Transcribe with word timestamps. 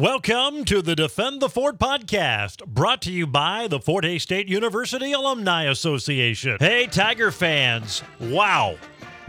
Welcome 0.00 0.64
to 0.64 0.80
the 0.80 0.96
Defend 0.96 1.42
the 1.42 1.50
Fort 1.50 1.78
podcast, 1.78 2.64
brought 2.64 3.02
to 3.02 3.12
you 3.12 3.26
by 3.26 3.68
the 3.68 3.78
Fort 3.78 4.02
Hays 4.04 4.22
State 4.22 4.48
University 4.48 5.12
Alumni 5.12 5.64
Association. 5.64 6.56
Hey, 6.58 6.86
Tiger 6.86 7.30
fans, 7.30 8.02
wow, 8.18 8.76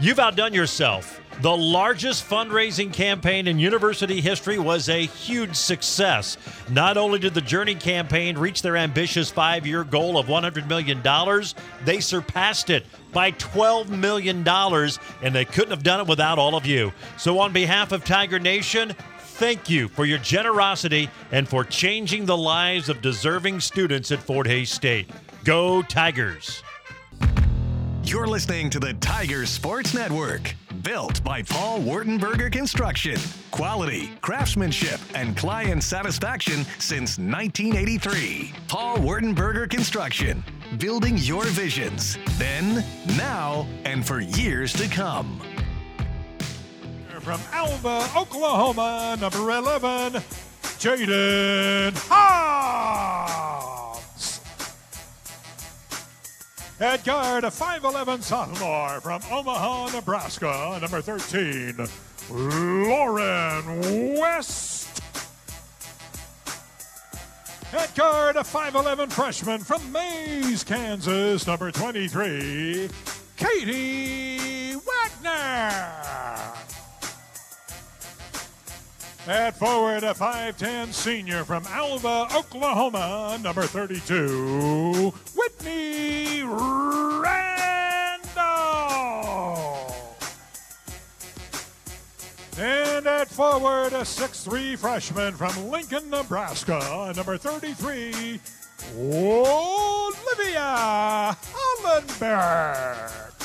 you've 0.00 0.18
outdone 0.18 0.54
yourself. 0.54 1.20
The 1.42 1.54
largest 1.54 2.26
fundraising 2.26 2.90
campaign 2.90 3.48
in 3.48 3.58
university 3.58 4.22
history 4.22 4.58
was 4.58 4.88
a 4.88 5.04
huge 5.04 5.56
success. 5.56 6.38
Not 6.70 6.96
only 6.96 7.18
did 7.18 7.34
the 7.34 7.42
Journey 7.42 7.74
campaign 7.74 8.38
reach 8.38 8.62
their 8.62 8.78
ambitious 8.78 9.30
five 9.30 9.66
year 9.66 9.84
goal 9.84 10.16
of 10.16 10.26
$100 10.26 10.68
million, 10.68 11.02
they 11.84 12.00
surpassed 12.00 12.70
it 12.70 12.86
by 13.12 13.32
$12 13.32 13.90
million, 13.90 14.46
and 14.46 15.34
they 15.34 15.44
couldn't 15.44 15.70
have 15.70 15.82
done 15.82 16.00
it 16.00 16.06
without 16.06 16.38
all 16.38 16.54
of 16.54 16.64
you. 16.64 16.92
So, 17.18 17.38
on 17.40 17.52
behalf 17.52 17.92
of 17.92 18.04
Tiger 18.04 18.38
Nation, 18.38 18.94
thank 19.32 19.68
you 19.68 19.88
for 19.88 20.04
your 20.04 20.18
generosity 20.18 21.08
and 21.30 21.48
for 21.48 21.64
changing 21.64 22.26
the 22.26 22.36
lives 22.36 22.88
of 22.88 23.00
deserving 23.02 23.60
students 23.60 24.12
at 24.12 24.20
Fort 24.20 24.46
Hays 24.46 24.70
State. 24.70 25.10
Go 25.44 25.82
Tigers! 25.82 26.62
You're 28.04 28.26
listening 28.26 28.68
to 28.70 28.80
the 28.80 28.94
Tiger 28.94 29.46
Sports 29.46 29.94
Network, 29.94 30.54
built 30.82 31.22
by 31.22 31.42
Paul 31.42 31.78
Wertenberger 31.80 32.52
Construction. 32.52 33.18
Quality, 33.52 34.10
craftsmanship, 34.20 35.00
and 35.14 35.36
client 35.36 35.82
satisfaction 35.84 36.64
since 36.78 37.16
1983. 37.16 38.52
Paul 38.68 38.98
Wertenberger 38.98 39.70
Construction, 39.70 40.42
building 40.78 41.16
your 41.18 41.44
visions, 41.46 42.18
then, 42.38 42.84
now, 43.16 43.66
and 43.84 44.04
for 44.04 44.20
years 44.20 44.72
to 44.74 44.88
come. 44.88 45.40
From 47.22 47.40
Alva, 47.52 48.08
Oklahoma, 48.16 49.16
number 49.20 49.50
11, 49.52 50.14
Jaden 50.80 51.94
Hobbs. 52.08 53.52
Head 56.80 57.04
guard, 57.04 57.44
a 57.44 57.50
5'11 57.50 58.24
sophomore 58.24 59.00
from 59.00 59.22
Omaha, 59.30 59.90
Nebraska, 59.90 60.78
number 60.80 61.00
13, 61.00 61.86
Lauren 62.28 64.18
West. 64.18 65.00
Head 67.70 67.94
guard, 67.94 68.34
a 68.34 68.40
5'11 68.40 69.12
freshman 69.12 69.60
from 69.60 69.92
Mays, 69.92 70.64
Kansas, 70.64 71.46
number 71.46 71.70
23, 71.70 72.90
Katie 73.36 74.74
Wagner. 74.74 76.02
At 79.28 79.56
forward, 79.56 80.02
a 80.02 80.14
5'10 80.14 80.92
senior 80.92 81.44
from 81.44 81.64
Alva, 81.68 82.26
Oklahoma, 82.34 83.38
number 83.40 83.62
32, 83.62 85.14
Whitney 85.36 86.42
Randall. 86.42 87.22
And 92.58 93.06
at 93.06 93.28
forward, 93.28 93.92
a 93.92 94.02
6'3 94.02 94.76
freshman 94.76 95.34
from 95.34 95.68
Lincoln, 95.68 96.10
Nebraska, 96.10 97.12
number 97.14 97.38
33, 97.38 98.40
Olivia 98.98 100.58
Hollenbeck. 101.84 103.41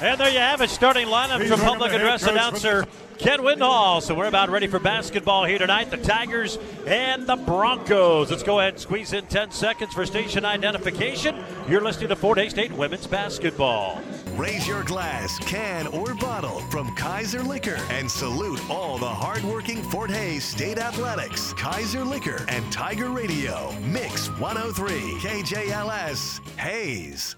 And 0.00 0.20
there 0.20 0.30
you 0.30 0.38
have 0.38 0.60
it, 0.60 0.70
starting 0.70 1.06
lineup 1.06 1.38
Please 1.38 1.48
from 1.48 1.60
public 1.60 1.92
address 1.92 2.24
announcer 2.26 2.86
Ken 3.18 3.42
Windhall. 3.42 4.00
So 4.00 4.14
we're 4.14 4.26
about 4.26 4.50
ready 4.50 4.66
for 4.66 4.78
basketball 4.78 5.44
here 5.44 5.58
tonight. 5.58 5.90
The 5.90 5.96
Tigers 5.96 6.58
and 6.86 7.26
the 7.26 7.36
Broncos. 7.36 8.30
Let's 8.30 8.42
go 8.42 8.58
ahead 8.58 8.74
and 8.74 8.82
squeeze 8.82 9.12
in 9.12 9.26
10 9.26 9.50
seconds 9.52 9.94
for 9.94 10.04
station 10.04 10.44
identification. 10.44 11.42
You're 11.68 11.80
listening 11.80 12.08
to 12.08 12.16
Fort 12.16 12.38
Hays 12.38 12.50
State 12.50 12.72
Women's 12.72 13.06
Basketball. 13.06 14.02
Raise 14.36 14.66
your 14.66 14.82
glass, 14.82 15.38
can, 15.38 15.86
or 15.86 16.14
bottle 16.14 16.58
from 16.70 16.94
Kaiser 16.96 17.42
Liquor 17.42 17.78
and 17.90 18.10
salute 18.10 18.60
all 18.68 18.98
the 18.98 19.06
hardworking 19.06 19.82
Fort 19.84 20.10
Hays 20.10 20.44
State 20.44 20.78
Athletics. 20.78 21.52
Kaiser 21.52 22.04
Liquor 22.04 22.44
and 22.48 22.70
Tiger 22.72 23.10
Radio. 23.10 23.72
Mix 23.82 24.28
103. 24.40 24.92
KJLS. 25.20 26.46
Hays. 26.58 27.36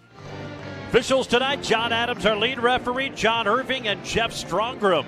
Officials 0.89 1.27
tonight 1.27 1.65
John 1.65 1.93
Adams, 1.93 2.25
our 2.25 2.37
lead 2.37 2.61
referee, 2.61 3.11
John 3.11 3.49
Irving, 3.49 3.89
and 3.89 4.05
Jeff 4.05 4.31
Stromgren. 4.31 5.05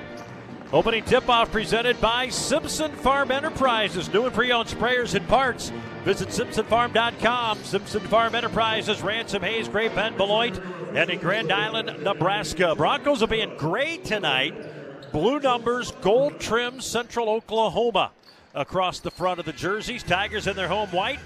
Opening 0.72 1.04
tip 1.04 1.28
off 1.28 1.52
presented 1.52 1.98
by 2.00 2.28
Simpson 2.30 2.90
Farm 2.96 3.30
Enterprises. 3.30 4.12
New 4.12 4.26
and 4.26 4.34
pre 4.34 4.50
owned 4.50 4.68
sprayers 4.68 5.14
and 5.14 5.26
parts. 5.28 5.72
Visit 6.04 6.30
SimpsonFarm.com. 6.30 7.62
Simpson 7.62 8.00
Farm 8.00 8.34
Enterprises, 8.34 9.02
Ransom 9.02 9.42
Hays, 9.42 9.68
Great 9.68 9.94
Bend, 9.94 10.16
Beloit, 10.16 10.60
and 10.94 11.10
in 11.10 11.20
Grand 11.20 11.52
Island, 11.52 12.02
Nebraska. 12.02 12.74
Broncos 12.74 13.20
will 13.20 13.28
be 13.28 13.40
in 13.40 13.56
gray 13.56 13.98
tonight. 13.98 15.12
Blue 15.12 15.38
numbers, 15.38 15.92
gold 16.02 16.40
trim, 16.40 16.80
Central 16.80 17.30
Oklahoma 17.30 18.10
across 18.52 18.98
the 18.98 19.12
front 19.12 19.38
of 19.38 19.46
the 19.46 19.52
jerseys. 19.52 20.02
Tigers 20.02 20.48
in 20.48 20.56
their 20.56 20.68
home 20.68 20.90
white. 20.90 21.20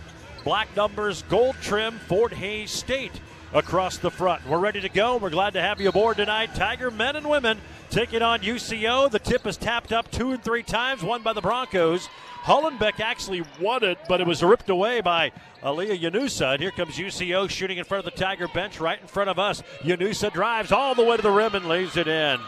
Black 0.44 0.68
numbers, 0.76 1.22
gold 1.30 1.56
trim, 1.62 1.98
Fort 2.06 2.34
Hays 2.34 2.70
State 2.70 3.12
across 3.54 3.98
the 3.98 4.10
front. 4.10 4.46
We're 4.46 4.58
ready 4.58 4.80
to 4.80 4.88
go. 4.88 5.16
We're 5.16 5.30
glad 5.30 5.54
to 5.54 5.60
have 5.60 5.80
you 5.80 5.88
aboard 5.88 6.16
tonight. 6.16 6.54
Tiger 6.54 6.90
men 6.90 7.16
and 7.16 7.28
women 7.28 7.60
taking 7.90 8.22
on 8.22 8.40
UCO. 8.40 9.10
The 9.10 9.18
tip 9.18 9.46
is 9.46 9.56
tapped 9.56 9.92
up 9.92 10.10
two 10.10 10.32
and 10.32 10.42
three 10.42 10.62
times, 10.62 11.02
won 11.02 11.22
by 11.22 11.32
the 11.32 11.40
Broncos. 11.40 12.08
Hollenbeck 12.42 12.98
actually 12.98 13.44
won 13.60 13.84
it, 13.84 13.98
but 14.08 14.20
it 14.20 14.26
was 14.26 14.42
ripped 14.42 14.68
away 14.68 15.00
by 15.00 15.30
Aliyah 15.62 16.00
Yanusa. 16.00 16.54
And 16.54 16.62
here 16.62 16.72
comes 16.72 16.96
UCO 16.96 17.48
shooting 17.48 17.78
in 17.78 17.84
front 17.84 18.04
of 18.04 18.12
the 18.12 18.18
Tiger 18.18 18.48
bench 18.48 18.80
right 18.80 19.00
in 19.00 19.06
front 19.06 19.30
of 19.30 19.38
us. 19.38 19.62
Yanusa 19.80 20.32
drives 20.32 20.72
all 20.72 20.94
the 20.94 21.04
way 21.04 21.16
to 21.16 21.22
the 21.22 21.30
rim 21.30 21.54
and 21.54 21.66
lays 21.66 21.96
it 21.96 22.08
in. 22.08 22.40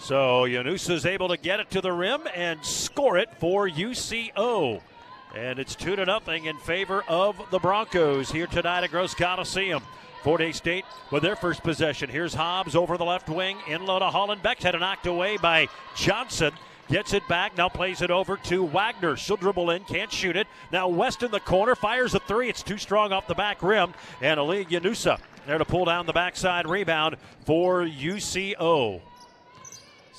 So 0.00 0.44
Yanusa 0.44 0.90
is 0.90 1.04
able 1.04 1.28
to 1.28 1.36
get 1.36 1.60
it 1.60 1.70
to 1.72 1.80
the 1.82 1.92
rim 1.92 2.22
and 2.34 2.64
score 2.64 3.18
it 3.18 3.28
for 3.38 3.68
UCO. 3.68 4.80
And 5.36 5.58
it's 5.58 5.74
2 5.74 5.96
to 5.96 6.06
nothing 6.06 6.46
in 6.46 6.56
favor 6.56 7.04
of 7.08 7.40
the 7.50 7.58
Broncos 7.58 8.30
here 8.30 8.46
tonight 8.46 8.84
at 8.84 8.90
Gross 8.90 9.14
Coliseum. 9.14 9.82
Fort 10.22 10.40
Hays 10.40 10.56
State 10.56 10.84
with 11.10 11.22
their 11.22 11.36
first 11.36 11.62
possession. 11.62 12.10
Here's 12.10 12.34
Hobbs 12.34 12.74
over 12.74 12.96
the 12.96 13.04
left 13.04 13.28
wing. 13.28 13.58
In 13.68 13.86
low 13.86 13.98
to 13.98 14.06
Hollenbeck. 14.06 14.62
Had 14.62 14.74
it 14.74 14.78
knocked 14.80 15.06
away 15.06 15.36
by 15.36 15.68
Johnson. 15.94 16.52
Gets 16.88 17.12
it 17.12 17.28
back, 17.28 17.54
now 17.58 17.68
plays 17.68 18.00
it 18.00 18.10
over 18.10 18.38
to 18.44 18.64
Wagner. 18.64 19.14
She'll 19.14 19.36
dribble 19.36 19.70
in, 19.72 19.84
can't 19.84 20.10
shoot 20.10 20.36
it. 20.36 20.46
Now 20.72 20.88
West 20.88 21.22
in 21.22 21.30
the 21.30 21.38
corner, 21.38 21.74
fires 21.74 22.14
a 22.14 22.20
three. 22.20 22.48
It's 22.48 22.62
too 22.62 22.78
strong 22.78 23.12
off 23.12 23.26
the 23.26 23.34
back 23.34 23.62
rim. 23.62 23.92
And 24.22 24.40
Ali 24.40 24.64
Yanusa 24.64 25.20
there 25.46 25.58
to 25.58 25.64
pull 25.64 25.86
down 25.86 26.06
the 26.06 26.12
backside 26.12 26.66
rebound 26.66 27.16
for 27.44 27.82
UCO. 27.82 29.00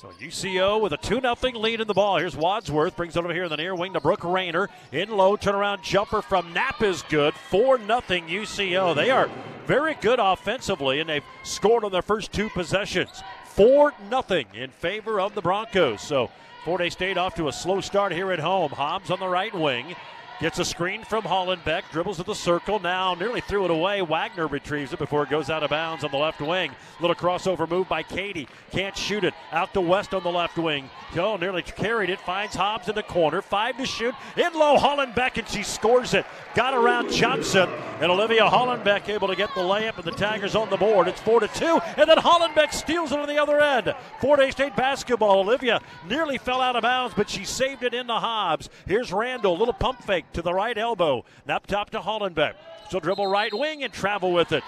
So 0.00 0.08
UCO 0.18 0.80
with 0.80 0.94
a 0.94 0.96
2 0.96 1.20
0 1.20 1.36
lead 1.60 1.82
in 1.82 1.86
the 1.86 1.92
ball. 1.92 2.16
Here's 2.16 2.34
Wadsworth, 2.34 2.96
brings 2.96 3.16
it 3.16 3.18
over 3.18 3.34
here 3.34 3.44
in 3.44 3.50
the 3.50 3.58
near 3.58 3.74
wing 3.74 3.92
to 3.92 4.00
Brooke 4.00 4.24
Rayner. 4.24 4.70
In 4.92 5.10
low, 5.10 5.36
turnaround 5.36 5.82
jumper 5.82 6.22
from 6.22 6.54
Knapp 6.54 6.82
is 6.82 7.02
good. 7.02 7.34
4 7.34 7.76
0 7.76 8.00
UCO. 8.00 8.94
They 8.94 9.10
are 9.10 9.28
very 9.66 9.92
good 10.00 10.18
offensively, 10.18 11.00
and 11.00 11.10
they've 11.10 11.24
scored 11.42 11.84
on 11.84 11.92
their 11.92 12.00
first 12.00 12.32
two 12.32 12.48
possessions. 12.48 13.22
4 13.44 13.92
0 14.08 14.44
in 14.54 14.70
favor 14.70 15.20
of 15.20 15.34
the 15.34 15.42
Broncos. 15.42 16.00
So 16.00 16.30
Fort 16.64 16.80
Hays 16.80 16.94
State 16.94 17.18
off 17.18 17.34
to 17.34 17.48
a 17.48 17.52
slow 17.52 17.82
start 17.82 18.12
here 18.12 18.32
at 18.32 18.38
home. 18.38 18.70
Hobbs 18.70 19.10
on 19.10 19.20
the 19.20 19.28
right 19.28 19.52
wing. 19.52 19.94
Gets 20.40 20.58
a 20.58 20.64
screen 20.64 21.04
from 21.04 21.24
Hollenbeck, 21.24 21.82
dribbles 21.92 22.16
to 22.16 22.22
the 22.22 22.34
circle, 22.34 22.78
now 22.78 23.12
nearly 23.12 23.42
threw 23.42 23.66
it 23.66 23.70
away. 23.70 24.00
Wagner 24.00 24.46
retrieves 24.46 24.90
it 24.94 24.98
before 24.98 25.22
it 25.22 25.28
goes 25.28 25.50
out 25.50 25.62
of 25.62 25.68
bounds 25.68 26.02
on 26.02 26.10
the 26.10 26.16
left 26.16 26.40
wing. 26.40 26.74
Little 26.98 27.14
crossover 27.14 27.68
move 27.68 27.90
by 27.90 28.02
Katie. 28.02 28.48
Can't 28.70 28.96
shoot 28.96 29.22
it. 29.22 29.34
Out 29.52 29.74
to 29.74 29.82
West 29.82 30.14
on 30.14 30.22
the 30.22 30.30
left 30.30 30.56
wing. 30.56 30.88
Oh, 31.14 31.36
nearly 31.36 31.60
carried 31.60 32.08
it. 32.08 32.22
Finds 32.22 32.54
Hobbs 32.54 32.88
in 32.88 32.94
the 32.94 33.02
corner. 33.02 33.42
Five 33.42 33.76
to 33.76 33.84
shoot. 33.84 34.14
In 34.38 34.54
low, 34.54 34.78
Hollenbeck, 34.78 35.36
and 35.36 35.46
she 35.46 35.62
scores 35.62 36.14
it. 36.14 36.24
Got 36.54 36.72
around 36.72 37.12
Johnson, 37.12 37.68
and 38.00 38.10
Olivia 38.10 38.44
Hollenbeck 38.44 39.10
able 39.10 39.28
to 39.28 39.36
get 39.36 39.54
the 39.54 39.60
layup, 39.60 39.96
and 39.96 40.04
the 40.04 40.12
Tigers 40.12 40.54
on 40.54 40.70
the 40.70 40.78
board. 40.78 41.06
It's 41.06 41.20
4 41.20 41.40
to 41.40 41.48
2, 41.48 41.80
and 41.98 42.08
then 42.08 42.16
Hollenbeck 42.16 42.72
steals 42.72 43.12
it 43.12 43.18
on 43.18 43.28
the 43.28 43.38
other 43.38 43.60
end. 43.60 43.94
Hays 44.22 44.52
State 44.52 44.74
basketball. 44.74 45.40
Olivia 45.40 45.82
nearly 46.08 46.38
fell 46.38 46.62
out 46.62 46.76
of 46.76 46.82
bounds, 46.82 47.14
but 47.14 47.28
she 47.28 47.44
saved 47.44 47.82
it 47.82 47.92
into 47.92 48.14
Hobbs. 48.14 48.70
Here's 48.86 49.12
Randall. 49.12 49.58
Little 49.58 49.74
pump 49.74 50.02
fake 50.02 50.24
to 50.34 50.42
the 50.42 50.52
right 50.52 50.76
elbow. 50.76 51.24
Up 51.48 51.66
top 51.66 51.90
to 51.90 52.00
Hollenbeck. 52.00 52.54
She'll 52.90 53.00
dribble 53.00 53.26
right 53.26 53.52
wing 53.52 53.84
and 53.84 53.92
travel 53.92 54.32
with 54.32 54.52
it. 54.52 54.64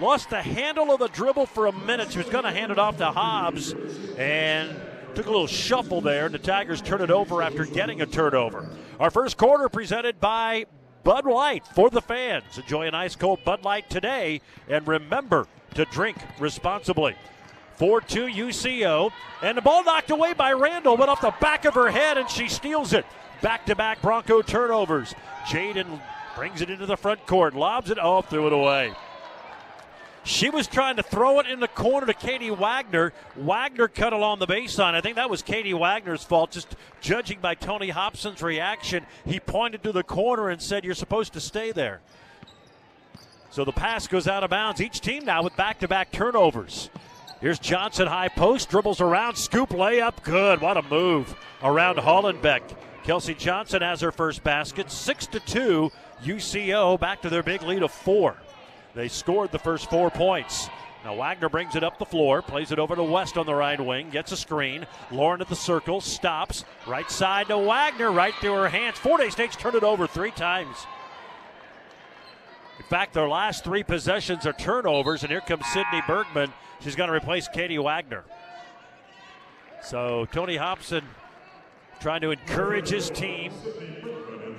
Lost 0.00 0.30
the 0.30 0.42
handle 0.42 0.92
of 0.92 1.00
the 1.00 1.08
dribble 1.08 1.46
for 1.46 1.66
a 1.66 1.72
minute. 1.72 2.12
She 2.12 2.18
was 2.18 2.28
going 2.28 2.44
to 2.44 2.50
hand 2.50 2.72
it 2.72 2.78
off 2.78 2.96
to 2.98 3.06
Hobbs 3.06 3.74
and 4.16 4.74
took 5.14 5.26
a 5.26 5.30
little 5.30 5.46
shuffle 5.46 6.00
there, 6.00 6.26
and 6.26 6.34
the 6.34 6.38
Tigers 6.38 6.80
turn 6.80 7.02
it 7.02 7.10
over 7.10 7.42
after 7.42 7.64
getting 7.66 8.00
a 8.00 8.06
turnover. 8.06 8.68
Our 8.98 9.10
first 9.10 9.36
quarter 9.36 9.68
presented 9.68 10.18
by 10.18 10.66
Bud 11.04 11.26
Light 11.26 11.66
for 11.74 11.90
the 11.90 12.00
fans. 12.00 12.56
Enjoy 12.56 12.86
an 12.86 12.94
ice 12.94 13.16
cold 13.16 13.40
Bud 13.44 13.64
Light 13.64 13.90
today, 13.90 14.40
and 14.68 14.86
remember 14.88 15.46
to 15.74 15.84
drink 15.86 16.16
responsibly. 16.38 17.14
4 17.76 18.00
2 18.00 18.26
UCO. 18.26 19.10
And 19.42 19.58
the 19.58 19.62
ball 19.62 19.84
knocked 19.84 20.10
away 20.10 20.32
by 20.34 20.52
Randall, 20.52 20.96
went 20.96 21.10
off 21.10 21.20
the 21.20 21.34
back 21.40 21.64
of 21.64 21.74
her 21.74 21.90
head, 21.90 22.16
and 22.16 22.30
she 22.30 22.48
steals 22.48 22.92
it. 22.92 23.04
Back 23.42 23.66
to 23.66 23.74
back 23.74 24.00
Bronco 24.00 24.40
turnovers. 24.40 25.14
Jaden 25.46 26.00
brings 26.36 26.60
it 26.60 26.70
into 26.70 26.86
the 26.86 26.96
front 26.96 27.26
court, 27.26 27.54
lobs 27.54 27.90
it, 27.90 27.98
oh, 28.00 28.22
threw 28.22 28.46
it 28.46 28.52
away. 28.52 28.94
She 30.24 30.50
was 30.50 30.68
trying 30.68 30.96
to 30.96 31.02
throw 31.02 31.40
it 31.40 31.46
in 31.46 31.58
the 31.58 31.66
corner 31.66 32.06
to 32.06 32.14
Katie 32.14 32.52
Wagner. 32.52 33.12
Wagner 33.34 33.88
cut 33.88 34.12
along 34.12 34.38
the 34.38 34.46
baseline. 34.46 34.94
I 34.94 35.00
think 35.00 35.16
that 35.16 35.28
was 35.28 35.42
Katie 35.42 35.74
Wagner's 35.74 36.22
fault. 36.22 36.52
Just 36.52 36.76
judging 37.00 37.40
by 37.40 37.56
Tony 37.56 37.88
Hobson's 37.88 38.40
reaction, 38.40 39.04
he 39.24 39.40
pointed 39.40 39.82
to 39.82 39.90
the 39.90 40.04
corner 40.04 40.48
and 40.48 40.62
said, 40.62 40.84
You're 40.84 40.94
supposed 40.94 41.32
to 41.32 41.40
stay 41.40 41.72
there. 41.72 42.00
So 43.50 43.64
the 43.64 43.72
pass 43.72 44.06
goes 44.06 44.28
out 44.28 44.44
of 44.44 44.50
bounds. 44.50 44.80
Each 44.80 45.00
team 45.00 45.24
now 45.24 45.42
with 45.42 45.56
back 45.56 45.80
to 45.80 45.88
back 45.88 46.12
turnovers. 46.12 46.88
Here's 47.40 47.58
Johnson 47.58 48.06
high 48.06 48.28
post, 48.28 48.70
dribbles 48.70 49.00
around, 49.00 49.34
scoop 49.34 49.70
layup. 49.70 50.22
Good. 50.22 50.60
What 50.60 50.76
a 50.76 50.82
move 50.82 51.34
around 51.64 51.96
Hollenbeck. 51.96 52.62
Kelsey 53.04 53.34
Johnson 53.34 53.82
has 53.82 54.00
her 54.00 54.12
first 54.12 54.44
basket. 54.44 54.90
6 54.90 55.26
to 55.28 55.40
2. 55.40 55.90
UCO 56.24 57.00
back 57.00 57.22
to 57.22 57.28
their 57.28 57.42
big 57.42 57.62
lead 57.62 57.82
of 57.82 57.90
four. 57.90 58.36
They 58.94 59.08
scored 59.08 59.50
the 59.50 59.58
first 59.58 59.90
four 59.90 60.10
points. 60.10 60.68
Now 61.04 61.16
Wagner 61.16 61.48
brings 61.48 61.74
it 61.74 61.82
up 61.82 61.98
the 61.98 62.04
floor, 62.04 62.42
plays 62.42 62.70
it 62.70 62.78
over 62.78 62.94
to 62.94 63.02
West 63.02 63.36
on 63.36 63.44
the 63.44 63.54
right 63.54 63.80
wing, 63.80 64.10
gets 64.10 64.30
a 64.30 64.36
screen. 64.36 64.86
Lauren 65.10 65.40
at 65.40 65.48
the 65.48 65.56
circle, 65.56 66.00
stops. 66.00 66.64
Right 66.86 67.10
side 67.10 67.48
to 67.48 67.58
Wagner, 67.58 68.12
right 68.12 68.34
through 68.40 68.54
her 68.54 68.68
hands. 68.68 68.98
Fort 68.98 69.20
Hays 69.20 69.32
State's 69.32 69.56
turned 69.56 69.74
it 69.74 69.82
over 69.82 70.06
three 70.06 70.30
times. 70.30 70.86
In 72.78 72.84
fact, 72.84 73.14
their 73.14 73.28
last 73.28 73.64
three 73.64 73.82
possessions 73.82 74.46
are 74.46 74.52
turnovers, 74.52 75.22
and 75.22 75.30
here 75.30 75.40
comes 75.40 75.66
Sydney 75.72 76.02
Bergman. 76.06 76.52
She's 76.80 76.94
going 76.94 77.08
to 77.08 77.16
replace 77.16 77.48
Katie 77.48 77.78
Wagner. 77.78 78.24
So 79.82 80.26
Tony 80.26 80.56
Hobson 80.56 81.04
trying 82.02 82.20
to 82.20 82.32
encourage 82.32 82.88
his 82.88 83.10
team. 83.10 83.52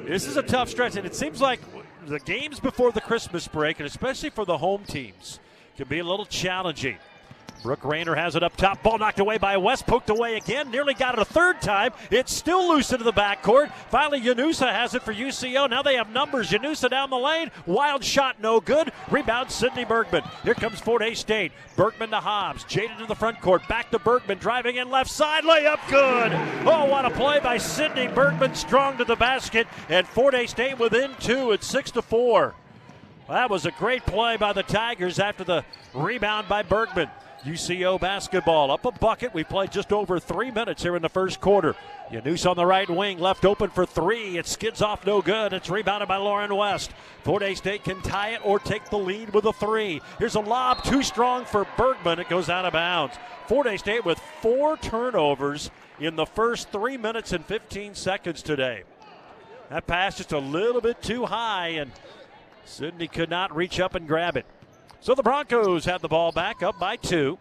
This 0.06 0.26
is 0.26 0.38
a 0.38 0.42
tough 0.42 0.70
stretch, 0.70 0.96
and 0.96 1.06
it 1.06 1.14
seems 1.14 1.42
like 1.42 1.60
the 2.08 2.20
games 2.20 2.62
before 2.62 2.94
the 2.94 3.02
Christmas 3.02 3.50
break, 3.50 3.80
and 3.80 3.86
especially 3.86 4.30
for 4.30 4.46
the 4.46 4.58
home 4.58 4.86
teams, 4.86 5.42
can 5.76 5.90
be 5.90 6.00
a 6.00 6.06
little 6.06 6.26
challenging. 6.26 6.98
Brooke 7.64 7.86
Rayner 7.86 8.14
has 8.14 8.36
it 8.36 8.44
up 8.44 8.58
top. 8.58 8.84
Ball 8.84 8.98
knocked 8.98 9.20
away 9.20 9.38
by 9.38 9.56
West. 9.56 9.88
Poked 9.88 10.10
away 10.10 10.36
again. 10.36 10.70
Nearly 10.70 10.94
got 10.94 11.18
it 11.18 11.22
a 11.22 11.26
third 11.26 11.62
time. 11.62 11.94
It's 12.12 12.34
still 12.34 12.70
loose 12.70 12.92
into 12.92 13.06
the 13.06 13.14
backcourt. 13.14 13.72
Finally, 13.90 14.20
Yanusa 14.20 14.70
has 14.70 14.94
it 14.94 15.02
for 15.02 15.14
UCO. 15.14 15.70
Now 15.70 15.82
they 15.82 15.96
have 15.96 16.10
numbers. 16.10 16.52
Yanusa 16.52 16.90
down 16.90 17.10
the 17.10 17.18
lane. 17.18 17.52
Wild 17.66 18.04
shot, 18.04 18.42
no 18.42 18.60
good. 18.60 18.92
Rebound, 19.10 19.50
Sydney 19.50 19.86
Bergman. 19.86 20.24
Here 20.44 20.54
comes 20.54 20.82
Fort 20.82 21.02
Hays 21.02 21.20
State. 21.20 21.54
Bergman 21.78 22.10
to 22.10 22.18
Hobbs. 22.18 22.66
Jaden 22.66 22.98
to 22.98 23.06
the 23.06 23.16
front 23.16 23.40
court. 23.40 23.66
Back 23.70 23.92
to 23.92 24.00
Bergman. 24.00 24.40
Driving 24.40 24.76
in 24.76 24.92
left 24.92 25.10
side. 25.10 25.46
Layup, 25.46 25.80
good. 25.90 26.34
Oh, 26.68 26.86
what 26.90 27.06
a 27.06 27.12
play 27.12 27.40
by 27.40 27.58
Sydney 27.58 28.08
Bergman. 28.08 28.56
Strong 28.56 28.98
to 28.98 29.06
the 29.06 29.16
basket. 29.16 29.68
And 29.88 30.06
Fort 30.06 30.34
Hays 30.34 30.50
State 30.50 30.80
within 30.80 31.12
two. 31.22 31.54
It's 31.54 31.68
6 31.68 31.92
to 31.92 32.02
4. 32.02 32.56
That 33.30 33.50
was 33.50 33.66
a 33.66 33.72
great 33.72 34.06
play 34.06 34.36
by 34.36 34.52
the 34.52 34.64
Tigers 34.64 35.18
after 35.18 35.46
the 35.46 35.64
rebound 35.94 36.50
by 36.50 36.62
Bergman. 36.62 37.10
UCO 37.46 38.00
basketball 38.00 38.72
up 38.72 38.86
a 38.86 38.92
bucket. 38.92 39.34
We 39.34 39.44
played 39.44 39.72
just 39.72 39.92
over 39.92 40.18
three 40.18 40.50
minutes 40.50 40.82
here 40.82 40.96
in 40.96 41.02
the 41.02 41.10
first 41.10 41.42
quarter. 41.42 41.76
Yanus 42.10 42.50
on 42.50 42.56
the 42.56 42.66
right 42.66 42.90
wing, 42.90 43.20
left 43.20 43.44
open 43.44 43.70
for 43.70 43.86
three. 43.86 44.38
It 44.38 44.48
skids 44.48 44.82
off 44.82 45.06
no 45.06 45.22
good. 45.22 45.52
It's 45.52 45.70
rebounded 45.70 46.08
by 46.08 46.18
Lauren 46.18 46.56
West. 46.56 46.92
Fort 47.24 47.42
Hays 47.42 47.58
State 47.58 47.84
can 47.84 48.02
tie 48.02 48.30
it 48.30 48.42
or 48.46 48.60
take 48.60 48.90
the 48.90 48.98
lead 48.98 49.34
with 49.34 49.44
a 49.46 49.52
three. 49.52 50.02
Here's 50.20 50.36
a 50.36 50.40
lob, 50.40 50.86
too 50.86 51.04
strong 51.04 51.44
for 51.44 51.68
Bergman. 51.76 52.20
It 52.20 52.30
goes 52.30 52.50
out 52.50 52.66
of 52.66 52.72
bounds. 52.72 53.16
Fort 53.48 53.68
Hays 53.68 53.82
State 53.82 54.06
with 54.06 54.20
four 54.42 54.78
turnovers 54.78 55.70
in 56.00 56.16
the 56.16 56.26
first 56.26 56.70
three 56.70 56.96
minutes 56.96 57.34
and 57.34 57.46
15 57.46 57.96
seconds 57.96 58.42
today. 58.42 58.84
That 59.70 59.86
pass 59.86 60.16
just 60.16 60.32
a 60.32 60.40
little 60.40 60.82
bit 60.82 61.02
too 61.02 61.26
high, 61.26 61.70
and 61.70 61.92
Sydney 62.64 63.10
could 63.10 63.30
not 63.30 63.54
reach 63.54 63.82
up 63.82 63.96
and 63.96 64.08
grab 64.08 64.38
it. 64.38 64.46
So 65.04 65.14
the 65.14 65.22
Broncos 65.22 65.84
have 65.84 66.02
the 66.02 66.08
ball 66.08 66.32
back 66.32 66.64
up 66.64 66.80
by 66.80 66.96
two. 66.96 67.38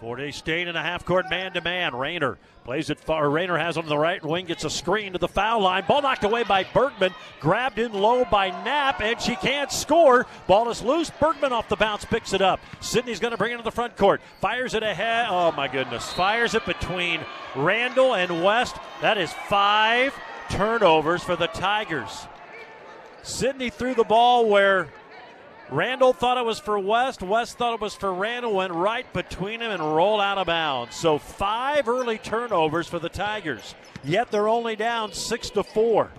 Fort 0.00 0.18
Hays 0.18 0.34
State 0.34 0.66
in 0.66 0.74
a 0.74 0.82
half 0.82 1.04
court 1.04 1.30
man 1.30 1.52
to 1.52 1.60
man. 1.60 1.94
Rayner 1.94 2.38
plays 2.64 2.90
it 2.90 2.98
far. 2.98 3.30
Rayner 3.30 3.56
has 3.56 3.76
on 3.76 3.86
the 3.86 3.96
right 3.96 4.20
wing, 4.24 4.46
gets 4.46 4.64
a 4.64 4.70
screen 4.70 5.12
to 5.12 5.18
the 5.20 5.28
foul 5.28 5.60
line. 5.60 5.84
Ball 5.86 6.02
knocked 6.02 6.24
away 6.24 6.42
by 6.42 6.64
Bergman. 6.64 7.14
Grabbed 7.38 7.78
in 7.78 7.92
low 7.92 8.24
by 8.24 8.48
Knapp, 8.64 9.00
and 9.00 9.20
she 9.20 9.36
can't 9.36 9.70
score. 9.70 10.26
Ball 10.48 10.70
is 10.70 10.82
loose. 10.82 11.10
Bergman 11.20 11.52
off 11.52 11.68
the 11.68 11.76
bounce 11.76 12.04
picks 12.04 12.32
it 12.32 12.42
up. 12.42 12.58
Sydney's 12.80 13.20
going 13.20 13.30
to 13.30 13.38
bring 13.38 13.52
it 13.52 13.58
to 13.58 13.62
the 13.62 13.70
front 13.70 13.96
court. 13.96 14.20
Fires 14.40 14.74
it 14.74 14.82
ahead. 14.82 15.28
Oh 15.30 15.52
my 15.52 15.68
goodness. 15.68 16.12
Fires 16.14 16.54
it 16.54 16.66
between 16.66 17.20
Randall 17.54 18.16
and 18.16 18.42
West. 18.42 18.74
That 19.02 19.18
is 19.18 19.32
five 19.48 20.12
turnovers 20.50 21.22
for 21.22 21.36
the 21.36 21.46
Tigers. 21.46 22.26
Sydney 23.22 23.70
threw 23.70 23.94
the 23.94 24.02
ball 24.02 24.48
where 24.48 24.88
Randall 25.74 26.12
thought 26.12 26.38
it 26.38 26.44
was 26.44 26.60
for 26.60 26.78
West. 26.78 27.20
West 27.20 27.58
thought 27.58 27.74
it 27.74 27.80
was 27.80 27.96
for 27.96 28.14
Randall. 28.14 28.54
Went 28.54 28.72
right 28.72 29.12
between 29.12 29.58
them 29.58 29.72
and 29.72 29.82
rolled 29.82 30.20
out 30.20 30.38
of 30.38 30.46
bounds. 30.46 30.94
So 30.94 31.18
five 31.18 31.88
early 31.88 32.16
turnovers 32.16 32.86
for 32.86 33.00
the 33.00 33.08
Tigers. 33.08 33.74
Yet 34.04 34.30
they're 34.30 34.46
only 34.46 34.76
down 34.76 35.12
six 35.12 35.50
to 35.50 35.64
four. 35.64 36.12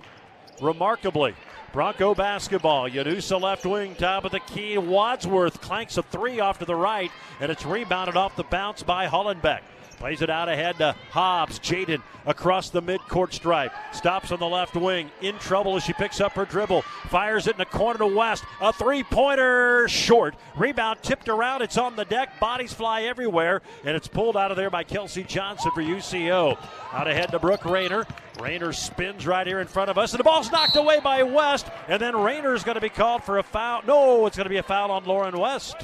Remarkably. 0.60 1.34
Bronco 1.72 2.14
basketball. 2.14 2.90
Yanusa 2.90 3.40
left 3.40 3.64
wing, 3.64 3.94
top 3.94 4.26
of 4.26 4.32
the 4.32 4.40
key. 4.40 4.76
Wadsworth 4.76 5.62
clanks 5.62 5.96
a 5.96 6.02
three 6.02 6.38
off 6.38 6.58
to 6.58 6.66
the 6.66 6.74
right, 6.74 7.10
and 7.40 7.50
it's 7.50 7.64
rebounded 7.64 8.14
off 8.14 8.36
the 8.36 8.44
bounce 8.44 8.82
by 8.82 9.06
Hollenbeck. 9.06 9.60
Plays 9.98 10.20
it 10.20 10.28
out 10.28 10.48
ahead 10.48 10.76
to 10.78 10.94
Hobbs. 11.10 11.58
Jaden 11.58 12.02
across 12.26 12.70
the 12.70 12.82
midcourt 12.82 13.32
stripe. 13.32 13.72
Stops 13.92 14.30
on 14.30 14.38
the 14.38 14.46
left 14.46 14.74
wing. 14.74 15.10
In 15.22 15.38
trouble 15.38 15.76
as 15.76 15.84
she 15.84 15.94
picks 15.94 16.20
up 16.20 16.32
her 16.32 16.44
dribble. 16.44 16.82
Fires 17.08 17.46
it 17.46 17.52
in 17.52 17.58
the 17.58 17.64
corner 17.64 17.98
to 17.98 18.06
West. 18.06 18.44
A 18.60 18.72
three 18.72 19.02
pointer 19.02 19.88
short. 19.88 20.34
Rebound 20.56 21.02
tipped 21.02 21.28
around. 21.28 21.62
It's 21.62 21.78
on 21.78 21.96
the 21.96 22.04
deck. 22.04 22.38
Bodies 22.38 22.74
fly 22.74 23.04
everywhere. 23.04 23.62
And 23.84 23.96
it's 23.96 24.08
pulled 24.08 24.36
out 24.36 24.50
of 24.50 24.56
there 24.56 24.70
by 24.70 24.84
Kelsey 24.84 25.24
Johnson 25.24 25.70
for 25.74 25.82
UCO. 25.82 26.58
Out 26.92 27.08
ahead 27.08 27.30
to 27.30 27.38
Brooke 27.38 27.64
Rayner. 27.64 28.06
Rayner 28.38 28.74
spins 28.74 29.26
right 29.26 29.46
here 29.46 29.60
in 29.60 29.66
front 29.66 29.88
of 29.88 29.96
us. 29.96 30.12
And 30.12 30.20
the 30.20 30.24
ball's 30.24 30.52
knocked 30.52 30.76
away 30.76 31.00
by 31.00 31.22
West. 31.22 31.68
And 31.88 32.02
then 32.02 32.14
Rayner's 32.14 32.64
going 32.64 32.74
to 32.74 32.82
be 32.82 32.90
called 32.90 33.24
for 33.24 33.38
a 33.38 33.42
foul. 33.42 33.82
No, 33.86 34.26
it's 34.26 34.36
going 34.36 34.44
to 34.44 34.50
be 34.50 34.58
a 34.58 34.62
foul 34.62 34.90
on 34.90 35.04
Lauren 35.04 35.38
West. 35.38 35.76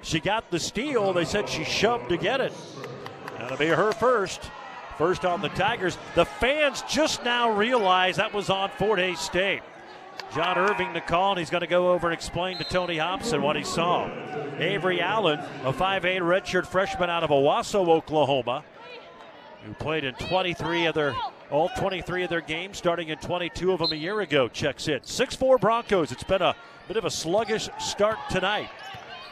She 0.00 0.20
got 0.20 0.50
the 0.50 0.58
steal. 0.58 1.12
They 1.12 1.24
said 1.24 1.48
she 1.48 1.64
shoved 1.64 2.08
to 2.10 2.16
get 2.16 2.40
it. 2.40 2.52
That'll 3.38 3.56
be 3.56 3.68
her 3.68 3.92
first. 3.92 4.50
First 4.98 5.24
on 5.24 5.42
the 5.42 5.50
Tigers. 5.50 5.98
The 6.14 6.24
fans 6.24 6.82
just 6.88 7.22
now 7.24 7.50
realize 7.50 8.16
that 8.16 8.32
was 8.32 8.48
on 8.48 8.70
Fort 8.70 8.98
Hays 8.98 9.20
State. 9.20 9.62
John 10.34 10.56
Irving 10.58 10.92
the 10.92 11.00
call, 11.00 11.32
and 11.32 11.38
he's 11.38 11.50
going 11.50 11.60
to 11.60 11.66
go 11.66 11.92
over 11.92 12.08
and 12.08 12.14
explain 12.14 12.56
to 12.58 12.64
Tony 12.64 12.96
Hobson 12.96 13.42
what 13.42 13.56
he 13.56 13.62
saw. 13.62 14.10
Avery 14.58 15.00
Allen, 15.00 15.38
a 15.64 15.72
5'8 15.72 16.20
redshirt 16.20 16.66
freshman 16.66 17.10
out 17.10 17.22
of 17.22 17.30
Owasso, 17.30 17.88
Oklahoma, 17.88 18.64
who 19.64 19.74
played 19.74 20.04
in 20.04 20.14
23 20.14 20.86
of 20.86 20.94
their 20.94 21.14
all 21.50 21.68
23 21.76 22.24
of 22.24 22.30
their 22.30 22.40
games, 22.40 22.76
starting 22.76 23.08
in 23.08 23.18
22 23.18 23.72
of 23.72 23.78
them 23.78 23.92
a 23.92 23.96
year 23.96 24.20
ago, 24.20 24.48
checks 24.48 24.88
in. 24.88 25.00
6-4 25.00 25.60
Broncos. 25.60 26.10
It's 26.10 26.24
been 26.24 26.42
a 26.42 26.56
bit 26.88 26.96
of 26.96 27.04
a 27.04 27.10
sluggish 27.10 27.68
start 27.78 28.18
tonight. 28.30 28.68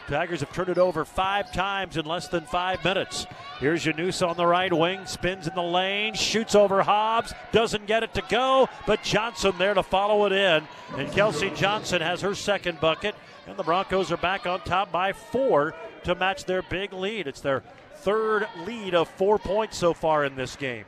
Tigers 0.08 0.40
have 0.40 0.52
turned 0.52 0.68
it 0.68 0.78
over 0.78 1.04
five 1.04 1.50
times 1.52 1.96
in 1.96 2.04
less 2.04 2.28
than 2.28 2.44
five 2.44 2.84
minutes. 2.84 3.26
Here's 3.58 3.84
Janus 3.84 4.20
on 4.20 4.36
the 4.36 4.46
right 4.46 4.72
wing, 4.72 5.06
spins 5.06 5.46
in 5.46 5.54
the 5.54 5.62
lane, 5.62 6.12
shoots 6.12 6.54
over 6.54 6.82
Hobbs, 6.82 7.32
doesn't 7.52 7.86
get 7.86 8.02
it 8.02 8.12
to 8.14 8.22
go, 8.28 8.68
but 8.86 9.02
Johnson 9.02 9.54
there 9.58 9.72
to 9.72 9.82
follow 9.82 10.26
it 10.26 10.32
in. 10.32 10.66
And 10.98 11.10
Kelsey 11.12 11.50
Johnson 11.50 12.02
has 12.02 12.20
her 12.20 12.34
second 12.34 12.80
bucket, 12.80 13.14
and 13.46 13.56
the 13.56 13.62
Broncos 13.62 14.12
are 14.12 14.18
back 14.18 14.46
on 14.46 14.60
top 14.60 14.92
by 14.92 15.12
four 15.12 15.74
to 16.04 16.14
match 16.14 16.44
their 16.44 16.62
big 16.62 16.92
lead. 16.92 17.26
It's 17.26 17.40
their 17.40 17.62
third 17.96 18.46
lead 18.66 18.94
of 18.94 19.08
four 19.08 19.38
points 19.38 19.78
so 19.78 19.94
far 19.94 20.24
in 20.24 20.36
this 20.36 20.54
game. 20.56 20.84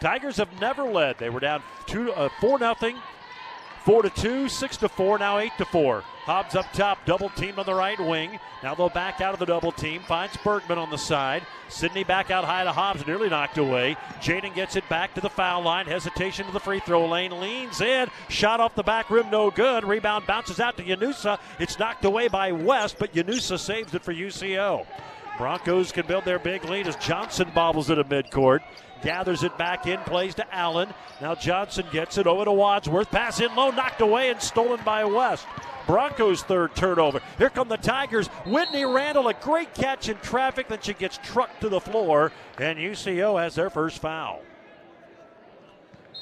Tigers 0.00 0.36
have 0.38 0.60
never 0.60 0.82
led. 0.82 1.18
They 1.18 1.30
were 1.30 1.40
down 1.40 1.62
two, 1.86 2.12
uh, 2.12 2.28
four 2.40 2.58
nothing, 2.58 2.96
four 3.84 4.02
to 4.02 4.10
two, 4.10 4.48
six 4.48 4.76
to 4.78 4.88
four, 4.88 5.18
now 5.18 5.38
eight 5.38 5.52
to 5.58 5.64
four. 5.64 6.02
Hobbs 6.24 6.54
up 6.54 6.72
top, 6.72 7.04
double 7.04 7.28
team 7.30 7.58
on 7.58 7.66
the 7.66 7.74
right 7.74 8.00
wing. 8.00 8.38
Now 8.62 8.74
they'll 8.74 8.88
back 8.88 9.20
out 9.20 9.34
of 9.34 9.40
the 9.40 9.46
double 9.46 9.72
team. 9.72 10.00
Finds 10.02 10.36
Bergman 10.38 10.78
on 10.78 10.90
the 10.90 10.96
side. 10.96 11.42
Sydney 11.68 12.02
back 12.02 12.30
out 12.30 12.44
high 12.44 12.64
to 12.64 12.72
Hobbs, 12.72 13.06
nearly 13.06 13.28
knocked 13.28 13.58
away. 13.58 13.96
Jaden 14.20 14.54
gets 14.54 14.74
it 14.76 14.88
back 14.88 15.12
to 15.14 15.20
the 15.20 15.28
foul 15.28 15.62
line. 15.62 15.84
Hesitation 15.84 16.46
to 16.46 16.52
the 16.52 16.60
free 16.60 16.80
throw 16.80 17.06
lane. 17.06 17.38
Leans 17.40 17.82
in. 17.82 18.08
Shot 18.28 18.60
off 18.60 18.74
the 18.74 18.82
back 18.82 19.10
rim, 19.10 19.28
no 19.30 19.50
good. 19.50 19.84
Rebound 19.84 20.26
bounces 20.26 20.60
out 20.60 20.78
to 20.78 20.82
Yanusa. 20.82 21.38
It's 21.58 21.78
knocked 21.78 22.06
away 22.06 22.28
by 22.28 22.52
West, 22.52 22.96
but 22.98 23.12
Yanusa 23.12 23.58
saves 23.58 23.92
it 23.94 24.02
for 24.02 24.14
UCO. 24.14 24.86
Broncos 25.36 25.92
can 25.92 26.06
build 26.06 26.24
their 26.24 26.38
big 26.38 26.64
lead 26.64 26.86
as 26.86 26.96
Johnson 26.96 27.50
bobbles 27.54 27.90
it 27.90 27.98
at 27.98 28.08
midcourt. 28.08 28.60
Gathers 29.04 29.42
it 29.42 29.56
back 29.58 29.86
in, 29.86 30.00
plays 30.00 30.34
to 30.36 30.54
Allen. 30.54 30.88
Now 31.20 31.34
Johnson 31.34 31.86
gets 31.92 32.18
it 32.18 32.26
over 32.26 32.44
to 32.44 32.52
Wadsworth. 32.52 33.10
Pass 33.10 33.40
in 33.40 33.54
low, 33.54 33.70
knocked 33.70 34.00
away 34.00 34.30
and 34.30 34.40
stolen 34.40 34.80
by 34.84 35.04
West. 35.04 35.46
Broncos' 35.86 36.42
third 36.42 36.74
turnover. 36.74 37.20
Here 37.36 37.50
come 37.50 37.68
the 37.68 37.76
Tigers. 37.76 38.28
Whitney 38.46 38.86
Randall, 38.86 39.28
a 39.28 39.34
great 39.34 39.74
catch 39.74 40.08
in 40.08 40.16
traffic. 40.18 40.68
Then 40.68 40.78
she 40.80 40.94
gets 40.94 41.18
trucked 41.18 41.60
to 41.60 41.68
the 41.68 41.80
floor, 41.80 42.32
and 42.58 42.78
UCO 42.78 43.40
has 43.40 43.54
their 43.54 43.68
first 43.68 43.98
foul. 43.98 44.40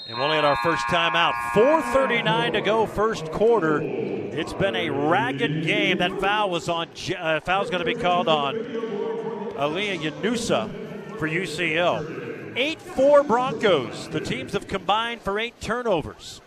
And 0.09 0.19
we'll 0.19 0.33
at 0.33 0.45
our 0.45 0.57
first 0.65 0.89
time 0.89 1.15
out. 1.15 1.33
4:39 1.55 2.55
to 2.55 2.61
go, 2.61 2.87
first 2.87 3.31
quarter. 3.31 3.81
It's 3.81 4.53
been 4.53 4.75
a 4.75 4.91
ragged 4.91 5.65
game. 5.65 5.99
That 5.99 6.21
foul 6.21 6.51
was 6.51 6.69
on. 6.69 6.89
Uh, 7.17 7.39
foul's 7.41 7.71
going 7.71 7.85
to 7.85 7.95
be 7.95 7.95
called 7.95 8.27
on 8.27 8.57
Aliyah 8.57 10.01
Yanusa 10.01 11.19
for 11.19 11.29
UCO. 11.29 12.22
8-4 12.55 13.27
Broncos. 13.27 14.09
The 14.09 14.21
teams 14.21 14.53
have 14.53 14.69
combined 14.69 15.23
for 15.23 15.39
eight 15.39 15.61
turnovers 15.61 16.41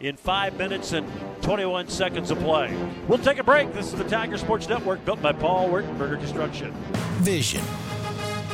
in 0.00 0.16
five 0.16 0.56
minutes 0.56 0.92
and 0.92 1.06
21 1.42 1.88
seconds 1.88 2.30
of 2.30 2.38
play. 2.38 2.74
We'll 3.06 3.18
take 3.18 3.38
a 3.38 3.44
break. 3.44 3.72
This 3.72 3.86
is 3.86 3.94
the 3.94 4.08
Tiger 4.08 4.38
Sports 4.38 4.68
Network, 4.68 5.04
built 5.04 5.20
by 5.20 5.32
Paul 5.32 5.68
Wertenberger 5.68 6.18
Construction. 6.18 6.72
Vision, 7.18 7.62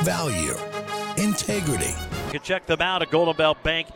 value, 0.03 0.55
integrity. 1.17 1.95
You 2.27 2.33
can 2.33 2.43
check 2.43 2.67
them 2.67 2.81
out 2.81 3.03
at 3.03 3.11
Golden 3.11 3.37
Belt 3.37 3.63
Bank 3.63 3.89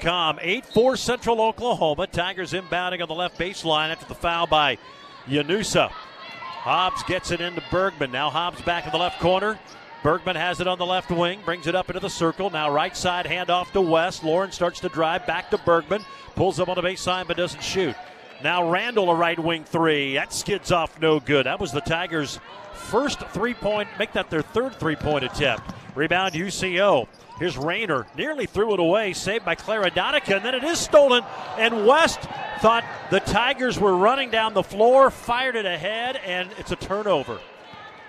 com. 0.00 0.38
8 0.40 0.66
4 0.66 0.96
Central 0.96 1.40
Oklahoma. 1.40 2.06
Tigers 2.06 2.52
inbounding 2.52 3.00
on 3.00 3.08
the 3.08 3.14
left 3.14 3.38
baseline 3.38 3.90
after 3.90 4.06
the 4.06 4.14
foul 4.14 4.46
by 4.46 4.78
Yanusa. 5.26 5.88
Hobbs 5.88 7.02
gets 7.04 7.30
it 7.30 7.40
into 7.40 7.62
Bergman. 7.70 8.10
Now 8.10 8.30
Hobbs 8.30 8.60
back 8.62 8.86
in 8.86 8.92
the 8.92 8.98
left 8.98 9.20
corner. 9.20 9.58
Bergman 10.04 10.36
has 10.36 10.60
it 10.60 10.68
on 10.68 10.76
the 10.76 10.84
left 10.84 11.10
wing, 11.10 11.40
brings 11.46 11.66
it 11.66 11.74
up 11.74 11.88
into 11.88 11.98
the 11.98 12.10
circle. 12.10 12.50
Now 12.50 12.70
right 12.70 12.94
side 12.94 13.24
handoff 13.24 13.72
to 13.72 13.80
West. 13.80 14.22
Lauren 14.22 14.52
starts 14.52 14.78
to 14.80 14.90
drive 14.90 15.26
back 15.26 15.48
to 15.48 15.56
Bergman. 15.56 16.04
Pulls 16.36 16.60
up 16.60 16.68
on 16.68 16.74
the 16.74 16.82
baseline 16.82 17.26
but 17.26 17.38
doesn't 17.38 17.62
shoot. 17.62 17.96
Now 18.42 18.70
Randall 18.70 19.10
a 19.10 19.14
right 19.14 19.38
wing 19.38 19.64
three. 19.64 20.12
That 20.12 20.34
skids 20.34 20.70
off 20.70 21.00
no 21.00 21.20
good. 21.20 21.46
That 21.46 21.58
was 21.58 21.72
the 21.72 21.80
Tigers' 21.80 22.38
first 22.74 23.18
three 23.28 23.54
point, 23.54 23.88
make 23.98 24.12
that 24.12 24.28
their 24.28 24.42
third 24.42 24.74
three 24.74 24.94
point 24.94 25.24
attempt. 25.24 25.72
Rebound 25.94 26.34
UCO. 26.34 27.08
Here's 27.38 27.56
Rayner, 27.56 28.06
nearly 28.14 28.44
threw 28.44 28.74
it 28.74 28.80
away, 28.80 29.14
saved 29.14 29.46
by 29.46 29.54
Clara 29.54 29.90
Donica, 29.90 30.36
and 30.36 30.44
then 30.44 30.54
it 30.54 30.64
is 30.64 30.78
stolen. 30.78 31.24
And 31.56 31.86
West 31.86 32.20
thought 32.60 32.84
the 33.10 33.20
Tigers 33.20 33.80
were 33.80 33.96
running 33.96 34.30
down 34.30 34.52
the 34.52 34.62
floor, 34.62 35.10
fired 35.10 35.56
it 35.56 35.64
ahead, 35.64 36.16
and 36.16 36.50
it's 36.58 36.72
a 36.72 36.76
turnover. 36.76 37.40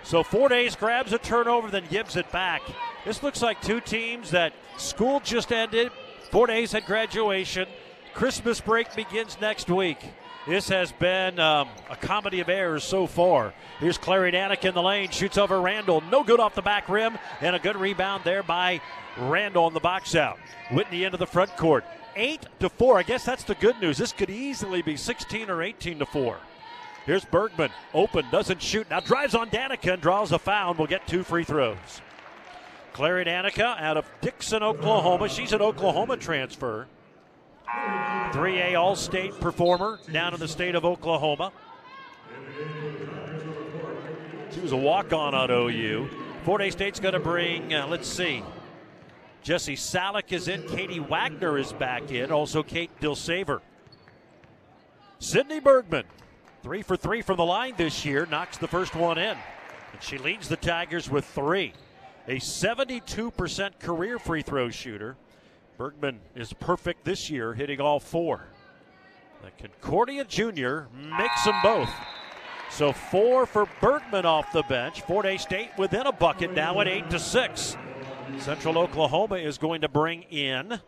So 0.05 0.21
Fort 0.21 0.51
Hays 0.51 0.75
grabs 0.75 1.13
a 1.13 1.17
turnover, 1.17 1.71
then 1.71 1.85
gives 1.89 2.15
it 2.15 2.31
back. 2.31 2.61
This 3.05 3.23
looks 3.23 3.41
like 3.41 3.59
two 3.61 3.81
teams 3.81 4.29
that 4.31 4.53
school 4.77 5.19
just 5.19 5.51
ended. 5.51 5.91
Fort 6.29 6.51
Hays 6.51 6.73
had 6.73 6.85
graduation. 6.85 7.67
Christmas 8.13 8.61
break 8.61 8.93
begins 8.95 9.37
next 9.41 9.67
week. 9.67 9.97
This 10.47 10.69
has 10.69 10.91
been 10.91 11.39
um, 11.39 11.69
a 11.89 11.95
comedy 11.95 12.39
of 12.39 12.49
errors 12.49 12.83
so 12.83 13.07
far. 13.07 13.51
Here's 13.79 13.97
Clary 13.97 14.31
Danica 14.31 14.65
in 14.65 14.75
the 14.75 14.81
lane, 14.81 15.09
shoots 15.09 15.39
over 15.39 15.59
Randall. 15.59 16.01
No 16.01 16.23
good 16.23 16.39
off 16.39 16.53
the 16.53 16.61
back 16.61 16.87
rim, 16.87 17.17
and 17.41 17.55
a 17.55 17.59
good 17.59 17.75
rebound 17.75 18.23
there 18.23 18.43
by 18.43 18.81
Randall 19.17 19.65
on 19.65 19.73
the 19.73 19.79
box 19.79 20.13
out. 20.13 20.37
Whitney 20.71 21.03
into 21.03 21.17
the 21.17 21.25
front 21.25 21.57
court. 21.57 21.83
8 22.15 22.45
to 22.59 22.69
4. 22.69 22.99
I 22.99 23.03
guess 23.03 23.25
that's 23.25 23.43
the 23.43 23.55
good 23.55 23.81
news. 23.81 23.97
This 23.97 24.11
could 24.11 24.29
easily 24.29 24.83
be 24.83 24.97
16 24.97 25.49
or 25.49 25.63
18 25.63 25.97
to 25.97 26.05
4. 26.05 26.37
Here's 27.05 27.25
Bergman. 27.25 27.69
Open, 27.93 28.25
doesn't 28.31 28.61
shoot. 28.61 28.89
Now 28.89 28.99
drives 28.99 29.35
on 29.35 29.49
Danica 29.49 29.93
and 29.93 30.01
draws 30.01 30.31
a 30.31 30.39
foul. 30.39 30.73
Will 30.73 30.87
get 30.87 31.07
two 31.07 31.23
free 31.23 31.43
throws. 31.43 32.01
Clary 32.93 33.25
Danica 33.25 33.79
out 33.79 33.97
of 33.97 34.09
Dickson, 34.21 34.63
Oklahoma. 34.63 35.29
She's 35.29 35.53
an 35.53 35.61
Oklahoma 35.61 36.17
transfer. 36.17 36.87
3A 37.67 38.79
All 38.79 38.95
State 38.95 39.39
performer 39.39 39.99
down 40.11 40.33
in 40.33 40.39
the 40.39 40.47
state 40.47 40.75
of 40.75 40.85
Oklahoma. 40.85 41.51
She 44.51 44.59
was 44.61 44.71
a 44.71 44.77
walk 44.77 45.13
on 45.13 45.35
on 45.35 45.51
OU. 45.51 46.09
Fort 46.43 46.61
Hays 46.61 46.73
State's 46.73 46.99
going 46.99 47.13
to 47.13 47.19
bring, 47.19 47.73
uh, 47.73 47.87
let's 47.87 48.07
see, 48.07 48.43
Jesse 49.43 49.75
Salick 49.75 50.31
is 50.31 50.47
in. 50.47 50.63
Katie 50.67 50.99
Wagner 50.99 51.57
is 51.57 51.73
back 51.73 52.11
in. 52.11 52.31
Also, 52.31 52.63
Kate 52.63 52.89
Dilsaver. 52.99 53.61
Sydney 55.19 55.59
Bergman, 55.59 56.05
three 56.65 56.81
for 56.81 56.97
three 56.97 57.21
from 57.21 57.37
the 57.37 57.45
line 57.45 57.75
this 57.77 58.03
year, 58.03 58.25
knocks 58.31 58.57
the 58.57 58.67
first 58.67 58.95
one 58.95 59.19
in. 59.19 59.37
And 59.93 60.01
she 60.01 60.17
leads 60.17 60.49
the 60.49 60.55
Tigers 60.55 61.07
with 61.11 61.23
three. 61.23 61.73
A 62.27 62.37
72% 62.37 63.79
career 63.79 64.17
free 64.17 64.41
throw 64.41 64.71
shooter. 64.71 65.15
Bergman 65.77 66.19
is 66.33 66.53
perfect 66.53 67.05
this 67.05 67.29
year, 67.29 67.53
hitting 67.53 67.79
all 67.79 67.99
four. 67.99 68.47
The 69.43 69.51
Concordia 69.61 70.25
Junior 70.25 70.87
makes 70.95 71.43
them 71.43 71.53
both. 71.61 71.91
So 72.71 72.91
four 72.91 73.45
for 73.45 73.69
Bergman 73.79 74.25
off 74.25 74.51
the 74.51 74.63
bench. 74.63 75.01
Fort 75.01 75.27
Hays 75.27 75.43
State 75.43 75.69
within 75.77 76.07
a 76.07 76.11
bucket 76.11 76.55
now 76.55 76.81
at 76.81 76.87
eight 76.87 77.11
to 77.11 77.19
six. 77.19 77.77
Central 78.39 78.79
Oklahoma 78.79 79.35
is 79.35 79.59
going 79.59 79.81
to 79.81 79.87
bring 79.87 80.23
in 80.23 80.79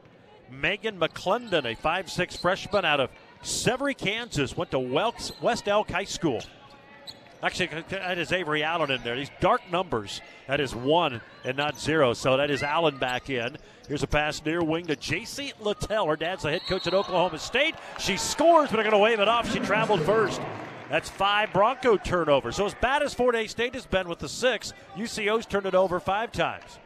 Megan 0.50 1.00
McClendon, 1.00 1.72
a 1.72 1.76
five-six 1.76 2.36
freshman 2.36 2.84
out 2.84 3.00
of 3.00 3.12
Severy, 3.44 3.98
Kansas. 3.98 4.56
Went 4.56 4.72
to 4.72 4.80
West 4.80 5.68
Elk 5.68 5.92
High 5.92 6.04
School. 6.06 6.42
Actually, 7.44 7.84
that 7.90 8.18
is 8.18 8.32
Avery 8.32 8.64
Allen 8.64 8.90
in 8.90 9.04
there. 9.04 9.16
These 9.16 9.30
dark 9.40 9.62
numbers. 9.72 10.22
That 10.48 10.60
is 10.60 10.76
one 10.76 11.22
and 11.44 11.56
not 11.56 11.80
zero. 11.80 12.14
So 12.14 12.36
that 12.38 12.50
is 12.50 12.64
Allen 12.64 12.98
back 12.98 13.30
in. 13.30 13.58
Here's 13.88 14.02
a 14.02 14.08
pass 14.08 14.44
near 14.44 14.64
wing 14.64 14.88
to 14.88 14.96
JC 14.96 15.54
Littell. 15.60 16.08
Her 16.08 16.16
dad's 16.16 16.44
the 16.44 16.50
head 16.50 16.62
coach 16.68 16.88
at 16.88 16.96
Oklahoma 16.96 17.38
State. 17.38 17.76
She 18.00 18.18
scores, 18.18 18.70
but 18.70 18.78
they're 18.78 18.84
going 18.84 18.92
to 18.92 18.98
wave 18.98 19.20
it 19.20 19.28
off. 19.28 19.52
She 19.52 19.60
traveled 19.60 20.02
first. 20.02 20.42
That's 20.90 21.10
five 21.10 21.54
Bronco 21.54 21.98
turnovers. 21.98 22.56
So 22.56 22.66
as 22.66 22.74
bad 22.74 23.04
as 23.04 23.14
Fort 23.14 23.36
Hays 23.36 23.52
State 23.52 23.76
has 23.76 23.86
been 23.86 24.10
with 24.10 24.20
the 24.20 24.30
six, 24.30 24.74
UCO's 24.96 25.46
turned 25.46 25.68
it 25.68 25.76
over 25.76 26.00
five 26.00 26.32
times. 26.32 26.80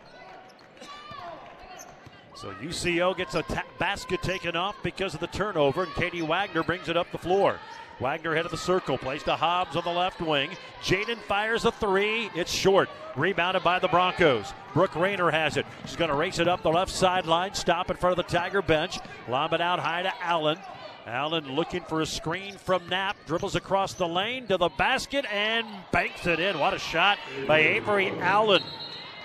So 2.42 2.52
UCO 2.54 3.16
gets 3.16 3.36
a 3.36 3.44
ta- 3.44 3.66
basket 3.78 4.24
taken 4.24 4.56
off 4.56 4.76
because 4.82 5.14
of 5.14 5.20
the 5.20 5.28
turnover, 5.28 5.84
and 5.84 5.94
Katie 5.94 6.24
Wagner 6.24 6.64
brings 6.64 6.90
it 6.90 6.98
up 6.98 7.12
the 7.12 7.20
floor. 7.20 7.60
Wagner 8.00 8.34
head 8.34 8.46
of 8.46 8.52
the 8.52 8.58
circle, 8.58 8.98
plays 8.98 9.22
to 9.24 9.36
Hobbs 9.36 9.76
on 9.76 9.84
the 9.84 9.92
left 9.92 10.20
wing. 10.20 10.50
Jaden 10.82 11.20
fires 11.20 11.66
a 11.66 11.72
three. 11.72 12.32
It's 12.34 12.52
short. 12.52 12.90
Rebounded 13.16 13.64
by 13.64 13.78
the 13.78 13.88
Broncos. 13.90 14.54
Brooke 14.74 14.96
Rayner 14.96 15.30
has 15.30 15.56
it. 15.56 15.68
She's 15.86 15.96
going 15.96 16.10
to 16.10 16.16
race 16.16 16.40
it 16.40 16.48
up 16.48 16.64
the 16.64 16.72
left 16.72 16.92
sideline, 16.92 17.54
stop 17.54 17.92
in 17.92 17.98
front 17.98 18.18
of 18.18 18.26
the 18.26 18.36
Tiger 18.36 18.64
bench, 18.64 18.98
lob 19.30 19.54
it 19.54 19.62
out 19.62 19.78
high 19.78 20.02
to 20.02 20.24
Allen. 20.24 20.58
Allen 21.06 21.48
looking 21.54 21.84
for 21.84 22.02
a 22.02 22.08
screen 22.08 22.58
from 22.58 22.90
Knapp. 22.90 23.18
Dribbles 23.28 23.56
across 23.56 23.94
the 23.94 24.08
lane 24.08 24.48
to 24.48 24.58
the 24.58 24.70
basket 24.70 25.26
and 25.32 25.68
banks 25.92 26.26
it 26.26 26.40
in. 26.40 26.58
What 26.58 26.74
a 26.74 26.80
shot 26.80 27.20
by 27.46 27.60
Avery 27.60 28.10
Allen. 28.20 28.64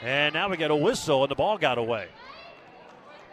And 0.02 0.34
now 0.34 0.50
we 0.50 0.58
get 0.58 0.70
a 0.70 0.76
whistle, 0.76 1.22
and 1.22 1.30
the 1.30 1.34
ball 1.34 1.56
got 1.56 1.78
away. 1.78 2.08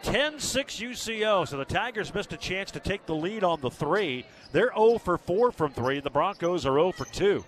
10 0.04 0.38
6 0.38 0.76
UCO. 0.76 1.48
So 1.48 1.56
the 1.56 1.64
Tigers 1.64 2.12
missed 2.14 2.32
a 2.32 2.36
chance 2.36 2.70
to 2.72 2.80
take 2.80 3.06
the 3.06 3.14
lead 3.14 3.42
on 3.42 3.60
the 3.60 3.70
three. 3.70 4.26
They're 4.52 4.72
0 4.74 4.98
for 4.98 5.18
4 5.18 5.50
from 5.50 5.72
three. 5.72 6.00
The 6.00 6.10
Broncos 6.10 6.66
are 6.66 6.74
0 6.74 6.92
for 6.92 7.06
2. 7.06 7.44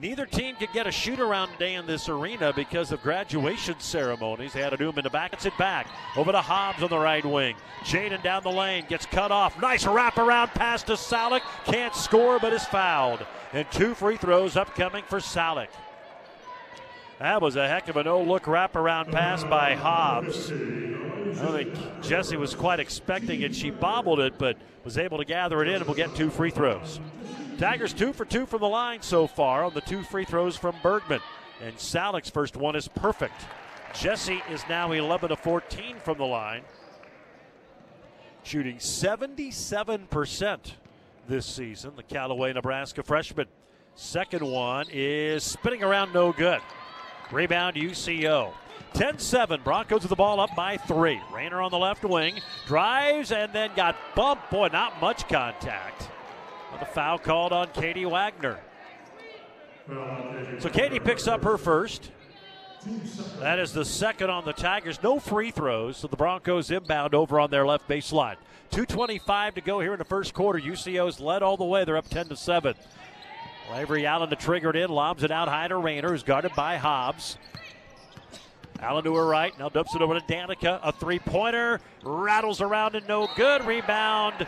Neither 0.00 0.26
team 0.26 0.56
could 0.56 0.72
get 0.72 0.86
a 0.86 0.92
shoot 0.92 1.20
around 1.20 1.52
today 1.52 1.74
in 1.74 1.86
this 1.86 2.08
arena 2.08 2.52
because 2.54 2.92
of 2.92 3.02
graduation 3.02 3.80
ceremonies. 3.80 4.52
They 4.52 4.60
had 4.60 4.74
them 4.74 4.98
in 4.98 5.04
the 5.04 5.10
back. 5.10 5.32
It's 5.32 5.46
it 5.46 5.56
back. 5.56 5.86
Over 6.16 6.32
to 6.32 6.40
Hobbs 6.40 6.82
on 6.82 6.90
the 6.90 6.98
right 6.98 7.24
wing. 7.24 7.56
Jaden 7.80 8.22
down 8.22 8.42
the 8.42 8.50
lane 8.50 8.84
gets 8.88 9.06
cut 9.06 9.32
off. 9.32 9.58
Nice 9.60 9.84
wraparound 9.84 10.52
pass 10.54 10.82
to 10.84 10.92
Salick. 10.92 11.40
Can't 11.64 11.94
score, 11.94 12.38
but 12.38 12.52
is 12.52 12.64
fouled. 12.66 13.24
And 13.54 13.66
two 13.70 13.94
free 13.94 14.18
throws 14.18 14.54
upcoming 14.54 15.04
for 15.04 15.18
Salick. 15.18 15.68
That 17.18 17.40
was 17.40 17.56
a 17.56 17.66
heck 17.66 17.88
of 17.88 17.96
a 17.96 18.04
no 18.04 18.22
look 18.22 18.42
wraparound 18.44 19.10
pass 19.10 19.42
by 19.42 19.74
Hobbs. 19.74 20.50
I 20.50 20.54
don't 20.54 21.52
think 21.52 22.02
Jesse 22.02 22.36
was 22.36 22.54
quite 22.54 22.78
expecting 22.78 23.40
it. 23.40 23.54
She 23.54 23.70
bobbled 23.70 24.20
it, 24.20 24.38
but 24.38 24.56
was 24.84 24.98
able 24.98 25.18
to 25.18 25.24
gather 25.24 25.62
it 25.62 25.68
in 25.68 25.76
and 25.76 25.86
will 25.86 25.94
get 25.94 26.14
two 26.14 26.28
free 26.28 26.50
throws. 26.50 27.00
Tigers 27.58 27.94
two 27.94 28.12
for 28.12 28.26
two 28.26 28.44
from 28.44 28.60
the 28.60 28.68
line 28.68 29.00
so 29.00 29.26
far 29.26 29.64
on 29.64 29.72
the 29.72 29.80
two 29.80 30.02
free 30.02 30.26
throws 30.26 30.56
from 30.56 30.74
Bergman. 30.82 31.20
And 31.62 31.74
Salick's 31.76 32.28
first 32.28 32.54
one 32.54 32.76
is 32.76 32.86
perfect. 32.86 33.46
Jesse 33.94 34.42
is 34.50 34.62
now 34.68 34.92
11 34.92 35.30
to 35.30 35.36
14 35.36 35.96
from 36.04 36.18
the 36.18 36.24
line, 36.24 36.62
shooting 38.42 38.76
77% 38.76 40.72
this 41.26 41.46
season. 41.46 41.92
The 41.96 42.02
Callaway, 42.02 42.52
Nebraska 42.52 43.02
freshman. 43.02 43.46
Second 43.94 44.46
one 44.46 44.86
is 44.92 45.42
spinning 45.44 45.82
around 45.82 46.12
no 46.12 46.32
good. 46.32 46.60
Rebound 47.30 47.76
UCO. 47.76 48.52
10 48.94 49.18
7. 49.18 49.60
Broncos 49.62 50.02
with 50.02 50.10
the 50.10 50.16
ball 50.16 50.40
up 50.40 50.54
by 50.56 50.76
three. 50.76 51.20
Rayner 51.32 51.60
on 51.60 51.70
the 51.70 51.78
left 51.78 52.04
wing. 52.04 52.40
Drives 52.66 53.32
and 53.32 53.52
then 53.52 53.70
got 53.76 53.96
bumped. 54.14 54.50
Boy, 54.50 54.68
not 54.72 55.00
much 55.00 55.28
contact. 55.28 56.08
With 56.72 56.82
a 56.82 56.86
foul 56.86 57.18
called 57.18 57.52
on 57.52 57.68
Katie 57.72 58.06
Wagner. 58.06 58.58
So 60.58 60.68
Katie 60.68 60.98
picks 60.98 61.28
up 61.28 61.44
her 61.44 61.58
first. 61.58 62.10
That 63.40 63.58
is 63.58 63.72
the 63.72 63.84
second 63.84 64.30
on 64.30 64.44
the 64.44 64.52
Tigers. 64.52 65.02
No 65.02 65.18
free 65.18 65.50
throws, 65.50 65.98
so 65.98 66.08
the 66.08 66.16
Broncos 66.16 66.70
inbound 66.70 67.14
over 67.14 67.40
on 67.40 67.50
their 67.50 67.66
left 67.66 67.88
baseline. 67.88 68.36
2.25 68.70 69.54
to 69.54 69.60
go 69.60 69.80
here 69.80 69.92
in 69.92 69.98
the 69.98 70.04
first 70.04 70.34
quarter. 70.34 70.58
UCO's 70.58 71.20
led 71.20 71.42
all 71.42 71.56
the 71.56 71.64
way. 71.64 71.84
They're 71.84 71.96
up 71.96 72.08
10 72.08 72.28
to 72.28 72.36
7. 72.36 72.74
Avery 73.74 74.06
Allen 74.06 74.30
to 74.30 74.36
trigger 74.36 74.70
it 74.70 74.76
in, 74.76 74.90
lobs 74.90 75.22
it 75.22 75.30
out 75.30 75.48
high 75.48 75.68
to 75.68 75.76
Rayner, 75.76 76.10
who's 76.10 76.22
guarded 76.22 76.52
by 76.54 76.76
Hobbs. 76.76 77.38
Allen 78.80 79.04
to 79.04 79.14
her 79.14 79.26
right, 79.26 79.58
now 79.58 79.68
dumps 79.68 79.94
it 79.94 80.02
over 80.02 80.18
to 80.18 80.26
Danica. 80.26 80.80
A 80.82 80.92
three 80.92 81.18
pointer, 81.18 81.80
rattles 82.02 82.60
around 82.60 82.94
and 82.94 83.06
no 83.08 83.28
good. 83.36 83.64
Rebound 83.64 84.46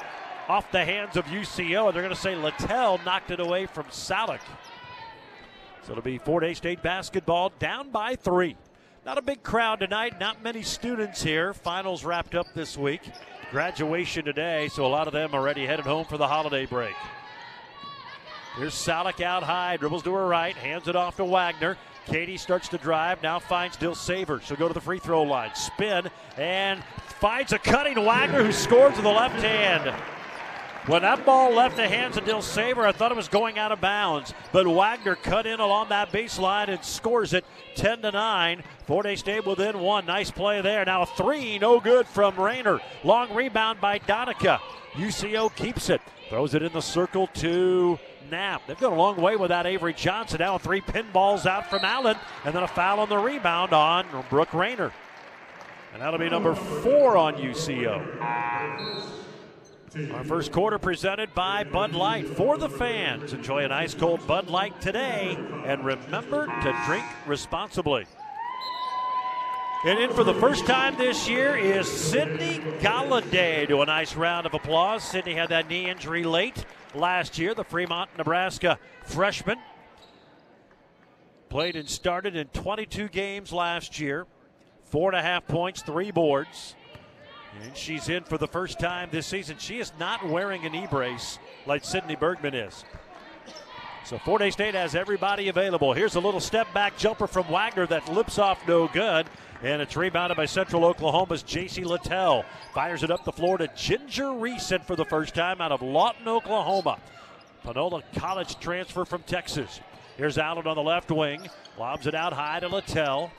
off 0.49 0.71
the 0.71 0.85
hands 0.85 1.17
of 1.17 1.25
UCO. 1.27 1.87
and 1.87 1.95
They're 1.95 2.03
going 2.03 2.15
to 2.15 2.21
say 2.21 2.35
Littell 2.35 3.01
knocked 3.05 3.31
it 3.31 3.41
away 3.41 3.67
from 3.67 3.85
Salik. 3.87 4.41
So 5.83 5.93
it'll 5.93 6.03
be 6.03 6.19
Fort 6.19 6.43
Hays 6.45 6.59
State 6.59 6.83
basketball 6.83 7.53
down 7.59 7.91
by 7.91 8.17
three. 8.17 8.57
Not 9.07 9.17
a 9.17 9.23
big 9.23 9.43
crowd 9.43 9.81
tonight, 9.81 10.21
not 10.21 10.43
many 10.43 10.63
students 10.63 11.23
here. 11.23 11.55
Finals 11.55 12.05
wrapped 12.05 12.35
up 12.35 12.47
this 12.55 12.77
week. 12.77 13.01
Graduation 13.51 14.27
today, 14.27 14.69
so 14.69 14.85
a 14.85 14.89
lot 14.89 15.07
of 15.07 15.15
them 15.15 15.33
already 15.33 15.65
headed 15.65 15.87
home 15.87 16.05
for 16.05 16.19
the 16.19 16.29
holiday 16.29 16.67
break. 16.67 16.95
Here's 18.59 18.75
Salik 18.75 19.21
out 19.21 19.45
high, 19.45 19.77
dribbles 19.77 20.03
to 20.03 20.13
her 20.15 20.27
right, 20.27 20.57
hands 20.57 20.89
it 20.89 20.97
off 20.97 21.17
to 21.19 21.25
Wagner. 21.25 21.77
Katie 22.07 22.37
starts 22.37 22.67
to 22.71 22.79
drive, 22.79 23.23
now 23.23 23.39
finds 23.39 23.77
Dilsaver. 23.77 24.43
She'll 24.43 24.57
go 24.57 24.67
to 24.67 24.75
the 24.75 24.81
free 24.81 24.99
throw 24.99 25.23
line, 25.23 25.55
spin, 25.55 26.11
and 26.37 26.83
finds 27.21 27.53
a 27.53 27.59
cutting 27.61 28.05
Wagner 28.05 28.43
who 28.43 28.51
scores 28.51 28.95
with 28.95 29.05
the 29.05 29.11
left 29.11 29.41
hand. 29.41 29.95
When 30.89 31.03
that 31.03 31.25
ball 31.25 31.53
left 31.53 31.77
the 31.77 31.87
hands 31.87 32.17
of 32.17 32.25
Dilsaver, 32.25 32.85
I 32.85 32.91
thought 32.91 33.13
it 33.13 33.17
was 33.17 33.29
going 33.29 33.61
out 33.61 33.71
of 33.71 33.81
bounds. 33.81 34.35
But 34.51 34.67
Wagner 34.67 35.15
cut 35.15 35.47
in 35.47 35.61
along 35.61 35.91
that 35.91 36.11
baseline 36.11 36.67
and 36.67 36.83
scores 36.83 37.35
it 37.35 37.45
10 37.77 38.03
to 38.03 38.11
9. 38.11 38.65
Fort 38.87 39.07
Hays 39.07 39.21
State 39.21 39.47
within 39.47 39.79
one. 39.79 40.07
Nice 40.07 40.33
play 40.33 40.63
there. 40.63 40.85
Now 40.85 41.05
three, 41.05 41.61
no 41.61 41.79
good 41.79 42.09
from 42.09 42.35
Rayner. 42.35 42.81
Long 43.05 43.33
rebound 43.33 43.81
by 43.81 43.99
Donica. 43.99 44.61
UCO 44.95 45.55
keeps 45.55 45.91
it. 45.91 46.01
Throws 46.29 46.55
it 46.55 46.63
in 46.63 46.73
the 46.73 46.81
circle 46.81 47.27
to 47.35 47.99
Knapp. 48.31 48.67
They've 48.67 48.79
gone 48.79 48.93
a 48.93 48.97
long 48.97 49.17
way 49.17 49.37
without 49.37 49.67
Avery 49.67 49.95
Johnson. 49.95 50.39
Now 50.41 50.59
three 50.59 50.81
pinballs 50.81 51.47
out 51.47 51.69
from 51.71 51.85
Allen, 51.85 52.17
and 52.45 52.55
then 52.55 52.63
a 52.63 52.69
foul 52.69 53.01
on 53.01 53.09
the 53.09 53.19
rebound 53.19 53.73
on 53.73 54.07
Brooke 54.31 54.55
Rayner. 54.55 54.93
And 55.93 56.03
that'll 56.03 56.19
be 56.19 56.29
number 56.29 56.55
four 56.55 57.17
on 57.17 57.37
UCO. 57.37 58.05
Our 60.13 60.25
first 60.25 60.53
quarter 60.53 60.79
presented 60.79 61.35
by 61.35 61.65
Bud 61.65 61.93
Light 61.93 62.29
for 62.29 62.59
the 62.59 62.69
fans. 62.69 63.33
Enjoy 63.33 63.65
an 63.65 63.73
ice 63.73 63.95
cold 63.95 64.25
Bud 64.27 64.49
Light 64.49 64.81
today 64.81 65.37
and 65.65 65.85
remember 65.85 66.47
to 66.47 66.83
drink 66.87 67.05
responsibly. 67.27 68.07
And 69.85 69.99
in 69.99 70.13
for 70.13 70.25
the 70.25 70.35
first 70.35 70.67
time 70.67 70.97
this 70.97 71.29
year 71.29 71.57
is 71.57 71.89
Sydney 71.91 72.59
Galladay. 72.81 73.67
To 73.69 73.81
a 73.81 73.87
nice 73.87 74.15
round 74.15 74.47
of 74.47 74.53
applause. 74.53 75.03
Sydney 75.05 75.35
had 75.35 75.49
that 75.49 75.69
knee 75.69 75.89
injury 75.89 76.25
late 76.25 76.65
last 76.95 77.39
year, 77.39 77.55
the 77.55 77.65
Fremont, 77.65 78.11
Nebraska 78.17 78.79
freshman. 79.05 79.59
Played 81.49 81.77
and 81.77 81.89
started 81.89 82.37
in 82.37 82.49
22 82.49 83.09
games 83.09 83.53
last 83.53 83.99
year. 83.99 84.27
Four 84.85 85.11
and 85.11 85.19
a 85.19 85.23
half 85.23 85.47
points, 85.47 85.83
three 85.83 86.11
boards. 86.11 86.75
And 87.63 87.77
she's 87.77 88.09
in 88.09 88.25
for 88.25 88.39
the 88.39 88.47
first 88.47 88.79
time 88.79 89.09
this 89.11 89.27
season. 89.27 89.57
She 89.59 89.79
is 89.79 89.93
not 89.99 90.27
wearing 90.29 90.65
a 90.67 90.71
knee 90.71 90.87
brace 90.91 91.39
like 91.67 91.85
Sydney 91.85 92.17
Bergman 92.17 92.55
is. 92.55 92.85
So 94.05 94.19
Fort 94.19 94.41
Hays 94.41 94.55
State 94.55 94.75
has 94.75 94.95
everybody 94.95 95.49
available. 95.49 95.93
Here's 95.93 96.15
a 96.15 96.21
little 96.21 96.41
step 96.41 96.73
back 96.73 96.97
jumper 96.97 97.27
from 97.27 97.47
Wagner 97.49 97.87
that 97.89 98.11
lips 98.13 98.39
off 98.39 98.67
no 98.67 98.89
good. 98.89 99.27
And 99.63 99.83
it's 99.83 99.97
rebounded 99.97 100.37
by 100.37 100.47
Central 100.47 100.85
Oklahoma's 100.85 101.43
J.C. 101.43 101.83
Littell. 101.85 102.45
Fires 102.73 103.03
it 103.03 103.11
up 103.11 103.25
the 103.25 103.33
floor 103.33 103.59
to 103.59 103.69
Ginger 103.77 104.33
Reeson 104.33 104.81
for 104.83 104.95
the 104.95 105.05
first 105.05 105.35
time 105.35 105.61
out 105.61 105.73
of 105.73 105.83
Lawton, 105.83 106.29
Oklahoma. 106.29 106.99
Panola 107.65 108.03
College 108.15 108.59
transfer 108.61 109.05
from 109.05 109.23
Texas. 109.25 109.81
Here's 110.17 110.39
Allen 110.39 110.67
on 110.67 110.77
the 110.77 110.83
left 110.83 111.11
wing. 111.11 111.49
Lobs 111.79 112.07
it 112.07 112.15
out 112.15 112.33
high 112.33 112.61
to 112.61 112.69
Littell. 112.69 113.31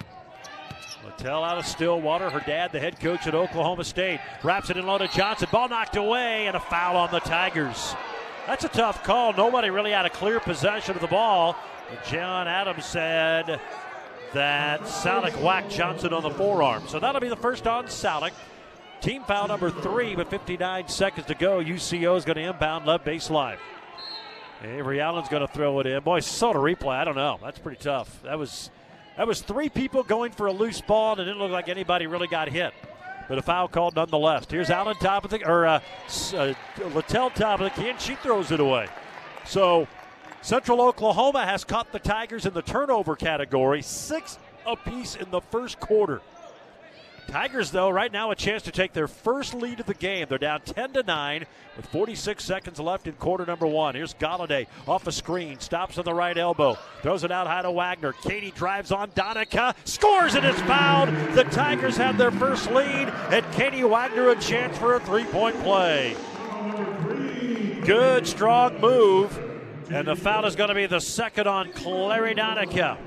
Littell 1.06 1.44
out 1.44 1.58
of 1.58 1.66
Stillwater. 1.66 2.30
Her 2.30 2.42
dad, 2.42 2.72
the 2.72 2.80
head 2.80 3.00
coach 3.00 3.26
at 3.26 3.34
Oklahoma 3.34 3.86
State, 3.86 4.20
wraps 4.44 4.70
it 4.70 4.78
in 4.78 4.86
low 4.86 4.98
to 4.98 5.08
Johnson. 5.08 5.48
Ball 5.52 5.70
knocked 5.70 5.96
away 5.96 6.48
and 6.48 6.56
a 6.56 6.60
foul 6.60 6.98
on 6.98 7.12
the 7.12 7.20
Tigers. 7.22 7.96
That's 8.50 8.66
a 8.66 8.70
tough 8.70 9.04
call. 9.04 9.32
Nobody 9.34 9.70
really 9.70 9.92
had 9.92 10.08
a 10.08 10.10
clear 10.10 10.40
possession 10.40 10.96
of 10.96 11.02
the 11.02 11.08
ball. 11.08 11.56
John 12.08 12.48
Adams 12.48 12.84
said 12.84 13.62
that 14.34 14.82
Salik 14.82 15.40
whacked 15.40 15.70
Johnson 15.70 16.14
on 16.14 16.24
the 16.24 16.32
forearm. 16.32 16.88
So 16.88 17.00
that'll 17.00 17.22
be 17.22 17.30
the 17.30 17.36
first 17.36 17.68
on 17.68 17.86
Salik. 17.86 18.32
Team 19.02 19.22
foul 19.22 19.48
number 19.48 19.70
three 19.70 20.16
with 20.16 20.30
59 20.30 20.88
seconds 20.88 21.28
to 21.28 21.36
go. 21.36 21.64
UCO 21.64 22.18
is 22.18 22.26
going 22.26 22.38
to 22.38 22.42
inbound 22.42 22.88
left 22.88 23.06
baseline. 23.06 23.58
Avery 24.64 25.00
Allen's 25.00 25.30
going 25.30 25.46
to 25.46 25.54
throw 25.54 25.80
it 25.80 25.86
in. 25.86 26.02
Boy, 26.02 26.20
saw 26.20 26.52
the 26.52 26.58
replay. 26.58 26.96
I 26.96 27.04
don't 27.04 27.16
know. 27.16 27.38
That's 27.44 27.60
pretty 27.60 27.80
tough. 27.80 28.24
That 28.24 28.40
was 28.40 28.72
that 29.16 29.28
was 29.28 29.42
three 29.42 29.70
people 29.70 30.02
going 30.02 30.32
for 30.32 30.48
a 30.48 30.52
loose 30.52 30.82
ball, 30.82 31.12
and 31.12 31.22
it 31.22 31.26
didn't 31.26 31.38
look 31.38 31.52
like 31.52 31.70
anybody 31.70 32.08
really 32.08 32.28
got 32.28 32.50
hit. 32.50 32.74
But 33.30 33.38
a 33.38 33.42
foul 33.44 33.68
called 33.68 33.96
nonetheless. 33.96 34.48
Here's 34.50 34.72
Allen 34.72 34.98
top 34.98 35.24
of 35.24 35.30
the, 35.30 35.48
or 35.48 35.68
uh, 35.68 35.80
uh, 36.34 36.54
Littell 36.96 37.30
top 37.30 37.62
of 37.62 37.74
the 37.74 37.82
key, 37.82 37.90
and 37.90 38.02
she 38.02 38.16
throws 38.16 38.52
it 38.52 38.60
away. 38.60 38.88
So 39.46 39.88
Central 40.42 40.82
Oklahoma 40.82 41.46
has 41.46 41.64
caught 41.64 41.92
the 41.92 42.00
Tigers 42.00 42.48
in 42.48 42.54
the 42.54 42.64
turnover 42.64 43.16
category, 43.16 43.84
six 43.84 44.40
apiece 44.66 45.16
in 45.16 45.30
the 45.30 45.42
first 45.42 45.80
quarter. 45.80 46.22
Tigers, 47.30 47.70
though, 47.70 47.92
right 47.92 48.12
now 48.12 48.32
a 48.32 48.36
chance 48.36 48.64
to 48.64 48.72
take 48.72 48.94
their 48.94 49.08
first 49.08 49.54
lead 49.54 49.80
of 49.80 49.86
the 49.86 49.94
game. 49.94 50.26
They're 50.28 50.40
down 50.40 50.62
10 50.62 50.94
to 50.94 51.04
9 51.04 51.46
with 51.78 51.86
46 51.86 52.44
seconds 52.44 52.80
left 52.80 53.06
in 53.06 53.14
quarter 53.14 53.46
number 53.46 53.68
one. 53.68 53.94
Here's 53.94 54.16
Galladay 54.16 54.66
off 54.88 55.06
a 55.06 55.12
screen, 55.12 55.60
stops 55.60 56.00
on 56.00 56.06
the 56.06 56.14
right 56.14 56.36
elbow, 56.36 56.76
throws 57.04 57.24
it 57.24 57.32
out 57.32 57.46
high 57.46 57.62
to 57.62 57.72
Wagner. 57.72 58.14
Katie 58.14 58.50
drives 58.50 58.92
on 58.92 59.12
Donica, 59.14 59.76
scores 59.86 60.34
and 60.34 60.44
it's 60.44 60.60
fouled. 60.62 61.10
The 61.36 61.44
Tigers 61.44 61.98
have 61.98 62.18
their 62.18 62.32
first 62.32 62.72
lead, 62.72 63.10
and 63.32 63.46
Katie 63.54 63.84
Wagner 63.84 64.30
a 64.30 64.36
chance 64.36 64.76
for 64.80 64.96
a 64.96 65.00
three 65.00 65.26
point 65.26 65.56
play. 65.62 66.16
Good, 67.86 68.26
strong 68.26 68.82
move. 68.82 69.38
And 69.92 70.08
the 70.08 70.16
foul 70.16 70.46
is 70.46 70.56
going 70.56 70.70
to 70.70 70.76
be 70.76 70.88
the 70.88 71.00
second 71.00 71.48
on 71.48 71.74
Clary 71.74 72.34
Donica. 72.34 72.98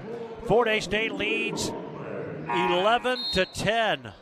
Fort 0.47 0.69
Hays 0.69 0.85
State 0.85 1.13
leads 1.13 1.73
11 2.55 3.25
to 3.33 3.47
10. 3.47 4.13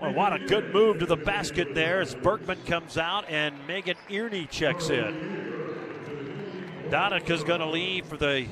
Well, 0.00 0.14
what 0.14 0.32
a 0.32 0.38
good 0.38 0.72
move 0.72 0.98
to 0.98 1.06
the 1.06 1.16
basket 1.16 1.74
there 1.74 2.00
as 2.00 2.14
Bergman 2.14 2.58
comes 2.64 2.98
out 2.98 3.28
and 3.28 3.54
Megan 3.66 3.96
Earney 4.10 4.48
checks 4.50 4.90
in. 4.90 5.42
Donica's 6.88 7.44
going 7.44 7.60
to 7.60 7.68
leave 7.68 8.06
for 8.06 8.16
the 8.16 8.46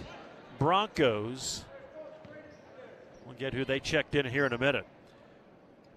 Broncos. 0.59 1.65
We'll 3.27 3.35
get 3.35 3.53
who 3.55 3.65
they 3.65 3.81
checked 3.81 4.15
in 4.15 4.27
here 4.27 4.47
in 4.47 4.53
a 4.53 4.59
minute. 4.59 4.87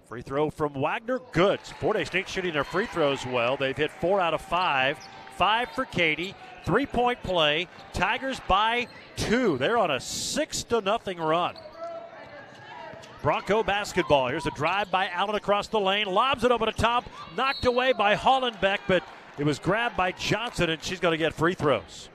Free 0.08 0.22
throw 0.22 0.50
from 0.50 0.74
Wagner, 0.74 1.20
good. 1.32 1.60
Fort 1.60 1.98
Hays 1.98 2.08
State 2.08 2.28
shooting 2.30 2.54
their 2.54 2.64
free 2.64 2.86
throws 2.86 3.26
well. 3.26 3.58
They've 3.58 3.76
hit 3.76 3.92
four 3.92 4.20
out 4.20 4.34
of 4.34 4.42
five. 4.42 4.98
Five 5.38 5.70
for 5.72 5.86
Katie. 5.86 6.36
Three 6.66 6.86
point 6.86 7.22
play. 7.24 7.68
Tigers 7.94 8.40
by 8.48 8.88
two. 9.16 9.58
They're 9.58 9.78
on 9.78 9.92
a 9.92 10.00
six 10.00 10.64
to 10.64 10.82
nothing 10.82 11.18
run. 11.18 11.56
Bronco 13.24 13.64
basketball. 13.64 14.28
Here's 14.28 14.46
a 14.46 14.52
drive 14.52 14.92
by 14.92 15.08
Allen 15.08 15.36
across 15.36 15.70
the 15.70 15.80
lane. 15.80 16.08
Lobs 16.08 16.44
it 16.44 16.52
over 16.52 16.66
the 16.66 16.74
top. 16.74 17.10
Knocked 17.38 17.64
away 17.66 17.94
by 17.94 18.18
Hollenbeck, 18.18 18.80
but 18.86 19.02
it 19.38 19.46
was 19.46 19.60
grabbed 19.60 19.96
by 19.96 20.12
Johnson, 20.12 20.70
and 20.70 20.84
she's 20.84 21.00
going 21.00 21.14
to 21.14 21.18
get 21.18 21.34
free 21.34 21.54
throws. 21.54 22.10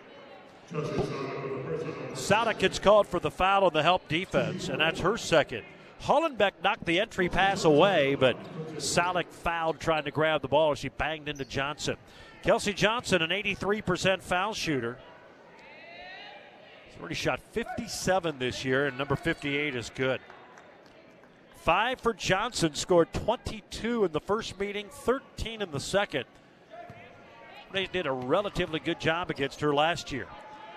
Salik 2.12 2.58
gets 2.58 2.78
called 2.78 3.08
for 3.08 3.18
the 3.20 3.30
foul 3.30 3.64
on 3.64 3.72
the 3.72 3.82
help 3.82 4.06
defense, 4.06 4.68
and 4.68 4.82
that's 4.82 5.00
her 5.00 5.16
second. 5.16 5.64
Hollenbeck 6.02 6.52
knocked 6.62 6.84
the 6.84 7.00
entry 7.00 7.30
pass 7.30 7.64
away, 7.64 8.14
but 8.14 8.36
Salik 8.76 9.28
fouled 9.30 9.80
trying 9.80 10.04
to 10.04 10.10
grab 10.10 10.42
the 10.42 10.48
ball 10.48 10.72
as 10.72 10.78
she 10.78 10.90
banged 10.90 11.26
into 11.26 11.46
Johnson. 11.46 11.96
Kelsey 12.42 12.74
Johnson, 12.74 13.22
an 13.22 13.30
83% 13.30 14.20
foul 14.20 14.52
shooter. 14.52 14.98
She's 16.90 17.00
already 17.00 17.14
shot 17.14 17.40
57 17.52 18.38
this 18.38 18.62
year, 18.62 18.88
and 18.88 18.98
number 18.98 19.16
58 19.16 19.74
is 19.74 19.90
good. 19.94 20.20
Five 21.60 22.00
for 22.00 22.14
Johnson, 22.14 22.74
scored 22.74 23.12
22 23.12 24.04
in 24.04 24.12
the 24.12 24.20
first 24.20 24.58
meeting, 24.58 24.86
13 24.90 25.60
in 25.60 25.70
the 25.70 25.80
second. 25.80 26.24
They 27.72 27.86
did 27.86 28.06
a 28.06 28.12
relatively 28.12 28.80
good 28.80 29.00
job 29.00 29.30
against 29.30 29.60
her 29.60 29.74
last 29.74 30.12
year. 30.12 30.28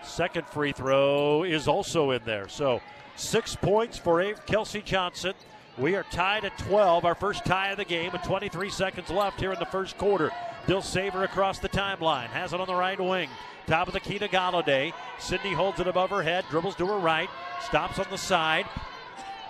Second 0.04 0.48
free 0.48 0.72
throw 0.72 1.44
is 1.44 1.68
also 1.68 2.12
in 2.12 2.22
there. 2.26 2.50
So 2.50 2.82
six 3.16 3.56
points 3.56 3.98
for 3.98 4.34
Kelsey 4.46 4.82
Johnson 4.82 5.34
We 5.78 5.96
are 5.96 6.06
tied 6.12 6.44
at 6.44 6.58
12, 6.58 7.06
our 7.06 7.16
first 7.16 7.46
tie 7.46 7.70
of 7.70 7.78
the 7.78 7.86
game, 7.86 8.12
with 8.12 8.24
23 8.24 8.70
seconds 8.70 9.10
left 9.10 9.40
here 9.40 9.54
in 9.54 9.60
the 9.60 9.66
first 9.66 9.98
quarter. 9.98 10.32
Dilsaver 10.68 11.24
across 11.24 11.60
the 11.60 11.70
timeline, 11.70 12.28
has 12.28 12.54
it 12.54 12.60
on 12.60 12.68
the 12.68 12.76
right 12.76 13.00
wing. 13.00 13.30
Top 13.68 13.88
of 13.88 13.94
the 13.94 14.00
key 14.00 14.20
to 14.20 14.28
Galladay. 14.28 14.92
Sydney 15.18 15.54
holds 15.54 15.80
it 15.80 15.88
above 15.88 16.10
her 16.10 16.24
head, 16.24 16.44
dribbles 16.50 16.76
to 16.76 16.88
her 16.88 16.98
right, 16.98 17.30
stops 17.62 18.00
on 18.00 18.08
the 18.10 18.18
side, 18.18 18.66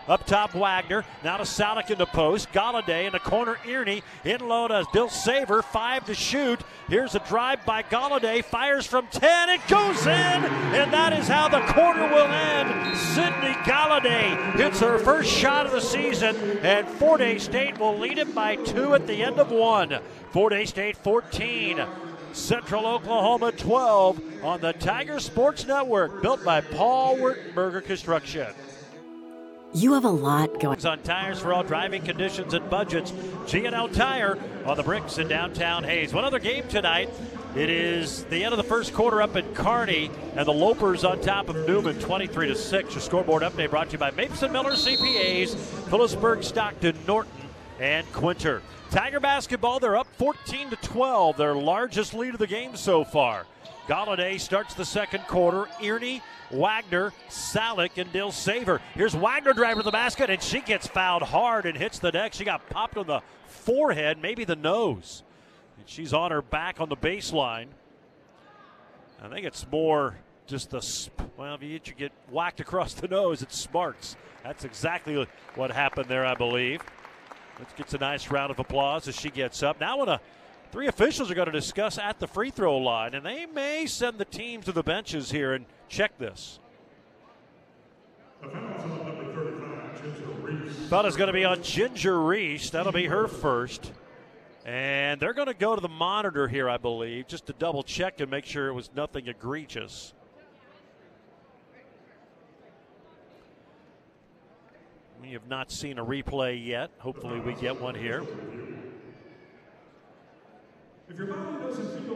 up 0.08 0.26
top, 0.26 0.54
Wagner. 0.54 1.06
Now 1.24 1.38
to 1.38 1.44
Salick 1.44 1.90
in 1.92 1.98
the 1.98 2.06
post. 2.06 2.52
Galladay 2.52 3.06
in 3.06 3.12
the 3.12 3.20
corner, 3.20 3.56
Earney. 3.66 4.04
In 4.26 4.48
low 4.48 4.68
to 4.68 5.10
Saver 5.10 5.62
Five 5.62 6.06
to 6.06 6.14
shoot. 6.14 6.62
Here's 6.88 7.16
a 7.16 7.20
drive 7.20 7.66
by 7.66 7.84
Galladay. 7.84 8.44
Fires 8.44 8.86
from 8.86 9.08
10. 9.08 9.50
It 9.50 9.62
goes 9.68 10.06
in. 10.06 10.12
And 10.12 10.92
that 10.94 11.14
is 11.14 11.28
how 11.28 11.48
the 11.48 11.62
quarter 11.74 12.08
will 12.08 12.28
end. 12.28 12.98
Sydney 12.98 13.54
Galladay 13.64 14.56
hits 14.56 14.80
her 14.80 14.98
first 15.00 15.30
shot 15.30 15.66
of 15.66 15.72
the 15.72 15.82
season. 15.82 16.36
And 16.62 16.88
Fort 16.88 17.22
Hays 17.22 17.44
State 17.44 17.80
will 17.80 17.98
lead 17.98 18.18
it 18.18 18.34
by 18.34 18.56
two 18.58 18.94
at 18.94 19.08
the 19.08 19.24
end 19.24 19.40
of 19.40 19.52
one. 19.52 20.00
Fort 20.32 20.54
Hays 20.54 20.70
State 20.70 20.98
14. 20.98 21.86
Central 22.34 22.86
Oklahoma 22.86 23.52
12 23.52 24.44
on 24.44 24.62
the 24.62 24.72
Tiger 24.74 25.20
Sports 25.20 25.68
Network, 25.68 26.22
built 26.22 26.44
by 26.46 26.62
Paul 26.62 27.18
Wertenberger 27.18 27.84
Construction. 27.84 28.48
You 29.74 29.94
have 29.94 30.04
a 30.04 30.10
lot 30.10 30.60
going 30.60 30.86
on 30.86 31.00
tires 31.00 31.40
for 31.40 31.54
all 31.54 31.64
driving 31.64 32.02
conditions 32.02 32.54
and 32.54 32.70
budgets. 32.70 33.14
G&L 33.48 33.88
Tire 33.88 34.38
on 34.66 34.76
the 34.76 34.84
bricks 34.84 35.18
in 35.18 35.30
downtown 35.30 35.86
Hays. 35.86 36.14
One 36.14 36.26
other 36.26 36.40
game 36.40 36.68
tonight. 36.68 37.10
It 37.56 37.70
is 37.70 38.26
the 38.26 38.44
end 38.44 38.54
of 38.54 38.58
the 38.58 38.66
first 38.66 38.94
quarter 38.94 39.22
up 39.22 39.38
at 39.38 39.56
Kearney, 39.56 40.12
and 40.36 40.46
the 40.46 40.52
Lopers 40.52 41.10
on 41.10 41.22
top 41.22 41.48
of 41.48 41.56
Newman, 41.66 41.98
23 42.00 42.50
to 42.50 42.56
six. 42.56 42.94
Your 42.94 43.02
scoreboard 43.02 43.44
update 43.44 43.70
brought 43.70 43.88
to 43.88 43.94
you 43.94 43.98
by 43.98 44.12
Mason 44.12 44.52
Miller 44.52 44.74
CPAs, 44.74 45.56
Phillipsburg, 45.90 46.44
Stockton, 46.44 46.98
Norton, 47.08 47.32
and 47.80 48.06
Quinter. 48.12 48.62
Tiger 48.90 49.22
basketball, 49.22 49.80
they're 49.80 49.96
up 49.96 50.08
14 50.18 50.72
to 50.72 50.76
12, 50.76 51.38
their 51.38 51.56
largest 51.56 52.14
lead 52.14 52.34
of 52.34 52.40
the 52.40 52.48
game 52.48 52.76
so 52.76 53.06
far. 53.06 53.46
Galladay 53.88 54.40
starts 54.40 54.74
the 54.74 54.86
second 54.86 55.26
quarter. 55.28 55.66
Earney, 55.82 56.22
Wagner, 56.52 57.14
Salick, 57.30 57.98
and 57.98 58.12
Dilsaver. 58.14 58.80
Here's 58.94 59.16
Wagner 59.16 59.54
driving 59.54 59.78
to 59.78 59.84
the 59.84 59.92
basket, 59.92 60.30
and 60.30 60.42
she 60.42 60.62
gets 60.62 60.88
fouled 60.88 61.24
hard 61.24 61.66
and 61.66 61.78
hits 61.78 62.00
the 62.00 62.12
deck. 62.12 62.34
She 62.34 62.44
got 62.44 62.70
popped 62.70 62.98
on 62.98 63.08
the 63.08 63.22
forehead, 63.48 64.22
maybe 64.22 64.44
the 64.44 64.56
nose. 64.56 65.24
And 65.78 65.88
she's 65.90 66.14
on 66.14 66.32
her 66.32 66.42
back 66.42 66.80
on 66.80 66.90
the 66.90 66.98
baseline. 66.98 67.68
I 69.24 69.30
think 69.30 69.46
it's 69.46 69.66
more 69.72 70.16
just 70.48 70.72
the 70.72 71.10
well, 71.38 71.56
if 71.56 71.64
you 71.64 71.80
get 71.80 72.12
whacked 72.30 72.60
across 72.60 72.94
the 72.94 73.08
nose, 73.08 73.42
it 73.42 73.52
smarts. 73.52 74.16
That's 74.44 74.64
exactly 74.64 75.28
what 75.56 75.72
happened 75.72 76.08
there, 76.10 76.26
I 76.26 76.34
believe. 76.34 76.82
Let's 77.60 77.74
get 77.74 77.94
a 77.94 77.98
nice 78.00 78.30
round 78.30 78.52
of 78.52 78.60
applause 78.60 79.08
as 79.08 79.16
she 79.16 79.30
gets 79.30 79.62
up. 79.62 79.80
Now, 79.80 80.00
when 80.00 80.10
a 80.10 80.20
Three 80.72 80.88
officials 80.88 81.30
are 81.30 81.36
going 81.36 81.48
to 81.48 81.52
discuss 81.52 81.98
at 81.98 82.20
the 82.20 82.28
free 82.28 82.50
throw 82.50 82.78
line, 82.78 83.14
and 83.14 83.26
they 83.26 83.46
may 83.46 83.86
send 83.86 84.18
the 84.18 84.26
team 84.26 84.62
to 84.62 84.72
the 84.72 84.84
benches 84.84 85.30
here 85.30 85.54
and 85.54 85.66
check 85.90 86.18
this. 86.18 86.60
Foul 90.90 91.06
is 91.06 91.18
going 91.18 91.28
to 91.28 91.34
be 91.34 91.44
on 91.44 91.62
Ginger 91.62 92.22
Reese. 92.22 92.70
That'll 92.70 92.94
be 92.94 93.06
her 93.06 93.28
first. 93.28 93.92
And 94.66 95.20
they're 95.20 95.34
going 95.34 95.48
to 95.48 95.54
go 95.54 95.76
to 95.76 95.82
the 95.82 95.90
monitor 95.90 96.48
here, 96.48 96.70
I 96.70 96.78
believe, 96.78 97.28
just 97.28 97.48
to 97.48 97.54
double 97.54 97.84
check 97.84 98.22
and 98.22 98.32
make 98.32 98.46
sure 98.46 98.68
it 98.68 98.74
was 98.74 98.90
nothing 98.96 99.28
egregious. 99.28 100.14
We 105.22 105.32
have 105.34 105.48
not 105.48 105.72
seen 105.72 105.98
a 106.00 106.06
replay 106.06 106.66
yet. 106.66 106.92
Hopefully, 107.00 107.40
we 107.40 107.54
get 107.56 107.80
one 107.80 107.96
here. 107.96 108.24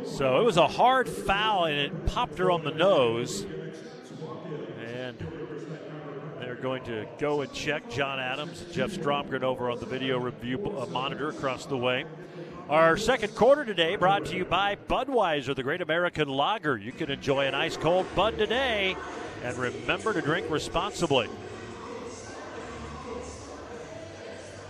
So 0.06 0.40
it 0.40 0.44
was 0.46 0.58
a 0.58 0.68
hard 0.68 1.10
foul 1.10 1.66
and 1.66 1.80
it 1.80 2.06
popped 2.06 2.38
her 2.38 2.52
on 2.52 2.64
the 2.64 2.72
nose. 2.72 3.46
And 4.86 5.18
they're 6.40 6.56
going 6.56 6.84
to 6.86 7.06
go 7.18 7.42
and 7.42 7.52
check 7.52 7.90
John 7.90 8.20
Adams, 8.20 8.62
and 8.62 8.72
Jeff 8.72 8.92
Stromgren 8.92 9.44
over 9.44 9.70
on 9.70 9.80
the 9.80 9.86
video 9.86 10.18
review 10.20 10.74
uh, 10.78 10.86
monitor 10.86 11.30
across 11.30 11.66
the 11.66 11.78
way. 11.78 12.06
Our 12.70 12.98
second 12.98 13.36
quarter 13.36 13.66
today 13.66 13.96
brought 13.96 14.26
to 14.28 14.36
you 14.36 14.46
by 14.46 14.76
Budweiser, 14.88 15.56
the 15.56 15.64
great 15.64 15.82
American 15.82 16.28
lager. 16.28 16.78
You 16.78 16.92
can 16.92 17.12
enjoy 17.12 17.46
an 17.46 17.54
ice 17.54 17.78
cold 17.78 18.08
Bud 18.16 18.38
today 18.38 18.96
and 19.44 19.58
remember 19.58 20.14
to 20.14 20.22
drink 20.22 20.50
responsibly. 20.50 21.28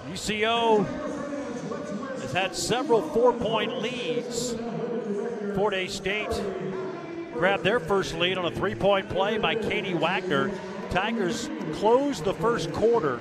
UCO 0.09 1.34
has 2.25 2.33
had 2.33 2.55
several 2.55 3.01
four 3.01 3.33
point 3.33 3.81
leads. 3.81 4.55
Fort 5.55 5.73
Hays 5.73 5.93
State 5.93 6.29
grabbed 7.33 7.63
their 7.63 7.79
first 7.79 8.15
lead 8.15 8.37
on 8.37 8.45
a 8.45 8.51
three 8.51 8.75
point 8.75 9.09
play 9.09 9.37
by 9.37 9.55
Katie 9.55 9.93
Wagner. 9.93 10.51
Tigers 10.89 11.49
closed 11.73 12.23
the 12.23 12.33
first 12.33 12.71
quarter. 12.73 13.19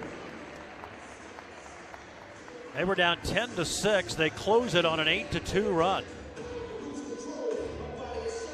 They 2.75 2.85
were 2.85 2.95
down 2.95 3.19
10 3.23 3.51
to 3.51 3.65
6. 3.65 4.15
They 4.15 4.31
close 4.31 4.75
it 4.75 4.85
on 4.85 4.99
an 4.99 5.07
8 5.07 5.31
to 5.33 5.41
2 5.41 5.69
run. 5.69 6.05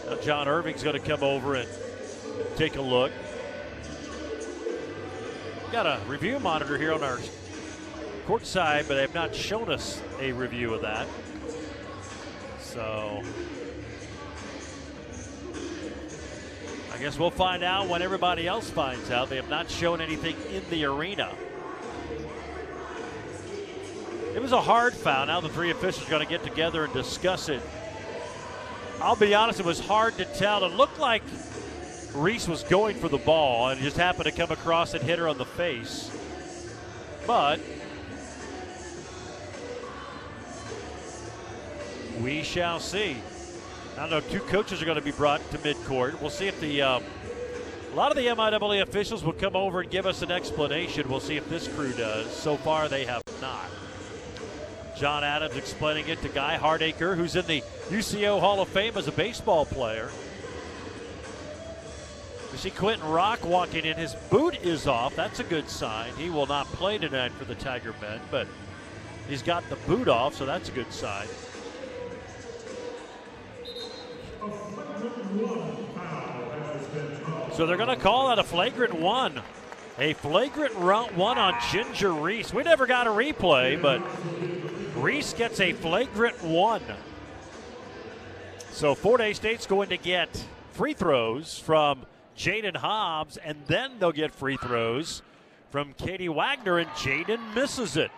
Now 0.06 0.16
John 0.16 0.48
Irving's 0.48 0.82
going 0.82 1.00
to 1.00 1.06
come 1.06 1.22
over 1.22 1.54
and 1.54 1.68
take 2.56 2.76
a 2.76 2.82
look. 2.82 3.12
Got 5.72 5.86
a 5.86 6.00
review 6.08 6.40
monitor 6.40 6.76
here 6.76 6.92
on 6.92 7.02
our 7.02 7.18
courtside, 8.30 8.86
but 8.86 8.94
they 8.94 9.00
have 9.00 9.14
not 9.14 9.34
shown 9.34 9.68
us 9.72 10.00
a 10.20 10.30
review 10.30 10.72
of 10.72 10.82
that. 10.82 11.08
So 12.60 13.24
I 16.92 16.98
guess 16.98 17.18
we'll 17.18 17.32
find 17.32 17.64
out 17.64 17.88
when 17.88 18.02
everybody 18.02 18.46
else 18.46 18.70
finds 18.70 19.10
out. 19.10 19.30
They 19.30 19.36
have 19.36 19.48
not 19.48 19.68
shown 19.68 20.00
anything 20.00 20.36
in 20.54 20.62
the 20.70 20.84
arena. 20.84 21.34
It 24.32 24.40
was 24.40 24.52
a 24.52 24.60
hard 24.60 24.94
foul. 24.94 25.26
Now 25.26 25.40
the 25.40 25.48
three 25.48 25.72
officials 25.72 26.06
are 26.06 26.10
going 26.10 26.24
to 26.24 26.30
get 26.30 26.44
together 26.44 26.84
and 26.84 26.92
discuss 26.92 27.48
it. 27.48 27.60
I'll 29.00 29.16
be 29.16 29.34
honest, 29.34 29.58
it 29.58 29.66
was 29.66 29.80
hard 29.80 30.16
to 30.18 30.24
tell. 30.24 30.64
It 30.64 30.72
looked 30.74 31.00
like 31.00 31.24
Reese 32.14 32.46
was 32.46 32.62
going 32.62 32.94
for 32.94 33.08
the 33.08 33.18
ball 33.18 33.70
and 33.70 33.80
just 33.80 33.96
happened 33.96 34.26
to 34.26 34.30
come 34.32 34.52
across 34.52 34.94
and 34.94 35.02
hit 35.02 35.18
her 35.18 35.26
on 35.26 35.36
the 35.36 35.44
face. 35.44 36.16
But 37.26 37.58
We 42.22 42.42
shall 42.42 42.80
see. 42.80 43.16
I 43.96 44.08
don't 44.08 44.10
know. 44.10 44.20
Two 44.20 44.40
coaches 44.40 44.82
are 44.82 44.84
going 44.84 44.98
to 44.98 45.04
be 45.04 45.10
brought 45.10 45.40
to 45.50 45.58
midcourt. 45.58 46.20
We'll 46.20 46.30
see 46.30 46.48
if 46.48 46.60
the 46.60 46.82
um, 46.82 47.02
a 47.92 47.96
lot 47.96 48.10
of 48.10 48.16
the 48.16 48.26
MIAA 48.26 48.82
officials 48.82 49.24
will 49.24 49.32
come 49.32 49.56
over 49.56 49.80
and 49.80 49.90
give 49.90 50.06
us 50.06 50.22
an 50.22 50.30
explanation. 50.30 51.08
We'll 51.08 51.20
see 51.20 51.36
if 51.36 51.48
this 51.48 51.66
crew 51.66 51.92
does. 51.92 52.30
So 52.30 52.56
far, 52.56 52.88
they 52.88 53.04
have 53.04 53.22
not. 53.40 53.68
John 54.96 55.24
Adams 55.24 55.56
explaining 55.56 56.08
it 56.08 56.20
to 56.22 56.28
Guy 56.28 56.58
Hardaker, 56.60 57.16
who's 57.16 57.34
in 57.34 57.46
the 57.46 57.62
UCO 57.88 58.38
Hall 58.38 58.60
of 58.60 58.68
Fame 58.68 58.96
as 58.96 59.08
a 59.08 59.12
baseball 59.12 59.64
player. 59.64 60.10
We 62.52 62.58
see 62.58 62.70
Quentin 62.70 63.08
Rock 63.08 63.44
walking 63.44 63.84
in. 63.84 63.96
His 63.96 64.14
boot 64.28 64.58
is 64.62 64.86
off. 64.86 65.16
That's 65.16 65.40
a 65.40 65.44
good 65.44 65.68
sign. 65.68 66.12
He 66.16 66.30
will 66.30 66.46
not 66.46 66.66
play 66.66 66.98
tonight 66.98 67.32
for 67.32 67.44
the 67.44 67.54
Tiger 67.54 67.94
men, 68.00 68.20
but 68.30 68.46
he's 69.28 69.42
got 69.42 69.68
the 69.70 69.76
boot 69.76 70.06
off, 70.06 70.34
so 70.34 70.44
that's 70.44 70.68
a 70.68 70.72
good 70.72 70.92
sign. 70.92 71.26
So 77.52 77.66
they're 77.66 77.76
going 77.76 77.88
to 77.88 77.96
call 77.96 78.28
that 78.28 78.38
a 78.38 78.44
flagrant 78.44 78.94
one. 78.94 79.40
A 79.98 80.14
flagrant 80.14 80.78
one 80.78 81.38
on 81.38 81.54
Ginger 81.70 82.12
Reese. 82.12 82.54
We 82.54 82.62
never 82.62 82.86
got 82.86 83.06
a 83.06 83.10
replay, 83.10 83.80
but 83.80 84.00
Reese 84.96 85.34
gets 85.34 85.60
a 85.60 85.72
flagrant 85.72 86.42
one. 86.42 86.82
So 88.70 88.94
Fort 88.94 89.20
Hays 89.20 89.36
State's 89.36 89.66
going 89.66 89.90
to 89.90 89.98
get 89.98 90.46
free 90.72 90.94
throws 90.94 91.58
from 91.58 92.06
Jaden 92.36 92.76
Hobbs, 92.76 93.36
and 93.36 93.58
then 93.66 93.92
they'll 93.98 94.12
get 94.12 94.32
free 94.32 94.56
throws 94.56 95.20
from 95.70 95.92
Katie 95.92 96.30
Wagner, 96.30 96.78
and 96.78 96.88
Jaden 96.90 97.54
misses 97.54 97.96
it. 97.96 98.10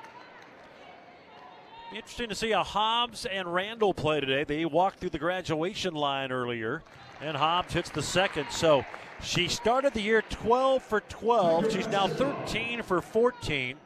Interesting 1.93 2.29
to 2.29 2.35
see 2.35 2.53
how 2.53 2.63
Hobbs 2.63 3.27
and 3.27 3.53
Randall 3.53 3.93
play 3.93 4.21
today. 4.21 4.45
They 4.45 4.65
walked 4.65 5.01
through 5.01 5.11
the 5.11 5.19
graduation 5.19 5.95
line 5.95 6.33
earlier, 6.33 6.83
and 7.23 7.37
Hobbs 7.37 7.73
hits 7.73 7.91
the 7.91 8.03
second. 8.03 8.51
So 8.51 8.85
she 9.23 9.49
started 9.49 9.95
the 9.95 10.01
year 10.01 10.23
12 10.23 10.83
for 10.83 11.01
12. 11.01 11.73
She's 11.73 11.89
now 11.89 12.09
13 12.09 12.83
for 12.83 13.01
14. 13.01 13.77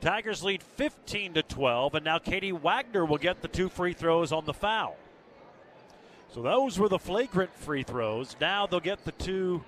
Tigers 0.00 0.42
lead 0.42 0.62
15 0.62 1.34
to 1.34 1.42
12, 1.42 1.94
and 1.94 2.04
now 2.04 2.18
Katie 2.18 2.52
Wagner 2.52 3.04
will 3.04 3.18
get 3.18 3.40
the 3.40 3.48
two 3.48 3.68
free 3.68 3.92
throws 3.92 4.32
on 4.32 4.44
the 4.44 4.52
foul. 4.52 4.96
So 6.34 6.42
those 6.42 6.78
were 6.78 6.88
the 6.88 6.98
flagrant 6.98 7.54
free 7.56 7.82
throws. 7.82 8.36
Now 8.40 8.66
they'll 8.66 8.80
get 8.80 9.04
the 9.04 9.12
two. 9.12 9.62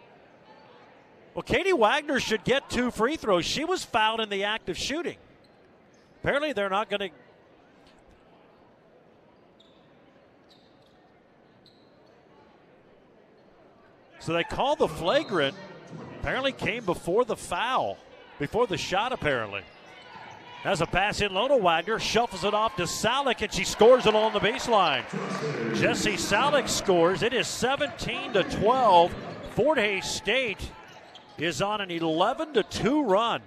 Well, 1.34 1.42
Katie 1.42 1.72
Wagner 1.72 2.20
should 2.20 2.44
get 2.44 2.68
two 2.68 2.90
free 2.90 3.16
throws. 3.16 3.44
She 3.44 3.64
was 3.64 3.84
fouled 3.84 4.20
in 4.20 4.28
the 4.28 4.44
act 4.44 4.68
of 4.68 4.76
shooting. 4.76 5.16
Apparently, 6.20 6.52
they're 6.52 6.70
not 6.70 6.90
going 6.90 7.00
to. 7.00 7.10
So 14.24 14.32
they 14.32 14.44
call 14.44 14.74
the 14.74 14.88
flagrant. 14.88 15.54
Apparently, 16.20 16.52
came 16.52 16.86
before 16.86 17.26
the 17.26 17.36
foul, 17.36 17.98
before 18.38 18.66
the 18.66 18.78
shot, 18.78 19.12
apparently. 19.12 19.60
Has 20.62 20.80
a 20.80 20.86
pass 20.86 21.20
in 21.20 21.34
Lona 21.34 21.58
Wagner, 21.58 21.98
shuffles 21.98 22.42
it 22.42 22.54
off 22.54 22.74
to 22.76 22.84
Salik, 22.84 23.42
and 23.42 23.52
she 23.52 23.64
scores 23.64 24.06
it 24.06 24.14
on 24.14 24.32
the 24.32 24.40
baseline. 24.40 25.04
Jesse 25.78 26.14
Salik 26.14 26.70
scores. 26.70 27.22
It 27.22 27.34
is 27.34 27.46
17 27.46 28.32
to 28.32 28.44
12. 28.44 29.14
Fort 29.50 29.76
Hays 29.76 30.06
State 30.06 30.70
is 31.36 31.60
on 31.60 31.82
an 31.82 31.90
11 31.90 32.54
to 32.54 32.62
2 32.62 33.04
run. 33.04 33.42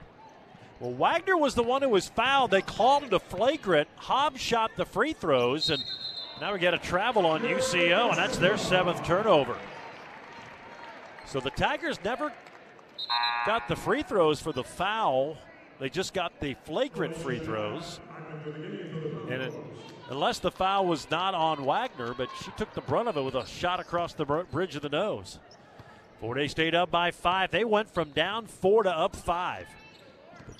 Well, 0.80 0.94
Wagner 0.94 1.38
was 1.38 1.56
the 1.56 1.63
one 1.63 1.82
who 1.82 1.90
was 1.90 2.08
fouled. 2.08 2.52
They 2.52 2.62
called 2.62 3.02
him 3.02 3.13
a 3.16 3.20
flagrant. 3.20 3.88
Hobbs 3.96 4.40
shot 4.40 4.76
the 4.76 4.86
free 4.86 5.13
throws, 5.13 5.72
and 5.72 5.84
now 6.40 6.54
we 6.54 6.60
get 6.60 6.76
a 6.76 6.78
travel 6.78 7.26
on 7.26 7.42
UCO, 7.42 8.10
and 8.10 8.18
that's 8.18 8.38
their 8.38 8.60
seventh 8.60 9.04
turnover. 9.04 9.58
So 11.28 11.42
the 11.42 11.50
Tigers 11.52 12.00
never 12.06 12.32
got 13.46 13.68
the 13.68 13.76
free 13.76 14.02
throws 14.02 14.42
for 14.42 14.54
the 14.54 14.63
foul. 14.63 15.38
They 15.80 15.90
just 15.90 16.13
got 16.13 16.40
the 16.40 16.56
flagrant 16.63 17.16
free 17.16 17.40
throws. 17.40 18.00
And 19.30 19.42
it, 19.42 19.54
unless 20.10 20.40
the 20.40 20.52
foul 20.52 20.86
was 20.86 21.10
not 21.12 21.34
on 21.34 21.66
Wagner, 21.66 22.13
but 22.13 22.30
she 22.44 22.52
took 22.52 22.74
the 22.74 22.82
brunt 22.82 23.10
of 23.10 23.18
it 23.18 23.22
with 23.22 23.36
a 23.36 23.46
shot 23.46 23.80
across 23.80 24.13
the 24.13 24.26
bridge 24.26 24.76
of 24.76 24.82
the 24.82 24.90
nose. 24.90 25.40
Fort 26.22 26.38
Hays 26.38 26.52
State 26.52 26.74
up 26.74 26.90
by 26.90 27.12
five. 27.12 27.52
They 27.52 27.66
went 27.66 27.94
from 27.94 28.12
down 28.12 28.48
four 28.48 28.84
to 28.84 28.90
up 28.90 29.16
five. 29.16 29.68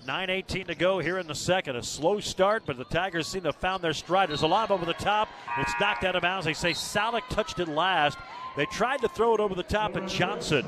9.18 0.08 0.68
to 0.68 0.76
go 0.76 1.00
here 1.00 1.18
in 1.18 1.28
the 1.28 1.36
second. 1.36 1.76
A 1.76 1.84
slow 1.84 2.22
start, 2.22 2.64
but 2.66 2.78
the 2.78 2.86
Tigers 2.86 3.28
seem 3.28 3.42
to 3.42 3.50
have 3.50 3.58
found 3.58 3.84
their 3.84 3.94
stride. 3.94 4.30
There's 4.30 4.42
a 4.42 4.48
lob 4.48 4.72
over 4.72 4.86
the 4.86 4.94
top. 4.94 5.28
It's 5.58 5.74
knocked 5.82 6.06
out 6.06 6.16
of 6.16 6.22
bounds. 6.22 6.46
They 6.46 6.54
say 6.54 6.72
Salik 6.72 7.28
touched 7.30 7.60
it 7.60 7.68
last. 7.68 8.18
They 8.56 8.66
tried 8.68 9.02
to 9.02 9.10
throw 9.10 9.36
it 9.36 9.42
over 9.42 9.54
the 9.54 9.64
top 9.64 9.98
at 9.98 10.08
Johnson. 10.08 10.66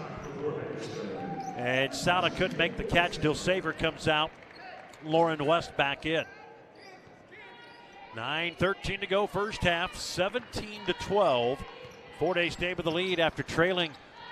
And 1.56 1.90
Salik 1.94 2.36
couldn't 2.36 2.58
make 2.58 2.76
the 2.76 2.84
catch 2.84 3.22
Dilsaver 3.22 3.78
comes 3.78 4.10
out. 4.10 4.30
Lauren 5.06 5.46
West 5.46 5.76
back 5.78 6.06
in. 6.06 6.26
9.13 8.18 9.00
to 9.00 9.08
go 9.08 9.26
first 9.26 9.64
half. 9.64 9.96
17 9.96 10.82
to 10.86 10.94
12. 10.94 11.64
Fort 12.20 12.36
Hays 12.36 12.54
State 12.54 12.76
with 12.76 12.84
the 12.84 12.92
lead 12.92 13.22
after 13.22 13.44
trailing 13.44 13.92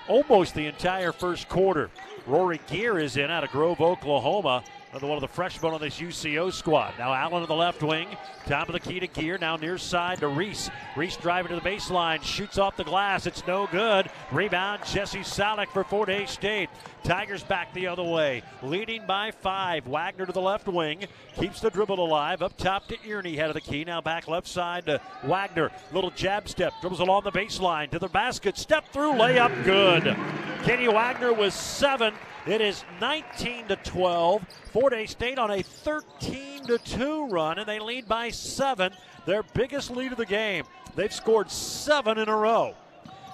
almost 0.09 0.53
the 0.53 0.65
entire 0.65 1.13
first 1.13 1.47
quarter. 1.47 1.89
Rory 2.25 2.59
Gear 2.67 2.99
is 2.99 3.15
in 3.15 3.31
out 3.31 3.45
of 3.45 3.51
Grove, 3.51 3.79
Oklahoma 3.79 4.63
another 4.91 5.07
one 5.07 5.17
of 5.17 5.21
the 5.21 5.27
freshmen 5.27 5.73
on 5.73 5.81
this 5.81 5.99
UCO 5.99 6.51
squad. 6.51 6.93
Now 6.97 7.13
Allen 7.13 7.41
to 7.41 7.47
the 7.47 7.53
left 7.53 7.83
wing, 7.83 8.07
top 8.45 8.69
of 8.69 8.73
the 8.73 8.79
key 8.79 8.99
to 8.99 9.07
Gear, 9.07 9.37
now 9.37 9.55
near 9.55 9.77
side 9.77 10.19
to 10.19 10.27
Reese. 10.27 10.69
Reese 10.95 11.17
driving 11.17 11.49
to 11.49 11.55
the 11.55 11.69
baseline, 11.69 12.21
shoots 12.23 12.57
off 12.57 12.77
the 12.77 12.83
glass, 12.83 13.25
it's 13.25 13.45
no 13.45 13.67
good. 13.67 14.09
Rebound, 14.31 14.81
Jesse 14.85 15.19
Salik 15.19 15.67
for 15.69 15.83
Fort 15.83 16.09
Hays 16.09 16.31
State. 16.31 16.69
Tigers 17.03 17.43
back 17.43 17.73
the 17.73 17.87
other 17.87 18.03
way, 18.03 18.43
leading 18.61 19.05
by 19.05 19.31
five. 19.31 19.87
Wagner 19.87 20.25
to 20.25 20.31
the 20.31 20.41
left 20.41 20.67
wing, 20.67 21.05
keeps 21.39 21.61
the 21.61 21.69
dribble 21.69 22.03
alive, 22.03 22.41
up 22.41 22.57
top 22.57 22.87
to 22.87 22.97
Earney, 22.97 23.35
head 23.35 23.49
of 23.49 23.53
the 23.53 23.61
key, 23.61 23.83
now 23.83 24.01
back 24.01 24.27
left 24.27 24.47
side 24.47 24.85
to 24.85 24.99
Wagner. 25.23 25.71
Little 25.91 26.11
jab 26.11 26.49
step, 26.49 26.73
dribbles 26.81 26.99
along 26.99 27.23
the 27.23 27.31
baseline 27.31 27.89
to 27.91 27.99
the 27.99 28.09
basket, 28.09 28.57
step 28.57 28.85
through, 28.91 29.13
layup, 29.13 29.63
good. 29.63 30.15
Kenny 30.63 30.87
Wagner 30.87 31.31
was 31.33 31.53
seven. 31.53 32.13
It 32.47 32.61
is 32.61 32.85
19 33.01 33.67
to 33.67 33.75
12. 33.75 34.41
Fort 34.71 34.93
Hays 34.93 35.11
State 35.11 35.37
on 35.37 35.51
a 35.51 35.61
13 35.61 36.65
to 36.67 36.77
2 36.77 37.27
run, 37.27 37.59
and 37.59 37.67
they 37.67 37.79
lead 37.79 38.07
by 38.07 38.29
seven. 38.29 38.93
Their 39.25 39.43
biggest 39.43 39.91
lead 39.91 40.13
of 40.13 40.17
the 40.17 40.25
game. 40.25 40.63
They've 40.95 41.11
scored 41.11 41.51
seven 41.51 42.17
in 42.17 42.29
a 42.29 42.35
row. 42.35 42.73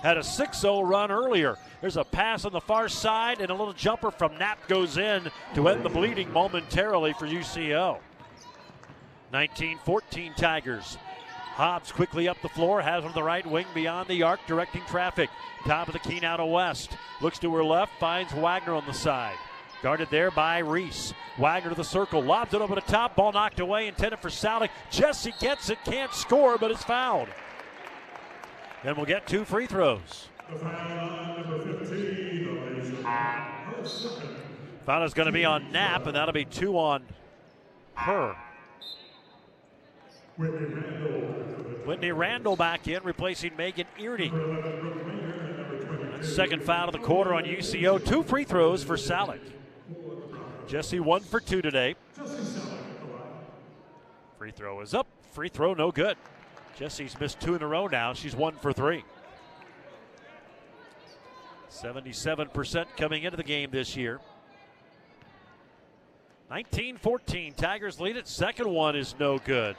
Had 0.02 0.18
a 0.18 0.24
6 0.24 0.60
0 0.60 0.82
run 0.82 1.12
earlier. 1.12 1.58
There's 1.80 1.98
a 1.98 2.04
pass 2.04 2.44
on 2.44 2.54
the 2.54 2.60
far 2.60 2.90
side, 2.90 3.40
and 3.40 3.52
a 3.52 3.54
little 3.54 3.74
jumper 3.74 4.10
from 4.10 4.36
Knapp 4.40 4.68
goes 4.68 4.98
in 4.98 5.30
to 5.54 5.68
end 5.68 5.86
the 5.86 5.90
bleeding 5.90 6.32
momentarily 6.34 7.14
for 7.14 7.28
UCO. 7.28 8.00
19 9.32 9.78
14 9.86 10.34
Tigers. 10.36 10.98
Hobbs 11.54 11.92
quickly 11.92 12.28
up 12.28 12.42
the 12.42 12.50
floor, 12.50 12.82
has 12.82 13.06
on 13.06 13.14
the 13.14 13.22
right 13.22 13.46
wing 13.46 13.68
beyond 13.76 14.08
the 14.08 14.24
arc, 14.24 14.40
directing 14.48 14.82
traffic. 14.86 15.30
Top 15.66 15.88
of 15.88 15.94
the 15.94 16.00
key 16.00 16.20
now 16.20 16.36
to 16.38 16.46
West. 16.46 16.98
Looks 17.22 17.38
to 17.40 17.54
her 17.54 17.64
left, 17.64 17.92
finds 18.00 18.34
Wagner 18.34 18.74
on 18.74 18.86
the 18.88 18.94
side. 18.94 19.38
Guarded 19.84 20.10
there 20.10 20.32
by 20.32 20.60
Reese. 20.60 21.14
Wagner 21.38 21.70
to 21.70 21.76
the 21.76 21.84
circle, 21.84 22.24
lobs 22.24 22.56
it 22.56 22.62
over 22.62 22.74
the 22.74 22.82
top, 22.82 23.16
ball 23.16 23.32
knocked 23.32 23.60
away, 23.60 23.88
intended 23.88 24.20
for 24.20 24.30
Salik. 24.30 24.70
Jesse 24.90 25.34
gets 25.40 25.70
it, 25.70 25.78
can't 25.86 26.12
score, 26.14 26.58
but 26.58 26.72
it's 26.72 26.84
fouled. 26.84 27.28
And 28.84 28.98
we'll 28.98 29.06
get 29.06 29.28
two 29.28 29.46
free 29.46 29.68
throws. 29.68 30.30
Foul 34.86 35.04
is 35.04 35.14
going 35.14 35.28
to 35.28 35.32
be 35.32 35.46
on 35.46 35.72
Knapp, 35.72 36.08
and 36.08 36.16
that'll 36.16 36.34
be 36.34 36.46
two 36.46 36.78
on 36.80 37.04
her. 37.94 38.36
Whitney 40.38 42.12
Randall 42.12 42.56
back 42.56 42.88
in, 42.88 43.04
replacing 43.04 43.56
Megan 43.56 43.86
Earney. 44.00 44.32
Second 46.24 46.64
foul 46.64 46.88
of 46.88 46.94
the 46.94 47.00
quarter 47.00 47.34
on 47.34 47.44
UCO. 47.44 48.04
Two 48.04 48.24
free 48.24 48.44
throws 48.44 48.84
for 48.84 48.96
Salik. 48.96 49.42
Jesse 50.68 51.00
one 51.00 51.22
for 51.22 51.40
two 51.40 51.62
today. 51.62 51.96
Free 54.38 54.52
throw 54.52 54.82
is 54.82 54.94
up. 54.94 55.08
Free 55.32 55.50
throw 55.50 55.74
no 55.74 55.92
good. 55.92 56.18
Jesse's 56.78 57.20
missed 57.20 57.40
two 57.40 57.56
in 57.56 57.62
a 57.62 57.68
row 57.68 57.88
now. 57.88 58.14
She's 58.14 58.36
one 58.36 58.56
for 58.56 58.74
three. 58.74 59.04
77% 61.70 62.86
coming 62.98 63.24
into 63.24 63.38
the 63.38 63.44
game 63.44 63.70
this 63.72 63.96
year. 63.96 64.20
19 66.50 66.98
14. 66.98 67.54
Tigers 67.54 68.00
lead 68.00 68.16
it. 68.16 68.28
Second 68.28 68.70
one 68.70 68.96
is 68.96 69.16
no 69.20 69.38
good. 69.40 69.76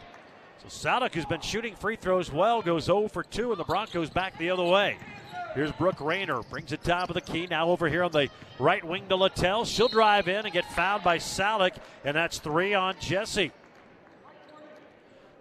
So 0.62 0.88
Salik, 0.88 1.14
who's 1.14 1.27
been 1.27 1.40
shooting 1.40 1.75
free 1.75 1.97
throws 1.97 2.33
well, 2.33 2.62
goes 2.62 2.85
0 2.85 3.09
for 3.09 3.23
2, 3.23 3.51
and 3.51 3.61
the 3.61 3.64
Broncos 3.64 4.11
back 4.11 4.38
the 4.38 4.51
other 4.51 4.64
way. 4.64 4.97
Here's 5.55 5.71
Brooke 5.73 6.01
Rayner, 6.01 6.43
brings 6.43 6.73
it 6.73 6.83
top 6.83 7.11
of 7.11 7.14
the 7.14 7.21
key. 7.21 7.47
Now 7.47 7.69
over 7.69 7.88
here 7.88 8.03
on 8.03 8.11
the 8.11 8.29
right 8.59 8.83
wing 8.83 9.07
to 9.09 9.17
Littell. 9.17 9.64
She'll 9.64 9.88
drive 9.88 10.27
in 10.27 10.45
and 10.45 10.53
get 10.53 10.64
fouled 10.73 11.05
by 11.05 11.19
Salik, 11.19 11.77
and 12.05 12.17
that's 12.17 12.38
three 12.38 12.75
on 12.75 12.97
Jesse. 12.99 13.53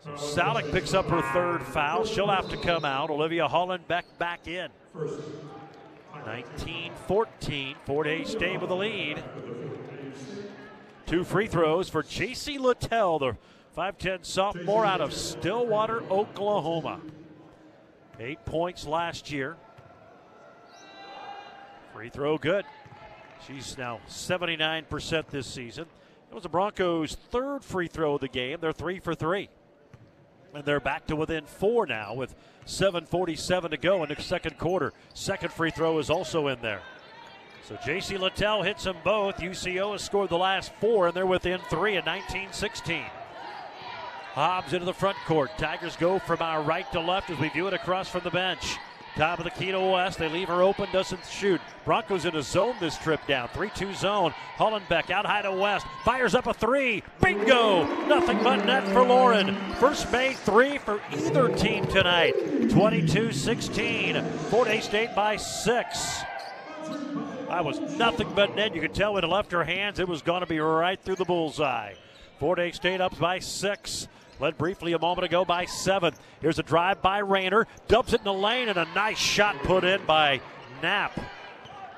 So 0.04 0.12
Salik 0.12 0.72
picks 0.72 0.94
up 0.94 1.08
her 1.08 1.22
third 1.34 1.64
foul. 1.64 2.06
She'll 2.06 2.28
have 2.28 2.50
to 2.50 2.58
come 2.58 2.86
out. 2.86 3.10
Olivia 3.10 3.48
Hollenbeck 3.48 4.04
back 4.20 4.48
in. 4.48 4.70
19 6.26 6.92
14. 7.08 7.76
Fort 7.86 8.06
Hays 8.06 8.30
State 8.30 8.60
with 8.60 8.70
the 8.70 8.76
lead. 8.76 9.24
Two 11.06 11.24
free 11.24 11.48
throws 11.48 11.90
for 11.90 12.04
JC 12.04 12.60
Littell, 12.60 13.20
the 13.20 13.38
5'10 13.76 14.26
sophomore 14.26 14.86
out 14.86 15.02
of 15.02 15.14
Stillwater, 15.14 16.04
Oklahoma. 16.12 17.00
Eight 18.20 18.44
points 18.46 18.86
last 18.86 19.32
year. 19.32 19.58
Free 21.94 22.10
throw 22.10 22.38
good. 22.38 22.66
She's 23.48 23.78
now 23.78 24.00
79% 24.08 25.28
this 25.28 25.48
season. 25.48 25.86
It 26.30 26.34
was 26.34 26.44
the 26.44 26.50
Broncos' 26.50 27.16
third 27.16 27.64
free 27.64 27.88
throw 27.88 28.16
of 28.16 28.22
the 28.22 28.28
game. 28.28 28.60
They're 28.62 28.72
three 28.72 29.00
for 29.00 29.16
three. 29.16 29.50
And 30.54 30.64
they're 30.64 30.80
back 30.80 31.08
to 31.08 31.16
within 31.16 31.46
four 31.46 31.88
now 31.88 32.14
with 32.14 32.36
7.47 32.68 33.72
to 33.72 33.78
go 33.78 34.04
in 34.04 34.10
the 34.10 34.22
second 34.22 34.60
quarter. 34.60 34.94
Second 35.14 35.52
free 35.52 35.72
throw 35.72 35.98
is 35.98 36.10
also 36.12 36.48
in 36.48 36.62
there. 36.62 36.82
So 37.68 37.76
JC 37.76 38.20
Littell 38.20 38.62
hits 38.62 38.84
them 38.84 38.98
both. 39.04 39.38
UCO 39.38 39.94
has 39.94 40.04
scored 40.04 40.30
the 40.30 40.38
last 40.38 40.74
four, 40.76 41.08
and 41.08 41.16
they're 41.16 41.26
within 41.26 41.60
three 41.70 41.98
at 41.98 42.06
19 42.06 42.52
16. 42.52 43.04
Hobbs 44.34 44.74
into 44.74 44.86
the 44.86 44.94
front 44.94 45.18
court. 45.28 45.52
Tigers 45.60 45.96
go 45.96 46.18
from 46.18 46.42
our 46.42 46.64
right 46.64 46.92
to 46.92 47.00
left 47.00 47.30
as 47.30 47.38
we 47.38 47.50
view 47.50 47.68
it 47.68 47.74
across 47.74 48.10
from 48.10 48.24
the 48.24 48.32
bench. 48.32 48.78
Top 49.16 49.38
of 49.38 49.46
the 49.46 49.52
key 49.52 49.72
to 49.72 49.80
West. 49.80 50.18
They 50.18 50.28
leave 50.28 50.48
her 50.48 50.64
open, 50.64 50.90
doesn't 50.92 51.24
shoot. 51.28 51.62
Broncos 51.86 52.26
in 52.26 52.36
a 52.36 52.42
zone 52.42 52.74
this 52.80 52.98
trip 52.98 53.20
down. 53.28 53.48
3 53.50 53.70
2 53.76 53.94
zone. 53.94 54.34
Hollenbeck 54.58 55.12
out 55.12 55.28
high 55.28 55.44
to 55.44 55.52
West. 55.52 55.86
Fires 56.04 56.34
up 56.34 56.48
a 56.48 56.54
three. 56.54 57.04
Bingo! 57.22 57.86
Nothing 58.08 58.42
but 58.42 58.66
net 58.66 58.88
for 58.88 59.06
Lauren. 59.06 59.56
First 59.76 60.12
made 60.12 60.36
three 60.38 60.80
for 60.80 61.00
either 61.12 61.50
team 61.50 61.86
tonight. 61.86 62.34
22 62.72 63.32
16. 63.32 64.24
Fort 64.50 64.68
Hays 64.68 64.86
State 64.86 65.14
by 65.14 65.36
six. 65.36 66.24
That 67.50 67.64
was 67.64 67.80
nothing 68.00 68.32
but 68.34 68.56
net. 68.56 68.74
You 68.74 68.82
could 68.82 68.96
tell 68.96 69.14
when 69.14 69.24
it 69.24 69.28
left 69.28 69.52
her 69.52 69.64
hands, 69.64 70.00
it 70.00 70.08
was 70.08 70.24
going 70.24 70.42
to 70.42 70.48
be 70.48 70.60
right 70.60 71.00
through 71.00 71.18
the 71.18 71.26
bullseye. 71.26 71.94
Fort 72.40 72.58
Hays 72.58 72.78
State 72.78 73.00
up 73.00 73.16
by 73.20 73.38
six. 73.38 74.08
Led 74.44 74.58
briefly 74.58 74.92
a 74.92 75.00
moment 75.00 75.24
ago 75.24 75.46
by 75.46 75.64
seven. 75.64 76.14
Here's 76.42 76.60
a 76.60 76.64
drive 76.64 77.02
by 77.02 77.20
Rayner. 77.20 77.66
Dumps 77.88 78.12
it 78.12 78.20
in 78.20 78.26
the 78.26 78.34
lane 78.34 78.68
and 78.68 78.78
a 78.78 78.84
nice 78.94 79.18
shot 79.18 79.56
put 79.64 79.86
in 79.86 80.06
by 80.06 80.42
Knapp. 80.82 81.18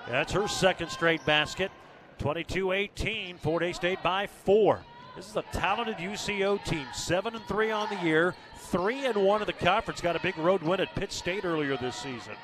That's 0.07 0.31
her 0.33 0.47
second 0.47 0.89
straight 0.89 1.25
basket. 1.25 1.71
22 2.19 2.71
18. 2.71 3.37
Fort 3.39 3.63
Hays 3.63 3.77
State 3.77 4.03
by 4.03 4.27
four. 4.27 4.85
This 5.15 5.27
is 5.27 5.35
a 5.35 5.41
talented 5.53 5.97
UCO 5.97 6.63
team, 6.63 6.85
seven 6.93 7.33
and 7.33 7.43
three 7.45 7.71
on 7.71 7.89
the 7.89 7.99
year, 8.05 8.35
three 8.57 9.07
and 9.07 9.15
one 9.15 9.41
of 9.41 9.47
the 9.47 9.53
conference. 9.53 9.99
Got 9.99 10.15
a 10.15 10.19
big 10.19 10.37
road 10.37 10.61
win 10.61 10.79
at 10.79 10.93
Pitt 10.93 11.11
State 11.11 11.45
earlier 11.45 11.75
this 11.77 11.95
season. 11.95 12.35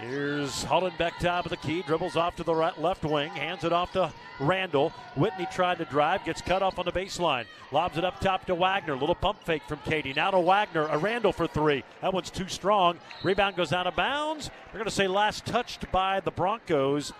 Here's 0.00 0.64
Hollenbeck 0.64 1.18
top 1.20 1.44
of 1.44 1.50
the 1.50 1.58
key, 1.58 1.82
dribbles 1.82 2.16
off 2.16 2.34
to 2.36 2.42
the 2.42 2.54
right, 2.54 2.78
left 2.80 3.04
wing, 3.04 3.28
hands 3.32 3.64
it 3.64 3.72
off 3.72 3.92
to 3.92 4.10
Randall. 4.38 4.94
Whitney 5.14 5.46
tried 5.52 5.76
to 5.76 5.84
drive, 5.84 6.24
gets 6.24 6.40
cut 6.40 6.62
off 6.62 6.78
on 6.78 6.86
the 6.86 6.92
baseline, 6.92 7.44
lobs 7.70 7.98
it 7.98 8.04
up 8.04 8.18
top 8.18 8.46
to 8.46 8.54
Wagner. 8.54 8.96
Little 8.96 9.14
pump 9.14 9.44
fake 9.44 9.62
from 9.68 9.78
Katie. 9.84 10.14
Now 10.14 10.30
to 10.30 10.40
Wagner, 10.40 10.86
a 10.86 10.96
Randall 10.96 11.32
for 11.32 11.46
three. 11.46 11.84
That 12.00 12.14
one's 12.14 12.30
too 12.30 12.48
strong. 12.48 12.96
Rebound 13.22 13.56
goes 13.56 13.74
out 13.74 13.86
of 13.86 13.94
bounds. 13.94 14.50
We're 14.68 14.78
going 14.78 14.86
to 14.86 14.90
say 14.90 15.06
last 15.06 15.44
touched 15.44 15.92
by 15.92 16.20
the 16.20 16.30
Broncos. 16.30 17.12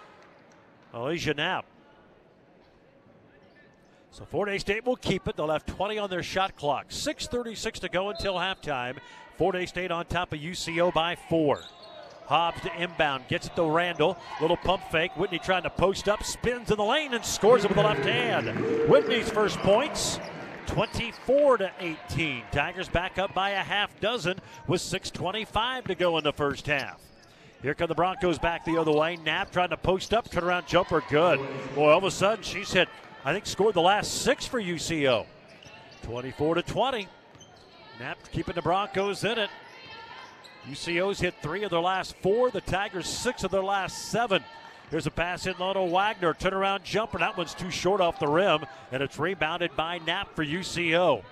Alicia 0.95 1.35
Knapp. 1.35 1.67
So 4.11 4.25
Fort 4.25 4.49
Hays 4.49 4.63
State 4.63 4.87
will 4.87 4.97
keep 4.97 5.29
it. 5.29 5.37
They'll 5.37 5.51
have 5.51 5.67
20 5.67 5.99
on 5.99 6.09
their 6.09 6.23
shot 6.23 6.57
clock. 6.57 6.89
6.36 6.89 7.73
to 7.81 7.89
go 7.91 8.09
until 8.09 8.35
halftime. 8.35 8.97
Fort 9.37 9.55
Hays 9.55 9.69
State 9.69 9.91
on 9.91 10.07
top 10.07 10.33
of 10.33 10.41
UCO 10.41 10.93
by 10.93 11.17
four. 11.29 11.61
Hobbs 12.31 12.61
to 12.61 12.73
inbound, 12.81 13.27
gets 13.27 13.49
it 13.49 13.57
to 13.57 13.65
Randall. 13.65 14.17
Little 14.41 14.57
pump 14.57 14.85
fake. 14.93 15.17
Whitney 15.17 15.41
trying 15.41 15.65
to 15.65 15.71
post 15.71 16.09
up, 16.09 16.23
spins 16.23 16.71
in 16.71 16.77
the 16.77 16.85
lane 16.85 17.13
and 17.13 17.25
scores 17.25 17.65
it 17.65 17.69
with 17.71 17.77
the 17.77 17.83
left 17.83 18.05
hand. 18.05 18.89
Whitney's 18.89 19.29
first 19.29 19.59
points. 19.59 20.21
24 20.67 21.59
to 21.59 21.73
18. 21.81 22.45
Tigers 22.53 22.89
back 22.89 23.19
up 23.19 23.35
by 23.35 23.51
a 23.51 23.57
half 23.57 23.99
dozen 23.99 24.39
with 24.69 24.81
6.25 24.81 25.89
to 25.89 25.97
go 25.97 26.19
in 26.19 26.23
the 26.23 26.33
first 26.33 26.69
half. 26.69 27.01
Here 27.63 27.75
come 27.75 27.89
the 27.89 27.97
Broncos 27.97 28.39
back 28.39 28.65
the 28.65 28.79
other 28.79 28.93
way. 28.93 29.17
Knapp 29.17 29.51
trying 29.51 29.71
to 29.71 29.77
post 29.77 30.15
up, 30.15 30.31
cut 30.31 30.45
around 30.45 30.69
jumper, 30.69 31.03
good. 31.11 31.41
Boy, 31.75 31.91
all 31.91 31.99
of 31.99 32.05
a 32.05 32.13
sudden 32.13 32.45
she's 32.45 32.73
hit 32.73 32.89
I 33.25 33.33
think 33.33 33.45
scored 33.45 33.75
the 33.75 33.83
last 33.83 34.23
six 34.23 34.47
for 34.47 34.63
UCO. 34.63 35.27
24 36.03 36.55
to 36.55 36.63
20. 36.63 37.09
Knapp 37.99 38.19
keeping 38.31 38.55
the 38.55 38.63
Broncos 38.63 39.25
in 39.25 39.37
it. 39.37 39.51
UCO's 40.69 41.21
hit 41.21 41.35
three 41.43 41.65
of 41.65 41.71
their 41.71 41.81
last 41.81 42.15
four. 42.17 42.51
The 42.51 42.61
Tigers 42.61 43.09
six 43.09 43.45
of 43.45 43.51
their 43.51 43.63
last 43.63 44.11
seven. 44.11 44.45
Here's 44.91 45.07
a 45.07 45.11
pass 45.11 45.47
in 45.47 45.55
low 45.59 45.73
to 45.73 45.83
Wagner. 45.83 46.35
Turnaround 46.35 46.83
jumper. 46.83 47.19
That 47.19 47.37
one's 47.37 47.55
too 47.55 47.71
short 47.71 48.01
off 48.01 48.19
the 48.19 48.27
rim, 48.27 48.67
and 48.91 49.03
it's 49.03 49.19
rebounded 49.19 49.75
by 49.77 49.99
Knapp 49.99 50.35
for 50.35 50.45
UCO. 50.45 51.23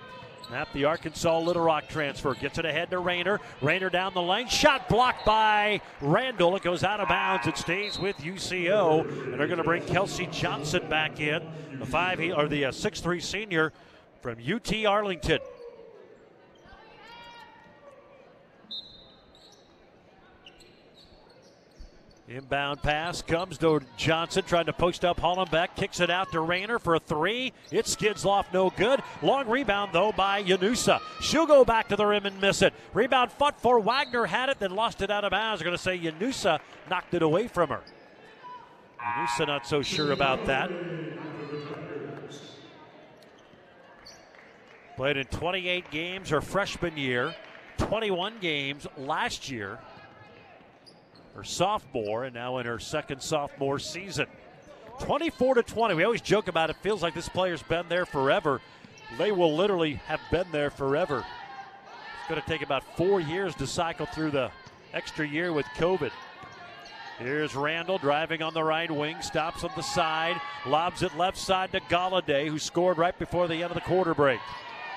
Knapp, 0.50 0.72
the 0.72 0.84
Arkansas 0.84 1.40
Little 1.40 1.62
Rock 1.62 1.88
transfer, 1.88 2.34
gets 2.34 2.58
it 2.58 2.64
ahead 2.64 2.90
to 2.90 3.00
Rayner. 3.00 3.40
Rayner 3.60 3.90
down 3.90 4.14
the 4.14 4.22
lane. 4.22 4.48
Shot 4.48 4.88
blocked 4.88 5.26
by 5.26 5.80
Randall. 6.00 6.56
It 6.56 6.62
goes 6.62 6.84
out 6.84 7.00
of 7.00 7.08
bounds. 7.08 7.46
It 7.46 7.58
stays 7.58 7.98
with 7.98 8.16
UCO, 8.16 9.00
and 9.24 9.34
they're 9.34 9.46
going 9.46 9.58
to 9.58 9.64
bring 9.64 9.84
Kelsey 9.84 10.26
Johnson 10.26 10.88
back 10.88 11.20
in, 11.20 11.42
the 11.78 11.84
five 11.84 12.20
or 12.20 12.48
the 12.48 12.66
uh, 12.66 12.72
six-three 12.72 13.20
senior 13.20 13.72
from 14.22 14.38
UT 14.38 14.72
Arlington. 14.86 15.40
Inbound 22.28 22.82
pass 22.82 23.22
comes 23.22 23.56
to 23.56 23.80
Johnson, 23.96 24.44
trying 24.46 24.66
to 24.66 24.72
post 24.74 25.02
up 25.02 25.18
Hollenbeck, 25.18 25.68
kicks 25.76 25.98
it 26.00 26.10
out 26.10 26.30
to 26.32 26.40
Rayner 26.40 26.78
for 26.78 26.94
a 26.94 27.00
three. 27.00 27.54
It 27.70 27.86
skids 27.86 28.26
off, 28.26 28.52
no 28.52 28.68
good. 28.68 29.00
Long 29.22 29.48
rebound, 29.48 29.92
though, 29.94 30.12
by 30.12 30.42
Yanusa. 30.42 31.00
She'll 31.22 31.46
go 31.46 31.64
back 31.64 31.88
to 31.88 31.96
the 31.96 32.04
rim 32.04 32.26
and 32.26 32.38
miss 32.38 32.60
it. 32.60 32.74
Rebound 32.92 33.32
fought 33.32 33.58
for 33.58 33.80
Wagner, 33.80 34.26
had 34.26 34.50
it, 34.50 34.58
then 34.58 34.72
lost 34.74 35.00
it 35.00 35.10
out 35.10 35.24
of 35.24 35.30
bounds. 35.30 35.60
They're 35.60 35.64
going 35.64 35.76
to 35.78 35.82
say 35.82 35.98
Yanusa 35.98 36.58
knocked 36.90 37.14
it 37.14 37.22
away 37.22 37.48
from 37.48 37.70
her. 37.70 37.80
Yanusa 39.00 39.46
not 39.46 39.66
so 39.66 39.80
sure 39.80 40.12
about 40.12 40.44
that. 40.44 40.70
Played 44.96 45.16
in 45.16 45.26
28 45.28 45.90
games 45.90 46.28
her 46.28 46.42
freshman 46.42 46.98
year, 46.98 47.34
21 47.78 48.34
games 48.40 48.86
last 48.98 49.50
year 49.50 49.78
her 51.38 51.44
sophomore, 51.44 52.24
and 52.24 52.34
now 52.34 52.58
in 52.58 52.66
her 52.66 52.80
second 52.80 53.22
sophomore 53.22 53.78
season. 53.78 54.26
24 54.98 55.54
to 55.54 55.62
20. 55.62 55.94
We 55.94 56.02
always 56.02 56.20
joke 56.20 56.48
about 56.48 56.68
it. 56.68 56.74
Feels 56.82 57.00
like 57.00 57.14
this 57.14 57.28
player's 57.28 57.62
been 57.62 57.88
there 57.88 58.04
forever. 58.04 58.60
They 59.18 59.30
will 59.30 59.54
literally 59.54 59.94
have 60.06 60.20
been 60.32 60.46
there 60.50 60.68
forever. 60.68 61.18
It's 61.18 62.28
going 62.28 62.40
to 62.40 62.46
take 62.48 62.62
about 62.62 62.82
four 62.96 63.20
years 63.20 63.54
to 63.54 63.68
cycle 63.68 64.06
through 64.06 64.32
the 64.32 64.50
extra 64.92 65.28
year 65.28 65.52
with 65.52 65.66
COVID. 65.76 66.10
Here's 67.20 67.54
Randall 67.54 67.98
driving 67.98 68.42
on 68.42 68.52
the 68.52 68.64
right 68.64 68.90
wing, 68.90 69.22
stops 69.22 69.62
on 69.62 69.70
the 69.76 69.82
side, 69.82 70.40
lobs 70.66 71.04
it 71.04 71.16
left 71.16 71.36
side 71.36 71.70
to 71.70 71.80
Galladay, 71.82 72.48
who 72.48 72.58
scored 72.58 72.98
right 72.98 73.16
before 73.16 73.46
the 73.46 73.62
end 73.62 73.70
of 73.70 73.74
the 73.74 73.80
quarter 73.80 74.12
break. 74.12 74.40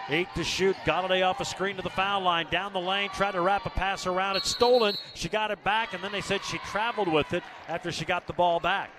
Eight 0.10 0.28
to 0.36 0.44
shoot. 0.44 0.76
Galladay 0.86 1.26
off 1.26 1.40
a 1.40 1.46
screen 1.46 1.78
to 1.78 1.82
the 1.82 1.90
foul 1.90 2.22
line. 2.22 2.48
Down 2.52 2.74
the 2.74 2.80
lane. 2.80 3.10
Tried 3.14 3.32
to 3.32 3.42
wrap 3.42 3.66
a 3.66 3.70
pass 3.70 4.06
around. 4.08 4.36
It's 4.36 4.50
stolen. 4.50 4.96
She 5.14 5.30
got 5.30 5.52
it 5.52 5.64
back, 5.64 5.94
and 5.94 6.04
then 6.04 6.12
they 6.12 6.22
said 6.22 6.44
she 6.44 6.58
traveled 6.60 7.08
with 7.08 7.34
it 7.34 7.44
after 7.68 7.92
she 7.92 8.04
got 8.04 8.28
the 8.28 8.34
ball 8.34 8.60
back. 8.60 8.90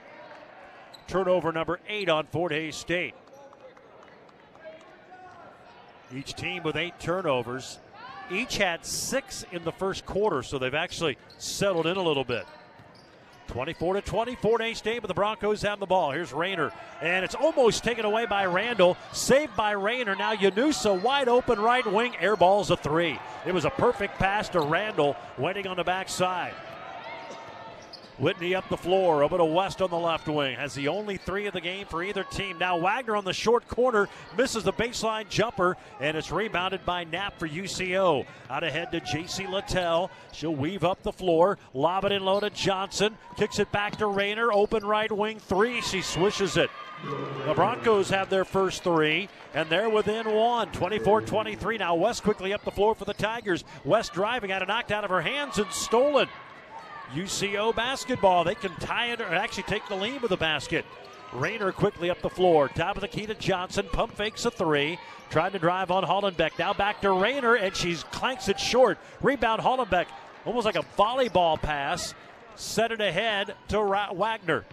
Turnover 1.09 1.53
number 1.53 1.81
eight 1.88 2.09
on 2.09 2.27
Fort 2.27 2.53
Hays 2.53 2.77
State. 2.77 3.15
Each 6.15 6.35
team 6.35 6.62
with 6.62 6.77
eight 6.77 6.99
turnovers. 6.99 7.79
Each 8.31 8.57
had 8.57 8.87
six 8.87 9.45
in 9.53 9.65
the 9.65 9.73
first 9.73 10.07
quarter, 10.07 10.43
so 10.43 10.59
they've 10.59 10.75
actually 10.75 11.19
settled 11.38 11.87
in 11.87 11.97
a 11.97 12.03
little 12.03 12.25
bit. 12.25 12.47
24 13.49 13.95
to 13.95 14.01
20, 14.01 14.35
Fort 14.37 14.63
Hays 14.63 14.79
State, 14.79 15.01
but 15.01 15.09
the 15.09 15.15
Broncos 15.15 15.63
have 15.63 15.81
the 15.81 15.87
ball. 15.87 16.11
Here's 16.13 16.33
Rayner, 16.33 16.73
and 17.01 17.25
it's 17.25 17.35
almost 17.35 17.85
taken 17.85 18.05
away 18.05 18.27
by 18.27 18.47
Randall. 18.47 18.97
Saved 19.13 19.57
by 19.57 19.73
Rayner. 19.73 20.15
Now 20.15 20.35
Yanusa 20.35 21.01
wide 21.01 21.29
open 21.29 21.61
right 21.61 21.87
wing, 21.91 22.13
airballs 22.13 22.71
a 22.71 22.77
three. 22.77 23.19
It 23.47 23.53
was 23.53 23.65
a 23.65 23.71
perfect 23.71 24.19
pass 24.19 24.49
to 24.51 24.61
Randall, 24.61 25.17
waiting 25.39 25.67
on 25.67 25.77
the 25.77 25.85
backside. 25.85 26.55
Whitney 28.23 28.55
up 28.55 28.69
the 28.69 28.77
floor, 28.77 29.25
over 29.25 29.37
to 29.37 29.45
West 29.45 29.83
on 29.83 29.91
the 29.91 29.99
left 29.99 30.29
wing. 30.29 30.55
Has 30.55 30.75
the 30.75 30.87
only 30.87 31.17
three 31.17 31.47
of 31.47 31.55
the 31.55 31.61
game 31.61 31.87
for 31.87 32.05
either 32.05 32.23
team. 32.23 32.57
Now 32.57 32.79
Wagner 32.79 33.17
on 33.17 33.25
the 33.25 33.33
short 33.33 33.67
corner 33.67 34.09
misses 34.39 34.63
the 34.63 34.73
baseline 34.73 35.29
jumper, 35.29 35.77
and 36.01 36.17
it's 36.17 36.31
rebounded 36.31 36.87
by 36.87 37.03
Knapp 37.03 37.37
for 37.37 37.49
UCO. 37.49 38.25
Out 38.49 38.63
ahead 38.63 38.93
to 38.93 39.01
JC 39.01 39.51
Littell. 39.51 40.09
She'll 40.31 40.55
weave 40.55 40.85
up 40.85 41.03
the 41.03 41.11
floor, 41.11 41.59
lob 41.75 42.05
it 42.05 42.13
in 42.13 42.25
low 42.25 42.39
to 42.39 42.51
Johnson, 42.51 43.19
kicks 43.37 43.59
it 43.59 43.73
back 43.73 43.97
to 43.97 44.07
Rayner. 44.07 44.53
Open 44.53 44.85
right 44.85 45.11
wing 45.11 45.41
three. 45.41 45.81
She 45.81 46.01
swishes 46.01 46.57
it. 46.57 46.71
The 47.47 47.55
Broncos 47.55 48.09
have 48.11 48.31
their 48.31 48.45
first 48.45 48.85
three, 48.85 49.29
and 49.53 49.69
they're 49.69 49.91
within 49.91 50.33
one, 50.33 50.71
24 50.71 51.23
23. 51.23 51.79
Now 51.79 51.97
West 51.97 52.23
quickly 52.23 52.53
up 52.53 52.65
the 52.65 52.71
floor 52.71 52.95
for 52.95 53.05
the 53.05 53.15
Tigers. 53.15 53.65
West 53.85 54.13
driving, 54.13 54.51
had 54.51 54.63
it 54.63 54.69
knocked 54.69 54.93
out 54.93 55.03
of 55.03 55.11
her 55.11 55.23
hands 55.23 55.59
and 55.59 55.73
stolen. 55.73 56.29
UCO 57.14 57.75
basketball. 57.75 58.44
They 58.44 58.55
can 58.55 58.75
tie 58.77 59.12
it 59.12 59.20
or 59.20 59.35
actually 59.35 59.64
take 59.64 59.87
the 59.88 59.96
lead 59.96 60.22
with 60.22 60.31
the 60.31 60.37
basket. 60.37 60.85
Rayner 61.33 61.72
quickly 61.72 62.11
up 62.11 62.20
the 62.20 62.29
floor. 62.29 62.68
Top 62.68 62.96
of 62.96 63.01
the 63.01 63.09
key 63.09 63.27
to 63.27 63.35
Johnson. 63.35 63.87
Pump 63.90 64.14
fakes 64.14 64.44
a 64.44 64.51
three. 64.51 64.98
Trying 65.31 65.53
to 65.53 65.59
drive 65.59 65.90
on 65.90 66.05
Hollenbeck. 66.05 66.59
Now 66.59 66.75
back 66.75 67.01
to 67.01 67.11
Rayner, 67.12 67.55
and 67.55 67.75
she 67.75 67.94
clanks 67.94 68.48
it 68.48 68.61
short. 68.61 68.98
Rebound 69.22 69.62
Hollenbeck. 69.62 70.07
Almost 70.44 70.66
like 70.66 70.77
a 70.77 70.85
volleyball 70.98 71.61
pass. 71.61 72.14
Set 72.57 72.92
it 72.92 73.01
ahead 73.01 73.55
to 73.68 73.81
Wagner. 74.12 74.64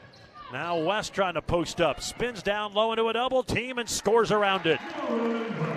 Now 0.52 0.80
West 0.80 1.14
trying 1.14 1.36
to 1.36 1.42
post 1.42 1.80
up. 1.80 2.02
Spins 2.02 2.42
down 2.42 2.74
low 2.74 2.92
into 2.92 3.08
a 3.08 3.14
double 3.14 3.44
team 3.44 3.78
and 3.78 3.88
scores 3.88 4.32
around 4.32 4.66
it. 4.66 4.80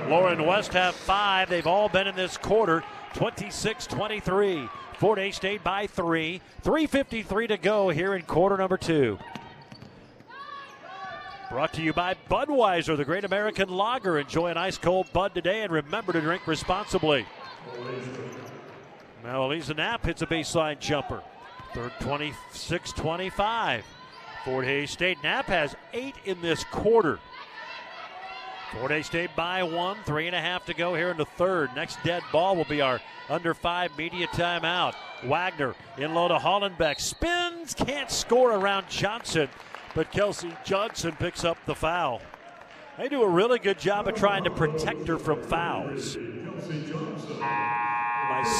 Lauren 0.08 0.44
West 0.46 0.72
have 0.72 0.94
five. 0.94 1.48
They've 1.48 1.66
all 1.66 1.88
been 1.88 2.08
in 2.08 2.16
this 2.16 2.36
quarter. 2.36 2.82
26 3.14 3.86
23. 3.86 4.68
Fort 5.02 5.18
Hays 5.18 5.34
State 5.34 5.64
by 5.64 5.88
three. 5.88 6.40
3.53 6.62 7.48
to 7.48 7.56
go 7.56 7.88
here 7.88 8.14
in 8.14 8.22
quarter 8.22 8.56
number 8.56 8.76
two. 8.76 9.18
Brought 11.50 11.72
to 11.72 11.82
you 11.82 11.92
by 11.92 12.14
Budweiser, 12.30 12.96
the 12.96 13.04
great 13.04 13.24
American 13.24 13.68
lager. 13.68 14.16
Enjoy 14.16 14.46
an 14.46 14.56
ice 14.56 14.78
cold 14.78 15.12
Bud 15.12 15.34
today 15.34 15.62
and 15.62 15.72
remember 15.72 16.12
to 16.12 16.20
drink 16.20 16.46
responsibly. 16.46 17.26
Now, 19.24 19.44
Elisa 19.44 19.74
Knapp 19.74 20.06
hits 20.06 20.22
a 20.22 20.26
baseline 20.26 20.78
jumper. 20.78 21.20
Third 21.74 21.94
26 21.98 22.92
25. 22.92 23.84
Fort 24.44 24.64
Hays 24.64 24.92
State. 24.92 25.18
Knapp 25.24 25.46
has 25.46 25.74
eight 25.92 26.14
in 26.26 26.40
this 26.42 26.62
quarter. 26.62 27.18
Fort 28.72 29.04
State 29.04 29.30
by 29.36 29.62
one, 29.62 29.98
three 30.04 30.26
and 30.26 30.34
a 30.34 30.40
half 30.40 30.64
to 30.64 30.74
go 30.74 30.94
here 30.94 31.10
in 31.10 31.18
the 31.18 31.26
third. 31.26 31.68
Next 31.76 31.98
dead 32.04 32.22
ball 32.32 32.56
will 32.56 32.64
be 32.64 32.80
our 32.80 33.00
under 33.28 33.52
five 33.52 33.96
media 33.98 34.26
timeout. 34.28 34.94
Wagner 35.24 35.74
in 35.98 36.14
low 36.14 36.28
to 36.28 36.36
Hollenbeck. 36.36 36.98
Spins, 36.98 37.74
can't 37.74 38.10
score 38.10 38.52
around 38.52 38.88
Johnson, 38.88 39.50
but 39.94 40.10
Kelsey 40.10 40.54
Johnson 40.64 41.14
picks 41.18 41.44
up 41.44 41.58
the 41.66 41.74
foul. 41.74 42.22
They 42.96 43.08
do 43.08 43.22
a 43.22 43.28
really 43.28 43.58
good 43.58 43.78
job 43.78 44.08
of 44.08 44.14
trying 44.14 44.44
to 44.44 44.50
protect 44.50 45.06
her 45.06 45.18
from 45.18 45.42
fouls. 45.42 46.16
By 46.16 46.22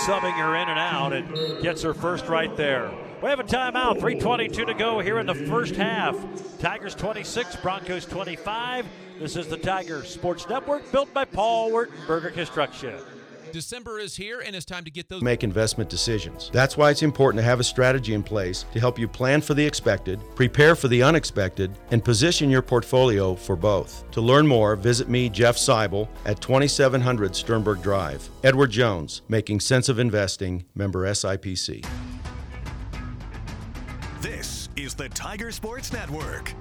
subbing 0.05 0.35
her 0.35 0.55
in 0.57 0.69
and 0.69 0.79
out 0.79 1.15
and 1.15 1.63
gets 1.63 1.81
her 1.83 1.95
first 1.95 2.29
right 2.29 2.55
there. 2.57 2.93
We 3.23 3.31
have 3.31 3.41
a 3.41 3.45
timeout. 3.45 3.99
3.22 3.99 4.67
to 4.67 4.75
go 4.75 5.01
here 5.01 5.19
in 5.19 5.27
the 5.27 5.35
first 5.35 5.77
half. 5.77 6.17
Tigers 6.59 6.95
26, 6.95 7.57
Broncos 7.57 8.05
25. 8.05 8.85
This 9.19 9.37
is 9.37 9.47
the 9.47 9.57
Tiger 9.57 10.05
Sports 10.05 10.49
Network, 10.49 10.91
built 10.91 11.13
by 11.15 11.25
Paul 11.25 11.71
Wertenberger 11.71 12.33
Construction. 12.33 12.95
December 13.53 13.99
is 13.99 14.17
here 14.17 14.41
and 14.41 14.57
it's 14.57 14.65
time 14.65 14.83
to 14.83 14.91
get 14.91 15.11
those 15.11 15.21
make 15.21 15.45
investment 15.45 15.91
decisions. 15.91 16.51
That's 16.55 16.77
why 16.77 16.91
it's 16.91 17.03
important 17.03 17.39
to 17.41 17.45
have 17.45 17.61
a 17.61 17.65
strategy 17.65 18.15
in 18.15 18.23
place 18.23 18.65
to 18.73 18.81
help 18.81 18.99
you 18.99 19.07
plan 19.07 19.43
for 19.43 19.53
the 19.53 19.65
expected, 19.65 20.19
prepare 20.35 20.75
for 20.75 20.89
the 20.89 21.03
unexpected, 21.03 21.71
and 21.91 22.03
position 22.03 22.49
your 22.49 22.63
portfolio 22.63 23.35
for 23.35 23.55
both. 23.55 24.11
To 24.13 24.23
learn 24.23 24.47
more, 24.47 24.75
visit 24.75 25.09
me, 25.11 25.29
Jeff 25.29 25.57
Seibel, 25.57 26.09
at 26.25 26.41
2700 26.41 27.37
Sternberg 27.37 27.83
Drive. 27.83 28.27
Edward 28.43 28.71
Jones, 28.71 29.21
Making 29.29 29.61
Sense 29.61 29.91
of 29.91 29.99
Investing, 29.99 30.65
member 30.75 31.05
SIPC. 31.05 31.85
This 34.23 34.71
is 34.77 34.95
the 34.95 35.11
Tiger 35.11 35.53
Sports 35.53 35.93
Network. 35.93 36.55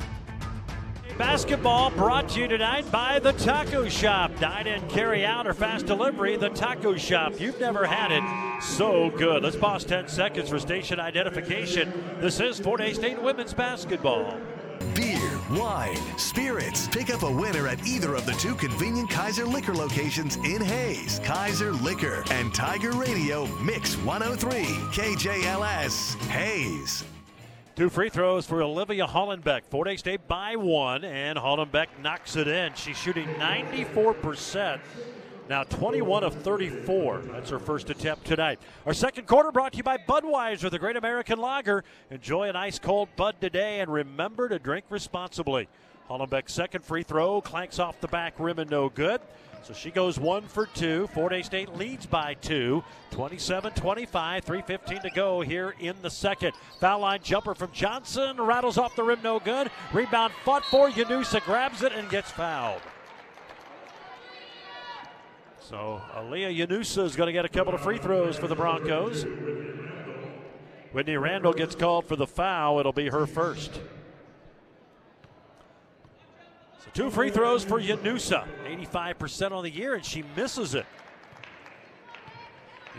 Basketball 1.22 1.92
brought 1.92 2.30
to 2.30 2.40
you 2.40 2.48
tonight 2.48 2.92
by 2.92 3.20
the 3.20 3.34
Taco 3.34 3.88
Shop. 3.88 4.32
Dine 4.40 4.66
in, 4.66 4.90
carry 4.90 5.24
out, 5.24 5.46
or 5.46 5.54
fast 5.54 5.86
delivery. 5.86 6.36
The 6.36 6.50
Taco 6.50 6.98
Shop. 6.98 7.40
You've 7.40 7.60
never 7.60 7.86
had 7.86 8.12
it 8.12 8.24
so 8.64 9.12
good. 9.12 9.44
Let's 9.44 9.56
pause 9.56 9.86
10 9.86 10.08
seconds 10.08 10.50
for 10.50 10.58
station 10.58 11.00
identification. 11.00 11.94
This 12.20 12.40
is 12.40 12.60
Fort 12.60 12.82
Hays 12.82 12.96
State 12.96 13.22
women's 13.22 13.54
basketball. 13.54 14.36
Beer, 14.96 15.40
wine, 15.52 15.96
spirits. 16.18 16.88
Pick 16.88 17.14
up 17.14 17.22
a 17.22 17.32
winner 17.32 17.68
at 17.68 17.86
either 17.86 18.16
of 18.16 18.26
the 18.26 18.34
two 18.34 18.56
convenient 18.56 19.12
Kaiser 19.12 19.46
Liquor 19.46 19.76
locations 19.76 20.38
in 20.38 20.60
Hays. 20.60 21.22
Kaiser 21.24 21.72
Liquor 21.72 22.24
and 22.32 22.52
Tiger 22.52 22.94
Radio 22.94 23.46
Mix 23.58 23.96
103 23.98 24.64
KJLS 24.92 26.16
Hays. 26.30 27.04
Two 27.76 27.90
free 27.90 28.10
throws 28.10 28.46
for 28.46 28.62
Olivia 28.62 29.08
Hollenbeck. 29.08 29.62
Fort 29.70 29.88
Hays 29.88 30.00
State 30.00 30.28
by 30.28 30.58
one, 30.58 31.06
and 31.06 31.40
Hollenbeck 31.40 31.88
knocks 32.02 32.36
it 32.36 32.48
in. 32.48 32.74
She's 32.74 32.98
shooting 32.98 33.28
94%. 33.36 34.82
Now 35.50 35.64
21 35.64 36.24
of 36.26 36.34
34. 36.36 37.20
That's 37.32 37.50
her 37.50 37.60
first 37.60 37.90
attempt 37.90 38.26
tonight. 38.26 38.60
Our 38.86 38.94
second 38.94 39.26
quarter 39.26 39.54
brought 39.54 39.72
to 39.72 39.78
you 39.78 39.84
by 39.84 39.98
Budweiser, 39.98 40.70
the 40.70 40.80
Great 40.80 40.98
American 40.98 41.40
Lager. 41.40 41.86
Enjoy 42.10 42.50
an 42.50 42.58
ice 42.58 42.78
cold 42.78 43.08
Bud 43.16 43.36
today, 43.40 43.80
and 43.80 43.92
remember 43.92 44.50
to 44.50 44.60
drink 44.60 44.86
responsibly. 44.90 45.70
Hollenbeck's 46.10 46.54
second 46.54 46.84
free 46.84 47.04
throw 47.04 47.40
clanks 47.40 47.80
off 47.80 48.02
the 48.02 48.08
back 48.10 48.34
rim 48.38 48.60
and 48.60 48.70
no 48.70 48.90
good. 48.90 49.22
So 49.64 49.74
she 49.74 49.92
goes 49.92 50.20
one 50.20 50.44
for 50.44 50.66
two. 50.66 51.08
Fort 51.14 51.32
Hays 51.32 51.46
State 51.46 51.76
leads 51.76 52.06
by 52.06 52.34
two. 52.36 52.84
27 53.12 53.74
25, 53.74 54.46
3.15 54.46 55.02
to 55.04 55.10
go 55.12 55.42
here 55.42 55.76
in 55.80 55.96
the 56.02 56.10
second. 56.10 56.54
Foul 56.80 57.00
line 57.00 57.20
jumper 57.22 57.54
from 57.54 57.72
Johnson. 57.72 58.42
Rattles 58.42 58.78
off 58.78 58.96
the 58.96 59.04
rim, 59.04 59.20
no 59.24 59.40
good. 59.40 59.70
Rebound 59.94 60.34
fought 60.44 60.66
for. 60.66 60.90
Yanusa 60.90 61.44
grabs 61.44 61.84
it 61.84 61.94
and 61.94 62.10
gets 62.10 62.32
fouled. 62.32 62.82
So 65.60 66.02
Aaliyah 66.16 66.58
Yanusa 66.58 67.06
is 67.06 67.16
going 67.16 67.28
to 67.28 67.34
get 67.34 67.46
a 67.46 67.50
couple 67.50 67.74
of 67.74 67.82
free 67.82 68.00
throws 68.00 68.38
for 68.38 68.48
the 68.48 68.56
Broncos. 68.56 69.26
Whitney 70.92 71.16
Randall 71.18 71.54
gets 71.54 71.76
called 71.76 72.06
for 72.06 72.16
the 72.16 72.28
foul. 72.28 72.80
It'll 72.80 72.92
be 72.92 73.10
her 73.10 73.26
first. 73.28 73.80
Two 76.94 77.10
free 77.10 77.30
throws 77.30 77.64
for 77.64 77.80
Yanusa. 77.80 78.46
85% 78.66 79.52
on 79.52 79.64
the 79.64 79.70
year, 79.70 79.96
and 79.96 80.04
she 80.04 80.24
misses 80.36 80.76
it. 80.76 80.86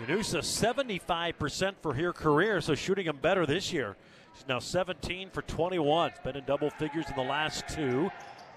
Yanusa 0.07 0.39
75% 0.39 1.75
for 1.83 1.93
her 1.93 2.13
career, 2.13 2.61
so 2.61 2.75
shooting 2.75 3.07
them 3.07 3.19
better 3.21 3.45
this 3.45 3.73
year. 3.73 3.97
She's 4.35 4.49
now 4.49 4.59
17 4.59 5.29
for 5.31 5.43
21. 5.43 6.13
Been 6.25 6.37
in 6.37 6.45
double 6.45 6.71
figures 6.71 7.05
in 7.11 7.17
the 7.17 7.31
last 7.31 7.69
two. 7.69 8.11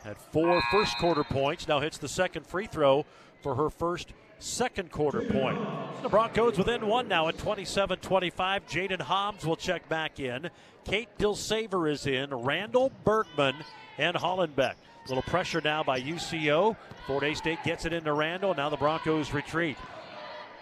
Had 0.05 0.17
four 0.17 0.61
first 0.71 0.97
quarter 0.97 1.23
points. 1.23 1.67
Now 1.67 1.81
hits 1.81 1.97
the 1.97 2.07
second 2.07 2.47
free 2.47 2.67
throw 2.67 3.05
for 3.41 3.55
her 3.55 3.69
first 3.69 4.13
second 4.39 4.91
quarter 4.91 5.21
point. 5.21 5.59
The 6.01 6.09
Broncos 6.09 6.57
within 6.57 6.87
one 6.87 7.07
now 7.07 7.27
at 7.27 7.37
27 7.37 7.99
25. 7.99 8.67
Jaden 8.67 9.01
Hobbs 9.01 9.45
will 9.45 9.55
check 9.55 9.89
back 9.89 10.19
in. 10.19 10.49
Kate 10.85 11.09
Dilsaver 11.17 11.91
is 11.91 12.07
in. 12.07 12.33
Randall 12.33 12.91
Bergman 13.03 13.55
and 13.97 14.15
Hollenbeck. 14.15 14.75
A 15.05 15.09
little 15.09 15.23
pressure 15.23 15.61
now 15.63 15.83
by 15.83 16.01
UCO. 16.01 16.75
Fort 17.05 17.23
Hays 17.23 17.37
State 17.37 17.63
gets 17.63 17.85
it 17.85 17.93
into 17.93 18.11
Randall. 18.11 18.55
Now 18.55 18.69
the 18.69 18.77
Broncos 18.77 19.31
retreat. 19.33 19.77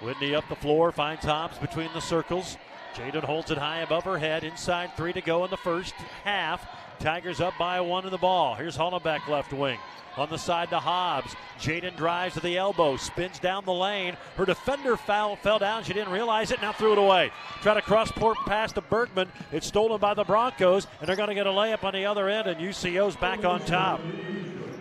Whitney 0.02 0.36
up 0.36 0.44
the 0.50 0.56
floor, 0.56 0.92
finds 0.92 1.24
Hobbs 1.24 1.58
between 1.60 1.90
the 1.94 2.02
circles. 2.02 2.58
Jaden 2.94 3.24
holds 3.24 3.52
it 3.52 3.58
high 3.58 3.80
above 3.80 4.04
her 4.04 4.18
head. 4.18 4.44
Inside 4.44 4.98
three 4.98 5.14
to 5.14 5.22
go 5.22 5.46
in 5.46 5.50
the 5.50 5.56
first 5.56 5.94
half. 6.26 6.68
Tigers 7.00 7.42
up 7.42 7.54
by 7.58 7.82
one 7.82 8.06
in 8.06 8.12
the 8.12 8.18
ball. 8.18 8.56
Here's 8.56 8.78
Hollenbeck 8.78 9.28
left 9.28 9.54
wing. 9.54 9.80
On 10.16 10.30
the 10.30 10.38
side 10.38 10.70
to 10.70 10.80
Hobbs. 10.80 11.36
Jaden 11.60 11.98
drives 11.98 12.36
to 12.36 12.40
the 12.40 12.58
elbow, 12.58 12.98
spins 12.98 13.40
down 13.40 13.66
the 13.66 13.74
lane. 13.74 14.16
Her 14.36 14.46
defender 14.46 14.96
foul 14.96 15.36
fell 15.36 15.58
down. 15.58 15.84
She 15.84 15.94
didn't 15.94 16.14
realize 16.14 16.52
it, 16.52 16.62
now 16.62 16.72
threw 16.72 16.92
it 16.92 16.98
away. 17.00 17.32
Try 17.62 17.74
to 17.74 17.82
cross 17.82 18.12
port 18.12 18.38
pass 18.46 18.72
to 18.74 18.82
Bergman. 18.82 19.30
It's 19.52 19.68
stolen 19.68 20.00
by 20.00 20.14
the 20.14 20.24
Broncos, 20.24 20.86
and 21.00 21.08
they're 21.08 21.16
going 21.16 21.30
to 21.30 21.36
get 21.36 21.48
a 21.48 21.52
layup 21.52 21.84
on 21.84 21.94
the 21.94 22.06
other 22.06 22.30
end, 22.30 22.48
and 22.48 22.60
UCO's 22.62 23.16
back 23.16 23.44
on 23.44 23.62
top. 23.62 24.02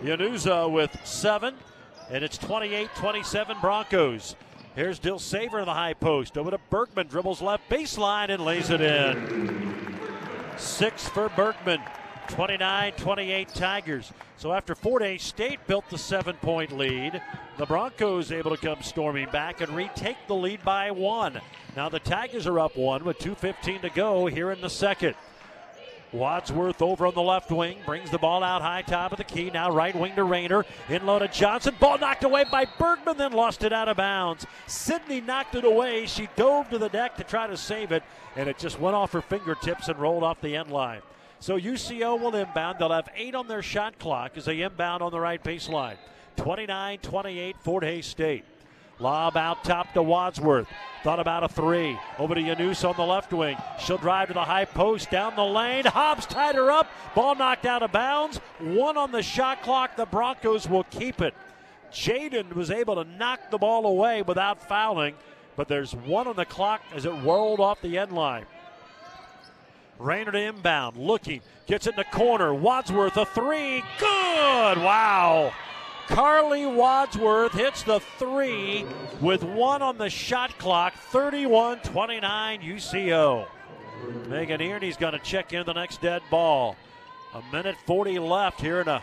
Yanusa 0.03 0.69
with 0.69 0.95
seven, 1.03 1.55
and 2.11 2.23
it's 2.23 2.37
28 2.37 2.89
27 2.95 3.57
Broncos. 3.59 4.35
Here's 4.75 4.99
Dilsaver 4.99 5.59
in 5.59 5.65
the 5.65 5.73
high 5.73 5.93
post. 5.93 6.37
Over 6.37 6.51
to 6.51 6.59
Bergman, 6.69 7.07
dribbles 7.07 7.41
left 7.41 7.69
baseline 7.69 8.29
and 8.29 8.43
lays 8.43 8.69
it 8.69 8.81
in. 8.81 9.97
Six 10.57 11.07
for 11.07 11.29
Bergman. 11.29 11.79
29 12.29 12.93
28 12.93 13.47
Tigers. 13.49 14.11
So 14.37 14.53
after 14.53 14.75
Fort 14.75 15.01
Hays 15.01 15.23
State 15.23 15.65
built 15.67 15.89
the 15.89 15.97
seven 15.97 16.35
point 16.35 16.71
lead, 16.71 17.21
the 17.57 17.65
Broncos 17.65 18.31
able 18.31 18.55
to 18.55 18.57
come 18.57 18.81
storming 18.81 19.29
back 19.29 19.61
and 19.61 19.75
retake 19.75 20.17
the 20.27 20.35
lead 20.35 20.63
by 20.63 20.91
one. 20.91 21.39
Now 21.75 21.89
the 21.89 21.99
Tigers 21.99 22.47
are 22.47 22.59
up 22.59 22.75
one 22.75 23.03
with 23.03 23.19
2.15 23.19 23.81
to 23.81 23.89
go 23.89 24.25
here 24.25 24.51
in 24.51 24.61
the 24.61 24.69
second. 24.69 25.15
Wadsworth 26.13 26.81
over 26.81 27.07
on 27.07 27.15
the 27.15 27.21
left 27.21 27.51
wing 27.51 27.77
brings 27.85 28.11
the 28.11 28.19
ball 28.19 28.43
out 28.43 28.61
high 28.61 28.83
top 28.83 29.11
of 29.11 29.17
the 29.17 29.23
key. 29.23 29.49
Now 29.49 29.71
right 29.71 29.95
wing 29.95 30.15
to 30.15 30.23
Rayner. 30.23 30.63
In 30.87 31.05
low 31.05 31.19
to 31.19 31.27
Johnson. 31.27 31.75
Ball 31.79 31.97
knocked 31.97 32.23
away 32.23 32.45
by 32.49 32.65
Bergman, 32.77 33.17
then 33.17 33.33
lost 33.33 33.63
it 33.63 33.73
out 33.73 33.89
of 33.89 33.97
bounds. 33.97 34.45
Sydney 34.67 35.21
knocked 35.21 35.55
it 35.55 35.65
away. 35.65 36.05
She 36.05 36.29
dove 36.35 36.69
to 36.69 36.77
the 36.77 36.89
deck 36.89 37.17
to 37.17 37.23
try 37.23 37.47
to 37.47 37.57
save 37.57 37.91
it, 37.91 38.03
and 38.35 38.47
it 38.47 38.59
just 38.59 38.79
went 38.79 38.95
off 38.95 39.11
her 39.13 39.21
fingertips 39.21 39.87
and 39.87 39.97
rolled 39.97 40.23
off 40.23 40.39
the 40.39 40.55
end 40.55 40.71
line. 40.71 41.01
So 41.43 41.59
UCO 41.59 42.17
will 42.17 42.33
inbound. 42.35 42.79
They'll 42.79 42.93
have 42.93 43.09
eight 43.17 43.35
on 43.35 43.49
their 43.49 43.61
shot 43.61 43.99
clock 43.99 44.37
as 44.37 44.45
they 44.45 44.61
inbound 44.61 45.03
on 45.03 45.11
the 45.11 45.19
right 45.19 45.43
baseline. 45.43 45.97
29 46.37 46.99
28 46.99 47.55
Fort 47.59 47.83
Hays 47.83 48.05
State. 48.05 48.45
Lob 48.97 49.35
out 49.35 49.61
top 49.65 49.91
to 49.91 50.01
Wadsworth. 50.01 50.69
Thought 51.03 51.19
about 51.19 51.43
a 51.43 51.49
three. 51.49 51.99
Over 52.17 52.35
to 52.35 52.41
Yanus 52.41 52.87
on 52.89 52.95
the 52.95 53.03
left 53.03 53.33
wing. 53.33 53.57
She'll 53.77 53.97
drive 53.97 54.29
to 54.29 54.33
the 54.33 54.45
high 54.45 54.63
post 54.63 55.11
down 55.11 55.35
the 55.35 55.43
lane. 55.43 55.83
Hobbs 55.83 56.25
tied 56.25 56.55
her 56.55 56.71
up. 56.71 56.89
Ball 57.13 57.35
knocked 57.35 57.65
out 57.65 57.83
of 57.83 57.91
bounds. 57.91 58.37
One 58.59 58.95
on 58.95 59.11
the 59.11 59.21
shot 59.21 59.63
clock. 59.63 59.97
The 59.97 60.05
Broncos 60.05 60.69
will 60.69 60.85
keep 60.85 61.19
it. 61.19 61.33
Jaden 61.91 62.53
was 62.53 62.71
able 62.71 62.95
to 62.95 63.03
knock 63.03 63.51
the 63.51 63.57
ball 63.57 63.85
away 63.85 64.21
without 64.21 64.65
fouling, 64.65 65.15
but 65.57 65.67
there's 65.67 65.93
one 65.93 66.25
on 66.25 66.37
the 66.37 66.45
clock 66.45 66.81
as 66.95 67.03
it 67.05 67.11
rolled 67.11 67.59
off 67.59 67.81
the 67.81 67.97
end 67.97 68.13
line. 68.13 68.45
Rayner 69.99 70.31
to 70.31 70.39
inbound, 70.39 70.97
looking, 70.97 71.41
gets 71.67 71.87
it 71.87 71.91
in 71.91 71.95
the 71.97 72.03
corner. 72.05 72.53
Wadsworth 72.53 73.17
a 73.17 73.25
three, 73.25 73.83
good! 73.99 74.77
Wow. 74.77 75.53
Carly 76.07 76.65
Wadsworth 76.65 77.53
hits 77.53 77.83
the 77.83 77.99
three 78.17 78.85
with 79.21 79.43
one 79.43 79.81
on 79.81 79.97
the 79.97 80.09
shot 80.09 80.57
clock, 80.57 80.93
31 80.95 81.79
29 81.79 82.61
UCO. 82.61 83.47
Megan 84.27 84.61
Earney's 84.61 84.97
going 84.97 85.13
to 85.13 85.19
check 85.19 85.53
in 85.53 85.65
the 85.65 85.73
next 85.73 86.01
dead 86.01 86.21
ball. 86.29 86.75
A 87.33 87.41
minute 87.51 87.77
40 87.85 88.19
left 88.19 88.59
here 88.59 88.81
in 88.81 88.87
a 88.87 89.01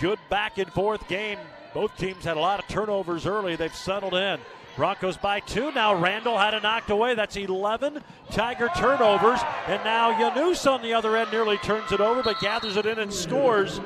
good 0.00 0.18
back 0.30 0.58
and 0.58 0.72
forth 0.72 1.06
game. 1.08 1.38
Both 1.74 1.96
teams 1.96 2.24
had 2.24 2.36
a 2.36 2.40
lot 2.40 2.60
of 2.60 2.68
turnovers 2.68 3.26
early. 3.26 3.56
They've 3.56 3.74
settled 3.74 4.14
in. 4.14 4.40
Broncos 4.78 5.16
by 5.16 5.40
two. 5.40 5.72
Now 5.72 5.92
Randall 5.92 6.38
had 6.38 6.54
it 6.54 6.62
knocked 6.62 6.88
away. 6.88 7.16
That's 7.16 7.34
11 7.34 8.00
Tiger 8.30 8.70
turnovers. 8.76 9.40
And 9.66 9.82
now 9.82 10.12
Yanus 10.12 10.70
on 10.70 10.82
the 10.82 10.94
other 10.94 11.16
end 11.16 11.32
nearly 11.32 11.56
turns 11.58 11.90
it 11.90 12.00
over, 12.00 12.22
but 12.22 12.38
gathers 12.38 12.76
it 12.76 12.86
in 12.86 13.00
and 13.00 13.12
scores. 13.12 13.80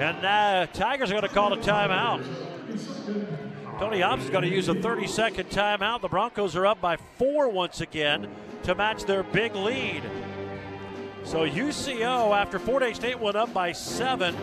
And 0.00 0.26
uh, 0.26 0.66
Tigers 0.72 1.12
are 1.12 1.14
going 1.14 1.28
to 1.28 1.28
call 1.28 1.52
a 1.52 1.56
timeout. 1.58 2.26
Tony 3.78 4.00
Hobbs 4.00 4.24
is 4.24 4.30
going 4.30 4.42
to 4.42 4.50
use 4.50 4.66
a 4.66 4.74
30 4.74 5.06
second 5.06 5.48
timeout. 5.48 6.00
The 6.00 6.08
Broncos 6.08 6.56
are 6.56 6.66
up 6.66 6.80
by 6.80 6.96
four 6.96 7.48
once 7.48 7.80
again 7.80 8.28
to 8.64 8.74
match 8.74 9.04
their 9.04 9.22
big 9.22 9.54
lead. 9.54 10.02
So 11.22 11.48
UCO, 11.48 12.36
after 12.36 12.58
Fort 12.58 12.82
Hays 12.82 12.96
State 12.96 13.20
went 13.20 13.36
up 13.36 13.54
by 13.54 13.70
seven, 13.70 14.36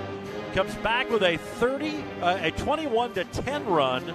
comes 0.53 0.75
back 0.75 1.09
with 1.09 1.23
a 1.23 1.35
30, 1.35 2.05
uh, 2.21 2.37
a 2.41 2.51
21 2.51 3.15
to 3.15 3.25
10 3.25 3.65
run. 3.65 4.13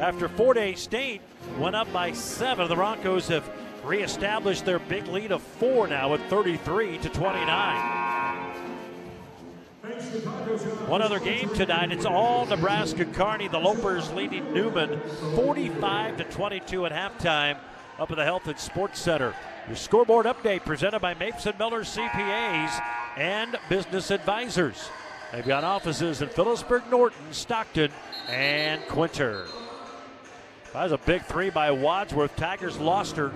After 0.00 0.28
Fort 0.28 0.56
Hays 0.56 0.80
State 0.80 1.20
went 1.58 1.76
up 1.76 1.92
by 1.92 2.12
seven, 2.12 2.68
the 2.68 2.74
Broncos 2.74 3.28
have 3.28 3.48
reestablished 3.84 4.64
their 4.64 4.78
big 4.80 5.06
lead 5.06 5.30
of 5.30 5.42
four 5.42 5.86
now 5.86 6.14
at 6.14 6.20
33 6.28 6.98
to 6.98 7.08
29. 7.08 8.04
One 10.88 11.02
other 11.02 11.20
game 11.20 11.48
tonight. 11.54 11.92
It's 11.92 12.06
all 12.06 12.46
Nebraska 12.46 13.04
Kearney. 13.04 13.48
The 13.48 13.58
Lopers 13.58 14.14
leading 14.14 14.52
Newman 14.52 15.00
45 15.36 16.16
to 16.16 16.24
22 16.24 16.86
at 16.86 16.92
halftime 16.92 17.58
up 17.98 18.10
at 18.10 18.16
the 18.16 18.24
Health 18.24 18.48
and 18.48 18.58
Sports 18.58 18.98
Center. 18.98 19.34
Your 19.68 19.76
scoreboard 19.76 20.26
update 20.26 20.64
presented 20.64 21.00
by 21.00 21.14
Mapes 21.14 21.46
and 21.46 21.58
Miller 21.58 21.82
CPAs 21.82 22.82
and 23.16 23.56
Business 23.68 24.10
Advisors. 24.10 24.88
They've 25.32 25.46
got 25.46 25.64
offices 25.64 26.22
in 26.22 26.28
Phillipsburg, 26.28 26.90
Norton, 26.90 27.32
Stockton, 27.32 27.90
and 28.28 28.82
Quinter. 28.88 29.46
That 30.74 30.82
was 30.82 30.92
a 30.92 30.98
big 30.98 31.22
three 31.22 31.50
by 31.50 31.70
Wadsworth. 31.70 32.34
Tigers 32.34 32.78
lost 32.78 33.14
her 33.14 33.30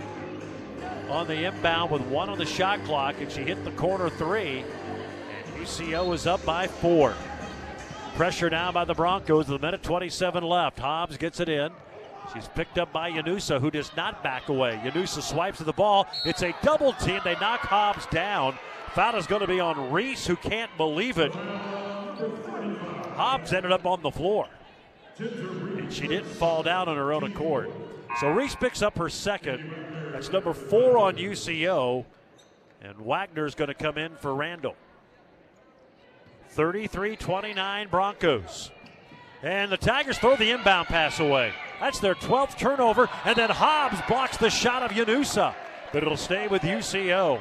on 1.09 1.29
the 1.29 1.45
inbound 1.45 1.93
with 1.93 2.03
one 2.03 2.29
on 2.29 2.37
the 2.37 2.45
shot 2.45 2.83
clock, 2.83 3.15
and 3.21 3.31
she 3.31 3.43
hit 3.43 3.65
the 3.65 3.71
corner 3.73 4.11
three. 4.11 4.65
And 5.47 5.65
UCO 5.65 6.13
is 6.15 6.27
up 6.27 6.45
by 6.45 6.67
four. 6.67 7.15
Pressure 8.17 8.51
now 8.51 8.73
by 8.73 8.85
the 8.85 8.93
Broncos 8.93 9.47
with 9.47 9.63
a 9.63 9.65
minute 9.65 9.85
27 9.85 10.43
left. 10.43 10.81
Hobbs 10.81 11.17
gets 11.17 11.39
it 11.39 11.49
in. 11.49 11.71
She's 12.35 12.49
picked 12.49 12.77
up 12.77 12.93
by 12.93 13.13
Yanusa, 13.13 13.61
who 13.61 13.71
does 13.71 13.95
not 13.97 14.21
back 14.25 14.49
away. 14.49 14.81
Yanusa 14.83 15.23
swipes 15.23 15.61
at 15.61 15.67
the 15.67 15.73
ball. 15.73 16.09
It's 16.25 16.43
a 16.43 16.53
double 16.65 16.93
team. 16.95 17.21
They 17.23 17.35
knock 17.35 17.61
Hobbs 17.61 18.07
down. 18.07 18.59
Foul 18.97 19.15
is 19.15 19.29
going 19.29 19.43
to 19.43 19.47
be 19.47 19.61
on 19.61 19.93
Reese, 19.93 20.27
who 20.27 20.35
can't 20.35 20.77
believe 20.77 21.19
it. 21.19 21.33
Hobbs 23.15 23.53
ended 23.53 23.71
up 23.71 23.87
on 23.87 24.03
the 24.03 24.11
floor. 24.11 24.49
And 25.19 25.93
she 25.93 26.07
didn't 26.07 26.27
fall 26.27 26.63
down 26.63 26.89
on 26.89 26.97
her 26.97 27.13
own 27.13 27.25
accord. 27.25 27.71
So 28.21 28.29
Reese 28.29 28.55
picks 28.55 28.83
up 28.83 28.99
her 28.99 29.09
second. 29.09 29.73
That's 30.13 30.31
number 30.31 30.53
four 30.53 30.99
on 30.99 31.17
UCO. 31.17 32.05
And 32.81 33.01
Wagner's 33.01 33.55
going 33.55 33.69
to 33.69 33.75
come 33.75 33.99
in 33.99 34.15
for 34.17 34.35
Randall. 34.35 34.77
33 36.51 37.17
29 37.17 37.89
Broncos. 37.89 38.71
And 39.43 39.71
the 39.71 39.77
Tigers 39.77 40.19
throw 40.19 40.37
the 40.37 40.51
inbound 40.51 40.89
pass 40.89 41.21
away. 41.21 41.53
That's 41.81 42.01
their 42.01 42.15
12th 42.15 42.59
turnover. 42.59 43.09
And 43.25 43.37
then 43.37 43.51
Hobbs 43.51 44.01
blocks 44.09 44.37
the 44.37 44.51
shot 44.51 44.83
of 44.83 44.91
Yanusa. 44.91 45.55
But 45.93 46.03
it'll 46.03 46.17
stay 46.17 46.49
with 46.49 46.63
UCO. 46.63 47.41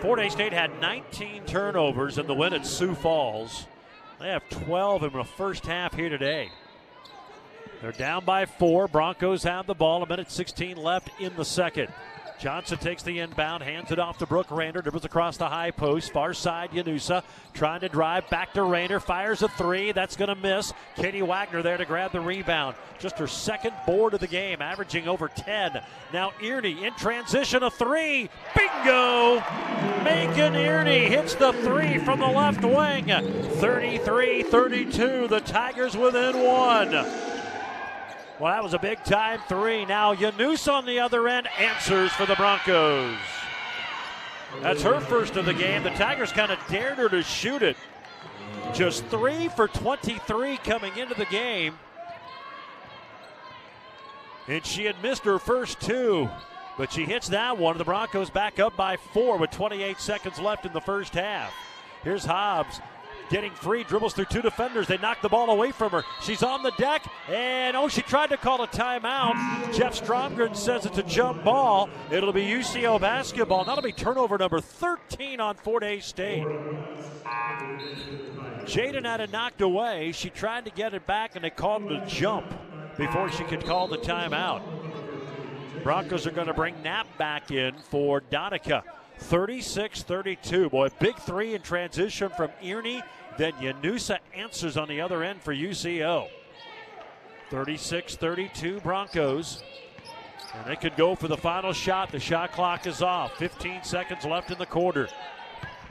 Fort 0.00 0.18
Hays 0.18 0.32
State 0.32 0.52
had 0.52 0.80
19 0.80 1.44
turnovers 1.44 2.16
in 2.16 2.26
the 2.26 2.34
win 2.34 2.54
at 2.54 2.66
Sioux 2.66 2.94
Falls. 2.94 3.66
They 4.18 4.28
have 4.28 4.48
12 4.48 5.04
in 5.04 5.12
the 5.12 5.24
first 5.24 5.66
half 5.66 5.94
here 5.94 6.08
today. 6.08 6.50
They're 7.82 7.92
down 7.92 8.24
by 8.24 8.46
four. 8.46 8.88
Broncos 8.88 9.42
have 9.42 9.66
the 9.66 9.74
ball. 9.74 10.02
A 10.02 10.08
minute 10.08 10.30
16 10.30 10.78
left 10.78 11.10
in 11.20 11.36
the 11.36 11.44
second. 11.44 11.92
Johnson 12.38 12.78
takes 12.78 13.02
the 13.02 13.18
inbound, 13.20 13.62
hands 13.62 13.90
it 13.90 13.98
off 13.98 14.18
to 14.18 14.26
Brooke 14.26 14.50
Rayner, 14.50 14.82
dribbles 14.82 15.04
across 15.04 15.36
the 15.36 15.48
high 15.48 15.70
post, 15.70 16.12
far 16.12 16.34
side 16.34 16.70
Yanusa, 16.72 17.22
trying 17.52 17.80
to 17.80 17.88
drive 17.88 18.28
back 18.28 18.52
to 18.54 18.62
Rayner, 18.62 19.00
fires 19.00 19.42
a 19.42 19.48
three, 19.48 19.92
that's 19.92 20.16
going 20.16 20.28
to 20.28 20.34
miss. 20.34 20.72
Katie 20.96 21.22
Wagner 21.22 21.62
there 21.62 21.76
to 21.76 21.84
grab 21.84 22.10
the 22.12 22.20
rebound. 22.20 22.76
Just 22.98 23.18
her 23.18 23.26
second 23.26 23.74
board 23.86 24.14
of 24.14 24.20
the 24.20 24.26
game, 24.26 24.62
averaging 24.62 25.08
over 25.08 25.28
10. 25.28 25.82
Now 26.12 26.32
Earney 26.42 26.82
in 26.82 26.94
transition, 26.94 27.62
a 27.62 27.70
three, 27.70 28.28
bingo! 28.54 29.36
Megan 30.02 30.54
Earney 30.54 31.08
hits 31.08 31.34
the 31.34 31.52
three 31.52 31.98
from 31.98 32.20
the 32.20 32.26
left 32.26 32.62
wing. 32.62 33.06
33-32, 33.06 35.28
the 35.28 35.40
Tigers 35.40 35.96
within 35.96 36.44
one. 36.44 37.33
Well, 38.40 38.52
that 38.52 38.62
was 38.64 38.74
a 38.74 38.78
big 38.80 39.02
time 39.04 39.40
three. 39.48 39.84
Now 39.84 40.12
Yanus 40.12 40.66
on 40.66 40.86
the 40.86 40.98
other 40.98 41.28
end 41.28 41.48
answers 41.58 42.10
for 42.12 42.26
the 42.26 42.34
Broncos. 42.34 43.16
That's 44.60 44.82
her 44.82 45.00
first 45.00 45.36
of 45.36 45.46
the 45.46 45.54
game. 45.54 45.84
The 45.84 45.90
Tigers 45.90 46.32
kind 46.32 46.50
of 46.50 46.58
dared 46.68 46.98
her 46.98 47.08
to 47.08 47.22
shoot 47.22 47.62
it. 47.62 47.76
Just 48.72 49.04
three 49.06 49.48
for 49.48 49.68
23 49.68 50.56
coming 50.58 50.96
into 50.96 51.14
the 51.14 51.26
game. 51.26 51.78
And 54.48 54.64
she 54.66 54.84
had 54.84 55.00
missed 55.02 55.24
her 55.24 55.38
first 55.38 55.80
two, 55.80 56.28
but 56.76 56.92
she 56.92 57.04
hits 57.04 57.28
that 57.28 57.56
one. 57.56 57.78
The 57.78 57.84
Broncos 57.84 58.30
back 58.30 58.58
up 58.58 58.76
by 58.76 58.96
four 58.96 59.38
with 59.38 59.50
28 59.52 59.98
seconds 60.00 60.40
left 60.40 60.66
in 60.66 60.72
the 60.72 60.80
first 60.80 61.14
half. 61.14 61.52
Here's 62.02 62.24
Hobbs 62.24 62.80
getting 63.30 63.52
free, 63.52 63.84
dribbles 63.84 64.14
through 64.14 64.26
two 64.26 64.42
defenders. 64.42 64.86
They 64.86 64.98
knock 64.98 65.20
the 65.22 65.28
ball 65.28 65.50
away 65.50 65.72
from 65.72 65.92
her. 65.92 66.02
She's 66.22 66.42
on 66.42 66.62
the 66.62 66.72
deck, 66.72 67.06
and 67.28 67.76
oh, 67.76 67.88
she 67.88 68.02
tried 68.02 68.30
to 68.30 68.36
call 68.36 68.62
a 68.62 68.68
timeout. 68.68 69.74
Jeff 69.74 70.00
Stromgren 70.00 70.56
says 70.56 70.86
it's 70.86 70.98
a 70.98 71.02
jump 71.02 71.44
ball. 71.44 71.88
It'll 72.10 72.32
be 72.32 72.44
UCO 72.44 73.00
basketball. 73.00 73.64
That'll 73.64 73.82
be 73.82 73.92
turnover 73.92 74.38
number 74.38 74.60
13 74.60 75.40
on 75.40 75.56
Fort 75.56 75.82
Hays 75.82 76.04
State. 76.04 76.46
Jaden 78.64 79.04
had 79.04 79.20
it 79.20 79.30
knocked 79.30 79.60
away. 79.60 80.12
She 80.12 80.30
tried 80.30 80.64
to 80.64 80.70
get 80.70 80.94
it 80.94 81.06
back, 81.06 81.34
and 81.34 81.44
they 81.44 81.50
called 81.50 81.90
a 81.90 82.04
jump 82.06 82.46
before 82.96 83.30
she 83.30 83.44
could 83.44 83.64
call 83.64 83.88
the 83.88 83.98
timeout. 83.98 84.62
Broncos 85.82 86.26
are 86.26 86.30
going 86.30 86.46
to 86.46 86.54
bring 86.54 86.82
Knapp 86.82 87.06
back 87.18 87.50
in 87.50 87.76
for 87.76 88.20
Donica. 88.20 88.82
36 89.18 90.02
32. 90.02 90.70
Boy, 90.70 90.88
big 90.98 91.16
three 91.16 91.54
in 91.54 91.62
transition 91.62 92.30
from 92.36 92.50
Earney. 92.62 93.02
Then 93.36 93.52
Yanusa 93.54 94.18
answers 94.34 94.76
on 94.76 94.88
the 94.88 95.00
other 95.00 95.22
end 95.22 95.42
for 95.42 95.54
UCO. 95.54 96.28
36 97.50 98.16
32 98.16 98.80
Broncos. 98.80 99.62
And 100.54 100.66
they 100.66 100.76
could 100.76 100.96
go 100.96 101.14
for 101.14 101.28
the 101.28 101.36
final 101.36 101.72
shot. 101.72 102.12
The 102.12 102.20
shot 102.20 102.52
clock 102.52 102.86
is 102.86 103.02
off. 103.02 103.36
15 103.38 103.82
seconds 103.82 104.24
left 104.24 104.50
in 104.50 104.58
the 104.58 104.66
quarter. 104.66 105.08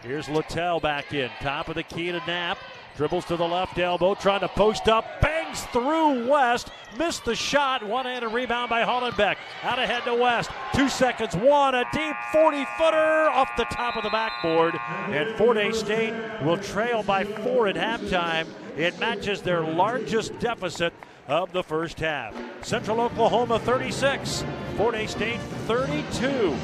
Here's 0.02 0.30
Littell 0.30 0.80
back 0.80 1.14
in. 1.14 1.30
Top 1.42 1.70
of 1.70 1.76
the 1.76 1.84
key 1.84 2.12
to 2.12 2.22
Knapp. 2.26 2.58
Dribbles 2.96 3.26
to 3.26 3.38
the 3.38 3.48
left 3.48 3.80
elbow, 3.80 4.14
trying 4.14 4.42
to 4.42 4.48
post 4.48 4.88
up, 4.88 5.20
bangs 5.20 5.64
through 5.72 6.30
West, 6.30 6.70
missed 6.98 7.26
the 7.26 7.36
shot, 7.36 7.84
one 7.84 8.06
handed 8.06 8.30
rebound 8.30 8.70
by 8.70 8.84
Hollenbeck. 8.84 9.38
Out 9.64 9.80
ahead 9.80 10.04
to 10.04 10.14
West, 10.14 10.52
two 10.76 10.88
seconds, 10.90 11.36
one, 11.36 11.74
a 11.74 11.86
deep 11.92 12.16
40 12.32 12.66
footer 12.78 13.30
off 13.32 13.50
the 13.58 13.66
top 13.66 13.96
of 13.96 14.04
the 14.04 14.12
backboard. 14.12 14.76
And 15.10 15.36
Fort 15.38 15.58
Hays 15.58 15.80
State 15.80 16.14
will 16.44 16.58
trail 16.58 17.02
by 17.02 17.24
four 17.24 17.68
at 17.68 17.76
halftime. 17.76 18.46
It 18.78 19.00
matches 19.00 19.42
their 19.42 19.62
largest 19.62 20.38
deficit 20.40 20.94
of 21.28 21.52
the 21.52 21.64
first 21.64 22.00
half. 22.00 22.36
Central 22.62 23.02
Oklahoma 23.02 23.58
36, 23.60 24.44
Fort 24.78 24.94
Hays 24.94 25.12
State 25.12 25.40
32 25.66 26.56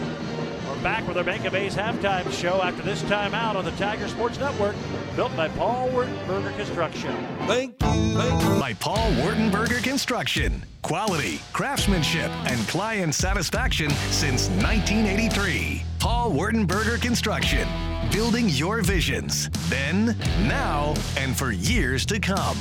back 0.81 1.07
with 1.07 1.17
our 1.17 1.23
Bank 1.23 1.45
of 1.45 1.53
Hays 1.53 1.75
halftime 1.75 2.31
show 2.31 2.61
after 2.61 2.81
this 2.81 3.01
timeout 3.03 3.55
on 3.55 3.65
the 3.65 3.71
Tiger 3.71 4.07
Sports 4.07 4.39
Network, 4.39 4.75
built 5.15 5.35
by 5.35 5.49
Paul 5.49 5.89
Wertenberger 5.89 6.55
Construction. 6.55 7.13
Thank 7.47 7.81
you. 7.81 7.87
Thank 8.13 8.41
you. 8.41 8.59
By 8.59 8.73
Paul 8.73 9.11
Wertenberger 9.13 9.83
Construction. 9.83 10.63
Quality, 10.81 11.41
craftsmanship, 11.53 12.31
and 12.47 12.59
client 12.67 13.13
satisfaction 13.13 13.89
since 14.09 14.49
1983. 14.49 15.83
Paul 15.99 16.31
Wertenberger 16.31 17.01
Construction. 17.01 17.67
Building 18.11 18.47
your 18.49 18.81
visions. 18.81 19.49
Then, 19.69 20.17
now, 20.47 20.93
and 21.17 21.35
for 21.35 21.51
years 21.51 22.05
to 22.07 22.19
come. 22.19 22.57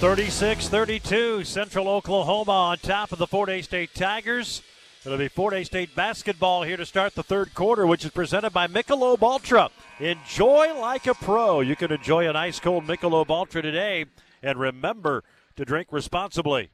36 0.00 0.68
32, 0.68 1.44
Central 1.44 1.88
Oklahoma 1.88 2.52
on 2.52 2.78
top 2.78 3.12
of 3.12 3.18
the 3.18 3.26
Fort 3.26 3.48
Hays 3.48 3.64
State 3.64 3.94
Tigers. 3.94 4.62
It'll 5.04 5.16
be 5.16 5.28
Fort 5.28 5.54
Hays 5.54 5.66
State 5.66 5.94
basketball 5.94 6.64
here 6.64 6.76
to 6.76 6.84
start 6.84 7.14
the 7.14 7.22
third 7.22 7.54
quarter, 7.54 7.86
which 7.86 8.04
is 8.04 8.10
presented 8.10 8.50
by 8.50 8.66
Michelob 8.66 9.22
Ultra. 9.22 9.70
Enjoy 10.00 10.76
like 10.78 11.06
a 11.06 11.14
pro. 11.14 11.60
You 11.60 11.76
can 11.76 11.92
enjoy 11.92 12.28
an 12.28 12.34
ice 12.34 12.58
cold 12.58 12.84
Michelob 12.84 13.30
Ultra 13.30 13.62
today, 13.62 14.06
and 14.42 14.58
remember 14.58 15.22
to 15.54 15.64
drink 15.64 15.88
responsibly. 15.92 16.70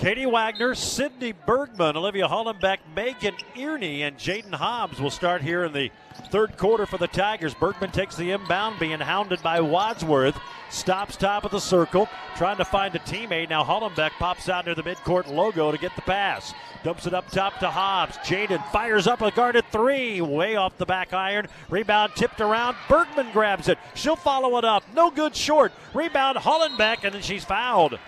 Katie 0.00 0.24
Wagner, 0.24 0.74
Sydney 0.74 1.32
Bergman, 1.32 1.94
Olivia 1.94 2.26
Hollenbeck, 2.26 2.78
Megan 2.96 3.34
Earney, 3.54 4.00
and 4.00 4.16
Jaden 4.16 4.54
Hobbs 4.54 4.98
will 4.98 5.10
start 5.10 5.42
here 5.42 5.64
in 5.64 5.74
the 5.74 5.90
third 6.30 6.56
quarter 6.56 6.86
for 6.86 6.96
the 6.96 7.06
Tigers. 7.06 7.52
Bergman 7.52 7.90
takes 7.90 8.16
the 8.16 8.30
inbound, 8.30 8.78
being 8.80 8.98
hounded 8.98 9.42
by 9.42 9.60
Wadsworth. 9.60 10.40
Stops 10.70 11.18
top 11.18 11.44
of 11.44 11.50
the 11.50 11.60
circle, 11.60 12.08
trying 12.34 12.56
to 12.56 12.64
find 12.64 12.94
a 12.94 12.98
teammate. 13.00 13.50
Now 13.50 13.62
Hollenbeck 13.62 14.12
pops 14.12 14.48
out 14.48 14.64
near 14.64 14.74
the 14.74 14.82
midcourt 14.82 15.30
logo 15.30 15.70
to 15.70 15.76
get 15.76 15.94
the 15.96 16.02
pass. 16.02 16.54
Dumps 16.82 17.06
it 17.06 17.12
up 17.12 17.30
top 17.30 17.58
to 17.58 17.68
Hobbs. 17.68 18.16
Jaden 18.18 18.66
fires 18.70 19.06
up 19.06 19.20
a 19.20 19.30
guarded 19.30 19.66
three, 19.70 20.22
way 20.22 20.56
off 20.56 20.78
the 20.78 20.86
back 20.86 21.12
iron. 21.12 21.46
Rebound 21.68 22.12
tipped 22.16 22.40
around. 22.40 22.74
Bergman 22.88 23.32
grabs 23.32 23.68
it. 23.68 23.76
She'll 23.94 24.16
follow 24.16 24.56
it 24.56 24.64
up. 24.64 24.82
No 24.94 25.10
good 25.10 25.36
short. 25.36 25.72
Rebound 25.92 26.38
Hollenbeck, 26.38 27.04
and 27.04 27.12
then 27.12 27.20
she's 27.20 27.44
fouled. 27.44 27.98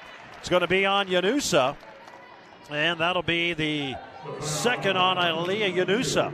It's 0.43 0.49
going 0.49 0.62
to 0.62 0.66
be 0.66 0.84
on 0.84 1.07
Yanusa, 1.07 1.76
and 2.68 2.99
that'll 2.99 3.22
be 3.22 3.53
the 3.53 3.95
second 4.40 4.97
on 4.97 5.16
Aliyah 5.16 5.72
Yanusa. 5.72 6.32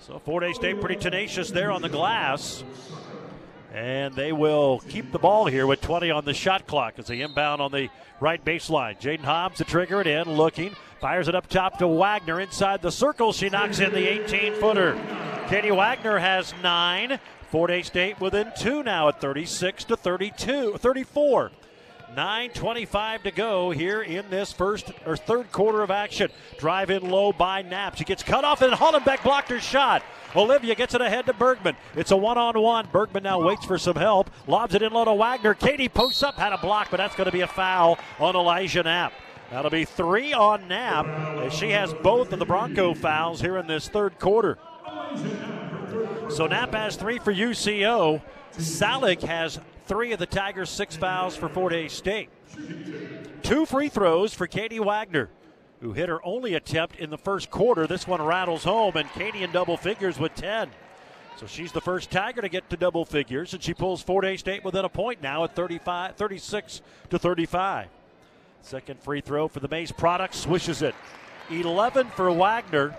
So 0.00 0.18
Fort 0.18 0.42
Hays 0.42 0.56
State 0.56 0.80
pretty 0.80 0.96
tenacious 0.96 1.52
there 1.52 1.70
on 1.70 1.82
the 1.82 1.88
glass. 1.88 2.64
And 3.72 4.12
they 4.16 4.32
will 4.32 4.80
keep 4.88 5.12
the 5.12 5.20
ball 5.20 5.46
here 5.46 5.68
with 5.68 5.80
20 5.80 6.10
on 6.10 6.24
the 6.24 6.34
shot 6.34 6.66
clock 6.66 6.94
as 6.98 7.06
they 7.06 7.20
inbound 7.20 7.62
on 7.62 7.70
the 7.70 7.90
right 8.18 8.44
baseline. 8.44 9.00
Jaden 9.00 9.20
Hobbs 9.20 9.58
to 9.58 9.64
trigger 9.64 10.00
it 10.00 10.08
in, 10.08 10.28
looking, 10.28 10.74
fires 11.00 11.28
it 11.28 11.36
up 11.36 11.46
top 11.46 11.78
to 11.78 11.86
Wagner 11.86 12.40
inside 12.40 12.82
the 12.82 12.90
circle. 12.90 13.32
She 13.32 13.50
knocks 13.50 13.78
in 13.78 13.92
the 13.92 14.24
18 14.24 14.54
footer. 14.54 15.00
Katie 15.46 15.70
Wagner 15.70 16.18
has 16.18 16.52
nine. 16.60 17.20
Fort 17.52 17.70
Hays 17.70 17.86
State 17.86 18.20
within 18.20 18.50
two 18.58 18.82
now 18.82 19.06
at 19.06 19.20
36 19.20 19.84
to 19.84 19.96
32, 19.96 20.76
34. 20.76 21.52
9.25 22.16 23.22
to 23.22 23.30
go 23.30 23.70
here 23.70 24.02
in 24.02 24.28
this 24.30 24.52
first 24.52 24.92
or 25.06 25.16
third 25.16 25.52
quarter 25.52 25.82
of 25.82 25.90
action. 25.90 26.30
Drive 26.58 26.90
in 26.90 27.08
low 27.08 27.32
by 27.32 27.62
Knapp. 27.62 27.96
She 27.96 28.04
gets 28.04 28.22
cut 28.22 28.44
off, 28.44 28.62
and 28.62 28.72
Hollenbeck 28.72 29.22
blocked 29.22 29.48
her 29.50 29.60
shot. 29.60 30.02
Olivia 30.34 30.74
gets 30.74 30.94
it 30.94 31.00
ahead 31.00 31.26
to 31.26 31.32
Bergman. 31.32 31.76
It's 31.94 32.10
a 32.10 32.16
one 32.16 32.38
on 32.38 32.60
one. 32.60 32.88
Bergman 32.92 33.22
now 33.22 33.40
waits 33.40 33.64
for 33.64 33.78
some 33.78 33.96
help. 33.96 34.30
Lobs 34.46 34.74
it 34.74 34.82
in 34.82 34.92
low 34.92 35.04
to 35.04 35.14
Wagner. 35.14 35.54
Katie 35.54 35.88
posts 35.88 36.22
up, 36.22 36.36
had 36.36 36.52
a 36.52 36.58
block, 36.58 36.88
but 36.90 36.98
that's 36.98 37.14
going 37.14 37.26
to 37.26 37.32
be 37.32 37.40
a 37.42 37.48
foul 37.48 37.98
on 38.18 38.34
Elijah 38.34 38.82
Knapp. 38.82 39.12
That'll 39.50 39.70
be 39.70 39.84
three 39.84 40.32
on 40.32 40.68
Knapp 40.68 41.06
as 41.40 41.52
she 41.52 41.70
has 41.70 41.92
both 41.94 42.32
of 42.32 42.38
the 42.38 42.46
Bronco 42.46 42.94
fouls 42.94 43.40
here 43.40 43.56
in 43.56 43.66
this 43.66 43.88
third 43.88 44.18
quarter. 44.18 44.58
So 46.28 46.46
Knapp 46.46 46.72
has 46.72 46.94
three 46.94 47.18
for 47.18 47.34
UCO. 47.34 48.22
Salik 48.56 49.22
has 49.22 49.58
three 49.90 50.12
of 50.12 50.20
the 50.20 50.26
Tigers' 50.26 50.70
six 50.70 50.94
fouls 50.94 51.34
for 51.34 51.48
Fort 51.48 51.72
Hays 51.72 51.92
State. 51.92 52.28
Two 53.42 53.66
free 53.66 53.88
throws 53.88 54.32
for 54.32 54.46
Katie 54.46 54.78
Wagner, 54.78 55.30
who 55.80 55.94
hit 55.94 56.08
her 56.08 56.24
only 56.24 56.54
attempt 56.54 56.94
in 56.94 57.10
the 57.10 57.18
first 57.18 57.50
quarter. 57.50 57.88
This 57.88 58.06
one 58.06 58.22
rattles 58.22 58.62
home, 58.62 58.96
and 58.96 59.10
Katie 59.10 59.42
in 59.42 59.50
double 59.50 59.76
figures 59.76 60.16
with 60.16 60.32
10. 60.36 60.70
So 61.38 61.48
she's 61.48 61.72
the 61.72 61.80
first 61.80 62.08
Tiger 62.08 62.40
to 62.40 62.48
get 62.48 62.70
to 62.70 62.76
double 62.76 63.04
figures, 63.04 63.52
and 63.52 63.60
she 63.60 63.74
pulls 63.74 64.00
Fort 64.00 64.24
Hays 64.24 64.38
State 64.38 64.64
within 64.64 64.84
a 64.84 64.88
point 64.88 65.24
now 65.24 65.42
at 65.42 65.56
35, 65.56 66.14
36 66.14 66.82
to 67.10 67.18
35. 67.18 67.88
Second 68.62 69.02
free 69.02 69.20
throw 69.20 69.48
for 69.48 69.58
the 69.58 69.66
Maize 69.66 69.90
product, 69.90 70.36
swishes 70.36 70.82
it. 70.82 70.94
11 71.50 72.06
for 72.10 72.30
Wagner. 72.30 72.94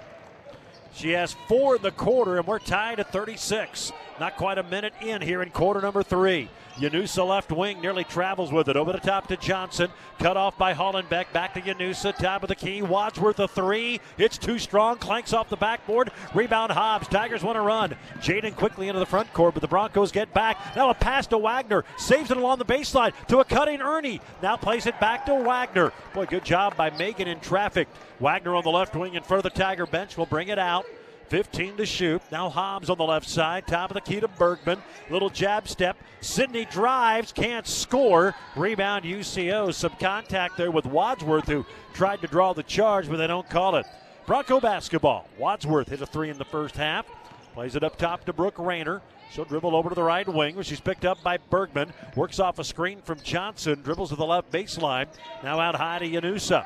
She 0.93 1.11
has 1.11 1.37
four 1.47 1.77
in 1.77 1.83
the 1.83 1.91
quarter, 1.91 2.37
and 2.37 2.45
we're 2.45 2.59
tied 2.59 2.99
at 2.99 3.13
36. 3.13 3.93
Not 4.19 4.35
quite 4.35 4.57
a 4.57 4.63
minute 4.63 4.93
in 4.99 5.21
here 5.21 5.41
in 5.41 5.51
quarter 5.51 5.79
number 5.79 6.03
three. 6.03 6.49
Yanusa 6.77 7.27
left 7.27 7.51
wing 7.51 7.81
nearly 7.81 8.03
travels 8.03 8.51
with 8.51 8.67
it. 8.67 8.75
Over 8.75 8.91
the 8.91 8.99
top 8.99 9.27
to 9.27 9.37
Johnson. 9.37 9.89
Cut 10.19 10.37
off 10.37 10.57
by 10.57 10.73
Hollenbeck. 10.73 11.31
Back 11.33 11.53
to 11.53 11.61
Yanusa. 11.61 12.15
Top 12.15 12.43
of 12.43 12.49
the 12.49 12.55
key. 12.55 12.81
Wadsworth 12.81 13.39
a 13.39 13.47
three. 13.47 13.99
It's 14.17 14.37
too 14.37 14.59
strong. 14.59 14.97
Clanks 14.97 15.33
off 15.33 15.49
the 15.49 15.57
backboard. 15.57 16.11
Rebound 16.33 16.71
Hobbs. 16.71 17.07
Tigers 17.07 17.43
want 17.43 17.57
to 17.57 17.61
run. 17.61 17.95
Jaden 18.19 18.55
quickly 18.55 18.87
into 18.87 18.99
the 18.99 19.05
front 19.05 19.31
court, 19.33 19.53
but 19.53 19.61
the 19.61 19.67
Broncos 19.67 20.11
get 20.11 20.33
back. 20.33 20.57
Now 20.75 20.89
a 20.89 20.93
pass 20.93 21.27
to 21.27 21.37
Wagner. 21.37 21.83
Saves 21.97 22.31
it 22.31 22.37
along 22.37 22.59
the 22.59 22.65
baseline 22.65 23.13
to 23.27 23.39
a 23.39 23.45
cutting 23.45 23.79
Earney. 23.79 24.21
Now 24.41 24.57
plays 24.57 24.85
it 24.85 24.99
back 24.99 25.25
to 25.25 25.35
Wagner. 25.35 25.91
Boy, 26.13 26.25
good 26.25 26.45
job 26.45 26.75
by 26.75 26.89
Megan 26.91 27.27
in 27.27 27.39
traffic. 27.39 27.87
Wagner 28.19 28.55
on 28.55 28.63
the 28.63 28.69
left 28.69 28.95
wing 28.95 29.15
in 29.15 29.23
front 29.23 29.45
of 29.45 29.51
the 29.51 29.59
Tiger 29.59 29.85
bench 29.85 30.17
will 30.17 30.25
bring 30.25 30.47
it 30.47 30.59
out. 30.59 30.85
15 31.31 31.77
to 31.77 31.85
shoot. 31.85 32.21
Now 32.29 32.49
Hobbs 32.49 32.89
on 32.89 32.97
the 32.97 33.05
left 33.05 33.25
side. 33.25 33.65
Top 33.65 33.89
of 33.89 33.93
the 33.93 34.01
key 34.01 34.19
to 34.19 34.27
Bergman. 34.27 34.79
Little 35.09 35.29
jab 35.29 35.65
step. 35.65 35.95
Sydney 36.19 36.65
drives. 36.65 37.31
Can't 37.31 37.65
score. 37.65 38.35
Rebound 38.57 39.05
UCO. 39.05 39.73
Some 39.73 39.93
contact 39.97 40.57
there 40.57 40.71
with 40.71 40.85
Wadsworth, 40.85 41.47
who 41.47 41.65
tried 41.93 42.19
to 42.19 42.27
draw 42.27 42.51
the 42.51 42.63
charge, 42.63 43.07
but 43.09 43.15
they 43.15 43.27
don't 43.27 43.49
call 43.49 43.77
it. 43.77 43.85
Bronco 44.25 44.59
basketball. 44.59 45.25
Wadsworth 45.37 45.87
hit 45.87 46.01
a 46.01 46.05
three 46.05 46.29
in 46.29 46.37
the 46.37 46.43
first 46.43 46.75
half. 46.75 47.05
Plays 47.53 47.77
it 47.77 47.83
up 47.85 47.97
top 47.97 48.25
to 48.25 48.33
Brooke 48.33 48.59
Rayner. 48.59 49.01
She'll 49.31 49.45
dribble 49.45 49.73
over 49.73 49.87
to 49.87 49.95
the 49.95 50.03
right 50.03 50.27
wing 50.27 50.55
where 50.55 50.65
she's 50.65 50.81
picked 50.81 51.05
up 51.05 51.23
by 51.23 51.37
Bergman. 51.49 51.93
Works 52.17 52.39
off 52.39 52.59
a 52.59 52.65
screen 52.65 53.01
from 53.03 53.21
Johnson. 53.21 53.81
Dribbles 53.83 54.09
to 54.09 54.17
the 54.17 54.25
left 54.25 54.51
baseline. 54.51 55.07
Now 55.45 55.61
out 55.61 55.75
high 55.75 55.99
to 55.99 56.09
Yanusa. 56.09 56.65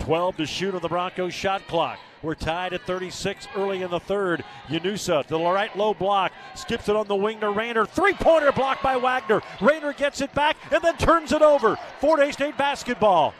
12 0.00 0.36
to 0.36 0.44
shoot 0.44 0.74
on 0.74 0.82
the 0.82 0.88
Broncos 0.88 1.32
shot 1.32 1.66
clock. 1.68 1.98
We're 2.24 2.34
tied 2.34 2.72
at 2.72 2.80
36 2.86 3.48
early 3.54 3.82
in 3.82 3.90
the 3.90 4.00
third. 4.00 4.44
Yanusa 4.68 5.24
to 5.24 5.28
the 5.28 5.38
right 5.38 5.76
low 5.76 5.92
block. 5.92 6.32
Skips 6.54 6.88
it 6.88 6.96
on 6.96 7.06
the 7.06 7.14
wing 7.14 7.40
to 7.40 7.50
Rayner. 7.50 7.84
Three 7.84 8.14
pointer 8.14 8.50
blocked 8.50 8.82
by 8.82 8.96
Wagner. 8.96 9.42
Rayner 9.60 9.92
gets 9.92 10.22
it 10.22 10.34
back 10.34 10.56
and 10.72 10.82
then 10.82 10.96
turns 10.96 11.32
it 11.32 11.42
over. 11.42 11.76
Fort 12.00 12.20
Hays 12.20 12.32
State 12.32 12.56
basketball. 12.56 13.34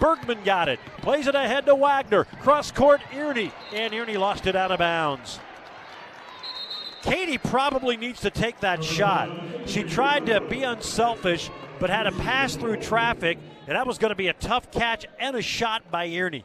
Bergman 0.00 0.42
got 0.44 0.70
it. 0.70 0.80
Plays 1.02 1.26
it 1.26 1.34
ahead 1.34 1.66
to 1.66 1.74
Wagner. 1.74 2.24
Cross 2.40 2.72
court, 2.72 3.02
Earney. 3.12 3.52
And 3.72 3.92
Earney 3.92 4.18
lost 4.18 4.46
it 4.46 4.56
out 4.56 4.72
of 4.72 4.78
bounds. 4.78 5.38
Katie 7.02 7.38
probably 7.38 7.98
needs 7.98 8.20
to 8.20 8.30
take 8.30 8.60
that 8.60 8.82
shot. 8.82 9.28
She 9.66 9.82
tried 9.82 10.26
to 10.26 10.40
be 10.40 10.62
unselfish, 10.62 11.50
but 11.78 11.90
had 11.90 12.04
to 12.04 12.12
pass 12.12 12.56
through 12.56 12.76
traffic, 12.76 13.38
and 13.66 13.76
that 13.76 13.86
was 13.86 13.98
going 13.98 14.10
to 14.10 14.16
be 14.16 14.28
a 14.28 14.32
tough 14.32 14.70
catch 14.70 15.04
and 15.18 15.36
a 15.36 15.42
shot 15.42 15.90
by 15.90 16.08
Earney. 16.08 16.44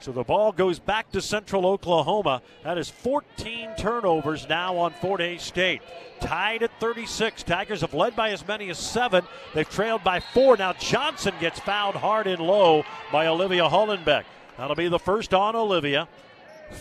So 0.00 0.12
the 0.12 0.24
ball 0.24 0.50
goes 0.50 0.78
back 0.78 1.12
to 1.12 1.20
Central 1.20 1.66
Oklahoma. 1.66 2.40
That 2.64 2.78
is 2.78 2.88
14 2.88 3.72
turnovers 3.76 4.48
now 4.48 4.78
on 4.78 4.92
Fort 4.92 5.20
Hays 5.20 5.42
State. 5.42 5.82
Tied 6.20 6.62
at 6.62 6.70
36. 6.80 7.42
Tigers 7.42 7.82
have 7.82 7.92
led 7.92 8.16
by 8.16 8.30
as 8.30 8.46
many 8.48 8.70
as 8.70 8.78
seven. 8.78 9.24
They've 9.54 9.68
trailed 9.68 10.02
by 10.02 10.20
four. 10.20 10.56
Now 10.56 10.72
Johnson 10.72 11.34
gets 11.38 11.60
fouled 11.60 11.96
hard 11.96 12.26
and 12.26 12.40
low 12.40 12.84
by 13.12 13.26
Olivia 13.26 13.68
Hollenbeck. 13.68 14.24
That'll 14.56 14.74
be 14.74 14.88
the 14.88 14.98
first 14.98 15.34
on 15.34 15.54
Olivia. 15.54 16.08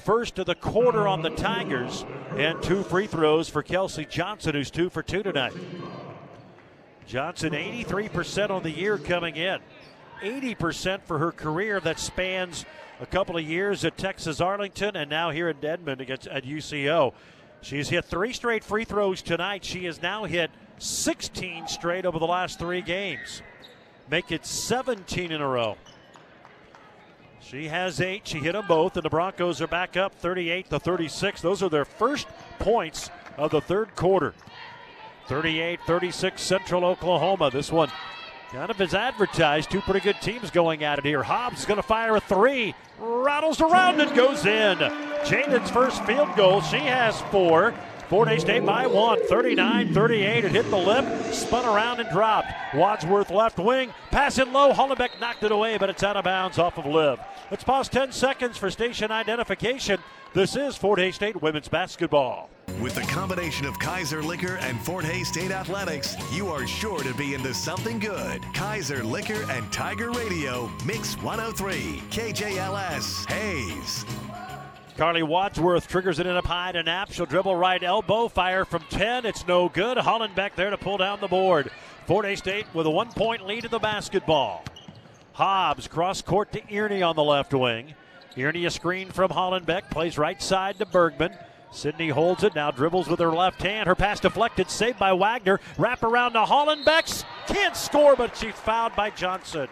First 0.06 0.40
of 0.40 0.46
the 0.46 0.56
quarter 0.56 1.06
on 1.06 1.22
the 1.22 1.32
Tigers. 1.32 2.06
And 2.38 2.64
two 2.64 2.84
free 2.84 3.08
throws 3.08 3.50
for 3.50 3.64
Kelsey 3.64 4.06
Johnson, 4.06 4.56
who's 4.56 4.72
two 4.72 4.90
for 4.90 5.04
two 5.04 5.24
tonight. 5.24 5.54
Johnson, 7.06 7.52
83% 7.52 8.50
on 8.50 8.64
the 8.64 8.72
year 8.72 8.98
coming 8.98 9.36
in. 9.36 9.60
80% 10.22 11.02
for 11.02 11.18
her 11.18 11.32
career 11.32 11.80
that 11.80 12.00
spans 12.00 12.66
a 13.00 13.06
couple 13.06 13.38
of 13.38 13.44
years 13.44 13.86
at 13.86 13.98
Texas 13.98 14.42
Arlington 14.42 14.96
and 14.96 15.10
now 15.10 15.30
here 15.30 15.50
in 15.50 15.64
Edmond 15.64 16.02
against 16.02 16.28
at 16.28 16.44
UCO. 16.44 17.14
She's 17.62 17.90
hit 17.90 18.06
three 18.06 18.34
straight 18.34 18.64
free 18.64 18.86
throws 18.86 19.22
tonight. 19.22 19.64
She 19.64 19.86
has 19.86 20.02
now 20.02 20.26
hit 20.26 20.52
16 20.80 21.68
straight 21.68 22.06
over 22.06 22.20
the 22.20 22.28
last 22.28 22.60
three 22.60 22.82
games. 22.82 23.42
Make 24.10 24.32
it 24.32 24.46
17 24.46 25.32
in 25.32 25.42
a 25.42 25.48
row. 25.48 25.78
She 27.42 27.68
has 27.68 28.00
eight. 28.00 28.28
She 28.28 28.40
hit 28.40 28.54
them 28.54 28.66
both, 28.68 28.96
and 28.96 29.04
the 29.04 29.10
Broncos 29.10 29.62
are 29.62 29.68
back 29.68 29.98
up 29.98 30.14
38 30.16 30.70
to 30.70 30.80
36. 30.80 31.42
Those 31.42 31.64
are 31.64 31.70
their 31.70 31.86
first 31.86 32.28
points 32.60 33.10
of 33.38 33.52
the 33.52 33.62
third 33.62 33.96
quarter. 33.96 34.34
38 35.28 35.80
36 35.86 36.42
Central 36.42 36.86
Oklahoma. 36.86 37.50
This 37.52 37.72
one 37.72 37.92
kind 38.52 38.72
of 38.72 38.82
as 38.82 38.94
advertised. 38.94 39.70
Two 39.70 39.82
pretty 39.82 40.00
good 40.00 40.20
teams 40.22 40.50
going 40.50 40.84
at 40.84 41.00
it 41.00 41.06
here. 41.06 41.24
Hobbs 41.24 41.60
is 41.60 41.66
going 41.66 41.78
to 41.78 41.84
fire 41.84 42.16
a 42.16 42.20
three. 42.20 42.74
Rattles 43.00 43.62
around 43.62 44.02
and 44.02 44.14
goes 44.16 44.46
in. 44.46 44.78
Jaden's 45.24 45.70
first 45.70 46.04
field 46.06 46.36
goal. 46.36 46.62
She 46.62 46.78
has 46.78 47.20
four. 47.24 47.74
Fort 48.10 48.28
Hays 48.28 48.42
State 48.42 48.66
by 48.66 48.88
one, 48.88 49.24
39 49.28 49.94
38. 49.94 50.46
It 50.46 50.52
hit 50.52 50.70
the 50.72 50.78
lip, 50.78 51.06
spun 51.32 51.64
around 51.64 52.00
and 52.00 52.10
dropped. 52.10 52.48
Wadsworth 52.74 53.30
left 53.30 53.60
wing, 53.60 53.94
pass 54.10 54.40
it 54.40 54.48
low. 54.48 54.74
Hollenbeck 54.74 55.20
knocked 55.22 55.44
it 55.44 55.52
away, 55.52 55.78
but 55.78 55.92
it's 55.92 56.02
out 56.02 56.18
of 56.18 56.24
bounds 56.24 56.58
off 56.58 56.80
of 56.80 56.88
Liv. 56.88 57.20
Let's 57.52 57.64
pause 57.64 57.90
10 57.90 58.12
seconds 58.12 58.58
for 58.58 58.70
station 58.70 59.12
identification. 59.12 60.00
This 60.36 60.56
is 60.56 60.78
Fort 60.78 61.00
Hays 61.00 61.16
State 61.16 61.42
women's 61.42 61.68
basketball. 61.68 62.52
With 62.80 62.94
the 62.94 63.02
combination 63.02 63.66
of 63.66 63.80
Kaiser 63.80 64.22
Liquor 64.22 64.58
and 64.58 64.80
Fort 64.82 65.04
Hays 65.04 65.30
State 65.30 65.50
Athletics, 65.50 66.16
you 66.32 66.50
are 66.50 66.68
sure 66.68 67.02
to 67.02 67.12
be 67.16 67.34
into 67.34 67.52
something 67.56 67.98
good. 67.98 68.44
Kaiser 68.54 69.04
Liquor 69.04 69.50
and 69.50 69.74
Tiger 69.74 70.12
Radio, 70.12 70.70
Mix 70.86 71.16
103, 71.24 72.04
KJLS, 72.12 73.28
Hays. 73.32 74.06
Carly 74.96 75.24
Wadsworth 75.24 75.88
triggers 75.88 76.20
it 76.20 76.28
in 76.28 76.36
up 76.36 76.46
high 76.46 76.74
to 76.74 76.84
Knapp. 76.84 77.12
She'll 77.12 77.26
dribble 77.26 77.56
right 77.56 77.82
elbow, 77.82 78.28
fire 78.28 78.64
from 78.64 78.84
10. 78.92 79.26
It's 79.26 79.48
no 79.48 79.70
good. 79.70 79.98
Hollenbeck 79.98 80.54
there 80.56 80.70
to 80.70 80.78
pull 80.78 80.98
down 80.98 81.20
the 81.20 81.28
board. 81.28 81.72
Fort 82.06 82.26
Hays 82.26 82.40
State 82.40 82.68
with 82.76 82.86
a 82.86 82.92
one 82.92 83.12
point 83.12 83.48
lead 83.48 83.66
in 83.66 83.72
the 83.72 83.80
basketball. 83.80 84.64
Hobbs 85.40 85.88
cross 85.88 86.22
court 86.22 86.52
to 86.52 86.60
Earney 86.64 87.02
on 87.02 87.16
the 87.16 87.24
left 87.24 87.54
wing. 87.54 87.94
Earney 88.36 88.66
a 88.66 88.70
screen 88.70 89.08
from 89.08 89.32
Hollenbeck, 89.32 89.90
plays 89.90 90.18
right 90.18 90.42
side 90.42 90.78
to 90.80 90.86
Bergman. 90.86 91.34
Sydney 91.72 92.10
holds 92.10 92.44
it, 92.44 92.56
now 92.56 92.72
dribbles 92.72 93.08
with 93.08 93.22
her 93.22 93.32
left 93.32 93.62
hand. 93.62 93.88
Her 93.88 93.96
pass 93.96 94.20
deflected, 94.20 94.70
saved 94.70 95.00
by 95.00 95.14
Wagner. 95.14 95.62
Wrap 95.78 96.04
around 96.04 96.34
to 96.34 96.40
Hollenbeck's. 96.40 97.24
Can't 97.48 97.78
score, 97.78 98.18
but 98.18 98.36
she's 98.36 98.54
fouled 98.54 98.98
by 98.98 99.12
Johnson. 99.12 99.70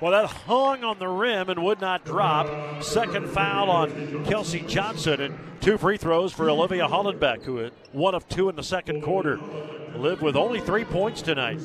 Well, 0.00 0.10
that 0.10 0.26
hung 0.26 0.82
on 0.82 0.98
the 0.98 1.06
rim 1.06 1.50
and 1.50 1.62
would 1.62 1.80
not 1.80 2.04
drop. 2.04 2.82
Second 2.82 3.28
foul 3.28 3.70
on 3.70 4.24
Kelsey 4.24 4.62
Johnson 4.62 5.20
and 5.20 5.38
two 5.60 5.78
free 5.78 5.98
throws 5.98 6.32
for 6.32 6.50
Olivia 6.50 6.88
Hollenbeck, 6.88 7.44
who 7.44 7.58
had 7.58 7.72
one 7.92 8.16
of 8.16 8.28
two 8.28 8.48
in 8.48 8.56
the 8.56 8.64
second 8.64 9.02
quarter. 9.02 9.38
Lived 9.94 10.20
with 10.20 10.34
only 10.34 10.60
three 10.60 10.84
points 10.84 11.22
tonight. 11.22 11.60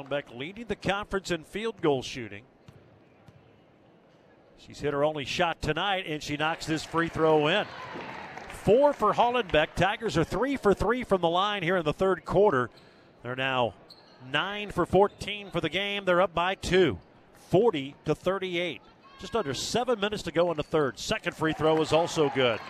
Hollenbeck 0.00 0.36
leading 0.36 0.66
the 0.66 0.76
conference 0.76 1.30
in 1.30 1.44
field 1.44 1.80
goal 1.80 2.02
shooting. 2.02 2.42
She's 4.56 4.80
hit 4.80 4.92
her 4.92 5.04
only 5.04 5.24
shot 5.24 5.60
tonight, 5.62 6.04
and 6.06 6.22
she 6.22 6.36
knocks 6.36 6.66
this 6.66 6.84
free 6.84 7.08
throw 7.08 7.48
in. 7.48 7.66
four 8.48 8.92
for 8.92 9.14
Hollenbeck. 9.14 9.74
Tigers 9.74 10.18
are 10.18 10.24
three 10.24 10.56
for 10.56 10.74
three 10.74 11.02
from 11.02 11.20
the 11.20 11.28
line 11.28 11.62
here 11.62 11.76
in 11.76 11.84
the 11.84 11.92
third 11.92 12.24
quarter. 12.24 12.70
They're 13.22 13.36
now 13.36 13.74
nine 14.30 14.70
for 14.70 14.84
14 14.84 15.50
for 15.50 15.60
the 15.60 15.70
game. 15.70 16.04
They're 16.04 16.20
up 16.20 16.34
by 16.34 16.54
two, 16.54 16.98
40 17.48 17.94
to 18.04 18.14
38. 18.14 18.82
Just 19.18 19.36
under 19.36 19.54
seven 19.54 20.00
minutes 20.00 20.22
to 20.24 20.32
go 20.32 20.50
in 20.50 20.56
the 20.56 20.62
third. 20.62 20.98
Second 20.98 21.34
free 21.34 21.52
throw 21.52 21.80
is 21.80 21.92
also 21.92 22.30
good. 22.34 22.60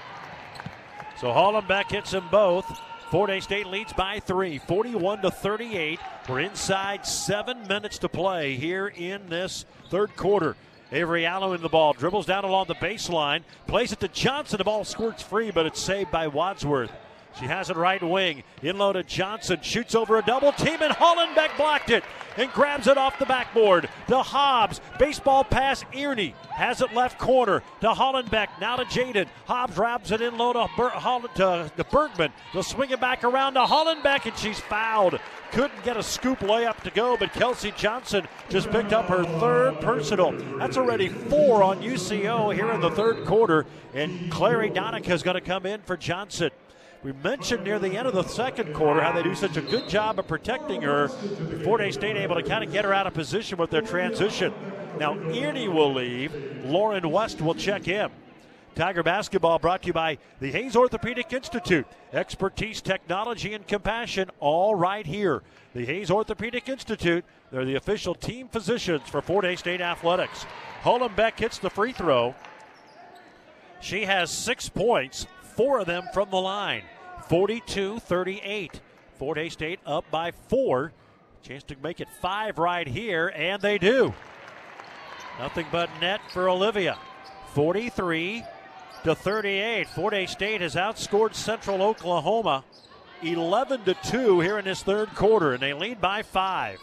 So 1.21 1.29
Hollenbeck 1.29 1.91
hits 1.91 2.13
them 2.13 2.29
both. 2.31 2.81
Fort 3.11 3.29
Hays 3.29 3.43
State 3.43 3.67
leads 3.67 3.93
by 3.93 4.21
three, 4.21 4.59
41 4.59 5.23
to 5.23 5.33
38. 5.33 5.99
We're 6.29 6.39
inside 6.39 7.05
seven 7.05 7.67
minutes 7.67 7.99
to 7.99 8.09
play 8.09 8.55
here 8.55 8.87
in 8.87 9.29
this 9.29 9.65
third 9.89 10.15
quarter. 10.15 10.55
Avery 10.93 11.27
Allen 11.27 11.57
in 11.57 11.61
the 11.61 11.69
ball, 11.69 11.93
dribbles 11.93 12.27
down 12.27 12.45
along 12.45 12.67
the 12.69 12.77
baseline, 12.77 13.43
plays 13.67 13.91
it 13.91 13.99
to 14.01 14.09
Johnson. 14.09 14.59
The 14.59 14.65
ball 14.65 14.85
squirts 14.85 15.25
free, 15.25 15.51
but 15.51 15.67
it's 15.67 15.81
saved 15.81 16.13
by 16.13 16.29
Wadsworth. 16.29 16.93
She 17.39 17.47
has 17.47 17.71
it 17.71 17.77
right 17.77 18.03
wing. 18.03 18.43
In 18.63 18.77
to 18.77 19.03
Johnson. 19.03 19.61
Shoots 19.63 19.95
over 19.95 20.19
a 20.19 20.23
double 20.23 20.53
team, 20.53 20.79
and 20.81 20.93
Hollenbeck 20.93 21.57
blocked 21.57 21.91
it 21.91 22.05
and 22.37 22.51
grabs 22.53 22.87
it 22.87 22.99
off 22.99 23.19
the 23.19 23.27
backboard. 23.27 23.89
To 24.09 24.23
Hobbs. 24.23 24.81
Baseball 24.99 25.45
pass. 25.45 25.85
Earney 25.95 26.35
has 26.51 26.81
it 26.81 26.93
left 26.95 27.19
corner 27.19 27.63
to 27.81 27.89
Hollenbeck. 27.89 28.49
Now 28.61 28.77
to 28.77 28.85
Jaden. 28.85 29.29
Hobbs 29.47 29.77
wraps 29.77 30.11
it 30.11 30.21
in 30.21 30.37
low 30.37 30.53
to, 30.53 30.69
Ber- 30.77 31.29
to, 31.37 31.73
to 31.77 31.85
Bergman. 31.85 32.33
They'll 32.53 32.63
swing 32.63 32.91
it 32.91 33.01
back 33.01 33.25
around 33.25 33.55
to 33.55 33.61
Hollenbeck, 33.61 34.27
and 34.27 34.37
she's 34.37 34.61
fouled. 34.61 35.19
Couldn't 35.53 35.83
get 35.83 35.97
a 35.97 36.03
scoop 36.03 36.39
layup 36.41 36.81
to 36.85 36.91
go, 36.91 37.17
but 37.17 37.33
Kelsey 37.33 37.73
Johnson 37.77 38.29
just 38.49 38.71
picked 38.71 38.93
up 38.93 39.07
her 39.07 39.25
third 39.25 39.81
personal. 39.81 40.33
That's 40.59 40.77
already 40.77 41.09
four 41.09 41.63
on 41.63 41.83
UCO 41.83 42.55
here 42.55 42.71
in 42.71 42.81
the 42.81 42.91
third 42.91 43.27
quarter, 43.27 43.67
and 43.93 44.31
Clary 44.31 44.71
Donica 44.71 45.13
is 45.13 45.25
going 45.25 45.35
to 45.35 45.41
come 45.41 45.67
in 45.67 45.81
for 45.83 45.97
Johnson. 45.97 46.51
We 47.03 47.13
mentioned 47.13 47.65
near 47.65 47.79
the 47.79 47.97
end 47.97 48.07
of 48.07 48.13
the 48.13 48.25
second 48.25 48.75
quarter 48.75 49.01
how 49.01 49.13
they 49.13 49.23
do 49.23 49.35
such 49.35 49.57
a 49.57 49.63
good 49.63 49.89
job 49.89 50.19
of 50.19 50.29
protecting 50.29 50.83
her. 50.83 51.09
Fort 51.65 51.81
Hays 51.81 51.95
State 51.95 52.17
able 52.17 52.35
to 52.35 52.43
kind 52.43 52.63
of 52.63 52.71
get 52.71 52.85
her 52.85 52.93
out 52.93 53.07
of 53.07 53.15
position 53.15 53.57
with 53.57 53.71
their 53.71 53.81
transition. 53.81 54.53
Now 54.99 55.15
Earney 55.15 55.73
will 55.73 55.95
leave. 55.95 56.35
Lauren 56.65 57.11
West 57.11 57.41
will 57.41 57.55
check 57.55 57.89
in. 57.89 58.11
Tiger 58.75 59.03
basketball 59.03 59.59
brought 59.59 59.83
to 59.83 59.87
you 59.89 59.93
by 59.95 60.19
the 60.41 60.51
Hays 60.51 60.77
Orthopedic 60.77 61.33
Institute. 61.33 61.87
Expertise, 62.13 62.83
technology, 62.83 63.55
and 63.55 63.67
compassion 63.67 64.31
all 64.39 64.75
right 64.75 65.07
here. 65.07 65.43
The 65.75 65.87
Hays 65.87 66.11
Orthopedic 66.11 66.69
Institute, 66.69 67.25
they're 67.51 67.65
the 67.65 67.77
official 67.77 68.15
team 68.15 68.49
physicians 68.49 69.09
for 69.09 69.23
Fort 69.23 69.47
Hays 69.47 69.61
State 69.61 69.81
Athletics. 69.81 70.45
Hollenbeck 70.83 71.39
hits 71.39 71.59
the 71.59 71.71
free 71.71 71.93
throw. 71.93 72.35
She 73.81 74.05
has 74.05 74.31
six 74.31 74.69
points, 74.69 75.27
four 75.61 75.79
of 75.79 75.87
them 75.87 76.05
from 76.15 76.31
the 76.31 76.41
line. 76.41 76.83
42 77.29 77.99
38. 77.99 78.81
Fort 79.19 79.37
Hays 79.37 79.53
State 79.53 79.79
up 79.85 80.11
by 80.11 80.33
four. 80.49 80.91
Chance 81.43 81.65
to 81.65 81.77
make 81.83 82.01
it 82.01 82.09
five 82.23 82.57
right 82.57 82.89
here, 82.89 83.31
and 83.37 83.61
they 83.61 83.77
do. 83.77 84.15
Nothing 85.39 85.67
but 85.71 85.91
net 86.01 86.23
for 86.31 86.49
Olivia. 86.49 86.97
43 87.53 88.43
to 89.05 89.15
38. 89.15 89.87
Fort 89.89 90.15
Hays 90.15 90.31
State 90.31 90.63
has 90.63 90.77
outscored 90.77 91.35
Central 91.35 91.83
Oklahoma 91.83 92.65
11 93.23 93.85
to 93.85 93.93
2 93.93 94.41
here 94.41 94.59
in 94.59 94.65
this 94.65 94.83
third 94.83 95.15
quarter, 95.15 95.53
and 95.53 95.63
they 95.63 95.75
lead 95.75 96.01
by 96.01 96.23
five. 96.23 96.79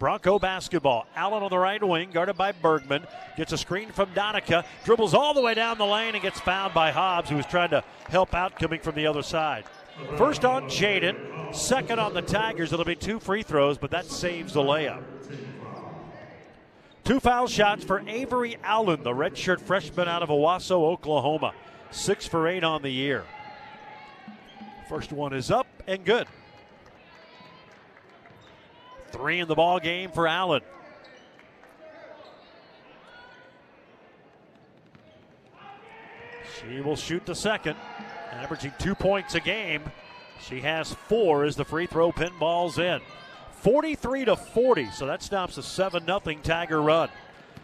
Bronco 0.00 0.38
basketball. 0.38 1.06
Allen 1.14 1.42
on 1.42 1.50
the 1.50 1.58
right 1.58 1.82
wing, 1.86 2.10
guarded 2.10 2.36
by 2.36 2.52
Bergman. 2.52 3.06
Gets 3.36 3.52
a 3.52 3.58
screen 3.58 3.92
from 3.92 4.08
Donica. 4.14 4.64
Dribbles 4.84 5.12
all 5.12 5.34
the 5.34 5.42
way 5.42 5.52
down 5.52 5.76
the 5.76 5.84
lane 5.84 6.14
and 6.14 6.22
gets 6.22 6.40
fouled 6.40 6.72
by 6.72 6.90
Hobbs, 6.90 7.28
who 7.28 7.36
was 7.36 7.44
trying 7.44 7.68
to 7.70 7.84
help 8.08 8.34
out 8.34 8.58
coming 8.58 8.80
from 8.80 8.94
the 8.94 9.06
other 9.06 9.22
side. 9.22 9.64
First 10.16 10.46
on 10.46 10.64
Jaden, 10.64 11.54
second 11.54 12.00
on 12.00 12.14
the 12.14 12.22
Tigers. 12.22 12.72
It'll 12.72 12.86
be 12.86 12.96
two 12.96 13.20
free 13.20 13.42
throws, 13.42 13.76
but 13.76 13.90
that 13.90 14.06
saves 14.06 14.54
the 14.54 14.62
layup. 14.62 15.02
Two 17.04 17.20
foul 17.20 17.46
shots 17.46 17.84
for 17.84 18.02
Avery 18.08 18.56
Allen, 18.64 19.02
the 19.02 19.10
redshirt 19.10 19.60
freshman 19.60 20.08
out 20.08 20.22
of 20.22 20.30
Owasso, 20.30 20.82
Oklahoma. 20.82 21.52
Six 21.90 22.26
for 22.26 22.48
eight 22.48 22.64
on 22.64 22.80
the 22.80 22.90
year. 22.90 23.24
First 24.88 25.12
one 25.12 25.34
is 25.34 25.50
up 25.50 25.66
and 25.86 26.06
good. 26.06 26.26
Three 29.12 29.40
in 29.40 29.48
the 29.48 29.54
ball 29.54 29.80
game 29.80 30.10
for 30.10 30.26
Allen. 30.26 30.62
She 36.60 36.80
will 36.80 36.96
shoot 36.96 37.24
the 37.24 37.34
second, 37.34 37.76
averaging 38.32 38.72
two 38.78 38.94
points 38.94 39.34
a 39.34 39.40
game. 39.40 39.82
She 40.40 40.60
has 40.60 40.92
four 40.92 41.44
as 41.44 41.56
the 41.56 41.64
free 41.64 41.86
throw 41.86 42.12
pinballs 42.12 42.78
in. 42.78 43.00
43 43.60 44.26
to 44.26 44.36
40, 44.36 44.90
so 44.90 45.06
that 45.06 45.22
stops 45.22 45.58
a 45.58 45.62
7 45.62 46.04
0 46.06 46.20
Tiger 46.42 46.80
run. 46.80 47.08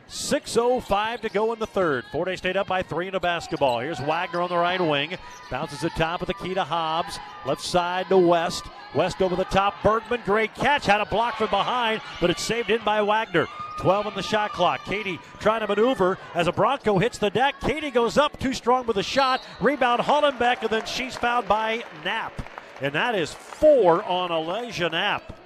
6.05 0.08 1.20
to 1.22 1.28
go 1.28 1.52
in 1.52 1.58
the 1.58 1.66
third. 1.66 2.04
Fort 2.12 2.28
Hays 2.28 2.38
State 2.38 2.56
up 2.56 2.68
by 2.68 2.82
three 2.82 3.08
in 3.08 3.14
a 3.14 3.20
basketball. 3.20 3.80
Here's 3.80 3.98
Wagner 3.98 4.40
on 4.40 4.48
the 4.48 4.56
right 4.56 4.80
wing. 4.80 5.16
Bounces 5.50 5.80
the 5.80 5.90
top 5.90 6.20
of 6.20 6.28
the 6.28 6.34
key 6.34 6.54
to 6.54 6.62
Hobbs. 6.62 7.18
Left 7.44 7.60
side 7.60 8.08
to 8.08 8.18
West. 8.18 8.64
West 8.94 9.20
over 9.20 9.34
the 9.34 9.44
top. 9.44 9.82
Bergman, 9.82 10.20
great 10.24 10.54
catch. 10.54 10.86
Had 10.86 11.00
a 11.00 11.06
block 11.06 11.36
from 11.36 11.50
behind, 11.50 12.00
but 12.20 12.30
it's 12.30 12.42
saved 12.42 12.70
in 12.70 12.82
by 12.84 13.02
Wagner. 13.02 13.46
12 13.78 14.06
on 14.06 14.14
the 14.14 14.22
shot 14.22 14.52
clock. 14.52 14.84
Katie 14.84 15.18
trying 15.40 15.60
to 15.60 15.66
maneuver 15.66 16.18
as 16.34 16.46
a 16.46 16.52
Bronco 16.52 16.98
hits 16.98 17.18
the 17.18 17.28
deck. 17.28 17.60
Katie 17.60 17.90
goes 17.90 18.16
up 18.16 18.38
too 18.38 18.54
strong 18.54 18.86
with 18.86 18.96
a 18.96 19.02
shot. 19.02 19.42
Rebound 19.60 20.00
Hollenbeck, 20.00 20.62
and 20.62 20.70
then 20.70 20.86
she's 20.86 21.16
fouled 21.16 21.48
by 21.48 21.84
Knapp. 22.04 22.32
And 22.80 22.94
that 22.94 23.14
is 23.14 23.32
four 23.32 24.02
on 24.04 24.30
Elijah 24.30 24.88
Knapp. 24.88 25.38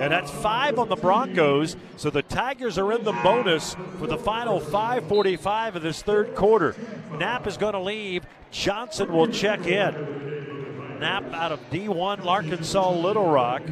And 0.00 0.12
that's 0.12 0.30
five 0.30 0.78
on 0.78 0.88
the 0.88 0.96
Broncos. 0.96 1.76
So 1.96 2.10
the 2.10 2.22
Tigers 2.22 2.78
are 2.78 2.92
in 2.92 3.04
the 3.04 3.12
bonus 3.12 3.76
for 3.98 4.06
the 4.06 4.18
final 4.18 4.60
5:45 4.60 5.76
of 5.76 5.82
this 5.82 6.02
third 6.02 6.34
quarter. 6.34 6.74
Knapp 7.18 7.46
is 7.46 7.56
going 7.56 7.74
to 7.74 7.80
leave. 7.80 8.24
Johnson 8.50 9.12
will 9.12 9.28
check 9.28 9.66
in. 9.66 10.98
Knapp 10.98 11.32
out 11.32 11.52
of 11.52 11.60
D1 11.70 12.24
Arkansas 12.26 12.90
Little 12.90 13.30
Rock. 13.30 13.62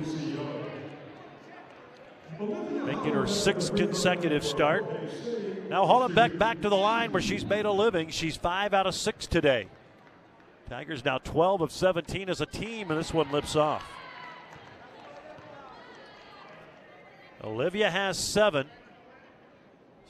Making 2.38 3.14
her 3.14 3.26
sixth 3.26 3.74
consecutive 3.76 4.44
start. 4.44 4.84
Now 5.68 5.84
Hollenbeck 5.84 6.38
back 6.38 6.60
to 6.62 6.68
the 6.68 6.76
line 6.76 7.12
where 7.12 7.22
she's 7.22 7.44
made 7.44 7.64
a 7.64 7.72
living. 7.72 8.10
She's 8.10 8.36
five 8.36 8.74
out 8.74 8.86
of 8.86 8.94
six 8.94 9.26
today. 9.26 9.68
Tigers 10.68 11.04
now 11.04 11.18
12 11.18 11.62
of 11.62 11.72
17 11.72 12.28
as 12.28 12.40
a 12.40 12.46
team, 12.46 12.90
and 12.90 12.98
this 12.98 13.12
one 13.12 13.30
lips 13.32 13.56
off. 13.56 13.84
Olivia 17.42 17.90
has 17.90 18.18
seven. 18.18 18.66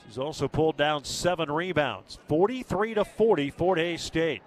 She's 0.05 0.17
also 0.17 0.47
pulled 0.47 0.77
down 0.77 1.05
seven 1.05 1.51
rebounds. 1.51 2.19
43 2.27 2.95
to 2.95 3.05
40, 3.05 3.49
Fort 3.51 3.79
Hays 3.79 4.01
State. 4.01 4.41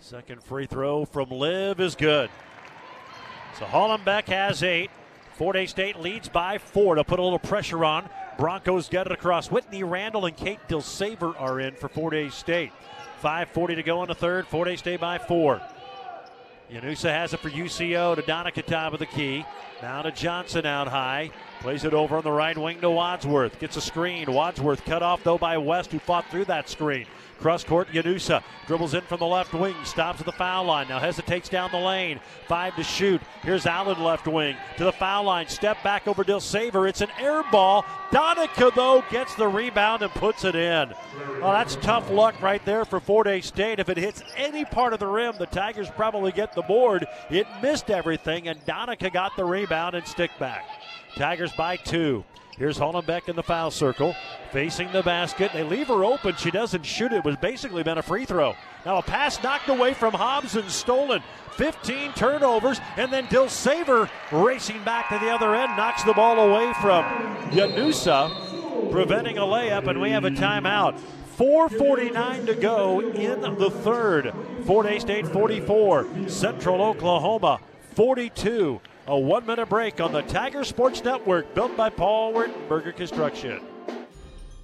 Second 0.00 0.42
free 0.42 0.66
throw 0.66 1.04
from 1.04 1.30
Liv 1.30 1.78
is 1.78 1.94
good. 1.94 2.30
So 3.58 3.64
Hollenbeck 3.66 4.24
has 4.28 4.62
eight. 4.62 4.90
Fort 5.34 5.56
Hays 5.56 5.70
State 5.70 6.00
leads 6.00 6.28
by 6.28 6.58
four 6.58 6.94
to 6.94 7.04
put 7.04 7.18
a 7.18 7.22
little 7.22 7.38
pressure 7.38 7.84
on. 7.84 8.08
Broncos 8.38 8.88
get 8.88 9.06
it 9.06 9.12
across. 9.12 9.50
Whitney 9.50 9.84
Randall 9.84 10.24
and 10.24 10.36
Kate 10.36 10.60
Dilsaver 10.68 11.38
are 11.38 11.60
in 11.60 11.74
for 11.74 11.88
Fort 11.88 12.14
Hays 12.14 12.34
State. 12.34 12.72
5.40 13.22 13.76
to 13.76 13.82
go 13.82 14.02
in 14.02 14.08
the 14.08 14.14
third. 14.14 14.46
Fort 14.46 14.68
Hays 14.68 14.78
State 14.78 15.00
by 15.00 15.18
four. 15.18 15.60
Yanusa 16.70 17.10
has 17.10 17.34
it 17.34 17.40
for 17.40 17.50
UCO 17.50 18.14
to 18.14 18.22
Donica 18.22 18.62
top 18.62 18.92
of 18.92 19.00
the 19.00 19.06
key. 19.06 19.44
Now 19.82 20.02
to 20.02 20.12
Johnson 20.12 20.66
out 20.66 20.86
high. 20.86 21.30
Plays 21.60 21.84
it 21.84 21.94
over 21.94 22.16
on 22.16 22.22
the 22.22 22.30
right 22.30 22.56
wing 22.56 22.80
to 22.80 22.90
Wadsworth. 22.90 23.58
Gets 23.58 23.76
a 23.76 23.80
screen. 23.80 24.32
Wadsworth 24.32 24.84
cut 24.84 25.02
off 25.02 25.24
though 25.24 25.38
by 25.38 25.58
West, 25.58 25.90
who 25.90 25.98
fought 25.98 26.30
through 26.30 26.44
that 26.44 26.68
screen. 26.68 27.06
Cross 27.40 27.64
court, 27.64 27.88
Yanusa 27.88 28.42
dribbles 28.66 28.94
in 28.94 29.00
from 29.00 29.18
the 29.18 29.26
left 29.26 29.52
wing, 29.54 29.74
stops 29.82 30.20
at 30.20 30.26
the 30.26 30.32
foul 30.32 30.64
line. 30.64 30.88
Now 30.88 31.00
hesitates 31.00 31.48
down 31.48 31.70
the 31.72 31.78
lane. 31.78 32.20
Five 32.46 32.76
to 32.76 32.84
shoot. 32.84 33.20
Here's 33.42 33.66
Allen 33.66 34.00
left 34.02 34.28
wing 34.28 34.54
to 34.76 34.84
the 34.84 34.92
foul 34.92 35.24
line. 35.24 35.48
Step 35.48 35.82
back 35.82 36.06
over 36.06 36.22
Dilsaver. 36.22 36.88
It's 36.88 37.00
an 37.00 37.10
air 37.18 37.42
ball. 37.50 37.84
Donica, 38.12 38.72
though, 38.74 39.04
gets 39.10 39.34
the 39.36 39.46
rebound 39.46 40.02
and 40.02 40.10
puts 40.12 40.44
it 40.44 40.56
in. 40.56 40.92
Well, 41.40 41.52
that's 41.52 41.76
tough 41.76 42.10
luck 42.10 42.40
right 42.42 42.64
there 42.64 42.84
for 42.84 42.98
Fort 42.98 43.26
Hays 43.26 43.46
State. 43.46 43.78
If 43.78 43.88
it 43.88 43.96
hits 43.96 44.22
any 44.36 44.64
part 44.64 44.92
of 44.92 44.98
the 44.98 45.06
rim, 45.06 45.34
the 45.38 45.46
Tigers 45.46 45.88
probably 45.90 46.32
get 46.32 46.54
the 46.54 46.62
board. 46.62 47.06
It 47.30 47.46
missed 47.62 47.90
everything, 47.90 48.48
and 48.48 48.64
Donica 48.66 49.10
got 49.10 49.36
the 49.36 49.44
rebound 49.44 49.94
and 49.94 50.06
stick 50.06 50.30
back. 50.38 50.66
Tigers 51.16 51.52
by 51.52 51.76
two. 51.76 52.24
Here's 52.56 52.78
Hollenbeck 52.78 53.28
in 53.28 53.36
the 53.36 53.42
foul 53.42 53.70
circle, 53.70 54.14
facing 54.52 54.92
the 54.92 55.02
basket. 55.02 55.50
They 55.54 55.62
leave 55.62 55.88
her 55.88 56.04
open. 56.04 56.36
She 56.36 56.50
doesn't 56.50 56.84
shoot. 56.84 57.10
It 57.10 57.24
was 57.24 57.36
basically 57.36 57.82
been 57.82 57.96
a 57.96 58.02
free 58.02 58.26
throw. 58.26 58.54
Now 58.84 58.98
a 58.98 59.02
pass 59.02 59.42
knocked 59.42 59.68
away 59.70 59.94
from 59.94 60.12
Hobbs 60.12 60.56
and 60.56 60.70
stolen. 60.70 61.22
15 61.52 62.12
turnovers, 62.14 62.80
and 62.96 63.12
then 63.12 63.26
Dilsaver 63.26 64.08
racing 64.32 64.82
back 64.84 65.08
to 65.10 65.18
the 65.18 65.30
other 65.30 65.54
end, 65.54 65.76
knocks 65.76 66.02
the 66.04 66.12
ball 66.12 66.38
away 66.38 66.72
from 66.80 67.04
Yanusa, 67.50 67.99
preventing 68.90 69.38
a 69.38 69.42
layup, 69.42 69.88
and 69.88 70.00
we 70.00 70.10
have 70.10 70.24
a 70.24 70.30
timeout. 70.30 70.98
4.49 71.36 72.46
to 72.46 72.54
go 72.54 73.00
in 73.00 73.40
the 73.40 73.70
third. 73.70 74.32
Fort 74.64 74.86
Hays 74.86 75.02
State 75.02 75.26
44, 75.26 76.28
Central 76.28 76.82
Oklahoma 76.82 77.60
42. 77.94 78.80
A 79.06 79.18
one 79.18 79.46
minute 79.46 79.68
break 79.68 80.00
on 80.00 80.12
the 80.12 80.22
Tiger 80.22 80.64
Sports 80.64 81.02
Network, 81.02 81.54
built 81.54 81.76
by 81.76 81.90
Paul 81.90 82.32
Wertenberger 82.32 82.94
Construction. 82.94 83.60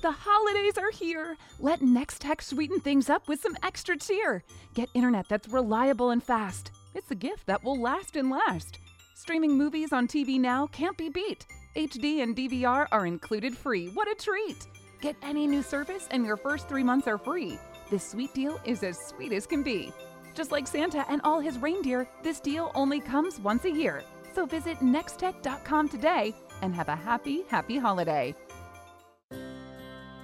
The 0.03 0.13
holidays 0.13 0.79
are 0.79 0.91
here. 0.91 1.37
Let 1.59 1.81
Nextech 1.81 2.43
sweeten 2.43 2.79
things 2.81 3.11
up 3.11 3.27
with 3.27 3.41
some 3.41 3.57
extra 3.63 3.97
cheer. 3.97 4.45
Get 4.75 4.89
internet 4.95 5.29
that's 5.29 5.49
reliable 5.49 6.11
and 6.11 6.23
fast. 6.23 6.71
It's 6.95 7.11
a 7.11 7.17
gift 7.17 7.47
that 7.47 7.65
will 7.65 7.81
last 7.81 8.17
and 8.17 8.31
last. 8.31 8.79
Streaming 9.15 9.57
movies 9.57 9.93
on 9.93 10.07
TV 10.07 10.39
now 10.39 10.67
can't 10.69 10.97
be 10.97 11.09
beat. 11.09 11.47
HD 11.77 12.23
and 12.23 12.35
DVR 12.35 12.87
are 12.91 13.05
included 13.05 13.55
free. 13.55 13.89
What 13.89 14.09
a 14.09 14.15
treat! 14.15 14.67
Get 15.03 15.15
any 15.23 15.47
new 15.47 15.63
service 15.63 16.09
and 16.11 16.25
your 16.25 16.39
first 16.39 16.69
three 16.71 16.83
months 16.83 17.07
are 17.07 17.19
free. 17.19 17.59
This 17.91 18.03
sweet 18.03 18.33
deal 18.33 18.59
is 18.65 18.83
as 18.83 18.99
sweet 18.99 19.31
as 19.33 19.47
can 19.47 19.63
be. 19.63 19.93
Just 20.35 20.53
like 20.53 20.67
Santa 20.67 21.05
and 21.11 21.21
all 21.23 21.39
his 21.39 21.59
reindeer, 21.59 22.09
this 22.23 22.41
deal 22.41 22.73
only 22.75 22.99
comes 22.99 23.39
once 23.41 23.67
a 23.67 23.71
year. 23.71 24.03
So 24.35 24.47
visit 24.47 24.79
nextech.com 24.79 25.91
today 25.91 26.35
and 26.63 26.75
have 26.75 26.89
a 26.89 26.97
happy, 26.97 27.45
happy 27.49 27.77
holiday. 27.77 28.35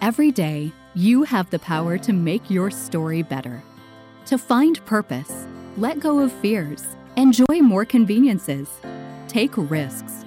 Every 0.01 0.31
day, 0.31 0.73
you 0.95 1.23
have 1.23 1.51
the 1.51 1.59
power 1.59 1.99
to 1.99 2.13
make 2.15 2.51
your 2.51 2.71
story 2.71 3.23
better. 3.23 3.63
To 4.27 4.39
find 4.39 4.85
purpose, 4.87 5.47
let 5.77 6.01
go 6.01 6.21
of 6.21 6.33
fears, 6.33 6.85
enjoy 7.17 7.61
more 7.61 7.85
conveniences, 7.85 8.69
take 9.29 9.53
risks. 9.57 10.25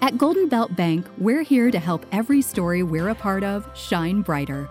At 0.00 0.16
Golden 0.16 0.48
Belt 0.48 0.76
Bank, 0.76 1.06
we're 1.18 1.42
here 1.42 1.72
to 1.72 1.78
help 1.78 2.06
every 2.12 2.40
story 2.40 2.84
we're 2.84 3.08
a 3.08 3.14
part 3.16 3.42
of 3.42 3.68
shine 3.74 4.22
brighter. 4.22 4.68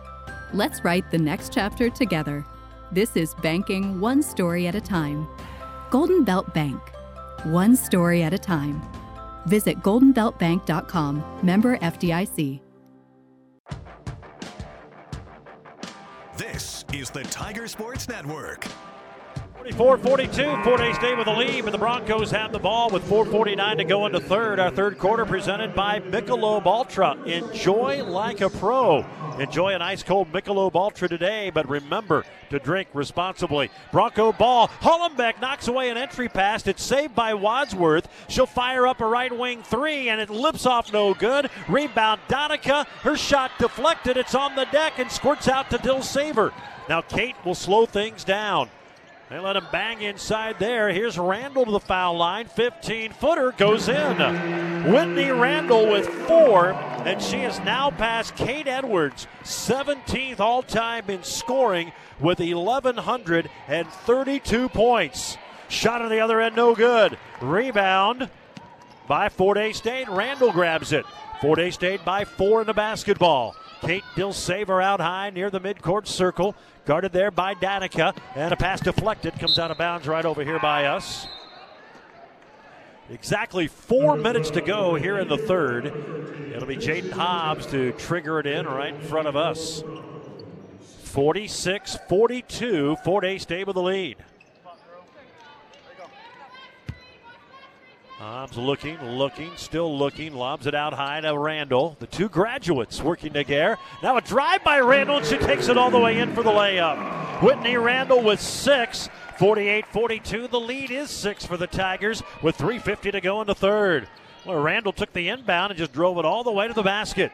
Let's 0.53 0.85
write 0.85 1.11
the 1.11 1.17
next 1.17 1.51
chapter 1.53 1.89
together. 1.89 2.45
This 2.93 3.17
is 3.17 3.35
banking 3.35 3.99
one 3.99 4.23
story 4.23 4.67
at 4.67 4.75
a 4.75 4.81
time. 4.81 5.27
Golden 5.91 6.23
Belt 6.23 6.53
Bank, 6.53 6.79
one 7.43 7.75
story 7.75 8.23
at 8.23 8.33
a 8.33 8.37
time. 8.37 8.81
Visit 9.47 9.81
goldenbeltbank.com, 9.81 11.39
member 11.43 11.77
FDIC. 11.77 12.61
This 16.37 16.85
is 16.93 17.09
the 17.09 17.23
Tiger 17.23 17.67
Sports 17.67 18.07
Network. 18.07 18.65
44 19.73 19.97
42, 19.97 20.63
Fort 20.63 20.79
Hays 20.79 20.95
State 20.95 21.17
with 21.17 21.27
a 21.27 21.33
lead, 21.33 21.65
but 21.65 21.71
the 21.71 21.77
Broncos 21.77 22.31
have 22.31 22.53
the 22.53 22.59
ball 22.59 22.89
with 22.89 23.03
4.49 23.03 23.77
to 23.77 23.83
go 23.83 24.05
into 24.05 24.19
third. 24.21 24.61
Our 24.61 24.71
third 24.71 24.97
quarter 24.97 25.25
presented 25.25 25.75
by 25.75 25.99
Michelob 25.99 26.65
Ultra. 26.65 27.17
Enjoy 27.25 28.01
like 28.05 28.39
a 28.39 28.49
pro. 28.49 29.05
Enjoy 29.39 29.73
an 29.73 29.81
ice 29.81 30.03
cold 30.03 30.31
Michelob 30.31 30.75
Ultra 30.75 31.09
today, 31.09 31.49
but 31.49 31.67
remember 31.67 32.23
to 32.49 32.59
drink 32.59 32.87
responsibly. 32.93 33.69
Bronco 33.91 34.31
ball. 34.31 34.69
Hollenbeck 34.69 35.41
knocks 35.41 35.67
away 35.67 35.89
an 35.89 35.97
entry 35.97 36.29
pass. 36.29 36.65
It's 36.65 36.81
saved 36.81 37.13
by 37.13 37.33
Wadsworth. 37.33 38.07
She'll 38.29 38.45
fire 38.45 38.87
up 38.87 39.01
a 39.01 39.05
right 39.05 39.37
wing 39.37 39.63
three, 39.63 40.07
and 40.07 40.21
it 40.21 40.29
lips 40.29 40.65
off 40.65 40.93
no 40.93 41.13
good. 41.13 41.49
Rebound 41.67 42.21
Donica. 42.29 42.87
Her 43.01 43.17
shot 43.17 43.51
deflected. 43.59 44.15
It's 44.15 44.33
on 44.33 44.55
the 44.55 44.65
deck 44.71 44.93
and 44.97 45.11
squirts 45.11 45.49
out 45.49 45.69
to 45.71 45.77
Dilsaver. 45.77 46.53
Now 46.87 47.01
Kate 47.01 47.35
will 47.43 47.55
slow 47.55 47.85
things 47.85 48.23
down. 48.23 48.69
They 49.29 49.39
let 49.39 49.57
him 49.57 49.65
bang 49.73 50.01
inside 50.01 50.57
there. 50.57 50.89
Here's 50.89 51.17
Randall 51.17 51.65
to 51.65 51.71
the 51.71 51.81
foul 51.81 52.15
line. 52.15 52.45
15 52.45 53.11
footer 53.11 53.51
goes 53.51 53.89
in. 53.89 54.17
Whitney 54.89 55.31
Randall 55.31 55.91
with 55.91 56.07
four, 56.07 56.71
and 56.71 57.21
she 57.21 57.39
has 57.39 57.59
now 57.59 57.91
passed 57.91 58.37
Kate 58.37 58.67
Edwards, 58.67 59.27
17th 59.43 60.39
all 60.39 60.63
time 60.63 61.09
in 61.09 61.23
scoring 61.23 61.91
with 62.21 62.39
1,132 62.39 64.69
points. 64.69 65.37
Shot 65.67 66.01
on 66.01 66.09
the 66.09 66.21
other 66.21 66.39
end, 66.39 66.55
no 66.55 66.73
good. 66.73 67.17
Rebound 67.41 68.29
by 69.09 69.27
Fort 69.27 69.57
Hays 69.57 69.75
State. 69.75 70.07
Randall 70.07 70.53
grabs 70.53 70.93
it. 70.93 71.05
Fort 71.41 71.59
Hays 71.59 71.73
State 71.73 72.05
by 72.05 72.23
four 72.23 72.61
in 72.61 72.67
the 72.67 72.73
basketball. 72.73 73.57
Kate 73.81 74.05
Dilsaver 74.15 74.81
out 74.81 75.01
high 75.01 75.31
near 75.31 75.49
the 75.49 75.59
midcourt 75.59 76.07
circle. 76.07 76.55
Guarded 76.87 77.11
there 77.11 77.31
by 77.31 77.53
Donica. 77.53 78.13
And 78.33 78.53
a 78.53 78.55
pass 78.55 78.79
deflected. 78.79 79.37
Comes 79.37 79.59
out 79.59 79.71
of 79.71 79.77
bounds 79.77 80.07
right 80.07 80.23
over 80.23 80.41
here 80.41 80.57
by 80.57 80.85
us. 80.85 81.27
Exactly 83.09 83.67
four 83.67 84.15
minutes 84.15 84.49
to 84.51 84.61
go 84.61 84.95
here 84.95 85.19
in 85.19 85.27
the 85.27 85.37
third. 85.37 85.87
It'll 86.55 86.65
be 86.65 86.77
Jaden 86.77 87.11
Hobbs 87.11 87.65
to 87.67 87.91
trigger 87.93 88.39
it 88.39 88.45
in 88.45 88.65
right 88.65 88.93
in 88.93 89.01
front 89.01 89.27
of 89.27 89.35
us. 89.35 89.83
46 91.03 91.97
42. 92.07 92.95
Fort 93.03 93.25
Hays 93.25 93.41
State 93.41 93.67
with 93.67 93.75
the 93.75 93.83
lead. 93.83 94.15
Hobbs 98.17 98.57
looking, 98.57 98.99
looking, 99.03 99.51
still 99.57 99.95
looking, 99.95 100.33
lobs 100.33 100.65
it 100.65 100.73
out 100.73 100.93
high 100.93 101.21
to 101.21 101.37
Randall. 101.37 101.95
The 101.99 102.07
two 102.07 102.29
graduates 102.29 102.99
working 102.99 103.31
together. 103.31 103.77
Now 104.01 104.17
a 104.17 104.21
drive 104.21 104.63
by 104.63 104.79
Randall, 104.79 105.17
and 105.17 105.25
she 105.25 105.37
takes 105.37 105.67
it 105.67 105.77
all 105.77 105.91
the 105.91 105.99
way 105.99 106.17
in 106.17 106.33
for 106.33 106.41
the 106.41 106.49
layup. 106.49 107.43
Whitney 107.43 107.77
Randall 107.77 108.23
with 108.23 108.41
six. 108.41 109.07
48 109.37 109.85
42. 109.85 110.47
The 110.47 110.59
lead 110.59 110.89
is 110.89 111.11
six 111.11 111.45
for 111.45 111.57
the 111.57 111.67
Tigers 111.67 112.23
with 112.41 112.57
3.50 112.57 113.11
to 113.11 113.21
go 113.21 113.39
in 113.41 113.45
the 113.45 113.53
third. 113.53 114.07
Well, 114.47 114.59
Randall 114.59 114.93
took 114.93 115.13
the 115.13 115.29
inbound 115.29 115.71
and 115.71 115.77
just 115.77 115.93
drove 115.93 116.17
it 116.17 116.25
all 116.25 116.43
the 116.43 116.51
way 116.51 116.67
to 116.67 116.73
the 116.73 116.81
basket. 116.81 117.31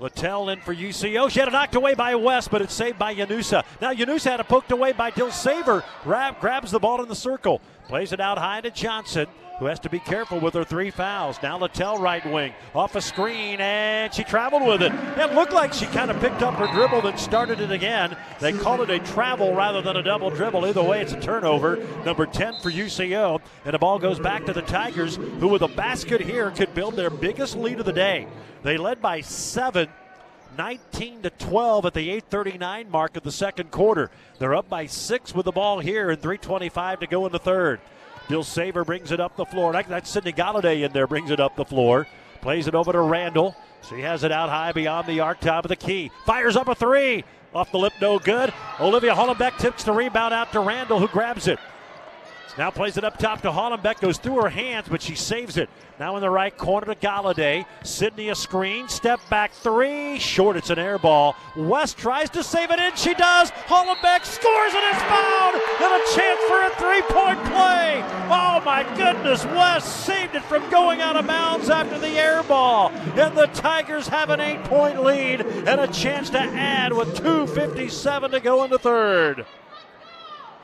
Littell 0.00 0.48
in 0.48 0.60
for 0.60 0.74
UCO. 0.74 1.30
She 1.30 1.38
had 1.38 1.48
it 1.48 1.52
knocked 1.52 1.76
away 1.76 1.94
by 1.94 2.14
West, 2.14 2.50
but 2.50 2.60
it's 2.60 2.74
saved 2.74 2.98
by 2.98 3.14
Yanusa. 3.14 3.64
Now 3.80 3.92
Yanusa 3.92 4.30
had 4.30 4.40
it 4.40 4.48
poked 4.48 4.72
away 4.72 4.92
by 4.92 5.10
Dilsaver. 5.10 5.84
Grab, 6.02 6.40
grabs 6.40 6.70
the 6.70 6.80
ball 6.80 7.02
in 7.02 7.08
the 7.08 7.14
circle. 7.14 7.60
Plays 7.88 8.12
it 8.12 8.20
out 8.20 8.38
high 8.38 8.60
to 8.62 8.70
Johnson, 8.70 9.26
who 9.58 9.66
has 9.66 9.78
to 9.80 9.88
be 9.88 9.98
careful 10.00 10.40
with 10.40 10.54
her 10.54 10.64
three 10.64 10.90
fouls. 10.90 11.38
Now 11.42 11.58
Littell 11.58 11.98
right 11.98 12.24
wing. 12.30 12.52
Off 12.74 12.96
a 12.96 13.00
screen, 13.00 13.60
and 13.60 14.12
she 14.12 14.24
traveled 14.24 14.66
with 14.66 14.82
it. 14.82 14.92
It 15.16 15.34
looked 15.34 15.52
like 15.52 15.72
she 15.72 15.86
kind 15.86 16.10
of 16.10 16.20
picked 16.20 16.42
up 16.42 16.54
her 16.54 16.66
dribble, 16.72 17.02
then 17.02 17.16
started 17.18 17.60
it 17.60 17.70
again. 17.70 18.16
They 18.40 18.52
call 18.52 18.82
it 18.82 18.90
a 18.90 18.98
travel 18.98 19.54
rather 19.54 19.80
than 19.80 19.96
a 19.96 20.02
double 20.02 20.30
dribble. 20.30 20.66
Either 20.66 20.82
way, 20.82 21.00
it's 21.00 21.12
a 21.12 21.20
turnover. 21.20 21.76
Number 22.04 22.26
10 22.26 22.60
for 22.60 22.70
UCO. 22.70 23.40
And 23.64 23.74
the 23.74 23.78
ball 23.78 23.98
goes 23.98 24.18
back 24.18 24.44
to 24.46 24.52
the 24.52 24.62
Tigers, 24.62 25.16
who 25.16 25.48
with 25.48 25.62
a 25.62 25.68
basket 25.68 26.20
here 26.20 26.50
could 26.50 26.74
build 26.74 26.96
their 26.96 27.10
biggest 27.10 27.56
lead 27.56 27.80
of 27.80 27.86
the 27.86 27.92
day. 27.92 28.26
They 28.62 28.76
led 28.76 29.00
by 29.00 29.20
seven. 29.20 29.88
19 30.56 31.22
to 31.22 31.30
12 31.30 31.86
at 31.86 31.94
the 31.94 32.10
8:39 32.10 32.88
mark 32.88 33.16
of 33.16 33.24
the 33.24 33.32
second 33.32 33.72
quarter. 33.72 34.10
They're 34.38 34.54
up 34.54 34.68
by 34.68 34.86
six 34.86 35.34
with 35.34 35.46
the 35.46 35.52
ball 35.52 35.80
here, 35.80 36.10
and 36.10 36.20
3:25 36.20 37.00
to 37.00 37.06
go 37.08 37.26
in 37.26 37.32
the 37.32 37.40
third. 37.40 37.80
Dilsaver 38.28 38.86
brings 38.86 39.12
it 39.12 39.20
up 39.20 39.36
the 39.36 39.44
floor. 39.44 39.72
That's 39.72 40.08
Sydney 40.08 40.32
Galladay 40.32 40.84
in 40.84 40.92
there, 40.92 41.06
brings 41.06 41.30
it 41.30 41.40
up 41.40 41.56
the 41.56 41.64
floor. 41.64 42.06
Plays 42.40 42.66
it 42.66 42.74
over 42.74 42.92
to 42.92 43.00
Randall. 43.00 43.54
She 43.88 44.00
has 44.00 44.24
it 44.24 44.32
out 44.32 44.48
high 44.48 44.72
beyond 44.72 45.06
the 45.06 45.20
arc, 45.20 45.40
top 45.40 45.64
of 45.64 45.68
the 45.68 45.76
key. 45.76 46.10
Fires 46.24 46.56
up 46.56 46.68
a 46.68 46.74
three. 46.74 47.24
Off 47.54 47.70
the 47.70 47.78
lip, 47.78 47.92
no 48.00 48.18
good. 48.18 48.52
Olivia 48.80 49.14
Hollenbeck 49.14 49.58
tips 49.58 49.84
the 49.84 49.92
rebound 49.92 50.34
out 50.34 50.50
to 50.52 50.60
Randall, 50.60 50.98
who 50.98 51.06
grabs 51.06 51.46
it. 51.46 51.58
Now 52.56 52.70
plays 52.70 52.96
it 52.96 53.02
up 53.02 53.18
top 53.18 53.42
to 53.42 53.50
Hollenbeck, 53.50 54.00
goes 54.00 54.18
through 54.18 54.42
her 54.42 54.48
hands, 54.48 54.86
but 54.88 55.02
she 55.02 55.16
saves 55.16 55.56
it. 55.56 55.68
Now 55.98 56.14
in 56.14 56.22
the 56.22 56.30
right 56.30 56.56
corner 56.56 56.86
to 56.86 56.94
Galladay. 56.94 57.66
Sydney 57.82 58.28
a 58.28 58.34
screen, 58.36 58.88
step 58.88 59.18
back 59.28 59.52
three, 59.52 60.20
short. 60.20 60.56
It's 60.56 60.70
an 60.70 60.78
air 60.78 60.98
ball. 60.98 61.34
West 61.56 61.98
tries 61.98 62.30
to 62.30 62.44
save 62.44 62.70
it 62.70 62.78
in, 62.78 62.94
she 62.94 63.12
does. 63.14 63.50
Hollenbeck 63.50 64.24
scores 64.24 64.72
and 64.72 64.84
it's 64.84 65.02
fouled, 65.02 65.54
and 65.82 65.94
a 65.94 66.02
chance 66.14 66.40
for 66.44 66.60
a 66.60 66.70
three-point 66.78 67.44
play. 67.46 68.02
Oh 68.30 68.62
my 68.64 68.84
goodness, 68.96 69.44
West 69.46 70.04
saved 70.04 70.36
it 70.36 70.42
from 70.44 70.68
going 70.70 71.00
out 71.00 71.16
of 71.16 71.26
bounds 71.26 71.70
after 71.70 71.98
the 71.98 72.10
air 72.10 72.44
ball, 72.44 72.90
and 72.90 73.36
the 73.36 73.46
Tigers 73.54 74.06
have 74.08 74.30
an 74.30 74.40
eight-point 74.40 75.02
lead 75.02 75.40
and 75.40 75.80
a 75.80 75.88
chance 75.88 76.30
to 76.30 76.40
add 76.40 76.92
with 76.92 77.16
2:57 77.16 78.30
to 78.30 78.38
go 78.38 78.62
in 78.62 78.70
the 78.70 78.78
third. 78.78 79.44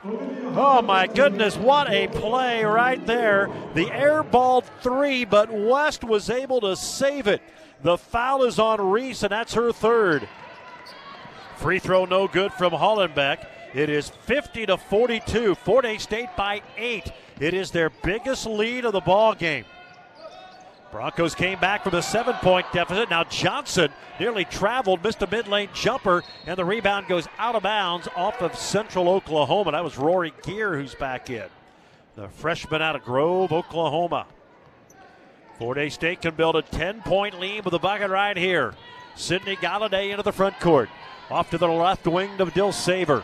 Oh 0.03 0.81
my 0.81 1.05
goodness, 1.05 1.55
what 1.55 1.91
a 1.91 2.07
play 2.07 2.63
right 2.63 3.05
there. 3.05 3.49
The 3.75 3.91
air 3.91 4.23
ball 4.23 4.61
three, 4.81 5.25
but 5.25 5.51
West 5.51 6.03
was 6.03 6.29
able 6.29 6.61
to 6.61 6.75
save 6.75 7.27
it. 7.27 7.41
The 7.83 7.97
foul 7.97 8.43
is 8.43 8.57
on 8.57 8.81
Reese, 8.81 9.23
and 9.23 9.31
that's 9.31 9.53
her 9.53 9.71
third. 9.71 10.27
Free 11.57 11.79
throw 11.79 12.05
no 12.05 12.27
good 12.27 12.51
from 12.53 12.73
Hollenbeck. 12.73 13.45
It 13.73 13.89
is 13.89 14.09
50 14.09 14.65
to 14.65 14.77
42. 14.77 15.55
Fort 15.55 15.85
Hays 15.85 16.01
State 16.01 16.29
by 16.35 16.61
eight. 16.77 17.11
It 17.39 17.53
is 17.53 17.71
their 17.71 17.89
biggest 17.89 18.45
lead 18.45 18.85
of 18.85 18.93
the 18.93 18.99
ball 18.99 19.35
game. 19.35 19.65
Broncos 20.91 21.35
came 21.35 21.59
back 21.59 21.83
from 21.83 21.95
a 21.95 22.01
seven 22.01 22.35
point 22.35 22.65
deficit. 22.73 23.09
Now 23.09 23.23
Johnson 23.23 23.91
nearly 24.19 24.43
traveled, 24.45 25.03
missed 25.03 25.21
a 25.21 25.27
mid 25.27 25.47
lane 25.47 25.69
jumper, 25.73 26.23
and 26.45 26.57
the 26.57 26.65
rebound 26.65 27.07
goes 27.07 27.27
out 27.37 27.55
of 27.55 27.63
bounds 27.63 28.07
off 28.15 28.41
of 28.41 28.55
Central 28.55 29.07
Oklahoma. 29.07 29.71
That 29.71 29.83
was 29.83 29.97
Rory 29.97 30.33
Gear 30.43 30.75
who's 30.75 30.93
back 30.93 31.29
in. 31.29 31.47
The 32.15 32.27
freshman 32.27 32.81
out 32.81 32.97
of 32.97 33.03
Grove, 33.03 33.53
Oklahoma. 33.53 34.25
Fort 35.57 35.77
Hays 35.77 35.93
State 35.93 36.21
can 36.21 36.35
build 36.35 36.55
a 36.55 36.61
10 36.61 37.01
point 37.03 37.39
lead 37.39 37.63
with 37.63 37.73
a 37.73 37.79
bucket 37.79 38.09
right 38.09 38.35
here. 38.35 38.73
Sydney 39.15 39.55
Galladay 39.55 40.11
into 40.11 40.23
the 40.23 40.33
front 40.33 40.59
court. 40.59 40.89
Off 41.29 41.49
to 41.51 41.57
the 41.57 41.67
left 41.67 42.05
wing 42.05 42.37
to 42.37 42.45
Dilsaver. 42.47 43.23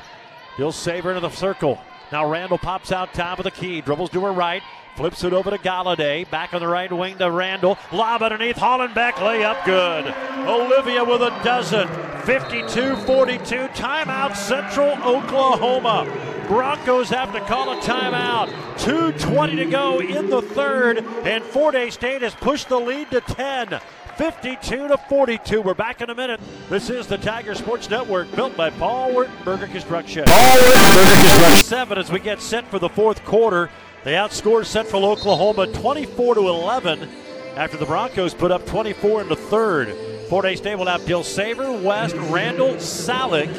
Dill 0.56 0.72
Saver 0.72 1.10
into 1.10 1.22
the 1.22 1.36
circle. 1.36 1.80
Now 2.12 2.30
Randall 2.30 2.58
pops 2.58 2.92
out 2.92 3.14
top 3.14 3.40
of 3.40 3.44
the 3.44 3.52
key, 3.52 3.82
dribbles 3.82 4.12
to 4.12 4.22
her 4.22 4.32
right, 4.32 4.64
flips 4.98 5.24
it 5.24 5.32
over 5.32 5.52
to 5.52 5.60
Galladay. 5.60 6.30
Back 6.32 6.56
on 6.56 6.60
the 6.60 6.68
right 6.68 6.92
wing 6.92 7.20
to 7.20 7.30
Randall. 7.30 7.78
Lob 7.94 8.24
underneath. 8.24 8.58
Hollenbeck 8.58 9.14
layup 9.14 9.64
good. 9.64 10.08
Olivia 10.48 11.04
with 11.04 11.22
a 11.22 11.30
dozen. 11.44 11.88
52 12.24 12.96
42. 12.96 13.68
Timeout 13.68 14.36
Central 14.36 14.90
Oklahoma. 15.04 16.12
Broncos 16.48 17.10
have 17.10 17.32
to 17.34 17.42
call 17.42 17.78
a 17.78 17.82
timeout. 17.82 18.48
2.20 18.78 19.56
to 19.58 19.66
go 19.66 20.00
in 20.00 20.30
the 20.30 20.42
third, 20.42 21.00
and 21.26 21.44
Fort 21.44 21.76
Hays 21.76 21.94
State 21.94 22.22
has 22.22 22.34
pushed 22.34 22.70
the 22.70 22.80
lead 22.80 23.12
to 23.12 23.22
10. 23.22 23.80
52 24.16 24.88
to 24.88 24.98
42. 24.98 25.62
We're 25.62 25.76
back 25.76 26.02
in 26.02 26.10
a 26.10 26.16
minute. 26.16 26.40
This 26.70 26.90
is 26.90 27.06
the 27.06 27.20
Tiger 27.20 27.54
Sports 27.54 27.88
Network, 27.90 28.34
built 28.36 28.58
by 28.58 28.72
Paul 28.72 29.12
Wertenberger 29.12 29.70
Construction. 29.72 30.24
Paul 30.26 30.58
Wertenberger 30.58 31.22
Construction. 31.22 31.66
Seven 31.66 31.98
as 32.00 32.12
we 32.12 32.20
get 32.20 32.42
set 32.42 32.66
for 32.66 32.80
the 32.80 32.90
fourth 32.90 33.24
quarter. 33.26 33.70
They 34.08 34.14
outscored 34.14 34.66
Central 34.66 35.04
Oklahoma 35.04 35.68
24 35.68 36.36
to 36.36 36.48
11 36.48 37.10
after 37.58 37.76
the 37.76 37.86
Broncos 37.86 38.34
put 38.34 38.54
up 38.54 38.66
24 38.66 39.24
in 39.24 39.28
the 39.28 39.36
third. 39.36 39.94
Fort 40.30 40.46
Hays 40.46 40.60
State 40.60 40.76
will 40.76 40.86
have 40.86 41.02
Saver, 41.26 41.74
West, 41.74 42.16
Randall, 42.16 42.76
Salick, 42.76 43.54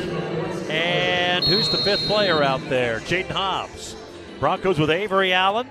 and 0.70 1.44
who's 1.44 1.68
the 1.68 1.76
fifth 1.76 2.06
player 2.06 2.42
out 2.42 2.66
there? 2.70 3.00
Jaden 3.00 3.28
Hobbs. 3.28 3.94
Broncos 4.40 4.78
with 4.78 4.88
Avery 4.88 5.34
Allen, 5.34 5.68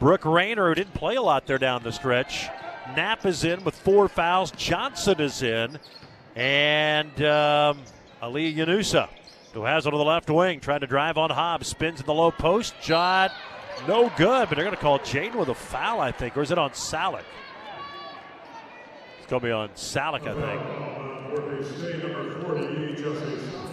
Brooke 0.00 0.24
Rayner, 0.24 0.70
who 0.70 0.74
didn't 0.74 0.94
play 0.94 1.16
a 1.16 1.22
lot 1.22 1.46
there 1.46 1.58
down 1.58 1.82
the 1.82 1.92
stretch. 1.92 2.48
Knapp 2.96 3.26
is 3.26 3.44
in 3.44 3.62
with 3.62 3.74
four 3.74 4.08
fouls. 4.08 4.52
Johnson 4.52 5.20
is 5.20 5.42
in. 5.42 5.78
And 6.34 7.22
um, 7.22 7.78
Ali 8.22 8.54
Yanusa, 8.54 9.06
who 9.52 9.64
has 9.64 9.84
it 9.84 9.92
on 9.92 9.98
the 9.98 10.04
left 10.06 10.30
wing, 10.30 10.60
trying 10.60 10.80
to 10.80 10.86
drive 10.86 11.18
on 11.18 11.28
Hobbs. 11.28 11.68
Spins 11.68 12.00
in 12.00 12.06
the 12.06 12.14
low 12.14 12.30
post. 12.30 12.74
Shot 12.80 13.30
no 13.86 14.10
good, 14.16 14.48
but 14.48 14.56
they're 14.56 14.64
going 14.64 14.76
to 14.76 14.80
call 14.80 14.98
Jaden 15.00 15.36
with 15.36 15.48
a 15.48 15.54
foul, 15.54 16.00
I 16.00 16.12
think. 16.12 16.36
Or 16.36 16.42
is 16.42 16.50
it 16.50 16.58
on 16.58 16.70
Salick? 16.70 17.24
It's 19.18 19.26
going 19.28 19.40
to 19.40 19.46
be 19.46 19.52
on 19.52 19.68
Salick, 19.70 20.26
I 20.26 20.34
think. 20.34 20.60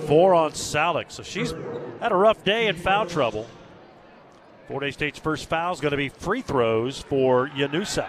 Four 0.08 0.34
on 0.34 0.52
Salick. 0.52 1.12
So 1.12 1.24
she's 1.24 1.54
had 2.00 2.12
a 2.12 2.16
rough 2.16 2.44
day 2.44 2.68
in 2.68 2.76
foul 2.76 3.06
trouble. 3.06 3.48
Fort 4.68 4.84
Hays 4.84 4.94
State's 4.94 5.20
first 5.20 5.50
foul 5.50 5.74
is 5.74 5.82
going 5.82 5.92
to 5.92 5.98
be 5.98 6.10
free 6.10 6.42
throws 6.42 7.02
for 7.02 7.50
Yanusa 7.50 8.08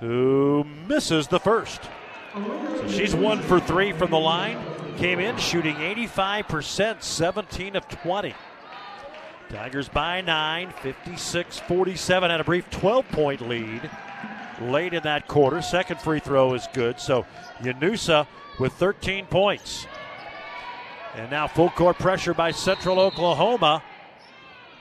who 0.00 0.64
misses 0.88 1.28
the 1.28 1.38
first. 1.38 1.82
So 2.34 2.88
she's 2.88 3.14
one 3.14 3.40
for 3.42 3.60
three 3.60 3.92
from 3.92 4.10
the 4.10 4.18
line. 4.18 4.58
Came 4.96 5.20
in 5.20 5.36
shooting 5.36 5.76
85%, 5.76 7.02
17 7.02 7.76
of 7.76 7.86
20. 7.88 8.34
Tigers 9.50 9.88
by 9.88 10.20
nine, 10.20 10.72
56 10.80 11.58
47. 11.58 12.30
Had 12.30 12.40
a 12.40 12.44
brief 12.44 12.70
12 12.70 13.08
point 13.08 13.48
lead 13.48 13.90
late 14.62 14.94
in 14.94 15.02
that 15.02 15.26
quarter. 15.26 15.60
Second 15.60 16.00
free 16.00 16.20
throw 16.20 16.54
is 16.54 16.68
good. 16.72 17.00
So 17.00 17.26
Yanusa 17.58 18.28
with 18.60 18.72
13 18.74 19.26
points. 19.26 19.86
And 21.16 21.30
now 21.32 21.48
full 21.48 21.70
court 21.70 21.98
pressure 21.98 22.32
by 22.32 22.52
Central 22.52 23.00
Oklahoma. 23.00 23.82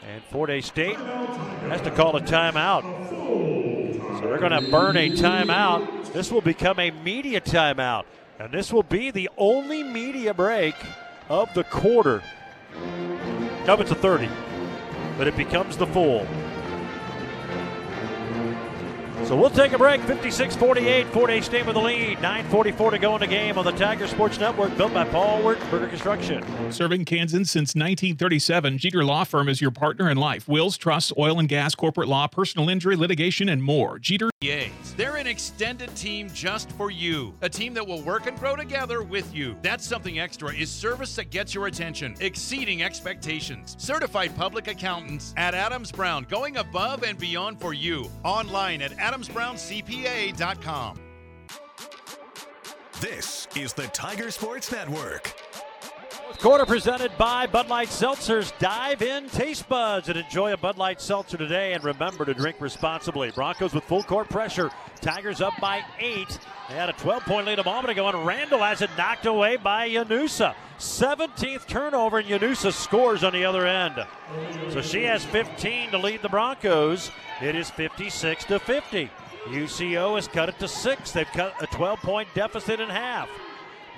And 0.07 0.23
Fort 0.25 0.49
Hays 0.49 0.67
State 0.67 0.97
has 0.97 1.81
to 1.81 1.91
call 1.91 2.15
a 2.15 2.21
timeout. 2.21 2.83
So 4.19 4.27
they're 4.27 4.37
going 4.37 4.63
to 4.63 4.69
burn 4.69 4.97
a 4.97 5.09
timeout. 5.09 6.13
This 6.13 6.31
will 6.31 6.41
become 6.41 6.79
a 6.79 6.91
media 6.91 7.41
timeout. 7.41 8.03
And 8.37 8.51
this 8.51 8.71
will 8.71 8.83
be 8.83 9.09
the 9.09 9.29
only 9.35 9.81
media 9.81 10.33
break 10.33 10.75
of 11.27 11.53
the 11.55 11.63
quarter. 11.63 12.21
Nope, 13.65 13.81
it's 13.81 13.91
a 13.91 13.95
30. 13.95 14.29
But 15.19 15.27
it 15.27 15.35
becomes 15.35 15.75
the 15.75 15.85
full. 15.85 16.25
So 19.29 19.35
we'll 19.35 19.51
take 19.51 19.73
a 19.73 19.77
break. 19.77 20.01
56 20.01 20.55
48. 20.55 21.05
Fort 21.09 21.29
Hays 21.29 21.45
State 21.45 21.63
with 21.63 21.75
the 21.75 21.81
lead. 21.81 22.17
9.44 22.17 22.89
to 22.89 22.97
go 22.97 23.13
in 23.13 23.19
the 23.19 23.27
game 23.27 23.59
on 23.59 23.63
the 23.63 23.71
Tiger 23.73 24.07
Sports 24.07 24.39
Network, 24.39 24.75
built 24.75 24.91
by 24.91 25.05
Paul 25.05 25.43
Wertenberger 25.43 25.87
Construction. 25.87 26.43
Serving 26.71 27.05
Kansas 27.05 27.51
since 27.51 27.75
1937, 27.75 28.79
Jeter 28.79 29.05
Law 29.05 29.23
Firm 29.23 29.47
is 29.47 29.61
your 29.61 29.69
partner 29.69 30.09
in 30.09 30.17
life. 30.17 30.47
Wills, 30.47 30.77
trusts, 30.77 31.13
oil 31.15 31.37
and 31.37 31.47
gas, 31.47 31.75
corporate 31.75 32.07
law, 32.07 32.25
personal 32.25 32.69
injury, 32.69 32.95
litigation, 32.95 33.49
and 33.49 33.61
more. 33.61 33.99
Jeter. 33.99 34.31
They're 34.95 35.17
an 35.17 35.27
extended 35.27 35.93
team 35.95 36.29
just 36.33 36.71
for 36.71 36.89
you. 36.89 37.33
A 37.41 37.49
team 37.49 37.73
that 37.73 37.85
will 37.85 38.01
work 38.01 38.25
and 38.25 38.39
grow 38.39 38.55
together 38.55 39.03
with 39.03 39.35
you. 39.35 39.57
That's 39.61 39.85
something 39.85 40.17
extra 40.19 40.53
is 40.53 40.71
service 40.71 41.15
that 41.17 41.29
gets 41.29 41.53
your 41.53 41.67
attention, 41.67 42.15
exceeding 42.19 42.81
expectations. 42.81 43.75
Certified 43.77 44.35
public 44.37 44.67
accountants 44.67 45.33
at 45.37 45.53
Adams 45.53 45.91
Brown, 45.91 46.25
going 46.29 46.57
above 46.57 47.03
and 47.03 47.19
beyond 47.19 47.59
for 47.59 47.73
you. 47.73 48.09
Online 48.23 48.81
at 48.81 48.97
adamsbrowncpa.com. 49.19 50.99
This 53.01 53.47
is 53.55 53.73
the 53.73 53.87
Tiger 53.87 54.31
Sports 54.31 54.71
Network. 54.71 55.33
Quarter 56.37 56.67
presented 56.67 57.11
by 57.17 57.47
Bud 57.47 57.67
Light 57.67 57.89
Seltzers. 57.89 58.57
Dive 58.59 59.01
in 59.01 59.27
taste 59.29 59.67
buds 59.67 60.07
and 60.07 60.17
enjoy 60.17 60.53
a 60.53 60.57
Bud 60.57 60.77
Light 60.77 61.01
Seltzer 61.01 61.35
today. 61.35 61.73
And 61.73 61.83
remember 61.83 62.23
to 62.23 62.33
drink 62.33 62.57
responsibly. 62.61 63.31
Broncos 63.31 63.73
with 63.73 63.83
full 63.83 64.03
court 64.03 64.29
pressure. 64.29 64.69
Tigers 65.01 65.41
up 65.41 65.53
by 65.59 65.83
eight. 65.99 66.39
They 66.69 66.75
had 66.75 66.87
a 66.87 66.93
12 66.93 67.23
point 67.23 67.47
lead 67.47 67.59
a 67.59 67.63
moment 67.65 67.89
ago, 67.89 68.07
and 68.07 68.25
Randall 68.25 68.59
has 68.59 68.81
it 68.81 68.89
knocked 68.97 69.25
away 69.25 69.57
by 69.57 69.89
Yanusa. 69.89 70.55
17th 70.77 71.67
turnover, 71.67 72.19
and 72.19 72.29
Yanusa 72.29 72.71
scores 72.71 73.23
on 73.23 73.33
the 73.33 73.43
other 73.43 73.67
end. 73.67 73.95
So 74.69 74.81
she 74.81 75.03
has 75.03 75.25
15 75.25 75.91
to 75.91 75.97
lead 75.97 76.21
the 76.21 76.29
Broncos. 76.29 77.11
It 77.41 77.55
is 77.55 77.69
56 77.71 78.45
to 78.45 78.59
50. 78.59 79.09
UCO 79.47 80.15
has 80.15 80.27
cut 80.27 80.47
it 80.47 80.59
to 80.59 80.67
six. 80.69 81.11
They've 81.11 81.27
cut 81.27 81.53
a 81.61 81.67
12 81.67 81.99
point 81.99 82.29
deficit 82.33 82.79
in 82.79 82.87
half. 82.87 83.29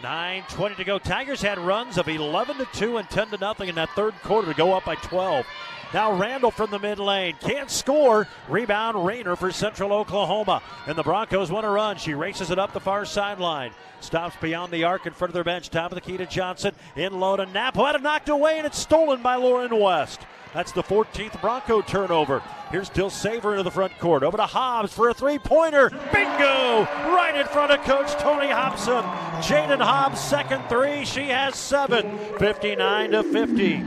9.20 0.02 0.78
to 0.78 0.84
go. 0.84 1.00
Tigers 1.00 1.42
had 1.42 1.60
runs 1.60 1.98
of 1.98 2.08
11 2.08 2.58
to 2.58 2.66
2 2.74 2.98
and 2.98 3.10
10 3.10 3.30
to 3.30 3.38
nothing 3.38 3.70
in 3.70 3.76
that 3.76 3.90
third 3.92 4.14
quarter 4.24 4.48
to 4.48 4.58
go 4.58 4.74
up 4.74 4.86
by 4.86 4.96
12. 4.96 5.46
Now 5.94 6.14
Randall 6.14 6.52
from 6.52 6.72
the 6.72 6.80
mid 6.80 7.00
lane 7.00 7.36
can't 7.42 7.70
score. 7.70 8.28
Rebound 8.48 9.06
Rayner 9.06 9.36
for 9.36 9.52
Central 9.52 9.92
Oklahoma. 9.92 10.62
And 10.88 10.98
the 10.98 11.04
Broncos 11.04 11.52
want 11.52 11.66
to 11.66 11.70
run. 11.70 11.98
She 11.98 12.14
races 12.14 12.50
it 12.50 12.60
up 12.60 12.72
the 12.72 12.80
far 12.80 13.04
sideline. 13.04 13.72
Stops 14.00 14.36
beyond 14.42 14.72
the 14.72 14.86
arc 14.86 15.06
in 15.06 15.14
front 15.14 15.30
of 15.30 15.34
their 15.34 15.44
bench. 15.44 15.70
Top 15.70 15.92
of 15.92 15.96
the 15.96 16.02
key 16.02 16.18
to 16.18 16.26
Johnson. 16.26 16.74
In 16.96 17.20
low 17.20 17.36
to 17.36 17.46
Knapp, 17.46 17.76
who 17.76 17.86
had 17.86 17.96
it 17.96 18.02
knocked 18.02 18.30
away, 18.30 18.58
and 18.58 18.66
it's 18.66 18.80
stolen 18.80 19.22
by 19.22 19.36
Lauren 19.36 19.78
West. 19.78 20.22
That's 20.54 20.72
the 20.72 20.84
14th 20.84 21.40
Bronco 21.40 21.82
turnover. 21.82 22.42
Here's 22.72 22.90
Dilsaver 22.90 23.52
into 23.52 23.64
the 23.64 23.72
front 23.72 23.98
court. 24.00 24.24
Over 24.24 24.38
to 24.38 24.46
Hobbs 24.46 24.94
for 24.94 25.10
a 25.10 25.14
three 25.14 25.40
pointer. 25.40 25.90
Bingo! 26.12 26.84
Right 26.84 27.36
in 27.36 27.46
front 27.48 27.72
of 27.72 27.82
Coach 27.84 28.12
Tony 28.14 28.50
Hobson. 28.50 29.04
Jaden 29.42 29.82
Hobbs, 29.82 30.20
second 30.20 30.64
three. 30.68 31.06
She 31.06 31.28
has 31.28 31.56
seven. 31.56 32.18
59 32.38 33.12
to 33.12 33.24
50. 33.24 33.78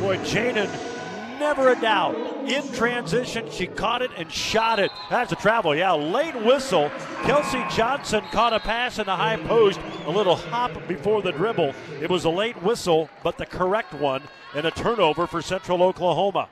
Boy, 0.00 0.16
Jaden, 0.18 0.68
never 1.40 1.70
a 1.70 1.80
doubt. 1.80 2.14
In 2.48 2.70
transition, 2.72 3.50
she 3.50 3.66
caught 3.66 4.02
it 4.02 4.10
and 4.16 4.30
shot 4.30 4.78
it. 4.78 4.92
That's 5.08 5.32
a 5.32 5.36
travel. 5.36 5.74
Yeah, 5.74 5.92
late 5.92 6.36
whistle. 6.36 6.90
Kelsey 7.22 7.64
Johnson 7.74 8.22
caught 8.30 8.52
a 8.52 8.60
pass 8.60 8.98
in 8.98 9.06
the 9.06 9.16
high 9.16 9.38
post. 9.38 9.80
A 10.06 10.10
little 10.10 10.36
hop 10.36 10.86
before 10.86 11.22
the 11.22 11.32
dribble. 11.32 11.74
It 12.00 12.10
was 12.10 12.24
a 12.24 12.30
late 12.30 12.62
whistle, 12.62 13.08
but 13.24 13.38
the 13.38 13.46
correct 13.46 13.94
one, 13.94 14.22
and 14.54 14.66
a 14.66 14.70
turnover 14.70 15.26
for 15.26 15.42
Central 15.42 15.82
Oklahoma. 15.82 16.48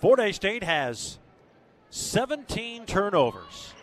Fort 0.00 0.18
Hays 0.18 0.36
State 0.36 0.64
has 0.64 1.18
17 1.90 2.86
turnovers, 2.86 3.74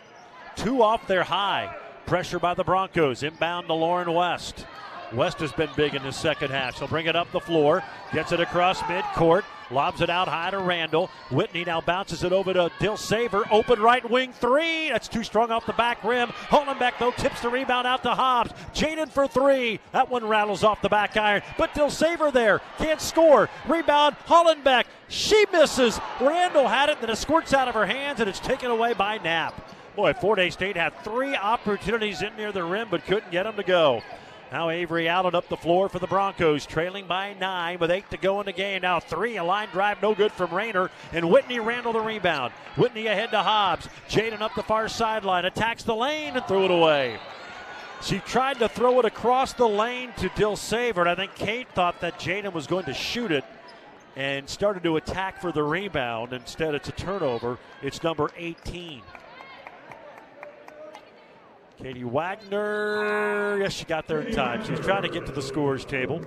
two 0.56 0.82
off 0.82 1.06
their 1.06 1.22
high. 1.24 1.74
Pressure 2.06 2.40
by 2.40 2.54
the 2.54 2.64
Broncos. 2.64 3.22
Inbound 3.22 3.68
to 3.68 3.74
Lauren 3.74 4.12
West. 4.12 4.66
West 5.12 5.40
has 5.40 5.52
been 5.52 5.70
big 5.76 5.94
in 5.94 6.02
the 6.02 6.12
second 6.12 6.50
half. 6.50 6.78
She'll 6.78 6.86
bring 6.86 7.06
it 7.06 7.16
up 7.16 7.30
the 7.32 7.40
floor, 7.40 7.82
gets 8.12 8.30
it 8.30 8.40
across 8.40 8.80
midcourt, 8.82 9.42
lobs 9.70 10.00
it 10.00 10.10
out 10.10 10.28
high 10.28 10.50
to 10.50 10.58
Randall. 10.58 11.10
Whitney 11.30 11.64
now 11.64 11.80
bounces 11.80 12.22
it 12.22 12.32
over 12.32 12.52
to 12.52 12.70
Dilsaver. 12.78 13.44
Open 13.50 13.80
right 13.80 14.08
wing 14.08 14.32
three. 14.32 14.88
That's 14.88 15.08
too 15.08 15.24
strong 15.24 15.50
off 15.50 15.66
the 15.66 15.72
back 15.72 16.04
rim. 16.04 16.28
Hollenbeck, 16.48 16.92
though, 16.98 17.10
tips 17.10 17.40
the 17.40 17.48
rebound 17.48 17.86
out 17.86 18.02
to 18.04 18.10
Hobbs. 18.10 18.52
Jaden 18.72 19.08
for 19.08 19.26
three. 19.26 19.80
That 19.92 20.10
one 20.10 20.26
rattles 20.26 20.62
off 20.62 20.80
the 20.80 20.88
back 20.88 21.16
iron. 21.16 21.42
But 21.58 21.74
Dilsaver 21.74 22.32
there. 22.32 22.60
Can't 22.78 23.00
score. 23.00 23.48
Rebound, 23.68 24.16
Hollenbeck. 24.26 24.84
She 25.08 25.44
misses. 25.52 26.00
Randall 26.20 26.68
had 26.68 26.88
it, 26.88 27.00
then 27.00 27.10
it 27.10 27.16
squirts 27.16 27.52
out 27.52 27.68
of 27.68 27.74
her 27.74 27.86
hands, 27.86 28.20
and 28.20 28.28
it's 28.28 28.40
taken 28.40 28.70
away 28.70 28.92
by 28.94 29.18
Knapp. 29.18 29.76
Boy, 29.96 30.12
Fort 30.14 30.38
Hays 30.38 30.54
State 30.54 30.76
had 30.76 30.96
three 31.02 31.34
opportunities 31.34 32.22
in 32.22 32.34
near 32.36 32.52
the 32.52 32.62
rim, 32.62 32.88
but 32.90 33.04
couldn't 33.04 33.32
get 33.32 33.42
them 33.42 33.56
to 33.56 33.64
go. 33.64 34.02
Now 34.52 34.70
Avery 34.70 35.06
Allen 35.06 35.36
up 35.36 35.48
the 35.48 35.56
floor 35.56 35.88
for 35.88 36.00
the 36.00 36.08
Broncos, 36.08 36.66
trailing 36.66 37.06
by 37.06 37.34
nine 37.34 37.78
with 37.78 37.90
eight 37.90 38.10
to 38.10 38.16
go 38.16 38.40
in 38.40 38.46
the 38.46 38.52
game. 38.52 38.82
Now 38.82 38.98
three, 38.98 39.36
a 39.36 39.44
line 39.44 39.68
drive, 39.68 40.02
no 40.02 40.12
good 40.14 40.32
from 40.32 40.52
Rayner, 40.52 40.90
and 41.12 41.30
Whitney 41.30 41.60
Randall 41.60 41.92
the 41.92 42.00
rebound. 42.00 42.52
Whitney 42.76 43.06
ahead 43.06 43.30
to 43.30 43.42
Hobbs. 43.42 43.88
Jaden 44.08 44.40
up 44.40 44.54
the 44.56 44.64
far 44.64 44.88
sideline, 44.88 45.44
attacks 45.44 45.84
the 45.84 45.94
lane 45.94 46.34
and 46.36 46.44
threw 46.46 46.64
it 46.64 46.70
away. 46.72 47.18
She 48.02 48.18
tried 48.18 48.58
to 48.58 48.68
throw 48.68 48.98
it 48.98 49.04
across 49.04 49.52
the 49.52 49.68
lane 49.68 50.12
to 50.16 50.28
Dilsaver, 50.30 50.98
and 50.98 51.08
I 51.08 51.14
think 51.14 51.34
Kate 51.36 51.68
thought 51.68 52.00
that 52.00 52.18
Jaden 52.18 52.52
was 52.52 52.66
going 52.66 52.86
to 52.86 52.94
shoot 52.94 53.30
it 53.30 53.44
and 54.16 54.48
started 54.48 54.82
to 54.82 54.96
attack 54.96 55.40
for 55.40 55.52
the 55.52 55.62
rebound. 55.62 56.32
Instead, 56.32 56.74
it's 56.74 56.88
a 56.88 56.92
turnover. 56.92 57.58
It's 57.82 58.02
number 58.02 58.30
18. 58.36 59.02
Katie 61.82 62.04
Wagner, 62.04 63.58
yes, 63.58 63.72
she 63.72 63.86
got 63.86 64.06
there 64.06 64.20
in 64.20 64.34
time. 64.34 64.62
She's 64.64 64.80
trying 64.80 65.02
to 65.02 65.08
get 65.08 65.24
to 65.26 65.32
the 65.32 65.40
scores 65.40 65.84
table. 65.86 66.20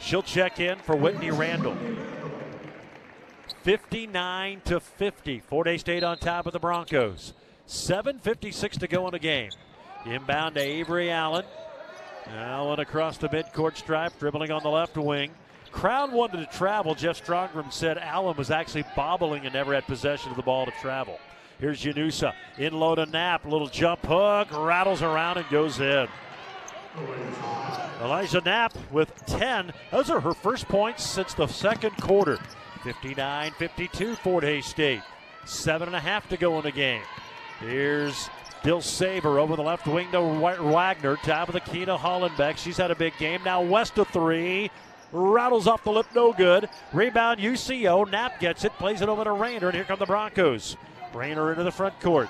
She'll 0.00 0.22
check 0.22 0.58
in 0.58 0.78
for 0.78 0.96
Whitney 0.96 1.30
Randall. 1.30 1.76
59 3.62 4.62
to 4.64 4.80
50. 4.80 5.40
Fort 5.40 5.68
Hays 5.68 5.80
State 5.80 6.02
on 6.02 6.18
top 6.18 6.46
of 6.46 6.52
the 6.52 6.58
Broncos. 6.58 7.34
7.56 7.68 8.80
to 8.80 8.88
go 8.88 9.06
in 9.06 9.12
the 9.12 9.18
game. 9.20 9.50
Inbound 10.06 10.56
to 10.56 10.60
Avery 10.60 11.10
Allen. 11.10 11.44
Allen 12.26 12.80
across 12.80 13.16
the 13.16 13.28
midcourt 13.28 13.76
stripe, 13.76 14.18
dribbling 14.18 14.50
on 14.50 14.62
the 14.62 14.68
left 14.68 14.96
wing. 14.96 15.30
Crowd 15.70 16.12
wanted 16.12 16.38
to 16.38 16.56
travel. 16.58 16.94
Jeff 16.94 17.24
Stromgren 17.24 17.72
said 17.72 17.96
Allen 17.96 18.36
was 18.36 18.50
actually 18.50 18.84
bobbling 18.96 19.44
and 19.44 19.54
never 19.54 19.72
had 19.72 19.86
possession 19.86 20.30
of 20.30 20.36
the 20.36 20.42
ball 20.42 20.66
to 20.66 20.72
travel. 20.80 21.18
Here's 21.58 21.82
Yanusa 21.82 22.34
In 22.58 22.78
low 22.78 22.94
to 22.94 23.06
Knapp. 23.06 23.44
Little 23.44 23.68
jump 23.68 24.04
hook. 24.06 24.48
Rattles 24.52 25.02
around 25.02 25.38
and 25.38 25.48
goes 25.48 25.80
in. 25.80 26.08
Elijah 28.00 28.40
Knapp 28.40 28.74
with 28.92 29.14
10. 29.26 29.72
Those 29.90 30.10
are 30.10 30.20
her 30.20 30.34
first 30.34 30.68
points 30.68 31.04
since 31.04 31.34
the 31.34 31.46
second 31.46 31.96
quarter. 31.96 32.38
59 32.82 33.52
52 33.52 34.14
Fort 34.16 34.44
Hays 34.44 34.66
State. 34.66 35.00
Seven 35.46 35.88
and 35.88 35.96
a 35.96 36.00
half 36.00 36.28
to 36.28 36.36
go 36.36 36.58
in 36.58 36.64
the 36.64 36.72
game. 36.72 37.02
Here's 37.60 38.28
Dilsaver 38.62 39.38
over 39.38 39.56
the 39.56 39.62
left 39.62 39.86
wing 39.86 40.10
to 40.12 40.20
Wagner. 40.20 41.16
Top 41.16 41.48
of 41.48 41.54
the 41.54 41.60
key 41.60 41.84
to 41.84 41.96
Hollenbeck. 41.96 42.56
She's 42.56 42.76
had 42.76 42.90
a 42.90 42.94
big 42.94 43.16
game. 43.18 43.42
Now 43.44 43.62
West 43.62 43.98
of 43.98 44.08
three. 44.08 44.70
Rattles 45.12 45.68
off 45.68 45.84
the 45.84 45.92
lip, 45.92 46.06
no 46.14 46.32
good. 46.32 46.68
Rebound 46.92 47.38
UCO. 47.38 48.10
Knapp 48.10 48.40
gets 48.40 48.64
it, 48.64 48.72
plays 48.78 49.00
it 49.00 49.08
over 49.08 49.22
to 49.22 49.32
Rayner, 49.32 49.68
and 49.68 49.74
here 49.76 49.84
come 49.84 49.98
the 49.98 50.06
Broncos. 50.06 50.76
Rayner 51.14 51.50
into 51.50 51.64
the 51.64 51.70
front 51.70 51.98
court. 52.00 52.28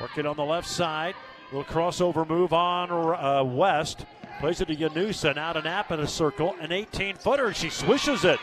Working 0.00 0.26
on 0.26 0.36
the 0.36 0.44
left 0.44 0.68
side. 0.68 1.14
Little 1.52 1.64
crossover 1.64 2.28
move 2.28 2.52
on 2.52 2.90
uh, 2.90 3.44
West. 3.44 4.04
Plays 4.40 4.60
it 4.60 4.66
to 4.66 4.76
Yanusa. 4.76 5.34
Now 5.34 5.52
to 5.52 5.62
Knapp 5.62 5.92
in 5.92 6.00
a 6.00 6.06
circle. 6.06 6.56
An 6.60 6.72
18 6.72 7.16
footer. 7.16 7.54
She 7.54 7.70
swishes 7.70 8.24
it. 8.24 8.40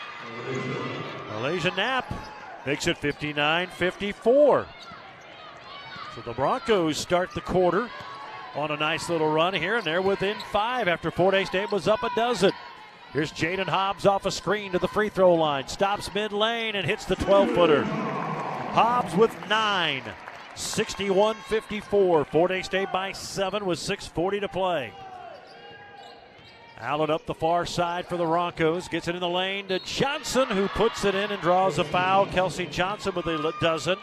Malaysia 1.32 1.70
Knapp 1.76 2.12
makes 2.66 2.86
it 2.86 2.96
59 2.98 3.68
54. 3.68 4.66
So 6.14 6.20
the 6.22 6.32
Broncos 6.32 6.96
start 6.96 7.34
the 7.34 7.40
quarter 7.40 7.88
on 8.54 8.70
a 8.70 8.76
nice 8.76 9.08
little 9.08 9.30
run 9.30 9.52
here, 9.52 9.76
and 9.76 9.84
they're 9.84 10.00
within 10.00 10.36
five 10.52 10.86
after 10.86 11.10
Fort 11.10 11.34
Hays 11.34 11.48
State 11.48 11.72
was 11.72 11.88
up 11.88 12.02
a 12.04 12.10
dozen. 12.14 12.52
Here's 13.12 13.32
Jaden 13.32 13.68
Hobbs 13.68 14.06
off 14.06 14.26
a 14.26 14.30
screen 14.30 14.72
to 14.72 14.78
the 14.78 14.88
free 14.88 15.08
throw 15.08 15.34
line. 15.34 15.68
Stops 15.68 16.12
mid 16.14 16.32
lane 16.32 16.74
and 16.76 16.86
hits 16.86 17.04
the 17.04 17.16
12 17.16 17.50
footer. 17.50 17.82
Hobbs 18.74 19.14
with 19.14 19.32
nine. 19.48 20.02
61 20.56 21.36
54. 21.48 22.24
Fort 22.24 22.50
Hays 22.50 22.66
State 22.66 22.90
by 22.90 23.12
seven 23.12 23.66
with 23.66 23.78
6.40 23.78 24.40
to 24.40 24.48
play. 24.48 24.92
Allen 26.78 27.08
up 27.08 27.24
the 27.24 27.34
far 27.34 27.66
side 27.66 28.08
for 28.08 28.16
the 28.16 28.24
Broncos. 28.24 28.88
Gets 28.88 29.06
it 29.06 29.14
in 29.14 29.20
the 29.20 29.28
lane 29.28 29.68
to 29.68 29.78
Johnson, 29.78 30.48
who 30.48 30.66
puts 30.66 31.04
it 31.04 31.14
in 31.14 31.30
and 31.30 31.40
draws 31.40 31.78
a 31.78 31.84
foul. 31.84 32.26
Kelsey 32.26 32.66
Johnson 32.66 33.14
with 33.14 33.26
a 33.26 33.54
dozen. 33.60 33.96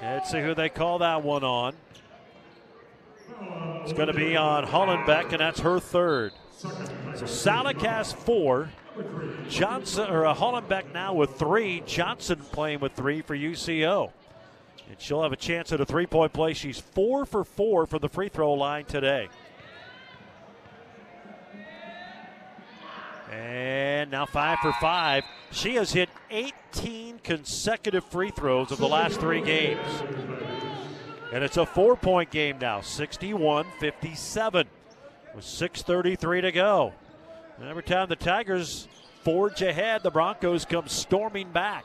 Let's 0.00 0.30
see 0.30 0.40
who 0.40 0.54
they 0.54 0.68
call 0.68 1.00
that 1.00 1.24
one 1.24 1.42
on. 1.42 1.74
It's 3.82 3.92
going 3.92 4.06
to 4.06 4.14
be 4.14 4.36
on 4.36 4.66
Hollenbeck, 4.66 5.32
and 5.32 5.40
that's 5.40 5.58
her 5.58 5.80
third. 5.80 6.32
So 6.56 6.68
Salick 6.68 7.82
has 7.82 8.12
four. 8.12 8.70
Johnson 9.48 10.10
or 10.10 10.26
uh, 10.26 10.34
Hollenbeck 10.34 10.92
now 10.92 11.14
with 11.14 11.36
three. 11.38 11.82
Johnson 11.86 12.38
playing 12.52 12.80
with 12.80 12.92
three 12.92 13.22
for 13.22 13.36
UCO. 13.36 14.10
And 14.88 15.00
she'll 15.00 15.22
have 15.22 15.32
a 15.32 15.36
chance 15.36 15.72
at 15.72 15.80
a 15.80 15.84
three 15.84 16.06
point 16.06 16.32
play. 16.32 16.54
She's 16.54 16.78
four 16.78 17.24
for 17.24 17.44
four 17.44 17.86
for 17.86 17.98
the 17.98 18.08
free 18.08 18.28
throw 18.28 18.52
line 18.52 18.84
today. 18.84 19.28
And 23.30 24.10
now 24.10 24.26
five 24.26 24.58
for 24.60 24.72
five. 24.74 25.24
She 25.50 25.74
has 25.74 25.92
hit 25.92 26.08
18 26.30 27.20
consecutive 27.20 28.04
free 28.04 28.30
throws 28.30 28.70
of 28.70 28.78
the 28.78 28.88
last 28.88 29.18
three 29.18 29.40
games. 29.40 29.80
And 31.32 31.42
it's 31.42 31.56
a 31.56 31.66
four 31.66 31.96
point 31.96 32.30
game 32.30 32.58
now, 32.58 32.80
61 32.80 33.66
57, 33.80 34.66
with 35.34 35.44
6.33 35.44 36.42
to 36.42 36.52
go. 36.52 36.92
And 37.58 37.68
every 37.68 37.82
time 37.82 38.08
the 38.08 38.16
Tigers 38.16 38.86
forge 39.22 39.62
ahead, 39.62 40.02
the 40.02 40.10
Broncos 40.10 40.64
come 40.64 40.88
storming 40.88 41.50
back. 41.50 41.84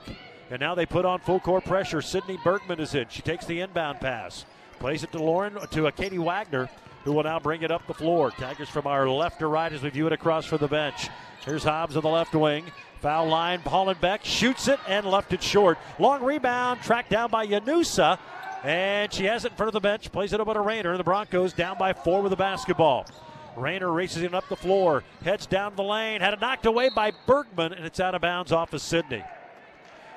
And 0.50 0.60
now 0.60 0.76
they 0.76 0.86
put 0.86 1.06
on 1.06 1.20
full 1.20 1.40
court 1.40 1.64
pressure. 1.64 2.02
Sydney 2.02 2.38
Bergman 2.44 2.80
is 2.80 2.94
in. 2.94 3.06
She 3.10 3.22
takes 3.22 3.46
the 3.46 3.62
inbound 3.62 4.02
pass, 4.02 4.46
plays 4.80 5.04
it 5.04 5.12
to 5.14 5.24
Lauren 5.24 5.58
to 5.72 5.88
a 5.88 5.92
Katie 5.92 6.20
Wagner, 6.20 6.70
who 7.06 7.14
will 7.14 7.24
now 7.24 7.40
bring 7.40 7.62
it 7.62 7.72
up 7.72 7.88
the 7.88 7.94
floor. 7.94 8.32
Tigers 8.32 8.70
from 8.70 8.86
our 8.86 9.10
left 9.10 9.40
to 9.40 9.48
right 9.48 9.72
as 9.72 9.82
we 9.82 9.90
view 9.90 10.08
it 10.08 10.14
across 10.14 10.46
from 10.46 10.58
the 10.58 10.68
bench. 10.68 11.10
Here's 11.46 11.64
Hobbs 11.64 11.96
on 11.96 12.04
the 12.04 12.10
left 12.10 12.36
wing. 12.36 12.66
Foul 13.00 13.30
line, 13.30 13.62
Hollenbeck 13.62 14.24
shoots 14.24 14.68
it 14.68 14.80
and 14.88 15.06
left 15.06 15.34
it 15.34 15.42
short. 15.42 15.80
Long 15.98 16.22
rebound, 16.22 16.82
tracked 16.82 17.10
down 17.10 17.32
by 17.32 17.48
Yanusa. 17.48 18.20
And 18.64 19.12
she 19.12 19.26
has 19.26 19.46
it 19.46 19.54
in 19.54 19.58
front 19.58 19.70
of 19.70 19.74
the 19.74 19.80
bench, 19.80 20.12
plays 20.12 20.34
it 20.34 20.40
over 20.40 20.54
to 20.54 20.62
Rayner. 20.62 20.96
The 20.98 21.04
Broncos 21.04 21.54
down 21.54 21.80
by 21.80 21.94
four 21.94 22.22
with 22.22 22.30
the 22.30 22.36
basketball. 22.36 23.08
Rayner 23.56 23.92
races 23.92 24.24
him 24.24 24.34
up 24.34 24.48
the 24.50 24.56
floor, 24.56 25.04
heads 25.24 25.46
down 25.46 25.76
the 25.76 25.84
lane, 25.84 26.22
had 26.22 26.34
it 26.34 26.42
knocked 26.42 26.66
away 26.66 26.90
by 26.90 27.12
Bergman, 27.26 27.74
and 27.74 27.86
it's 27.86 28.00
out 28.00 28.16
of 28.16 28.22
bounds 28.22 28.52
off 28.52 28.74
of 28.74 28.82
Sydney. 28.82 29.24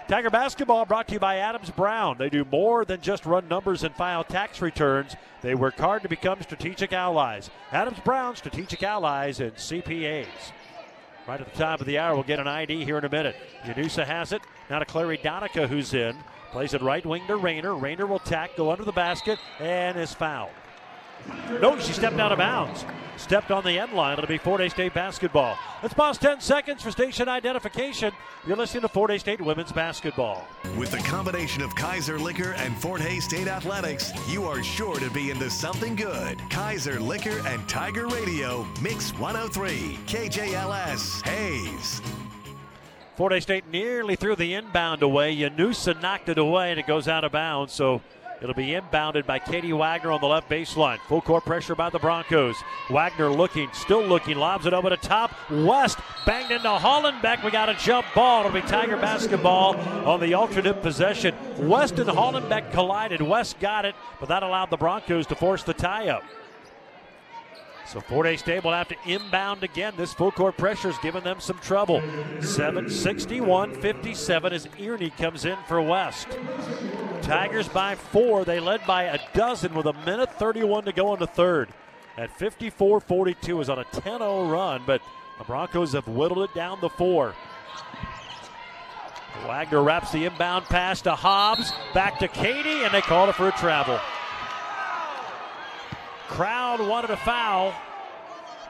Tiger 0.07 0.29
basketball 0.29 0.85
brought 0.85 1.09
to 1.09 1.15
you 1.15 1.19
by 1.19 1.39
Adams 1.39 1.71
Brown. 1.71 2.19
They 2.19 2.29
do 2.29 2.45
more 2.45 2.85
than 2.85 3.01
just 3.01 3.25
run 3.25 3.49
numbers 3.49 3.85
and 3.85 3.95
file 3.95 4.23
tax 4.23 4.61
returns. 4.61 5.17
They 5.41 5.55
work 5.55 5.79
hard 5.79 6.03
to 6.03 6.11
become 6.11 6.43
strategic 6.43 6.93
allies. 6.93 7.49
Adams 7.73 8.01
Brown, 8.05 8.37
strategic 8.37 8.83
allies 8.83 9.41
and 9.41 9.55
CPAs. 9.55 10.27
Right 11.27 11.41
at 11.41 11.51
the 11.51 11.59
top 11.59 11.81
of 11.81 11.87
the 11.87 11.99
hour, 11.99 12.15
we'll 12.15 12.23
get 12.23 12.39
an 12.39 12.47
ID 12.47 12.85
here 12.85 12.99
in 12.99 13.05
a 13.07 13.09
minute. 13.09 13.35
Yanusa 13.65 14.05
has 14.05 14.33
it. 14.33 14.43
Now 14.69 14.79
to 14.79 14.85
Clary 14.85 15.17
Donica, 15.17 15.67
who's 15.67 15.95
in. 15.95 16.17
Plays 16.53 16.75
it 16.75 16.83
right 16.83 17.05
wing 17.05 17.27
to 17.27 17.37
Rayner. 17.37 17.75
Rayner 17.75 18.07
will 18.07 18.19
tack, 18.19 18.57
go 18.57 18.71
under 18.71 18.85
the 18.85 18.93
basket, 18.93 19.39
and 19.59 19.99
is 19.99 20.13
fouled. 20.13 20.51
No, 21.61 21.79
she 21.79 21.93
stepped 21.93 22.19
out 22.19 22.33
of 22.33 22.39
bounds. 22.39 22.85
Stepped 23.17 23.51
on 23.51 23.63
the 23.63 23.79
end 23.79 23.93
line. 23.93 24.19
It'll 24.19 24.27
be 24.27 24.39
Fort 24.39 24.61
Hays 24.61 24.73
State 24.73 24.93
basketball. 24.93 25.57
Let's 25.83 25.95
pause 25.95 26.19
10 26.19 26.41
seconds 26.41 26.83
for 26.83 26.91
station 26.91 27.29
identification. 27.29 28.13
You're 28.47 28.57
listening 28.57 28.83
to 28.83 28.89
Fort 28.89 29.11
Hays 29.11 29.21
State 29.21 29.41
women's 29.41 29.71
basketball. 29.71 30.47
With 30.77 30.91
the 30.91 30.99
combination 30.99 31.63
of 31.63 31.75
Kaiser 31.77 32.19
Liquor 32.19 32.55
and 32.55 32.77
Fort 32.77 33.01
Hays 33.01 33.25
State 33.25 33.47
athletics, 33.47 34.13
you 34.29 34.45
are 34.45 34.63
sure 34.63 34.97
to 34.97 35.11
be 35.11 35.31
into 35.31 35.49
something 35.49 35.95
good. 35.95 36.39
Kaiser 36.51 36.99
Liquor 36.99 37.41
and 37.47 37.67
Tiger 37.69 38.09
Radio, 38.09 38.67
Mix 38.83 39.13
103, 39.19 39.99
KJLS, 40.07 41.25
Hays. 41.25 42.03
Fort 43.17 43.33
Hays 43.33 43.45
State 43.45 43.69
nearly 43.71 44.17
threw 44.17 44.35
the 44.35 44.55
inbound 44.55 45.03
away. 45.03 45.37
Yanusa 45.37 46.01
knocked 46.03 46.29
it 46.29 46.39
away 46.39 46.73
and 46.73 46.81
it 46.81 46.87
goes 46.87 47.07
out 47.07 47.23
of 47.23 47.31
bounds. 47.31 47.73
So 47.73 48.03
It'll 48.45 48.55
be 48.55 48.73
inbounded 48.73 49.25
by 49.25 49.39
Katie 49.39 49.73
Wagner 49.73 50.13
on 50.13 50.21
the 50.21 50.27
left 50.27 50.51
baseline. 50.51 50.99
Full 51.09 51.23
court 51.23 51.47
pressure 51.47 51.75
by 51.75 51.89
the 51.89 51.99
Broncos. 51.99 52.57
Wagner 52.91 53.31
looking, 53.31 53.71
still 53.73 54.05
looking, 54.05 54.37
lobs 54.37 54.67
it 54.67 54.75
over 54.75 54.91
the 54.91 54.99
top. 54.99 55.33
West 55.51 55.99
banged 56.27 56.51
into 56.51 56.69
Hollenbeck. 56.69 57.43
We 57.43 57.51
got 57.51 57.71
a 57.71 57.75
jump 57.75 58.07
ball. 58.15 58.41
It'll 58.41 58.53
be 58.53 58.61
Tiger 58.61 58.99
basketball 58.99 59.77
on 60.07 60.21
the 60.21 60.35
alternate 60.35 60.83
possession. 60.83 61.35
West 61.57 61.99
and 61.99 62.11
Hollenbeck 62.11 62.71
collided. 62.71 63.23
West 63.23 63.61
got 63.61 63.87
it, 63.87 63.95
but 64.21 64.29
that 64.29 64.43
allowed 64.43 64.69
the 64.69 64.77
Broncos 64.77 65.27
to 65.29 65.35
force 65.35 65.63
the 65.63 65.73
tie 65.73 66.09
up. 66.09 66.23
So 67.87 68.01
Fort 68.01 68.27
Hays 68.27 68.41
State 68.41 68.65
will 68.65 68.73
have 68.73 68.89
to 68.89 68.97
inbound 69.07 69.63
again. 69.63 69.95
This 69.97 70.13
full 70.13 70.33
court 70.33 70.57
pressure 70.57 70.89
is 70.89 70.99
giving 70.99 71.23
them 71.23 71.41
some 71.41 71.59
trouble. 71.59 72.01
761 72.41 73.75
57 73.75 74.53
as 74.53 74.67
Earney 74.67 75.15
comes 75.17 75.45
in 75.45 75.57
for 75.69 75.81
West. 75.81 76.29
Tigers 77.23 77.69
by 77.69 77.95
four. 77.95 78.45
They 78.45 78.61
led 78.61 78.87
by 78.87 79.05
a 79.05 79.19
dozen 79.35 79.75
with 79.75 79.87
a 79.87 79.93
minute 80.05 80.33
31 80.39 80.85
to 80.85 80.93
go 80.93 81.13
in 81.15 81.21
the 81.21 81.27
third. 81.27 81.69
At 82.17 82.37
54 82.39 83.01
42 83.01 83.61
is 83.61 83.69
on 83.69 83.79
a 83.79 83.85
10 83.85 84.19
0 84.19 84.49
run, 84.49 84.83
but 84.87 85.03
the 85.39 85.45
Broncos 85.45 85.93
have 85.93 86.09
whittled 86.09 86.49
it 86.49 86.55
down 86.55 86.81
to 86.81 86.89
four. 86.89 87.35
Wagner 89.47 89.83
wraps 89.83 90.13
the 90.13 90.25
inbound 90.25 90.65
pass 90.67 91.03
to 91.03 91.15
Hobbs, 91.15 91.73
back 91.93 92.19
to 92.21 92.29
Katie, 92.29 92.85
and 92.85 92.95
they 92.95 93.03
called 93.03 93.29
it 93.29 93.35
for 93.35 93.49
a 93.49 93.53
travel. 93.53 94.01
Crowd 96.35 96.81
wanted 96.81 97.11
a 97.11 97.17
foul, 97.19 97.73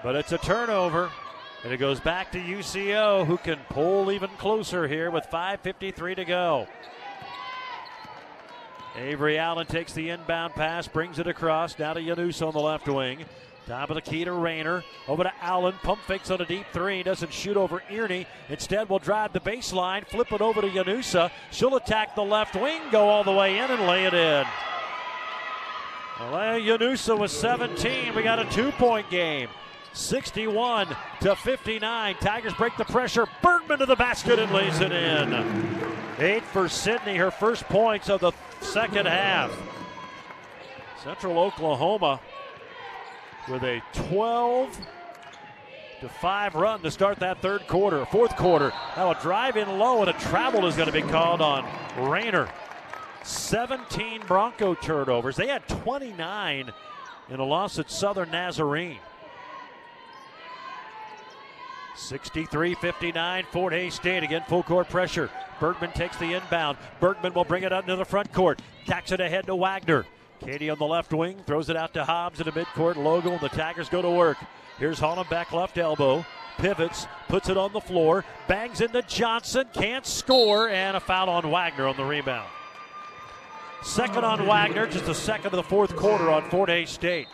but 0.02 0.14
it's 0.16 0.32
a 0.32 0.38
turnover. 0.38 1.10
And 1.64 1.72
it 1.72 1.78
goes 1.78 1.98
back 1.98 2.30
to 2.32 2.38
UCO, 2.38 3.24
who 3.24 3.38
can 3.38 3.58
pull 3.70 4.12
even 4.12 4.28
closer 4.36 4.86
here 4.86 5.10
with 5.10 5.24
5.53 5.32 6.16
to 6.16 6.24
go. 6.26 6.66
Avery 8.96 9.38
Allen 9.38 9.66
takes 9.66 9.94
the 9.94 10.10
inbound 10.10 10.52
pass, 10.52 10.86
brings 10.86 11.18
it 11.18 11.26
across. 11.26 11.78
Now 11.78 11.94
to 11.94 12.00
Yanus 12.00 12.46
on 12.46 12.52
the 12.52 12.60
left 12.60 12.86
wing. 12.86 13.24
Top 13.66 13.88
of 13.88 13.94
the 13.94 14.02
key 14.02 14.26
to 14.26 14.32
Rayner. 14.32 14.84
Over 15.08 15.22
to 15.22 15.32
Allen. 15.40 15.74
Pump 15.82 16.02
fakes 16.02 16.30
on 16.30 16.42
a 16.42 16.44
deep 16.44 16.66
three. 16.74 17.02
Doesn't 17.02 17.32
shoot 17.32 17.56
over 17.56 17.82
Earney. 17.90 18.26
Instead, 18.50 18.90
will 18.90 18.98
drive 18.98 19.32
the 19.32 19.40
baseline. 19.40 20.06
Flip 20.06 20.30
it 20.30 20.42
over 20.42 20.60
to 20.60 20.68
Yanusa. 20.68 21.30
She'll 21.50 21.76
attack 21.76 22.14
the 22.14 22.22
left 22.22 22.56
wing, 22.56 22.82
go 22.90 23.08
all 23.08 23.24
the 23.24 23.32
way 23.32 23.56
in, 23.56 23.70
and 23.70 23.86
lay 23.86 24.04
it 24.04 24.12
in. 24.12 24.44
Aaliyah 26.16 26.78
Yanusa 26.78 27.18
was 27.18 27.32
17. 27.32 28.14
We 28.14 28.22
got 28.22 28.38
a 28.38 28.44
two 28.44 28.70
point 28.72 29.10
game. 29.10 29.48
61 29.94 30.88
to 31.20 31.36
59. 31.36 32.16
Tigers 32.16 32.54
break 32.54 32.76
the 32.76 32.84
pressure. 32.84 33.26
Bergman 33.42 33.78
to 33.78 33.86
the 33.86 33.96
basket 33.96 34.38
and 34.38 34.52
lays 34.52 34.80
it 34.80 34.92
in. 34.92 35.32
Eight 36.18 36.44
for 36.44 36.68
Sydney, 36.68 37.16
her 37.16 37.30
first 37.30 37.64
points 37.64 38.08
of 38.08 38.20
the 38.20 38.32
second 38.60 39.06
half. 39.06 39.52
Central 41.02 41.38
Oklahoma 41.38 42.20
with 43.48 43.62
a 43.62 43.82
12 43.92 44.86
to 46.00 46.08
5 46.08 46.54
run 46.54 46.80
to 46.82 46.90
start 46.90 47.18
that 47.20 47.40
third 47.42 47.66
quarter, 47.66 48.04
fourth 48.06 48.36
quarter. 48.36 48.72
Now 48.96 49.10
a 49.10 49.20
drive 49.20 49.56
in 49.56 49.78
low 49.78 50.00
and 50.00 50.10
a 50.10 50.14
travel 50.14 50.66
is 50.66 50.76
going 50.76 50.86
to 50.86 50.92
be 50.92 51.02
called 51.02 51.40
on 51.40 51.64
Rayner. 51.98 52.48
17 53.24 54.22
Bronco 54.26 54.74
turnovers. 54.74 55.36
They 55.36 55.48
had 55.48 55.66
29 55.68 56.72
in 57.30 57.40
a 57.40 57.44
loss 57.44 57.78
at 57.78 57.90
Southern 57.90 58.30
Nazarene. 58.30 58.98
63 61.96 62.74
59, 62.74 63.44
Fort 63.50 63.72
Hays 63.72 63.94
State. 63.94 64.22
Again, 64.22 64.42
full 64.48 64.62
court 64.62 64.88
pressure. 64.88 65.30
Bergman 65.60 65.92
takes 65.92 66.16
the 66.16 66.34
inbound. 66.34 66.76
Bergman 67.00 67.32
will 67.34 67.44
bring 67.44 67.62
it 67.62 67.72
out 67.72 67.84
into 67.84 67.96
the 67.96 68.04
front 68.04 68.32
court. 68.32 68.60
Tacks 68.86 69.12
it 69.12 69.20
ahead 69.20 69.46
to 69.46 69.54
Wagner. 69.54 70.04
Katie 70.40 70.68
on 70.68 70.78
the 70.78 70.84
left 70.84 71.12
wing 71.12 71.42
throws 71.46 71.70
it 71.70 71.76
out 71.76 71.94
to 71.94 72.04
Hobbs 72.04 72.40
in 72.40 72.46
the 72.46 72.52
midcourt. 72.52 72.96
Logo 72.96 73.30
and 73.30 73.40
the 73.40 73.48
Tigers 73.48 73.88
go 73.88 74.02
to 74.02 74.10
work. 74.10 74.36
Here's 74.78 74.98
Hollenbeck 75.00 75.52
left 75.52 75.78
elbow. 75.78 76.26
Pivots, 76.58 77.06
puts 77.28 77.48
it 77.48 77.56
on 77.56 77.72
the 77.72 77.80
floor, 77.80 78.24
bangs 78.46 78.80
into 78.80 79.02
Johnson, 79.02 79.66
can't 79.72 80.06
score, 80.06 80.68
and 80.68 80.96
a 80.96 81.00
foul 81.00 81.28
on 81.28 81.50
Wagner 81.50 81.88
on 81.88 81.96
the 81.96 82.04
rebound. 82.04 82.48
Second 83.84 84.24
on 84.24 84.46
Wagner, 84.46 84.86
just 84.86 85.08
a 85.08 85.14
second 85.14 85.48
of 85.48 85.52
the 85.52 85.62
fourth 85.62 85.94
quarter 85.94 86.30
on 86.30 86.48
Fort 86.48 86.70
Hays 86.70 86.88
State. 86.88 87.28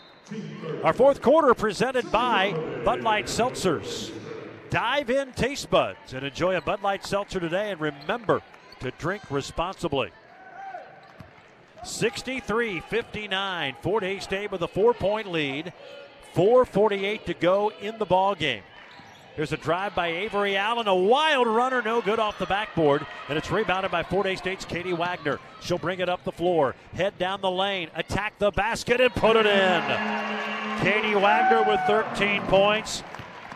Our 0.82 0.92
fourth 0.92 1.22
quarter 1.22 1.54
presented 1.54 2.10
by 2.10 2.52
Bud 2.84 3.02
Light 3.02 3.26
Seltzers. 3.26 4.12
Dive 4.68 5.10
in 5.10 5.32
taste 5.32 5.70
buds 5.70 6.12
and 6.12 6.26
enjoy 6.26 6.56
a 6.56 6.60
Bud 6.60 6.82
Light 6.82 7.06
Seltzer 7.06 7.38
today, 7.38 7.70
and 7.70 7.80
remember 7.80 8.42
to 8.80 8.90
drink 8.98 9.22
responsibly. 9.30 10.10
63 11.84 12.80
59. 12.80 13.76
Fort 13.80 14.02
Hays 14.02 14.24
State 14.24 14.50
with 14.50 14.62
a 14.62 14.68
four 14.68 14.92
point 14.92 15.30
lead. 15.30 15.72
4.48 16.34 17.24
to 17.26 17.34
go 17.34 17.72
in 17.80 17.96
the 17.98 18.04
ball 18.04 18.34
game. 18.34 18.62
Here's 19.36 19.52
a 19.52 19.56
drive 19.56 19.94
by 19.94 20.08
Avery 20.08 20.56
Allen, 20.56 20.88
a 20.88 20.94
wild 20.94 21.46
runner, 21.46 21.80
no 21.82 22.00
good 22.00 22.18
off 22.18 22.38
the 22.38 22.46
backboard, 22.46 23.06
and 23.28 23.38
it's 23.38 23.50
rebounded 23.50 23.92
by 23.92 24.02
Fort 24.02 24.26
Hays 24.26 24.38
State's 24.38 24.64
Katie 24.64 24.92
Wagner. 24.92 25.38
She'll 25.60 25.78
bring 25.78 26.00
it 26.00 26.08
up 26.08 26.24
the 26.24 26.32
floor, 26.32 26.74
head 26.94 27.16
down 27.16 27.40
the 27.40 27.50
lane, 27.50 27.90
attack 27.94 28.38
the 28.38 28.50
basket, 28.50 29.00
and 29.00 29.14
put 29.14 29.36
it 29.36 29.46
in. 29.46 29.82
Katie 30.80 31.14
Wagner 31.14 31.62
with 31.62 31.80
13 31.86 32.42
points. 32.42 33.04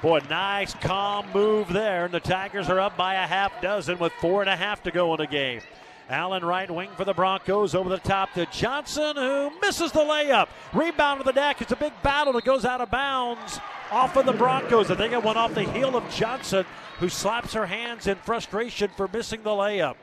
Boy, 0.00 0.20
nice 0.30 0.74
calm 0.74 1.26
move 1.34 1.72
there, 1.72 2.04
and 2.04 2.14
the 2.14 2.20
Tigers 2.20 2.68
are 2.68 2.78
up 2.78 2.96
by 2.96 3.14
a 3.14 3.26
half 3.26 3.60
dozen 3.60 3.98
with 3.98 4.12
four 4.20 4.42
and 4.42 4.50
a 4.50 4.56
half 4.56 4.82
to 4.84 4.92
go 4.92 5.12
in 5.14 5.18
the 5.18 5.26
game. 5.26 5.60
Allen 6.08 6.44
right 6.44 6.70
wing 6.70 6.90
for 6.96 7.04
the 7.04 7.14
Broncos 7.14 7.74
over 7.74 7.88
the 7.88 7.98
top 7.98 8.34
to 8.34 8.44
Johnson, 8.46 9.16
who 9.16 9.50
misses 9.60 9.90
the 9.90 10.00
layup. 10.00 10.48
Rebound 10.74 11.20
to 11.20 11.24
the 11.24 11.32
deck. 11.32 11.62
It's 11.62 11.72
a 11.72 11.76
big 11.76 11.92
battle. 12.02 12.36
It 12.36 12.44
goes 12.44 12.64
out 12.64 12.80
of 12.80 12.90
bounds 12.90 13.58
off 13.90 14.16
of 14.16 14.26
the 14.26 14.32
Broncos. 14.32 14.90
I 14.90 14.96
think 14.96 15.12
it 15.12 15.22
went 15.22 15.38
off 15.38 15.54
the 15.54 15.62
heel 15.62 15.96
of 15.96 16.08
Johnson, 16.10 16.66
who 16.98 17.08
slaps 17.08 17.54
her 17.54 17.66
hands 17.66 18.06
in 18.06 18.16
frustration 18.16 18.90
for 18.96 19.08
missing 19.08 19.42
the 19.42 19.50
layup. 19.50 19.96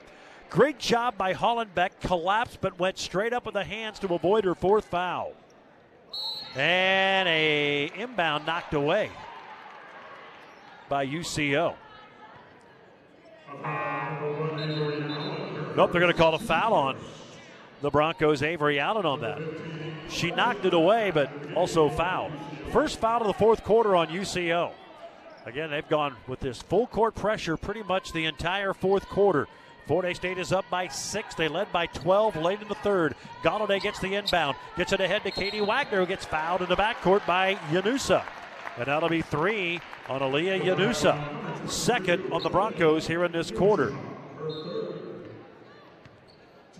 Great 0.49 0.80
job 0.80 1.18
by 1.18 1.34
Hollenbeck. 1.34 1.91
Collapsed 2.02 2.60
but 2.61 2.80
went 2.80 2.98
straight 2.98 3.32
up 3.32 3.45
with 3.45 3.53
the 3.53 3.64
hands 3.64 3.99
to 3.99 4.14
avoid 4.14 4.44
her 4.44 4.56
fourth 4.56 4.86
foul. 4.86 5.34
And 6.56 7.30
a 7.30 7.91
inbound 7.95 8.45
knocked 8.45 8.73
away 8.73 9.11
by 10.90 11.06
UCO. 11.06 11.76
Nope, 15.76 15.91
they're 15.91 16.02
going 16.02 16.11
to 16.11 16.18
call 16.18 16.35
a 16.35 16.39
foul 16.39 16.73
on 16.73 16.98
the 17.81 17.89
Broncos' 17.89 18.43
Avery 18.43 18.80
Allen 18.80 19.06
on 19.06 19.22
that. 19.22 19.39
She 20.10 20.31
knocked 20.31 20.65
it 20.65 20.73
away, 20.73 21.11
but 21.11 21.31
also 21.56 21.89
fouled. 21.89 22.34
First 22.72 22.99
foul 22.99 23.22
of 23.22 23.27
the 23.27 23.34
fourth 23.34 23.64
quarter 23.64 23.95
on 23.95 24.07
UCO. 24.07 24.72
Again, 25.45 25.72
they've 25.72 25.88
gone 25.88 26.15
with 26.27 26.39
this 26.39 26.61
full 26.61 26.88
court 26.88 27.15
pressure 27.15 27.57
pretty 27.57 27.84
much 27.84 28.11
the 28.11 28.26
entire 28.26 28.73
fourth 28.73 29.07
quarter. 29.07 29.48
Fort 29.88 30.06
Hays 30.06 30.18
State 30.18 30.38
is 30.38 30.52
up 30.52 30.65
by 30.69 30.88
six. 30.89 31.35
They 31.35 31.48
led 31.48 31.72
by 31.72 31.88
12 31.88 32.35
late 32.35 32.61
in 32.61 32.68
the 32.68 32.76
third. 32.76 33.15
Galladay 33.41 33.81
gets 33.81 33.99
the 33.99 34.14
inbound, 34.14 34.56
gets 34.77 34.93
it 34.93 34.99
ahead 34.99 35.23
to 35.23 35.31
Katie 35.31 35.61
Wagner, 35.61 35.99
who 35.99 36.06
gets 36.06 36.26
fouled 36.26 36.61
in 36.61 36.69
the 36.69 36.76
backcourt 36.76 37.26
by 37.26 37.56
Yanusa. 37.72 38.23
And 38.77 38.85
that'll 38.85 39.10
be 39.10 39.22
three 39.22 39.80
on 40.07 40.22
Aaliyah 40.22 40.61
Yanusa. 40.61 41.69
Second 41.69 42.31
on 42.31 42.43
the 42.43 42.49
Broncos 42.49 43.07
here 43.07 43.26
in 43.26 43.31
this 43.31 43.52
quarter. 43.52 43.93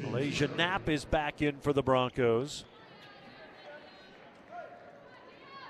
Malaysia 0.02 0.48
Knapp 0.48 0.90
is 0.90 1.06
back 1.06 1.42
in 1.42 1.58
for 1.58 1.74
the 1.74 1.84
Broncos. 1.84 2.66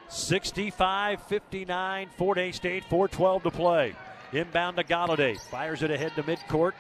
65 0.10 1.22
59, 1.24 2.10
Fort 2.18 2.38
Hays 2.38 2.56
State, 2.58 2.84
412 2.86 3.44
to 3.44 3.52
play. 3.52 3.96
Inbound 4.34 4.78
to 4.78 4.84
Galladay. 4.84 5.40
Fires 5.50 5.84
it 5.84 5.92
ahead 5.92 6.14
to 6.16 6.24
midcourt. 6.24 6.74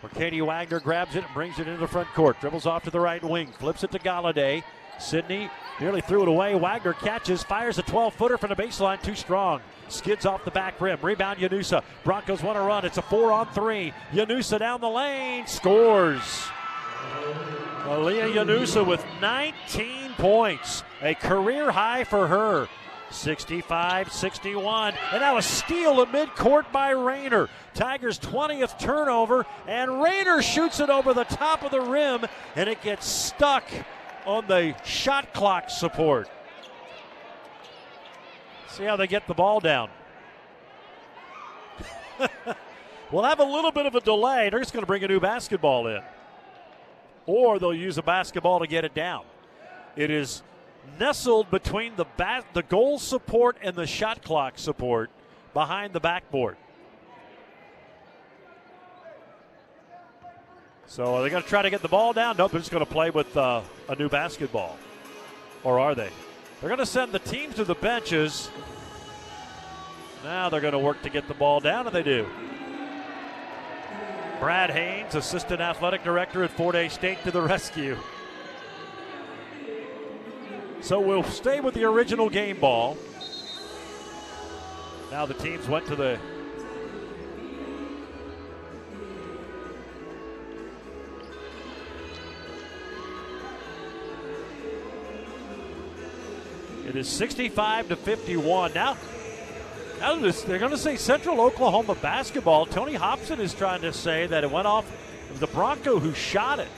Where 0.00 0.10
Katie 0.14 0.40
Wagner 0.40 0.80
grabs 0.80 1.16
it 1.16 1.24
and 1.24 1.34
brings 1.34 1.58
it 1.58 1.66
into 1.66 1.80
the 1.80 1.88
front 1.88 2.08
court. 2.14 2.40
Dribbles 2.40 2.66
off 2.66 2.84
to 2.84 2.90
the 2.90 3.00
right 3.00 3.22
wing. 3.22 3.48
Flips 3.58 3.84
it 3.84 3.90
to 3.92 3.98
Galladay. 3.98 4.62
Sydney 4.98 5.50
nearly 5.80 6.00
threw 6.00 6.22
it 6.22 6.28
away. 6.28 6.54
Wagner 6.54 6.92
catches, 6.92 7.42
fires 7.42 7.78
a 7.78 7.82
12 7.82 8.14
footer 8.14 8.38
from 8.38 8.50
the 8.50 8.56
baseline. 8.56 9.02
Too 9.02 9.14
strong. 9.14 9.60
Skids 9.88 10.26
off 10.26 10.44
the 10.44 10.50
back 10.50 10.80
rim. 10.80 10.98
Rebound 11.02 11.38
Yanusa. 11.38 11.82
Broncos 12.04 12.42
want 12.42 12.56
to 12.56 12.62
run. 12.62 12.84
It's 12.84 12.98
a 12.98 13.02
four 13.02 13.32
on 13.32 13.46
three. 13.52 13.92
Yanusa 14.12 14.58
down 14.58 14.80
the 14.80 14.88
lane. 14.88 15.46
Scores. 15.46 16.48
Aaliyah 17.88 18.34
Yanusa 18.34 18.86
with 18.86 19.04
19 19.20 20.12
points, 20.18 20.82
a 21.00 21.14
career 21.14 21.70
high 21.70 22.04
for 22.04 22.26
her. 22.26 22.68
65 23.10 24.12
61. 24.12 24.94
And 25.12 25.20
now 25.20 25.38
a 25.38 25.42
steal 25.42 26.02
at 26.02 26.08
midcourt 26.12 26.70
by 26.72 26.90
Rayner. 26.90 27.48
Tigers' 27.74 28.18
20th 28.18 28.78
turnover, 28.78 29.46
and 29.66 30.02
Rayner 30.02 30.42
shoots 30.42 30.80
it 30.80 30.90
over 30.90 31.14
the 31.14 31.24
top 31.24 31.62
of 31.62 31.70
the 31.70 31.80
rim, 31.80 32.26
and 32.54 32.68
it 32.68 32.82
gets 32.82 33.06
stuck 33.06 33.64
on 34.26 34.46
the 34.46 34.74
shot 34.84 35.32
clock 35.32 35.70
support. 35.70 36.28
See 38.68 38.84
how 38.84 38.96
they 38.96 39.06
get 39.06 39.26
the 39.26 39.34
ball 39.34 39.60
down. 39.60 39.88
we'll 43.10 43.24
have 43.24 43.40
a 43.40 43.44
little 43.44 43.72
bit 43.72 43.86
of 43.86 43.94
a 43.94 44.00
delay. 44.00 44.50
They're 44.50 44.60
just 44.60 44.72
going 44.72 44.82
to 44.82 44.86
bring 44.86 45.04
a 45.04 45.08
new 45.08 45.20
basketball 45.20 45.86
in 45.86 46.02
or 47.28 47.58
they'll 47.58 47.74
use 47.74 47.98
a 47.98 48.02
basketball 48.02 48.58
to 48.58 48.66
get 48.66 48.84
it 48.84 48.94
down. 48.94 49.22
It 49.94 50.10
is 50.10 50.42
nestled 50.98 51.50
between 51.50 51.94
the 51.94 52.06
bat, 52.16 52.46
the 52.54 52.62
goal 52.62 52.98
support 52.98 53.58
and 53.62 53.76
the 53.76 53.86
shot 53.86 54.24
clock 54.24 54.58
support 54.58 55.10
behind 55.52 55.92
the 55.92 56.00
backboard. 56.00 56.56
So 60.86 61.16
are 61.16 61.22
they 61.22 61.28
going 61.28 61.42
to 61.42 61.48
try 61.48 61.60
to 61.60 61.68
get 61.68 61.82
the 61.82 61.88
ball 61.88 62.14
down? 62.14 62.38
Nope, 62.38 62.50
they're 62.50 62.60
just 62.60 62.70
going 62.70 62.84
to 62.84 62.90
play 62.90 63.10
with 63.10 63.36
uh, 63.36 63.60
a 63.90 63.94
new 63.94 64.08
basketball. 64.08 64.78
Or 65.62 65.78
are 65.78 65.94
they? 65.94 66.08
They're 66.60 66.70
going 66.70 66.78
to 66.78 66.86
send 66.86 67.12
the 67.12 67.18
teams 67.18 67.56
to 67.56 67.64
the 67.64 67.74
benches. 67.74 68.50
Now 70.24 70.48
they're 70.48 70.62
going 70.62 70.72
to 70.72 70.78
work 70.78 71.02
to 71.02 71.10
get 71.10 71.28
the 71.28 71.34
ball 71.34 71.60
down, 71.60 71.86
and 71.86 71.94
they 71.94 72.02
do. 72.02 72.26
Brad 74.40 74.70
Haynes, 74.70 75.14
Assistant 75.14 75.60
Athletic 75.60 76.04
Director 76.04 76.44
at 76.44 76.50
Fort 76.50 76.74
Hays 76.74 76.92
State, 76.92 77.22
to 77.24 77.30
the 77.30 77.42
rescue. 77.42 77.96
So 80.80 81.00
we'll 81.00 81.24
stay 81.24 81.60
with 81.60 81.74
the 81.74 81.84
original 81.84 82.30
game 82.30 82.60
ball. 82.60 82.96
Now 85.10 85.26
the 85.26 85.34
teams 85.34 85.68
went 85.68 85.86
to 85.86 85.96
the 85.96 86.18
It 96.88 96.96
is 96.96 97.06
65 97.06 97.88
to 97.88 97.96
51. 97.96 98.72
Now 98.72 98.96
they're 99.98 100.58
going 100.58 100.70
to 100.70 100.78
say 100.78 100.96
Central 100.96 101.40
Oklahoma 101.40 101.94
basketball. 101.96 102.66
Tony 102.66 102.94
Hobson 102.94 103.40
is 103.40 103.54
trying 103.54 103.82
to 103.82 103.92
say 103.92 104.26
that 104.26 104.44
it 104.44 104.50
went 104.50 104.66
off 104.66 104.86
the 105.34 105.46
Bronco 105.46 105.98
who 105.98 106.14
shot 106.14 106.58
it. 106.58 106.68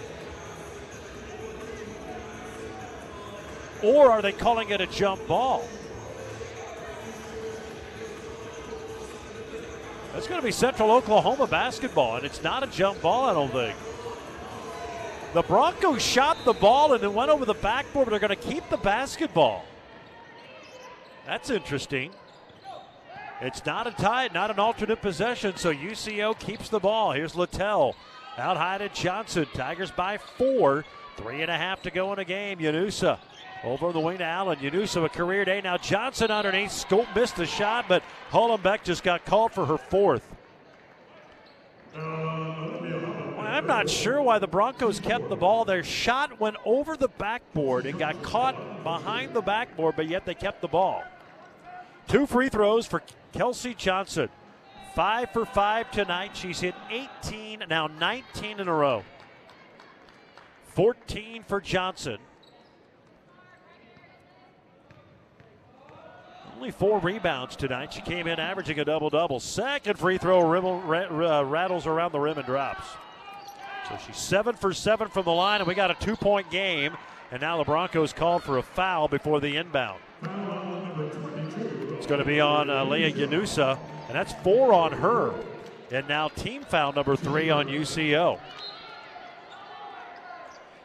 Or 3.83 4.11
are 4.11 4.21
they 4.21 4.33
calling 4.33 4.71
it 4.71 4.81
a 4.81 4.87
jump 4.87 5.27
ball? 5.27 5.67
That's 10.13 10.27
going 10.27 10.41
to 10.41 10.45
be 10.45 10.53
Central 10.53 10.91
Oklahoma 10.91 11.47
basketball, 11.47 12.17
and 12.17 12.27
it's 12.27 12.43
not 12.43 12.63
a 12.63 12.67
jump 12.67 13.01
ball, 13.01 13.25
I 13.25 13.33
don't 13.33 13.53
think. 13.53 13.77
The 15.33 15.43
Broncos 15.43 16.03
shot 16.03 16.37
the 16.45 16.53
ball 16.53 16.93
and 16.93 17.05
it 17.05 17.13
went 17.13 17.31
over 17.31 17.45
the 17.45 17.55
backboard, 17.55 18.07
but 18.07 18.11
they're 18.11 18.29
going 18.29 18.31
to 18.31 18.49
keep 18.49 18.69
the 18.69 18.77
basketball. 18.77 19.65
That's 21.25 21.51
interesting. 21.51 22.11
It's 23.41 23.65
not 23.65 23.87
a 23.87 23.91
tie, 23.91 24.29
not 24.35 24.51
an 24.51 24.59
alternate 24.59 25.01
possession, 25.01 25.57
so 25.57 25.73
UCO 25.73 26.39
keeps 26.39 26.69
the 26.69 26.79
ball. 26.79 27.12
Here's 27.12 27.35
Littell. 27.35 27.97
Out 28.37 28.57
high 28.57 28.79
to 28.79 28.89
Johnson. 28.91 29.47
Tigers 29.55 29.91
by 29.91 30.19
four. 30.19 30.85
Three 31.17 31.43
and 31.43 31.51
a 31.51 31.57
half 31.57 31.83
to 31.83 31.91
go 31.91 32.12
in 32.12 32.19
a 32.19 32.25
game. 32.25 32.59
Yanusa 32.59 33.19
over 33.65 33.93
the 33.93 34.01
wing 34.01 34.19
to 34.19 34.25
Allen. 34.25 34.59
Yanusa 34.59 35.05
a 35.05 35.09
career 35.09 35.45
day. 35.45 35.61
Now 35.62 35.77
Johnson 35.77 36.31
underneath. 36.31 36.71
Scope 36.71 37.07
missed 37.15 37.37
the 37.37 37.47
shot, 37.47 37.87
but 37.89 38.03
Hollenbeck 38.31 38.85
just 38.85 39.03
got 39.03 39.25
called 39.25 39.53
for 39.53 39.67
her 39.67 39.79
fourth. 39.79 40.23
I'm 41.95 43.67
not 43.67 43.91
sure 43.91 44.23
why 44.23 44.39
the 44.39 44.47
Broncos 44.47 45.01
kept 45.01 45.29
the 45.29 45.37
ball. 45.37 45.65
Their 45.65 45.83
shot 45.83 46.41
went 46.41 46.57
over 46.65 46.97
the 46.97 47.09
backboard 47.09 47.85
and 47.85 47.99
got 47.99 48.23
caught 48.23 48.85
behind 48.85 49.35
the 49.35 49.43
backboard, 49.43 49.97
but 49.97 50.09
yet 50.09 50.25
they 50.25 50.35
kept 50.35 50.61
the 50.61 50.69
ball. 50.69 51.03
Two 52.11 52.27
free 52.27 52.49
throws 52.49 52.87
for 52.87 53.05
Kelsey 53.32 53.73
Johnson. 53.73 54.28
Five 54.97 55.31
for 55.31 55.47
five 55.47 55.93
tonight. 55.93 56.32
She's 56.35 56.59
hit 56.59 56.74
18, 56.91 57.62
now 57.69 57.87
19 57.87 58.59
in 58.59 58.66
a 58.66 58.74
row. 58.74 59.05
14 60.74 61.45
for 61.45 61.61
Johnson. 61.61 62.19
Only 66.57 66.73
four 66.73 66.99
rebounds 66.99 67.55
tonight. 67.55 67.93
She 67.93 68.01
came 68.01 68.27
in 68.27 68.41
averaging 68.41 68.81
a 68.81 68.85
double 68.85 69.09
double. 69.09 69.39
Second 69.39 69.97
free 69.97 70.19
throw 70.19 70.41
ribble, 70.41 70.81
rattles 70.81 71.87
around 71.87 72.11
the 72.11 72.19
rim 72.19 72.39
and 72.39 72.47
drops. 72.47 72.89
So 73.89 73.97
she's 74.05 74.16
seven 74.16 74.57
for 74.57 74.73
seven 74.73 75.07
from 75.07 75.27
the 75.27 75.31
line, 75.31 75.61
and 75.61 75.69
we 75.69 75.77
got 75.77 75.93
a 75.93 76.05
two 76.05 76.16
point 76.16 76.51
game. 76.51 76.97
And 77.31 77.41
now 77.41 77.57
the 77.57 77.65
Broncos 77.65 78.12
called 78.12 78.43
for 78.43 78.59
a 78.59 78.62
foul 78.65 79.07
before 79.07 79.39
the 79.39 79.57
inbound. 79.57 80.01
It's 82.01 82.06
going 82.06 82.20
to 82.20 82.27
be 82.27 82.40
on 82.40 82.70
uh, 82.70 82.82
Leah 82.86 83.12
Yanusa, 83.12 83.78
and 84.09 84.16
that's 84.16 84.32
four 84.43 84.72
on 84.72 84.90
her. 84.90 85.35
And 85.90 86.09
now 86.09 86.28
team 86.28 86.62
foul 86.62 86.94
number 86.94 87.14
three 87.14 87.51
on 87.51 87.66
UCO. 87.66 88.40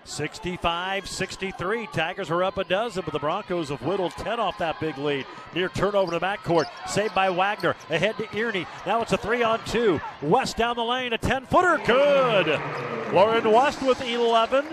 65 0.03 1.07
63. 1.07 1.87
Tigers 1.93 2.29
are 2.29 2.43
up 2.43 2.57
a 2.57 2.65
dozen, 2.65 3.03
but 3.05 3.13
the 3.13 3.19
Broncos 3.19 3.69
have 3.69 3.81
whittled 3.81 4.11
10 4.11 4.41
off 4.41 4.57
that 4.57 4.77
big 4.81 4.97
lead. 4.97 5.25
Near 5.53 5.69
turnover 5.69 6.11
to 6.11 6.19
the 6.19 6.25
backcourt. 6.25 6.65
Saved 6.85 7.15
by 7.15 7.29
Wagner. 7.29 7.77
Ahead 7.89 8.17
to 8.17 8.23
Earney. 8.25 8.67
Now 8.85 9.01
it's 9.01 9.13
a 9.13 9.17
three 9.17 9.41
on 9.41 9.63
two. 9.63 10.01
West 10.21 10.57
down 10.57 10.75
the 10.75 10.83
lane. 10.83 11.13
A 11.13 11.17
10 11.17 11.45
footer. 11.45 11.79
Good. 11.85 12.59
Lauren 13.13 13.49
West 13.49 13.81
with 13.81 14.01
11. 14.01 14.65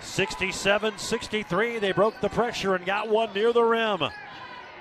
67 0.00 0.96
63. 0.96 1.78
They 1.80 1.90
broke 1.90 2.20
the 2.20 2.28
pressure 2.28 2.76
and 2.76 2.86
got 2.86 3.08
one 3.08 3.32
near 3.34 3.52
the 3.52 3.64
rim. 3.64 4.04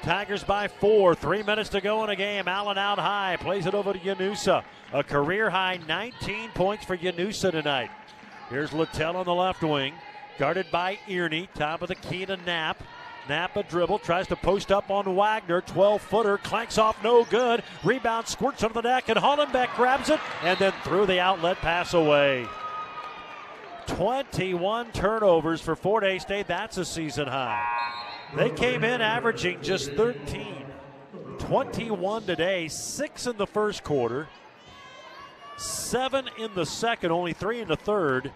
Tigers 0.04 0.44
by 0.44 0.68
four. 0.68 1.16
Three 1.16 1.44
minutes 1.44 1.70
to 1.70 1.80
go 1.80 2.04
in 2.04 2.10
a 2.10 2.16
game. 2.16 2.50
Allen 2.50 2.78
out 2.78 3.00
high. 3.00 3.38
Plays 3.40 3.66
it 3.66 3.74
over 3.74 3.94
to 3.94 4.00
Yanusa. 4.00 4.64
A 4.92 5.02
career 5.02 5.50
high 5.50 5.80
19 5.88 6.50
points 6.52 6.84
for 6.84 6.98
Yanusa 6.98 7.52
tonight. 7.52 7.90
Here's 8.50 8.74
Littell 8.74 9.16
on 9.16 9.26
the 9.26 9.34
left 9.34 9.64
wing, 9.64 9.94
guarded 10.38 10.70
by 10.72 11.00
Earney. 11.08 11.48
Top 11.54 11.82
of 11.82 11.88
the 11.88 11.96
key 11.96 12.26
to 12.26 12.36
Knapp. 12.36 12.84
Knapp 13.30 13.56
a 13.56 13.64
dribble, 13.64 14.00
tries 14.00 14.28
to 14.28 14.36
post 14.36 14.74
up 14.74 14.92
on 14.92 15.16
Wagner. 15.16 15.62
12 15.62 16.02
footer, 16.02 16.38
clanks 16.38 16.78
off 16.78 17.02
no 17.02 17.24
good. 17.24 17.64
Rebound 17.86 18.28
squirts 18.28 18.62
under 18.62 18.74
the 18.74 18.82
deck, 18.82 19.08
and 19.08 19.18
Hollenbeck 19.18 19.74
grabs 19.78 20.10
it 20.10 20.20
and 20.44 20.60
then 20.60 20.74
threw 20.84 21.06
the 21.06 21.22
outlet 21.22 21.58
pass 21.60 21.94
away. 21.94 22.46
21 23.88 24.92
turnovers 24.92 25.62
for 25.62 25.78
Fort 25.78 26.04
Hays 26.04 26.24
State. 26.24 26.48
That's 26.48 26.78
a 26.78 26.84
season 26.84 27.28
high. 27.28 27.66
They 28.36 28.50
came 28.50 28.84
in 28.84 29.02
averaging 29.02 29.62
just 29.62 29.92
13. 29.94 30.66
21 31.40 32.24
today, 32.24 32.68
six 32.68 33.28
in 33.28 33.38
the 33.38 33.48
first 33.48 33.84
quarter 33.84 34.28
seven 35.58 36.30
in 36.38 36.54
the 36.56 36.66
second, 36.66 37.12
only 37.12 37.34
three 37.34 37.62
in 37.62 37.68
the 37.68 37.76
third, 37.76 38.32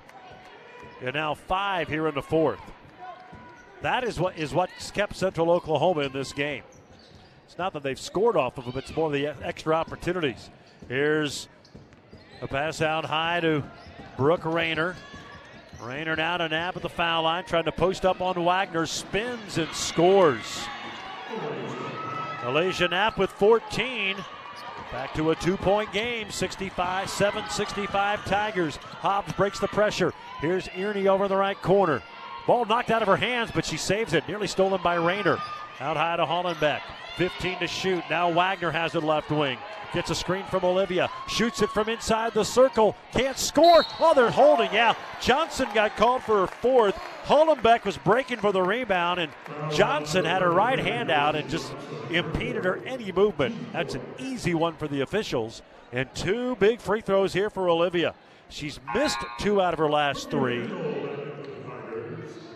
and 1.02 1.14
now 1.14 1.34
five 1.34 1.88
here 1.88 2.08
in 2.08 2.16
the 2.16 2.22
fourth. 2.22 2.60
That 3.82 4.04
is 4.04 4.20
what 4.20 4.38
is 4.38 4.54
what's 4.54 4.92
kept 4.92 5.16
Central 5.16 5.52
Oklahoma 5.52 6.02
in 6.02 6.12
this 6.12 6.34
game. 6.34 6.64
It's 7.46 7.58
not 7.58 7.74
that 7.74 7.84
they've 7.84 8.00
scored 8.00 8.36
off 8.36 8.58
of 8.58 8.66
them; 8.66 8.78
it's 8.78 8.96
more 8.96 9.12
the 9.12 9.28
extra 9.44 9.76
opportunities. 9.76 10.50
Here's 10.88 11.48
a 12.42 12.48
pass 12.48 12.82
out 12.82 13.06
high 13.06 13.40
to 13.42 13.64
Brooke 14.18 14.46
Rayner. 14.46 14.96
Rayner 15.82 16.16
now 16.16 16.38
to 16.38 16.50
Knapp 16.50 16.76
at 16.76 16.82
the 16.82 16.90
foul 16.90 17.24
line, 17.24 17.44
trying 17.46 17.66
to 17.66 17.72
post 17.72 18.06
up 18.06 18.22
on 18.22 18.44
Wagner, 18.44 18.86
spins 18.86 19.58
and 19.58 19.72
scores. 19.74 20.66
Alasia 22.42 22.90
Knapp 22.90 23.18
with 23.18 23.30
14. 23.32 24.16
Back 24.92 25.14
to 25.16 25.32
a 25.32 25.36
two 25.36 25.58
point 25.58 25.92
game 25.92 26.32
65 26.32 27.10
7 27.10 27.50
65 27.50 28.26
Tigers. 28.26 28.78
Hobbs 28.78 29.34
breaks 29.34 29.60
the 29.60 29.68
pressure. 29.68 30.14
Here's 30.40 30.68
Earney 30.70 31.08
over 31.08 31.28
the 31.28 31.36
right 31.36 31.62
corner. 31.62 32.02
Ball 32.48 32.66
knocked 32.66 32.90
out 32.90 33.02
of 33.02 33.08
her 33.10 33.18
hands, 33.18 33.52
but 33.54 33.66
she 33.66 33.76
saves 33.76 34.14
it. 34.14 34.28
Nearly 34.28 34.48
stolen 34.48 34.82
by 34.82 34.96
Rayner. 34.96 35.38
Out 35.82 35.98
high 35.98 36.16
to 36.16 36.26
Hollenbeck. 36.26 36.82
15 37.18 37.60
to 37.60 37.68
shoot. 37.68 38.04
Now 38.10 38.32
Wagner 38.32 38.72
has 38.72 38.96
it 38.96 39.04
left 39.04 39.32
wing. 39.32 39.58
Gets 39.94 40.10
a 40.10 40.16
screen 40.16 40.44
from 40.46 40.64
Olivia. 40.66 41.10
Shoots 41.28 41.62
it 41.62 41.70
from 41.70 41.90
inside 41.90 42.34
the 42.34 42.44
circle. 42.44 42.96
Can't 43.14 43.38
score. 43.38 43.84
Oh, 44.00 44.14
they're 44.14 44.30
holding. 44.30 44.72
Yeah. 44.74 44.94
Johnson 45.22 45.68
got 45.74 45.96
called 45.96 46.24
for 46.24 46.42
her 46.42 46.48
fourth. 46.48 46.96
Hollenbeck 47.26 47.86
was 47.86 47.98
breaking 47.98 48.38
for 48.38 48.52
the 48.52 48.62
rebound, 48.62 49.20
and 49.20 49.32
Johnson 49.72 50.26
had 50.26 50.42
her 50.42 50.52
right 50.52 50.80
hand 50.80 51.10
out 51.10 51.36
and 51.36 51.50
just 51.50 51.74
impeded 52.12 52.66
her 52.66 52.78
any 52.86 53.12
movement. 53.12 53.56
That's 53.74 53.96
an 53.96 54.02
easy 54.18 54.54
one 54.54 54.76
for 54.76 54.88
the 54.88 55.02
officials. 55.02 55.62
And 55.92 56.14
two 56.14 56.56
big 56.58 56.80
free 56.82 57.02
throws 57.02 57.34
here 57.34 57.50
for 57.50 57.70
Olivia. 57.70 58.14
She's 58.50 58.80
missed 58.94 59.20
two 59.40 59.62
out 59.62 59.74
of 59.74 59.80
her 59.80 59.90
last 59.90 60.30
three. 60.30 60.70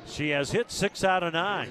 She 0.05 0.29
has 0.29 0.51
hit 0.51 0.69
six 0.69 1.03
out 1.03 1.23
of 1.23 1.33
nine. 1.33 1.69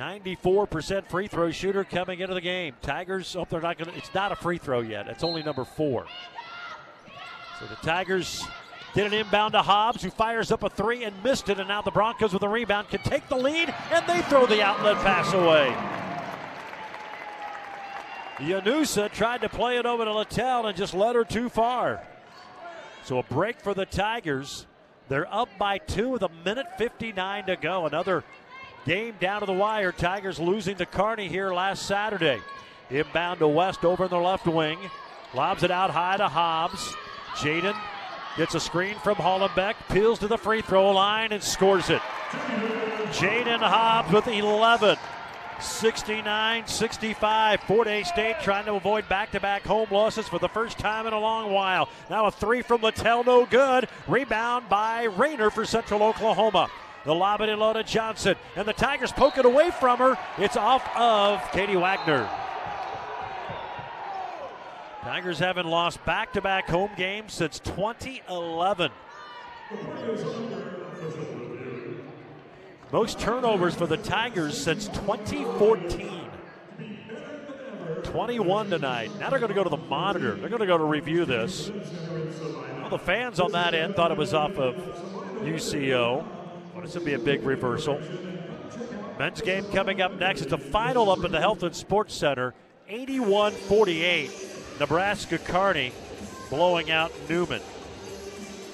94% 0.00 1.06
free 1.08 1.28
throw 1.28 1.50
shooter 1.50 1.84
coming 1.84 2.20
into 2.20 2.32
the 2.32 2.40
game. 2.40 2.74
Tigers, 2.80 3.34
hope 3.34 3.48
oh, 3.48 3.50
they're 3.50 3.60
not 3.60 3.76
going 3.76 3.90
to, 3.90 3.96
it's 3.98 4.14
not 4.14 4.32
a 4.32 4.36
free 4.36 4.56
throw 4.56 4.80
yet. 4.80 5.06
It's 5.08 5.22
only 5.22 5.42
number 5.42 5.66
four. 5.66 6.06
So 7.58 7.66
the 7.66 7.76
Tigers 7.86 8.42
get 8.94 9.06
an 9.06 9.12
inbound 9.12 9.52
to 9.52 9.60
Hobbs, 9.60 10.02
who 10.02 10.08
fires 10.08 10.50
up 10.50 10.62
a 10.62 10.70
three 10.70 11.04
and 11.04 11.14
missed 11.22 11.50
it. 11.50 11.58
And 11.58 11.68
now 11.68 11.82
the 11.82 11.90
Broncos 11.90 12.32
with 12.32 12.42
a 12.42 12.48
rebound 12.48 12.88
can 12.88 13.00
take 13.00 13.28
the 13.28 13.36
lead, 13.36 13.74
and 13.92 14.06
they 14.06 14.22
throw 14.22 14.46
the 14.46 14.62
outlet 14.62 14.96
pass 15.04 15.34
away. 15.34 15.76
Yanusa 18.38 19.12
tried 19.12 19.42
to 19.42 19.50
play 19.50 19.76
it 19.76 19.84
over 19.84 20.06
to 20.06 20.14
Littell 20.14 20.66
and 20.66 20.78
just 20.78 20.94
led 20.94 21.14
her 21.14 21.24
too 21.24 21.50
far. 21.50 22.02
So 23.04 23.18
a 23.18 23.22
break 23.22 23.60
for 23.60 23.74
the 23.74 23.84
Tigers. 23.84 24.66
They're 25.08 25.32
up 25.32 25.50
by 25.58 25.76
two 25.76 26.08
with 26.08 26.22
a 26.22 26.30
minute 26.42 26.78
59 26.78 27.46
to 27.46 27.56
go. 27.56 27.84
Another 27.84 28.24
Game 28.86 29.14
down 29.20 29.40
to 29.40 29.46
the 29.46 29.52
wire. 29.52 29.92
Tigers 29.92 30.38
losing 30.38 30.76
to 30.76 30.86
Kearney 30.86 31.28
here 31.28 31.52
last 31.52 31.86
Saturday. 31.86 32.40
Inbound 32.90 33.40
to 33.40 33.48
West 33.48 33.84
over 33.84 34.04
in 34.04 34.10
the 34.10 34.18
left 34.18 34.46
wing. 34.46 34.78
Lobs 35.34 35.62
it 35.62 35.70
out 35.70 35.90
high 35.90 36.16
to 36.16 36.28
Hobbs. 36.28 36.94
Jaden 37.34 37.76
gets 38.36 38.54
a 38.54 38.60
screen 38.60 38.96
from 38.96 39.16
Hollenbeck. 39.16 39.74
Peels 39.90 40.18
to 40.20 40.28
the 40.28 40.38
free 40.38 40.62
throw 40.62 40.90
line 40.90 41.32
and 41.32 41.42
scores 41.42 41.90
it. 41.90 42.02
Jaden 43.12 43.58
Hobbs 43.58 44.12
with 44.12 44.26
11. 44.26 44.96
69 45.60 46.66
65. 46.66 47.60
Fort 47.60 47.86
Hays 47.86 48.08
State 48.08 48.36
trying 48.40 48.64
to 48.64 48.74
avoid 48.74 49.08
back 49.08 49.30
to 49.32 49.40
back 49.40 49.62
home 49.62 49.88
losses 49.90 50.26
for 50.26 50.38
the 50.38 50.48
first 50.48 50.78
time 50.78 51.06
in 51.06 51.12
a 51.12 51.18
long 51.18 51.52
while. 51.52 51.88
Now 52.08 52.26
a 52.26 52.30
three 52.30 52.62
from 52.62 52.80
Littell, 52.80 53.24
no 53.24 53.44
good. 53.44 53.88
Rebound 54.08 54.68
by 54.68 55.04
Rayner 55.04 55.50
for 55.50 55.66
Central 55.66 56.02
Oklahoma. 56.02 56.70
The 57.04 57.14
lob 57.14 57.40
it 57.40 57.56
low 57.56 57.72
to 57.72 57.82
Johnson, 57.82 58.36
and 58.56 58.68
the 58.68 58.74
Tigers 58.74 59.10
poke 59.10 59.38
it 59.38 59.46
away 59.46 59.70
from 59.70 59.98
her. 59.98 60.18
It's 60.36 60.56
off 60.56 60.86
of 60.96 61.40
Katie 61.52 61.76
Wagner. 61.76 62.28
Tigers 65.02 65.38
haven't 65.38 65.66
lost 65.66 66.04
back 66.04 66.34
to 66.34 66.42
back 66.42 66.68
home 66.68 66.90
games 66.96 67.32
since 67.32 67.58
2011. 67.60 68.90
Most 72.92 73.18
turnovers 73.18 73.74
for 73.74 73.86
the 73.86 73.96
Tigers 73.96 74.62
since 74.62 74.88
2014. 74.88 76.30
21 78.02 78.70
tonight. 78.70 79.10
Now 79.18 79.30
they're 79.30 79.38
going 79.38 79.48
to 79.48 79.54
go 79.54 79.64
to 79.64 79.70
the 79.70 79.76
monitor. 79.76 80.34
They're 80.34 80.50
going 80.50 80.60
to 80.60 80.66
go 80.66 80.76
to 80.76 80.84
review 80.84 81.24
this. 81.24 81.70
Well, 81.70 82.90
the 82.90 82.98
fans 82.98 83.40
on 83.40 83.52
that 83.52 83.72
end 83.72 83.94
thought 83.94 84.10
it 84.10 84.18
was 84.18 84.34
off 84.34 84.58
of 84.58 84.74
UCO. 85.40 86.26
Well, 86.80 86.86
this 86.86 86.96
will 86.96 87.04
be 87.04 87.12
a 87.12 87.18
big 87.18 87.42
reversal. 87.42 88.00
Men's 89.18 89.42
game 89.42 89.64
coming 89.64 90.00
up 90.00 90.18
next. 90.18 90.40
It's 90.40 90.54
a 90.54 90.56
final 90.56 91.10
up 91.10 91.22
in 91.26 91.30
the 91.30 91.38
Health 91.38 91.62
and 91.62 91.76
Sports 91.76 92.14
Center. 92.14 92.54
81 92.88 93.52
48. 93.52 94.30
Nebraska 94.80 95.36
Kearney 95.36 95.92
blowing 96.48 96.90
out 96.90 97.12
Newman. 97.28 97.60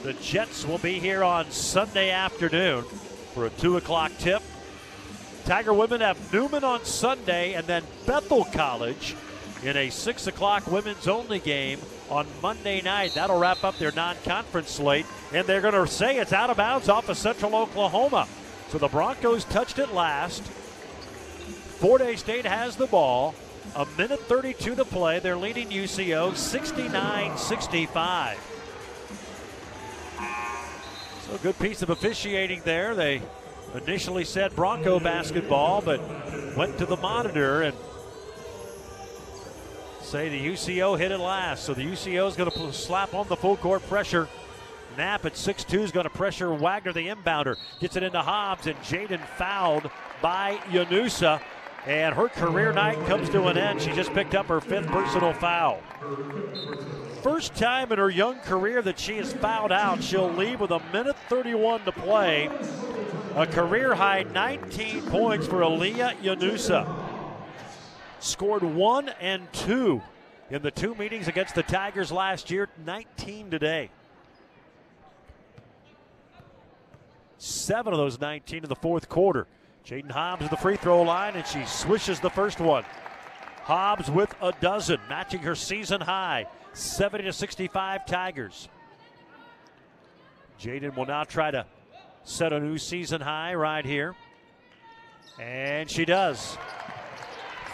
The 0.04 0.12
Jets 0.12 0.64
will 0.64 0.78
be 0.78 1.00
here 1.00 1.24
on 1.24 1.50
Sunday 1.50 2.10
afternoon 2.10 2.84
for 3.34 3.46
a 3.46 3.50
2 3.50 3.76
o'clock 3.76 4.12
tip. 4.20 4.40
Tiger 5.44 5.74
women 5.74 6.00
have 6.00 6.32
Newman 6.32 6.62
on 6.62 6.84
Sunday 6.84 7.54
and 7.54 7.66
then 7.66 7.82
Bethel 8.06 8.44
College 8.44 9.16
in 9.64 9.76
a 9.76 9.90
6 9.90 10.26
o'clock 10.28 10.68
women's 10.68 11.08
only 11.08 11.40
game 11.40 11.80
on 12.10 12.26
Monday 12.42 12.80
night. 12.80 13.14
That'll 13.14 13.38
wrap 13.38 13.64
up 13.64 13.78
their 13.78 13.92
non 13.92 14.16
conference 14.24 14.70
slate, 14.70 15.06
and 15.32 15.46
they're 15.46 15.60
going 15.60 15.74
to 15.74 15.86
say 15.86 16.18
it's 16.18 16.32
out 16.32 16.50
of 16.50 16.56
bounds 16.56 16.88
off 16.88 17.08
of 17.08 17.16
Central 17.16 17.54
Oklahoma. 17.54 18.28
So 18.68 18.78
the 18.78 18.88
Broncos 18.88 19.44
touched 19.44 19.78
it 19.78 19.92
last. 19.92 20.42
Fort 20.42 22.00
Hays 22.00 22.20
State 22.20 22.46
has 22.46 22.76
the 22.76 22.86
ball. 22.86 23.34
A 23.74 23.86
minute 23.98 24.20
32 24.20 24.76
to 24.76 24.84
play. 24.84 25.18
They're 25.18 25.36
leading 25.36 25.68
UCO 25.68 26.34
69 26.36 27.36
65. 27.36 28.38
So 31.26 31.34
a 31.34 31.38
good 31.38 31.58
piece 31.58 31.82
of 31.82 31.90
officiating 31.90 32.62
there. 32.64 32.94
They 32.94 33.20
initially 33.74 34.24
said 34.24 34.54
Bronco 34.54 35.00
basketball, 35.00 35.82
but 35.82 36.00
went 36.56 36.78
to 36.78 36.86
the 36.86 36.96
monitor 36.96 37.62
and 37.62 37.76
say 40.06 40.28
the 40.28 40.46
UCO 40.52 40.96
hit 40.96 41.10
it 41.10 41.18
last. 41.18 41.64
So 41.64 41.74
the 41.74 41.82
UCO 41.82 42.28
is 42.28 42.36
going 42.36 42.50
to 42.50 42.72
slap 42.72 43.12
on 43.12 43.26
the 43.26 43.36
full 43.36 43.56
court 43.56 43.82
pressure. 43.88 44.28
Knapp 44.96 45.26
at 45.26 45.36
six-two 45.36 45.82
is 45.82 45.90
going 45.90 46.04
to 46.04 46.10
pressure 46.10 46.54
Wagner, 46.54 46.92
the 46.92 47.08
inbounder. 47.08 47.56
Gets 47.80 47.96
it 47.96 48.02
into 48.04 48.22
Hobbs, 48.22 48.66
and 48.68 48.78
Jaden 48.78 49.26
fouled 49.36 49.90
by 50.22 50.58
Yanusa. 50.70 51.42
And 51.86 52.14
her 52.14 52.28
career 52.28 52.72
night 52.72 53.04
comes 53.06 53.28
to 53.30 53.48
an 53.48 53.58
end. 53.58 53.82
She 53.82 53.92
just 53.92 54.12
picked 54.12 54.34
up 54.34 54.46
her 54.46 54.60
fifth 54.60 54.86
personal 54.86 55.32
foul. 55.32 55.80
First 57.22 57.54
time 57.56 57.90
in 57.90 57.98
her 57.98 58.10
young 58.10 58.38
career 58.40 58.82
that 58.82 58.98
she 58.98 59.16
has 59.16 59.32
fouled 59.32 59.72
out. 59.72 60.02
She'll 60.02 60.32
leave 60.32 60.60
with 60.60 60.70
a 60.70 60.80
minute 60.92 61.16
31 61.28 61.84
to 61.84 61.92
play. 61.92 62.48
A 63.34 63.46
career 63.46 63.94
high 63.94 64.22
19 64.22 65.02
points 65.02 65.46
for 65.46 65.60
Aaliyah 65.60 66.16
Yanusa 66.22 67.05
scored 68.26 68.62
one 68.62 69.08
and 69.20 69.50
two 69.52 70.02
in 70.50 70.62
the 70.62 70.70
two 70.70 70.94
meetings 70.94 71.28
against 71.28 71.54
the 71.54 71.62
Tigers 71.62 72.12
last 72.12 72.50
year, 72.50 72.68
19 72.84 73.50
today. 73.50 73.90
Seven 77.38 77.92
of 77.92 77.98
those 77.98 78.20
19 78.20 78.64
in 78.64 78.68
the 78.68 78.76
fourth 78.76 79.08
quarter. 79.08 79.46
Jaden 79.84 80.10
Hobbs 80.10 80.44
at 80.44 80.50
the 80.50 80.56
free 80.56 80.76
throw 80.76 81.02
line, 81.02 81.36
and 81.36 81.46
she 81.46 81.64
swishes 81.64 82.18
the 82.18 82.30
first 82.30 82.58
one. 82.58 82.84
Hobbs 83.62 84.10
with 84.10 84.34
a 84.40 84.52
dozen, 84.60 84.98
matching 85.08 85.40
her 85.40 85.54
season 85.54 86.00
high, 86.00 86.46
70 86.72 87.24
to 87.24 87.32
65 87.32 88.06
Tigers. 88.06 88.68
Jaden 90.60 90.96
will 90.96 91.06
now 91.06 91.24
try 91.24 91.50
to 91.50 91.66
set 92.24 92.52
a 92.52 92.58
new 92.58 92.78
season 92.78 93.20
high 93.20 93.54
right 93.54 93.84
here. 93.84 94.16
And 95.38 95.90
she 95.90 96.04
does. 96.04 96.56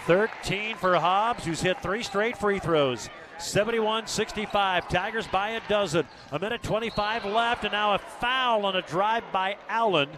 13 0.07 0.77
for 0.77 0.97
Hobbs, 0.97 1.45
who's 1.45 1.61
hit 1.61 1.81
three 1.83 2.03
straight 2.03 2.37
free 2.37 2.59
throws. 2.59 3.09
71 3.39 4.07
65. 4.07 4.89
Tigers 4.89 5.27
by 5.27 5.51
a 5.51 5.61
dozen. 5.69 6.07
A 6.31 6.39
minute 6.39 6.62
25 6.62 7.24
left, 7.24 7.65
and 7.65 7.73
now 7.73 7.95
a 7.95 7.99
foul 7.99 8.65
on 8.66 8.77
a 8.77 8.83
drive 8.83 9.24
by 9.33 9.57
Allen. 9.69 10.09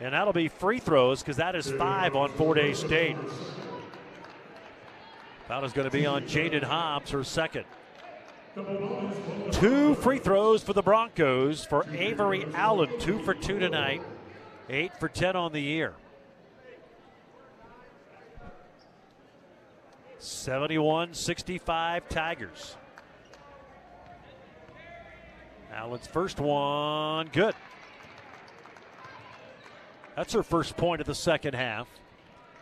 And 0.00 0.14
that'll 0.14 0.32
be 0.32 0.48
free 0.48 0.78
throws 0.78 1.20
because 1.20 1.36
that 1.36 1.54
is 1.54 1.70
five 1.72 2.16
on 2.16 2.30
Fort 2.30 2.58
Hays 2.58 2.78
State. 2.78 3.16
Foul 5.46 5.64
is 5.64 5.72
going 5.72 5.88
to 5.88 5.96
be 5.96 6.06
on 6.06 6.24
Jaden 6.24 6.62
Hobbs, 6.62 7.10
her 7.10 7.24
second. 7.24 7.64
Two 9.52 9.94
free 9.96 10.18
throws 10.18 10.62
for 10.62 10.72
the 10.72 10.82
Broncos 10.82 11.64
for 11.64 11.86
Avery 11.92 12.46
Allen. 12.54 12.90
Two 12.98 13.18
for 13.20 13.34
two 13.34 13.58
tonight. 13.58 14.02
Eight 14.68 14.98
for 14.98 15.08
10 15.08 15.36
on 15.36 15.52
the 15.52 15.60
year. 15.60 15.94
71 20.20 21.14
65 21.14 22.08
Tigers. 22.08 22.76
Allen's 25.72 26.06
first 26.06 26.38
one, 26.40 27.28
good. 27.32 27.54
That's 30.16 30.32
her 30.32 30.42
first 30.42 30.76
point 30.76 31.00
of 31.00 31.06
the 31.06 31.14
second 31.14 31.54
half. 31.54 31.88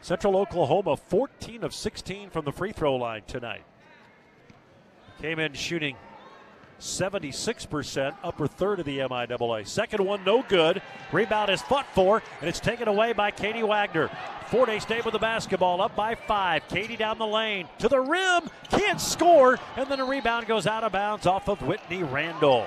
Central 0.01 0.36
Oklahoma, 0.36 0.97
14 0.97 1.64
of 1.64 1.74
16 1.74 2.30
from 2.30 2.44
the 2.44 2.52
free 2.52 2.72
throw 2.72 2.94
line 2.94 3.22
tonight. 3.26 3.64
Came 5.20 5.40
in 5.40 5.55
shooting 5.55 5.97
76%, 6.79 8.15
upper 8.23 8.47
third 8.47 8.79
of 8.79 8.87
the 8.87 8.99
MIAA. 8.99 9.67
Second 9.67 10.05
one, 10.05 10.23
no 10.25 10.43
good. 10.43 10.81
Rebound 11.13 11.51
is 11.51 11.63
fought 11.63 11.87
for, 11.95 12.23
and 12.41 12.49
it's 12.49 12.61
taken 12.61 12.89
away 12.89 13.13
by 13.13 13.31
Katie 13.31 13.63
Wagner. 13.63 14.11
Fort 14.47 14.69
Hays 14.69 14.83
State 14.83 15.05
with 15.05 15.13
the 15.13 15.19
basketball, 15.19 15.81
up 15.83 15.95
by 15.95 16.15
five. 16.15 16.67
Katie 16.69 16.97
down 16.97 17.19
the 17.19 17.27
lane 17.27 17.69
to 17.79 17.89
the 17.89 18.01
rim, 18.01 18.49
can't 18.71 19.01
score, 19.01 19.59
and 19.77 19.91
then 19.91 20.01
a 20.01 20.05
rebound 20.05 20.47
goes 20.47 20.67
out 20.67 20.85
of 20.85 20.93
bounds 20.93 21.27
off 21.27 21.49
of 21.49 21.61
Whitney 21.63 22.03
Randall. 22.03 22.67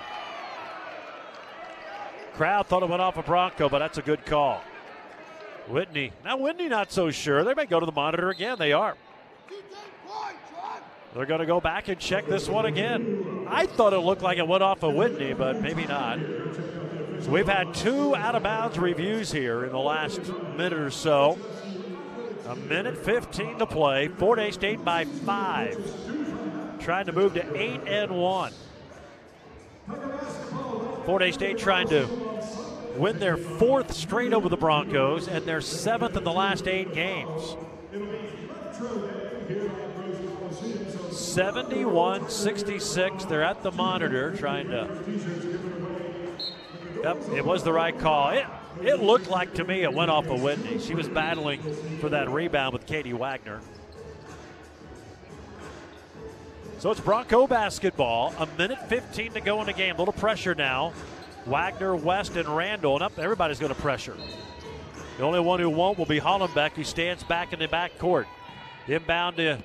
Crowd 2.33 2.67
thought 2.67 2.83
it 2.83 2.89
went 2.89 3.01
off 3.01 3.15
a 3.15 3.19
of 3.19 3.25
Bronco, 3.25 3.69
but 3.69 3.79
that's 3.79 3.97
a 3.97 4.01
good 4.01 4.25
call. 4.25 4.61
Whitney, 5.67 6.11
now 6.23 6.37
Whitney 6.37 6.67
not 6.67 6.91
so 6.91 7.11
sure. 7.11 7.43
They 7.43 7.53
may 7.53 7.65
go 7.65 7.79
to 7.79 7.85
the 7.85 7.91
monitor 7.91 8.29
again. 8.29 8.57
They 8.59 8.73
are. 8.73 8.95
They're 11.13 11.25
going 11.25 11.41
to 11.41 11.45
go 11.45 11.59
back 11.59 11.89
and 11.89 11.99
check 11.99 12.27
this 12.27 12.47
one 12.47 12.65
again. 12.65 13.45
I 13.49 13.65
thought 13.65 13.91
it 13.93 13.99
looked 13.99 14.21
like 14.21 14.37
it 14.37 14.47
went 14.47 14.63
off 14.63 14.81
of 14.83 14.93
Whitney, 14.93 15.33
but 15.33 15.61
maybe 15.61 15.85
not. 15.85 16.19
So 17.19 17.29
we've 17.29 17.47
had 17.47 17.73
two 17.73 18.15
out 18.15 18.35
of 18.35 18.43
bounds 18.43 18.79
reviews 18.79 19.31
here 19.31 19.65
in 19.65 19.71
the 19.71 19.79
last 19.79 20.21
minute 20.55 20.73
or 20.73 20.89
so. 20.89 21.37
A 22.47 22.55
minute 22.55 22.97
15 22.97 23.59
to 23.59 23.65
play. 23.65 24.07
Fort 24.07 24.39
Hays 24.39 24.53
State 24.55 24.83
by 24.85 25.05
five. 25.05 25.77
Trying 26.79 27.05
to 27.05 27.11
move 27.11 27.33
to 27.33 27.61
eight 27.61 27.81
and 27.85 28.11
one. 28.11 28.53
Fort 31.05 31.21
Hays 31.21 31.35
State 31.35 31.57
trying 31.57 31.89
to 31.89 32.07
win 32.95 33.19
their 33.19 33.37
fourth 33.37 33.93
straight 33.93 34.33
over 34.33 34.49
the 34.49 34.57
Broncos 34.57 35.27
and 35.27 35.45
their 35.45 35.61
seventh 35.61 36.15
in 36.15 36.23
the 36.23 36.31
last 36.31 36.67
eight 36.67 36.93
games. 36.93 37.55
71 41.31 42.29
66. 42.29 43.25
They're 43.25 43.43
at 43.43 43.63
the 43.63 43.71
monitor 43.71 44.35
trying 44.35 44.67
to. 44.67 44.89
Yep, 47.03 47.29
it 47.33 47.45
was 47.45 47.63
the 47.63 47.71
right 47.71 47.97
call. 47.97 48.31
It, 48.31 48.45
it 48.81 49.01
looked 49.01 49.29
like 49.29 49.53
to 49.55 49.63
me 49.63 49.83
it 49.83 49.93
went 49.93 50.11
off 50.11 50.27
of 50.27 50.41
Whitney. 50.41 50.79
She 50.79 50.93
was 50.93 51.07
battling 51.07 51.61
for 51.99 52.09
that 52.09 52.29
rebound 52.29 52.73
with 52.73 52.85
Katie 52.85 53.13
Wagner. 53.13 53.61
So 56.79 56.91
it's 56.91 56.99
Bronco 56.99 57.47
basketball. 57.47 58.33
A 58.37 58.47
minute 58.57 58.89
15 58.89 59.33
to 59.33 59.41
go 59.41 59.61
in 59.61 59.67
the 59.67 59.73
game. 59.73 59.95
A 59.95 59.99
little 59.99 60.13
pressure 60.13 60.53
now. 60.53 60.91
Wagner, 61.45 61.95
West, 61.95 62.35
and 62.35 62.49
Randall. 62.49 62.95
And 62.95 63.03
up, 63.03 63.17
everybody's 63.17 63.59
going 63.59 63.73
to 63.73 63.79
pressure. 63.79 64.17
The 65.17 65.23
only 65.23 65.39
one 65.39 65.59
who 65.59 65.69
won't 65.69 65.97
will 65.97 66.05
be 66.05 66.19
Hollenbeck, 66.19 66.71
who 66.71 66.83
stands 66.83 67.23
back 67.23 67.53
in 67.53 67.59
the 67.59 67.67
back 67.67 67.97
court. 67.99 68.27
Inbound 68.87 69.37
to 69.37 69.59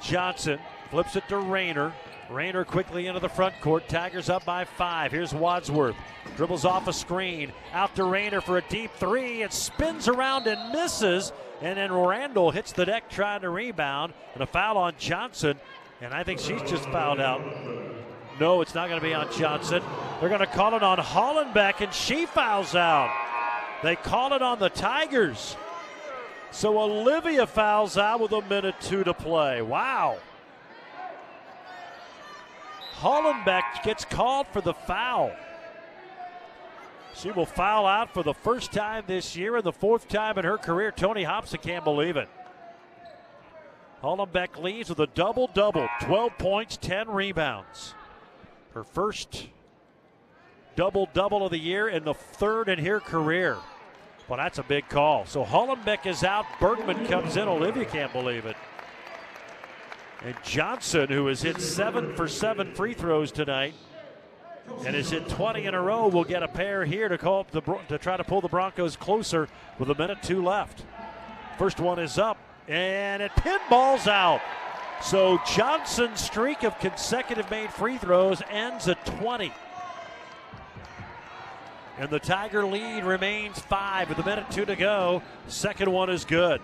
Johnson 0.00 0.58
flips 0.90 1.16
it 1.16 1.28
to 1.28 1.38
Rayner. 1.38 1.92
Rayner 2.30 2.64
quickly 2.64 3.06
into 3.06 3.20
the 3.20 3.28
front 3.28 3.60
court. 3.60 3.88
Tigers 3.88 4.28
up 4.28 4.44
by 4.44 4.64
five. 4.64 5.10
Here's 5.10 5.34
Wadsworth. 5.34 5.96
Dribbles 6.36 6.64
off 6.64 6.86
a 6.86 6.92
screen. 6.92 7.52
Out 7.72 7.94
to 7.96 8.04
Rayner 8.04 8.40
for 8.40 8.58
a 8.58 8.62
deep 8.62 8.92
three. 8.96 9.42
It 9.42 9.52
spins 9.52 10.06
around 10.06 10.46
and 10.46 10.72
misses. 10.72 11.32
And 11.60 11.76
then 11.76 11.92
Randall 11.92 12.52
hits 12.52 12.72
the 12.72 12.86
deck 12.86 13.10
trying 13.10 13.40
to 13.40 13.50
rebound. 13.50 14.12
And 14.34 14.42
a 14.42 14.46
foul 14.46 14.78
on 14.78 14.94
Johnson. 14.98 15.58
And 16.00 16.14
I 16.14 16.22
think 16.22 16.40
she's 16.40 16.62
just 16.62 16.84
fouled 16.90 17.20
out. 17.20 17.42
No, 18.38 18.62
it's 18.62 18.74
not 18.74 18.88
going 18.88 19.00
to 19.00 19.06
be 19.06 19.12
on 19.12 19.30
Johnson. 19.32 19.82
They're 20.18 20.30
going 20.30 20.40
to 20.40 20.46
call 20.46 20.74
it 20.74 20.82
on 20.82 20.96
Hollenbeck, 20.96 21.82
and 21.82 21.92
she 21.92 22.24
fouls 22.24 22.74
out. 22.74 23.14
They 23.82 23.96
call 23.96 24.32
it 24.32 24.40
on 24.40 24.58
the 24.58 24.70
Tigers. 24.70 25.56
So 26.52 26.80
Olivia 26.80 27.46
fouls 27.46 27.96
out 27.96 28.20
with 28.20 28.32
a 28.32 28.42
minute 28.42 28.74
two 28.80 29.04
to 29.04 29.14
play. 29.14 29.62
Wow. 29.62 30.18
Hollenbeck 32.96 33.82
gets 33.82 34.04
called 34.04 34.46
for 34.48 34.60
the 34.60 34.74
foul. 34.74 35.32
She 37.14 37.30
will 37.30 37.46
foul 37.46 37.86
out 37.86 38.12
for 38.12 38.22
the 38.22 38.34
first 38.34 38.72
time 38.72 39.04
this 39.06 39.36
year 39.36 39.56
and 39.56 39.64
the 39.64 39.72
fourth 39.72 40.08
time 40.08 40.38
in 40.38 40.44
her 40.44 40.58
career. 40.58 40.90
Tony 40.90 41.22
Hobson 41.22 41.60
can't 41.62 41.84
believe 41.84 42.16
it. 42.16 42.28
Hollenbeck 44.02 44.58
leads 44.58 44.88
with 44.88 44.98
a 45.00 45.06
double 45.06 45.48
double 45.52 45.88
12 46.00 46.38
points, 46.38 46.76
10 46.78 47.10
rebounds. 47.10 47.94
Her 48.74 48.84
first 48.84 49.48
double 50.76 51.08
double 51.12 51.44
of 51.44 51.50
the 51.50 51.58
year 51.58 51.88
and 51.88 52.04
the 52.04 52.14
third 52.14 52.68
in 52.68 52.84
her 52.84 53.00
career. 53.00 53.56
Well, 54.30 54.36
that's 54.36 54.58
a 54.58 54.62
big 54.62 54.88
call. 54.88 55.26
So 55.26 55.44
Hollenbeck 55.44 56.06
is 56.06 56.22
out. 56.22 56.46
Bergman 56.60 57.04
comes 57.08 57.36
in. 57.36 57.48
Olivia 57.48 57.84
can't 57.84 58.12
believe 58.12 58.46
it. 58.46 58.54
And 60.22 60.36
Johnson, 60.44 61.08
who 61.08 61.26
has 61.26 61.42
hit 61.42 61.60
seven 61.60 62.14
for 62.14 62.28
seven 62.28 62.72
free 62.72 62.94
throws 62.94 63.32
tonight 63.32 63.74
and 64.86 64.94
has 64.94 65.10
hit 65.10 65.28
20 65.28 65.64
in 65.64 65.74
a 65.74 65.82
row, 65.82 66.06
will 66.06 66.22
get 66.22 66.44
a 66.44 66.48
pair 66.48 66.84
here 66.84 67.08
to 67.08 67.18
call 67.18 67.44
the, 67.50 67.60
to 67.88 67.98
try 67.98 68.16
to 68.16 68.22
pull 68.22 68.40
the 68.40 68.48
Broncos 68.48 68.94
closer 68.94 69.48
with 69.80 69.90
a 69.90 69.96
minute 69.96 70.22
two 70.22 70.44
left. 70.44 70.84
First 71.58 71.80
one 71.80 71.98
is 71.98 72.16
up, 72.16 72.38
and 72.68 73.20
it 73.22 73.32
pinballs 73.32 74.06
out. 74.06 74.42
So 75.02 75.40
Johnson's 75.44 76.20
streak 76.20 76.62
of 76.62 76.78
consecutive 76.78 77.50
made 77.50 77.72
free 77.72 77.98
throws 77.98 78.42
ends 78.48 78.86
at 78.86 79.04
20. 79.04 79.52
And 82.00 82.08
the 82.08 82.18
Tiger 82.18 82.64
lead 82.64 83.04
remains 83.04 83.58
five 83.58 84.08
with 84.08 84.18
a 84.18 84.24
minute 84.24 84.50
two 84.50 84.64
to 84.64 84.74
go. 84.74 85.20
Second 85.48 85.92
one 85.92 86.08
is 86.08 86.24
good. 86.24 86.62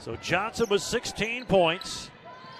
So 0.00 0.16
Johnson 0.16 0.66
was 0.70 0.82
16 0.82 1.44
points. 1.44 2.10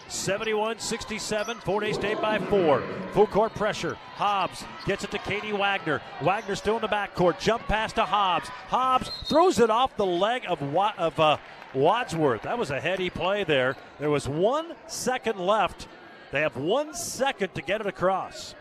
71 0.09 0.79
67, 0.79 1.57
Fort 1.61 1.85
Hays 1.85 1.95
State 1.95 2.21
by 2.21 2.39
four. 2.39 2.83
Full 3.13 3.27
court 3.29 3.55
pressure. 3.55 3.95
Hobbs 3.95 4.63
gets 4.85 5.05
it 5.05 5.11
to 5.13 5.19
Katie 5.19 5.55
Wagner. 5.55 6.03
Wagner 6.21 6.55
still 6.55 6.77
in 6.77 6.83
the 6.83 6.89
backcourt. 6.89 7.39
Jump 7.41 7.63
pass 7.63 7.95
to 7.95 8.05
Hobbs. 8.05 8.49
Hobbs 8.69 9.11
throws 9.25 9.59
it 9.59 9.71
off 9.71 9.97
the 9.97 10.05
leg 10.05 10.45
of, 10.47 10.61
of 10.63 11.19
uh, 11.19 11.39
Wadsworth. 11.73 12.43
That 12.43 12.59
was 12.59 12.73
a 12.73 12.79
heady 12.79 13.09
play 13.09 13.43
there. 13.43 13.75
There 13.99 14.11
was 14.11 14.29
one 14.29 14.75
second 14.87 15.39
left. 15.39 15.89
They 16.31 16.43
have 16.43 16.59
one 16.59 16.93
second 16.93 17.55
to 17.55 17.63
get 17.63 17.81
it 17.81 17.87
across. 17.87 18.55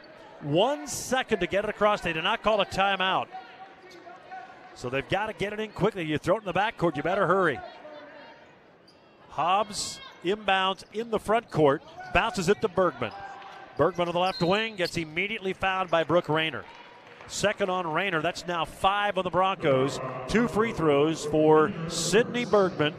One 0.44 0.88
second 0.88 1.40
to 1.40 1.48
get 1.48 1.64
it 1.64 1.70
across. 1.70 2.02
They 2.02 2.14
did 2.14 2.24
not 2.24 2.44
call 2.44 2.60
a 2.60 2.66
timeout. 2.66 3.28
So 4.76 4.90
they've 4.90 5.08
got 5.08 5.28
to 5.28 5.34
get 5.34 5.54
it 5.54 5.60
in 5.60 5.72
quickly. 5.72 6.04
You 6.04 6.18
throw 6.18 6.36
it 6.36 6.40
in 6.40 6.46
the 6.46 6.54
backcourt, 6.54 6.98
you 6.98 7.04
better 7.04 7.28
hurry. 7.28 7.60
Hobbs 9.30 10.00
inbounds 10.24 10.84
in 10.94 11.10
the 11.10 11.20
front 11.20 11.50
court, 11.50 11.82
bounces 12.14 12.50
it 12.50 12.60
to 12.62 12.68
Bergman. 12.68 13.12
Bergman 13.78 14.08
on 14.08 14.14
the 14.14 14.20
left 14.20 14.42
wing 14.42 14.76
gets 14.76 14.98
immediately 14.98 15.54
fouled 15.54 15.90
by 15.90 16.04
Brooke 16.04 16.30
Rayner. 16.30 16.66
Second 17.28 17.70
on 17.70 17.88
Rayner. 17.88 18.22
That's 18.22 18.46
now 18.46 18.66
five 18.66 19.18
on 19.18 19.24
the 19.24 19.30
Broncos. 19.30 20.00
Two 20.28 20.48
free 20.48 20.74
throws 20.74 21.26
for 21.26 21.72
Sydney 21.88 22.46
Bergman. 22.46 22.94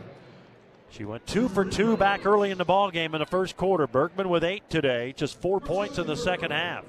She 0.91 1.05
went 1.05 1.27
two 1.27 1.49
for 1.49 1.65
two 1.65 1.97
back 1.97 2.25
early 2.25 2.51
in 2.51 2.59
the 2.59 2.65
ball 2.65 2.91
game 2.91 3.15
in 3.15 3.19
the 3.19 3.27
first 3.27 3.57
quarter. 3.57 3.87
Bergman 3.87 4.29
with 4.29 4.45
eight 4.45 4.69
today, 4.71 5.12
just 5.16 5.41
four 5.41 5.61
points 5.61 5.99
in 5.99 6.07
the 6.07 6.16
second 6.16 6.53
half 6.53 6.85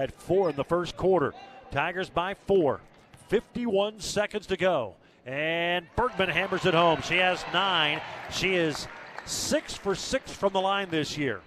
had 0.00 0.12
four 0.14 0.50
in 0.50 0.56
the 0.56 0.64
first 0.64 0.96
quarter. 0.96 1.34
Tigers 1.70 2.10
by 2.10 2.34
four. 2.34 2.80
51 3.28 4.00
seconds 4.00 4.46
to 4.46 4.56
go. 4.56 4.94
And 5.26 5.86
Bergman 5.94 6.30
hammers 6.30 6.66
it 6.66 6.74
home. 6.74 7.02
She 7.02 7.18
has 7.18 7.44
nine. 7.52 8.00
She 8.32 8.54
is 8.54 8.88
six 9.24 9.74
for 9.74 9.94
six 9.94 10.32
from 10.32 10.52
the 10.52 10.60
line 10.60 10.88
this 10.90 11.16
year. 11.16 11.40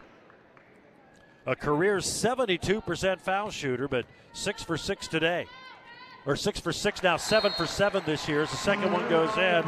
A 1.46 1.56
career 1.56 1.98
72% 1.98 3.20
foul 3.20 3.50
shooter, 3.50 3.88
but 3.90 4.06
six 4.32 4.64
for 4.64 4.78
six 4.78 5.08
today. 5.08 5.46
Or 6.26 6.38
six 6.38 6.60
for 6.60 6.72
six 6.72 7.04
now, 7.04 7.18
seven 7.18 7.52
for 7.52 7.66
seven 7.66 8.02
this 8.06 8.30
year 8.30 8.44
as 8.44 8.52
the 8.52 8.58
second 8.58 8.94
one 8.94 9.10
goes 9.10 9.36
in. 9.38 9.64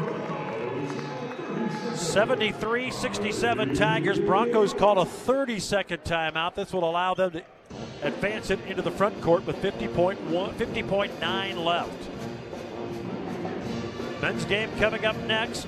73 1.94 2.90
67 2.90 3.74
Tigers. 3.74 4.20
Broncos 4.20 4.72
called 4.72 4.98
a 4.98 5.04
30 5.04 5.58
second 5.60 6.04
timeout. 6.04 6.54
This 6.54 6.72
will 6.72 6.88
allow 6.88 7.12
them 7.14 7.32
to 7.32 7.42
advance 8.02 8.50
it 8.50 8.60
into 8.66 8.82
the 8.82 8.90
front 8.90 9.20
court 9.20 9.46
with 9.46 9.56
50.1, 9.56 10.16
50.9 10.54 11.64
left. 11.64 12.08
Men's 14.22 14.44
game 14.44 14.70
coming 14.78 15.04
up 15.04 15.16
next. 15.24 15.66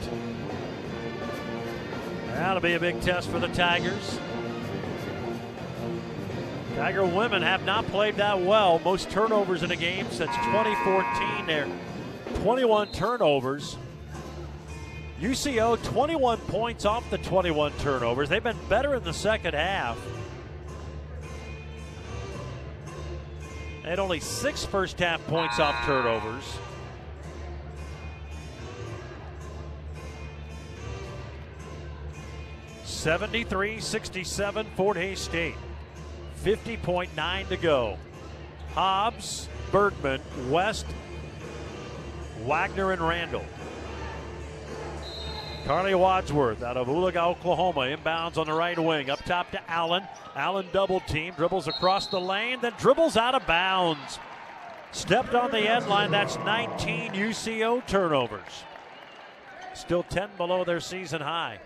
That'll 2.28 2.62
be 2.62 2.74
a 2.74 2.80
big 2.80 3.00
test 3.00 3.28
for 3.28 3.38
the 3.38 3.48
Tigers. 3.48 4.18
Tiger 6.76 7.04
women 7.04 7.42
have 7.42 7.64
not 7.64 7.84
played 7.86 8.16
that 8.16 8.40
well. 8.40 8.78
Most 8.84 9.10
turnovers 9.10 9.64
in 9.64 9.72
a 9.72 9.76
game 9.76 10.06
since 10.10 10.30
2014. 10.30 11.46
They're 11.46 11.68
21 12.42 12.92
turnovers. 12.92 13.76
UCO 15.20 15.82
21 15.82 16.38
points 16.38 16.84
off 16.84 17.10
the 17.10 17.18
21 17.18 17.72
turnovers. 17.78 18.28
They've 18.28 18.42
been 18.42 18.56
better 18.68 18.94
in 18.94 19.02
the 19.02 19.12
second 19.12 19.54
half. 19.54 19.98
Had 23.88 23.98
only 23.98 24.20
six 24.20 24.64
first 24.64 24.98
half 24.98 25.26
points 25.26 25.58
off 25.58 25.74
turnovers. 25.86 26.44
Seventy-three, 32.84 33.80
sixty-seven, 33.80 34.66
Fort 34.76 34.96
Hays 34.96 35.20
State. 35.20 35.54
50.9 36.44 37.48
to 37.48 37.56
go. 37.56 37.96
Hobbs, 38.74 39.48
Bergman, 39.72 40.20
West, 40.50 40.86
Wagner, 42.44 42.92
and 42.92 43.00
Randall. 43.00 43.44
Carly 45.64 45.94
Wadsworth 45.94 46.62
out 46.62 46.76
of 46.76 46.86
Oologah, 46.86 47.28
Oklahoma, 47.28 47.80
inbounds 47.80 48.38
on 48.38 48.46
the 48.46 48.52
right 48.52 48.78
wing. 48.78 49.10
Up 49.10 49.22
top 49.24 49.50
to 49.50 49.70
Allen. 49.70 50.02
Allen 50.34 50.66
double 50.72 51.00
team, 51.00 51.34
dribbles 51.36 51.68
across 51.68 52.06
the 52.06 52.20
lane, 52.20 52.58
then 52.62 52.72
dribbles 52.78 53.16
out 53.16 53.34
of 53.34 53.46
bounds. 53.46 54.18
Stepped 54.92 55.34
on 55.34 55.50
the 55.50 55.58
end 55.60 55.86
line. 55.88 56.10
That's 56.10 56.36
19 56.38 57.12
UCO 57.12 57.86
turnovers. 57.86 58.64
Still 59.74 60.02
10 60.04 60.30
below 60.36 60.64
their 60.64 60.80
season 60.80 61.20
high. 61.20 61.58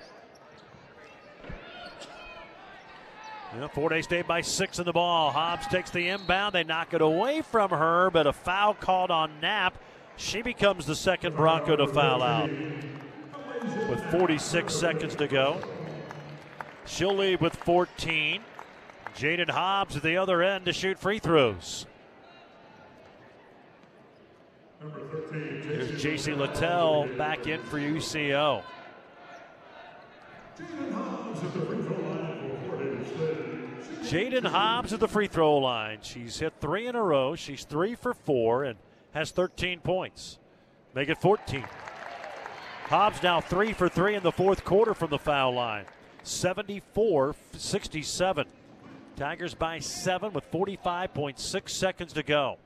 Yeah, 3.55 3.69
Hays 3.69 4.05
State 4.05 4.27
by 4.27 4.41
six 4.41 4.79
in 4.79 4.87
the 4.87 4.93
ball. 4.93 5.31
Hobbs 5.31 5.67
takes 5.67 5.91
the 5.91 6.09
inbound. 6.09 6.55
They 6.55 6.65
knock 6.65 6.95
it 6.95 7.03
away 7.03 7.43
from 7.43 7.71
her, 7.71 8.11
but 8.11 8.27
a 8.27 8.33
foul 8.33 8.75
called 8.75 9.11
on 9.11 9.41
Knapp. 9.41 9.79
She 10.17 10.43
becomes 10.43 10.87
the 10.87 10.97
second 10.97 11.37
Bronco 11.37 11.77
to 11.77 11.87
foul 11.87 12.23
out 12.23 12.51
with 13.89 14.03
46 14.11 14.75
seconds 14.75 15.15
to 15.17 15.29
go. 15.29 15.61
She'll 16.87 17.15
lead 17.15 17.41
with 17.41 17.55
14. 17.57 18.43
Jaden 19.17 19.51
Hobbs 19.51 19.97
at 19.97 20.03
the 20.03 20.17
other 20.17 20.43
end 20.43 20.65
to 20.65 20.73
shoot 20.73 20.99
free 20.99 21.19
throws. 21.19 21.87
Here's 25.31 26.03
JC 26.03 26.37
Littell 26.37 27.09
back 27.17 27.47
in 27.47 27.63
for 27.63 27.79
UCO. 27.79 28.63
Jaden 34.03 34.45
Hobbs 34.45 34.93
at 34.93 35.01
the 35.01 35.09
free 35.09 35.29
throw 35.29 35.59
line. 35.59 35.99
She's 36.03 36.39
hit 36.39 36.55
three 36.61 36.87
in 36.87 36.97
a 36.97 37.03
row. 37.03 37.37
She's 37.37 37.65
three 37.65 37.95
for 37.95 38.13
four 38.13 38.65
and 38.65 38.79
has 39.13 39.31
13 39.31 39.81
points. 39.81 40.39
Make 40.95 41.09
it 41.09 41.19
14. 41.19 41.65
Hobbs 42.93 43.23
now 43.23 43.41
three 43.41 43.73
for 43.73 43.89
three 43.89 44.17
in 44.17 44.23
the 44.23 44.31
fourth 44.31 44.67
quarter 44.67 44.93
from 44.93 45.09
the 45.09 45.19
foul 45.19 45.55
line. 45.55 45.87
74 46.25 47.35
67. 47.57 48.47
Tigers 49.17 49.55
by 49.55 49.79
seven 49.79 50.35
with 50.35 50.45
45.6 50.51 51.71
seconds 51.71 52.13
to 52.13 52.23
go. 52.23 52.59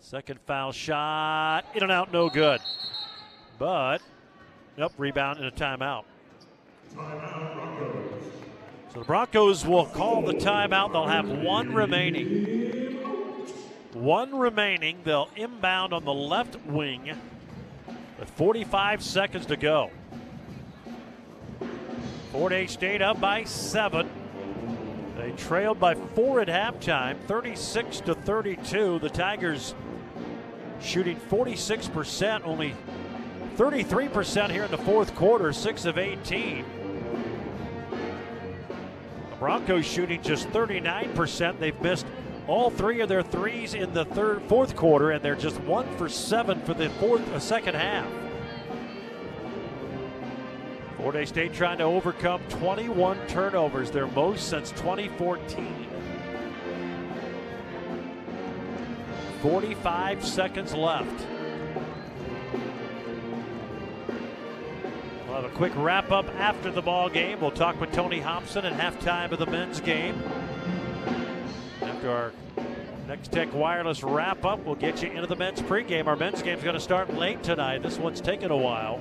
Second 0.00 0.40
foul 0.46 0.72
shot. 0.72 1.66
In 1.74 1.82
and 1.82 1.92
out, 1.92 2.14
no 2.14 2.30
good. 2.30 2.62
But, 3.58 4.00
nope, 4.78 4.94
rebound 4.96 5.38
and 5.38 5.48
a 5.48 5.50
timeout. 5.50 6.04
So 8.94 9.00
the 9.00 9.04
Broncos 9.04 9.66
will 9.66 9.84
call 9.84 10.22
the 10.22 10.32
timeout. 10.32 10.92
They'll 10.92 11.08
have 11.08 11.28
one 11.28 11.74
remaining. 11.74 12.94
One 13.92 14.34
remaining. 14.34 15.00
They'll 15.04 15.28
inbound 15.36 15.92
on 15.92 16.06
the 16.06 16.14
left 16.14 16.56
wing 16.64 17.14
with 18.18 18.30
45 18.30 19.02
seconds 19.02 19.46
to 19.46 19.56
go. 19.56 19.90
Fort 22.32 22.52
Hays 22.52 22.72
State 22.72 23.02
up 23.02 23.20
by 23.20 23.44
seven. 23.44 24.10
They 25.16 25.30
trailed 25.32 25.78
by 25.78 25.94
four 25.94 26.40
at 26.40 26.48
halftime, 26.48 27.16
36 27.26 28.00
to 28.00 28.14
32. 28.14 28.98
The 28.98 29.08
Tigers 29.08 29.74
shooting 30.80 31.16
46%, 31.16 32.42
only 32.44 32.74
33% 33.56 34.50
here 34.50 34.64
in 34.64 34.70
the 34.70 34.78
fourth 34.78 35.14
quarter, 35.14 35.52
six 35.52 35.84
of 35.84 35.96
18. 35.98 36.64
The 39.30 39.36
Broncos 39.36 39.86
shooting 39.86 40.20
just 40.20 40.48
39%. 40.48 41.58
They've 41.60 41.80
missed 41.80 42.06
all 42.46 42.70
three 42.70 43.00
of 43.00 43.08
their 43.08 43.22
threes 43.22 43.74
in 43.74 43.92
the 43.94 44.04
third, 44.04 44.42
fourth 44.42 44.76
quarter, 44.76 45.10
and 45.10 45.22
they're 45.22 45.34
just 45.34 45.58
one 45.60 45.86
for 45.96 46.08
seven 46.08 46.60
for 46.62 46.74
the 46.74 46.90
fourth, 46.90 47.26
uh, 47.32 47.38
second 47.38 47.74
half. 47.74 48.08
Fort 50.96 51.28
State 51.28 51.52
trying 51.52 51.78
to 51.78 51.84
overcome 51.84 52.40
21 52.48 53.18
turnovers, 53.28 53.90
their 53.90 54.06
most 54.06 54.48
since 54.48 54.70
2014. 54.70 55.86
45 59.42 60.24
seconds 60.24 60.72
left. 60.72 61.26
We'll 65.26 65.42
have 65.42 65.44
a 65.44 65.54
quick 65.54 65.72
wrap 65.76 66.10
up 66.10 66.26
after 66.36 66.70
the 66.70 66.80
ball 66.80 67.10
game. 67.10 67.40
We'll 67.40 67.50
talk 67.50 67.78
with 67.78 67.92
Tony 67.92 68.20
Hobson 68.20 68.64
at 68.64 68.72
halftime 68.72 69.32
of 69.32 69.38
the 69.38 69.46
men's 69.46 69.80
game. 69.80 70.22
After 72.04 72.16
our 72.16 72.32
Nex-Tech 73.08 73.54
Wireless 73.54 74.02
wrap 74.02 74.44
up, 74.44 74.62
we'll 74.66 74.74
get 74.74 75.02
you 75.02 75.08
into 75.08 75.26
the 75.26 75.36
men's 75.36 75.62
pregame. 75.62 76.06
Our 76.06 76.16
men's 76.16 76.42
game's 76.42 76.62
going 76.62 76.74
to 76.74 76.80
start 76.80 77.14
late 77.14 77.42
tonight. 77.42 77.82
This 77.82 77.96
one's 77.96 78.20
taking 78.20 78.50
a 78.50 78.56
while. 78.56 79.00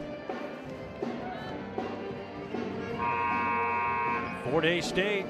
Fort 4.46 4.64
Hays 4.64 4.86
State 4.86 5.26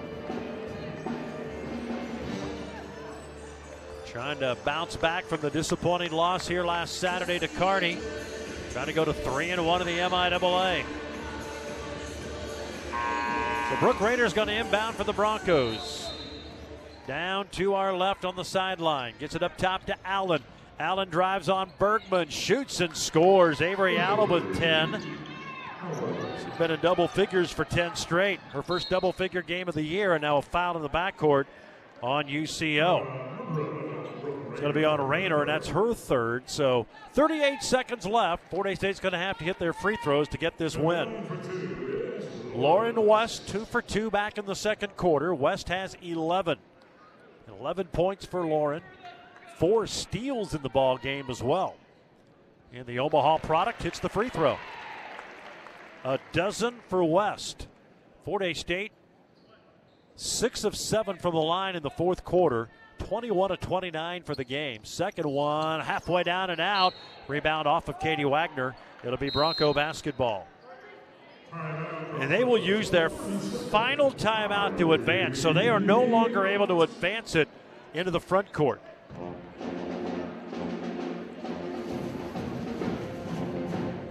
trying 4.05 4.37
to 4.37 4.55
bounce 4.63 4.95
back 4.95 5.25
from 5.25 5.41
the 5.41 5.49
disappointing 5.49 6.11
loss 6.11 6.47
here 6.47 6.63
last 6.63 6.99
Saturday 6.99 7.39
to 7.39 7.47
Kearney. 7.47 7.97
Trying 8.71 8.85
to 8.85 8.93
go 8.93 9.03
to 9.03 9.13
three 9.13 9.49
and 9.49 9.65
one 9.65 9.81
in 9.81 9.87
the 9.87 9.97
MIAA. 9.97 10.83
So 13.71 13.75
Brooke 13.79 13.99
Rayner's 13.99 14.33
going 14.33 14.49
to 14.49 14.53
inbound 14.53 14.95
for 14.95 15.05
the 15.05 15.13
Broncos. 15.13 16.12
Down 17.07 17.47
to 17.49 17.73
our 17.73 17.95
left 17.95 18.23
on 18.23 18.35
the 18.35 18.45
sideline. 18.45 19.13
Gets 19.19 19.35
it 19.35 19.43
up 19.43 19.57
top 19.57 19.85
to 19.87 19.95
Allen. 20.05 20.41
Allen 20.79 21.09
drives 21.09 21.49
on 21.49 21.69
Bergman, 21.77 22.29
shoots 22.29 22.79
and 22.79 22.95
scores. 22.95 23.61
Avery 23.61 23.97
Allen 23.97 24.29
with 24.29 24.57
10. 24.57 25.01
She's 26.37 26.57
been 26.57 26.71
in 26.71 26.79
double 26.79 27.09
figures 27.09 27.51
for 27.51 27.65
10 27.65 27.95
straight. 27.95 28.39
Her 28.51 28.61
first 28.61 28.89
double 28.89 29.11
figure 29.11 29.41
game 29.41 29.67
of 29.67 29.75
the 29.75 29.83
year, 29.83 30.13
and 30.13 30.21
now 30.21 30.37
a 30.37 30.41
foul 30.41 30.77
in 30.77 30.81
the 30.81 30.89
backcourt 30.89 31.45
on 32.01 32.25
UCO. 32.25 33.05
It's 34.51 34.61
going 34.61 34.73
to 34.73 34.79
be 34.79 34.85
on 34.85 35.01
Rayner, 35.01 35.41
and 35.41 35.49
that's 35.49 35.67
her 35.67 35.93
third. 35.93 36.43
So 36.49 36.87
38 37.13 37.61
seconds 37.61 38.05
left. 38.05 38.49
Fort 38.49 38.73
State's 38.77 39.01
going 39.01 39.13
to 39.13 39.19
have 39.19 39.37
to 39.39 39.43
hit 39.43 39.59
their 39.59 39.73
free 39.73 39.97
throws 40.03 40.29
to 40.29 40.37
get 40.37 40.57
this 40.57 40.77
win. 40.77 41.25
Lauren 42.55 43.05
West, 43.05 43.47
two 43.49 43.65
for 43.65 43.81
two 43.81 44.09
back 44.09 44.37
in 44.37 44.45
the 44.45 44.55
second 44.55 44.95
quarter. 44.95 45.33
West 45.33 45.67
has 45.67 45.97
11. 46.01 46.59
11 47.59 47.87
points 47.87 48.25
for 48.25 48.45
Lauren. 48.45 48.81
Four 49.57 49.87
steals 49.87 50.53
in 50.53 50.61
the 50.61 50.69
ball 50.69 50.97
game 50.97 51.25
as 51.29 51.41
well. 51.41 51.75
And 52.73 52.85
the 52.85 52.99
Omaha 52.99 53.37
product 53.39 53.83
hits 53.83 53.99
the 53.99 54.09
free 54.09 54.29
throw. 54.29 54.57
A 56.03 56.19
dozen 56.31 56.75
for 56.89 57.03
West. 57.03 57.67
Fort 58.25 58.41
Hays 58.41 58.59
State, 58.59 58.91
six 60.15 60.63
of 60.63 60.75
seven 60.75 61.17
from 61.17 61.33
the 61.33 61.41
line 61.41 61.75
in 61.75 61.83
the 61.83 61.89
fourth 61.89 62.23
quarter. 62.23 62.69
21 62.99 63.49
to 63.49 63.57
29 63.57 64.23
for 64.23 64.33
the 64.33 64.43
game. 64.43 64.79
Second 64.83 65.27
one, 65.29 65.81
halfway 65.81 66.23
down 66.23 66.49
and 66.49 66.61
out. 66.61 66.93
Rebound 67.27 67.67
off 67.67 67.89
of 67.89 67.99
Katie 67.99 68.23
Wagner. 68.23 68.75
It'll 69.03 69.17
be 69.17 69.29
Bronco 69.29 69.73
basketball. 69.73 70.47
And 72.19 72.31
they 72.31 72.43
will 72.43 72.57
use 72.57 72.89
their 72.89 73.09
final 73.09 74.11
timeout 74.11 74.77
to 74.77 74.93
advance. 74.93 75.41
So 75.41 75.51
they 75.51 75.69
are 75.69 75.79
no 75.79 76.03
longer 76.03 76.47
able 76.47 76.67
to 76.67 76.81
advance 76.81 77.35
it 77.35 77.49
into 77.93 78.11
the 78.11 78.19
front 78.19 78.53
court. 78.53 78.81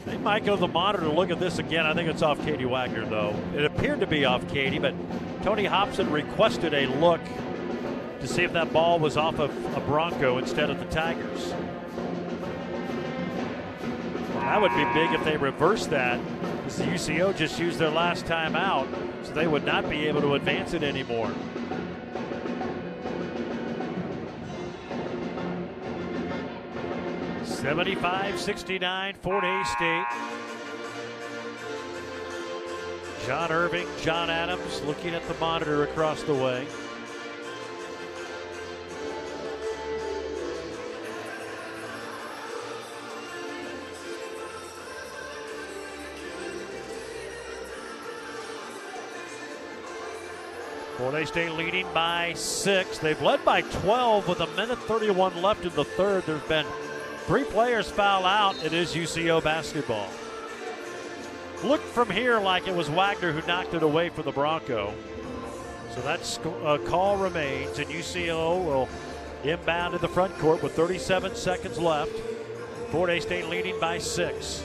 They 0.05 0.17
might 0.19 0.45
go 0.45 0.57
to 0.57 0.61
the 0.61 0.69
monitor 0.69 1.05
to 1.05 1.13
look 1.13 1.31
at 1.31 1.41
this 1.41 1.59
again. 1.59 1.87
I 1.87 1.95
think 1.95 2.09
it's 2.09 2.23
off 2.23 2.45
Katie 2.45 2.65
Wagner, 2.65 3.07
though. 3.07 3.35
It 3.57 3.65
appeared 3.65 4.01
to 4.01 4.07
be 4.07 4.25
off 4.25 4.47
Katie, 4.49 4.79
but 4.79 4.95
Tony 5.43 5.65
Hobson 5.65 6.11
requested 6.11 6.75
a 6.75 6.87
look 6.87 7.21
to 8.21 8.29
see 8.29 8.43
if 8.43 8.53
that 8.53 8.73
ball 8.73 8.99
was 8.99 9.17
off 9.17 9.39
of 9.41 9.51
a 9.77 9.81
Bronco 9.81 10.39
instead 10.39 10.71
of 10.71 10.79
the 10.79 10.85
Tigers. 10.87 11.55
That 14.35 14.61
would 14.61 14.73
be 14.73 14.85
big 14.93 15.13
if 15.13 15.25
they 15.25 15.37
reverse 15.37 15.87
that, 15.87 16.21
the 16.77 16.85
UCO 16.85 17.37
just 17.37 17.59
used 17.59 17.79
their 17.79 17.91
last 17.91 18.27
time 18.27 18.57
out, 18.57 18.89
so 19.23 19.33
they 19.33 19.47
would 19.47 19.65
not 19.65 19.89
be 19.91 20.07
able 20.07 20.21
to 20.21 20.35
advance 20.35 20.75
it 20.75 20.83
anymore. 20.83 21.31
Seventy-five, 27.45 28.41
sixty-nine, 28.41 29.15
Fort 29.23 29.45
Hays 29.45 29.69
State. 29.69 30.07
John 33.27 33.53
Irving, 33.53 33.87
John 34.01 34.31
Adams 34.31 34.83
looking 34.83 35.15
at 35.15 35.27
the 35.29 35.35
monitor 35.35 35.85
across 35.85 36.23
the 36.25 36.35
way. 36.35 36.67
Hays 51.11 51.29
State 51.29 51.53
leading 51.53 51.87
by 51.93 52.33
six. 52.35 52.99
They've 52.99 53.21
led 53.21 53.45
by 53.45 53.63
12 53.63 54.29
with 54.29 54.41
a 54.41 54.47
minute 54.49 54.79
31 54.79 55.43
left 55.43 55.65
in 55.65 55.75
the 55.75 55.85
third. 55.85 56.25
There's 56.25 56.43
been 56.43 56.67
three 57.27 57.43
players 57.43 57.91
foul 57.91 58.25
out. 58.25 58.63
It 58.65 58.73
is 58.73 58.95
UCO 58.95 59.43
basketball. 59.43 60.09
Looked 61.65 61.85
from 61.85 62.09
here 62.09 62.39
like 62.39 62.69
it 62.69 62.75
was 62.75 62.89
Wagner 62.89 63.33
who 63.33 63.45
knocked 63.49 63.75
it 63.75 63.83
away 63.83 64.11
for 64.11 64.23
the 64.23 64.31
Bronco. 64.31 64.95
So 65.95 66.01
that 66.03 66.39
uh, 66.65 66.79
call 66.89 67.17
remains, 67.17 67.79
and 67.81 67.91
UCO 67.91 68.65
will 68.65 68.89
inbound 69.43 69.93
to 69.95 69.99
the 69.99 70.09
front 70.09 70.39
court 70.39 70.63
with 70.63 70.73
37 70.73 71.35
seconds 71.35 71.79
left. 71.79 72.13
Hays 72.93 73.25
State 73.25 73.49
leading 73.49 73.79
by 73.81 73.99
six. 73.99 74.65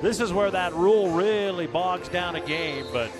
This 0.00 0.20
is 0.20 0.32
where 0.32 0.50
that 0.50 0.72
rule 0.72 1.10
really 1.10 1.66
bogs 1.66 2.08
down 2.08 2.36
a 2.36 2.40
game, 2.40 2.86
but 2.92 3.10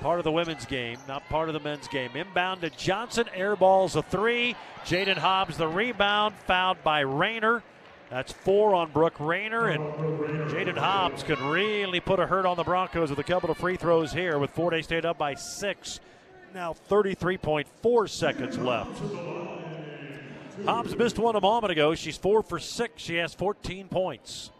part 0.00 0.18
of 0.18 0.24
the 0.24 0.32
women's 0.32 0.66
game, 0.66 0.98
not 1.06 1.28
part 1.28 1.48
of 1.48 1.52
the 1.52 1.60
men's 1.60 1.88
game. 1.88 2.10
Inbound 2.14 2.62
to 2.62 2.70
Johnson, 2.70 3.26
airballs 3.36 3.96
a 3.96 4.02
three. 4.02 4.56
Jaden 4.84 5.18
Hobbs 5.18 5.56
the 5.56 5.68
rebound, 5.68 6.34
fouled 6.46 6.82
by 6.82 7.00
Rayner. 7.00 7.62
That's 8.08 8.32
four 8.32 8.74
on 8.74 8.90
Brooke 8.90 9.20
Rayner, 9.20 9.68
and 9.68 9.82
Jaden 10.50 10.76
Hobbs 10.76 11.22
could 11.22 11.38
really 11.40 12.00
put 12.00 12.18
a 12.18 12.26
hurt 12.26 12.44
on 12.44 12.56
the 12.56 12.64
Broncos 12.64 13.10
with 13.10 13.20
a 13.20 13.24
couple 13.24 13.50
of 13.50 13.58
free 13.58 13.76
throws 13.76 14.12
here 14.12 14.38
with 14.38 14.50
Fort 14.50 14.74
Hays 14.74 14.86
State 14.86 15.04
up 15.04 15.16
by 15.16 15.34
six. 15.34 16.00
Now 16.52 16.74
33.4 16.88 18.08
seconds 18.08 18.58
left. 18.58 19.00
Hobbs 20.64 20.96
missed 20.96 21.18
one 21.18 21.36
a 21.36 21.40
moment 21.40 21.70
ago. 21.70 21.94
She's 21.94 22.16
four 22.16 22.42
for 22.42 22.58
six. 22.58 23.00
She 23.02 23.14
has 23.16 23.32
14 23.32 23.88
points. 23.88 24.50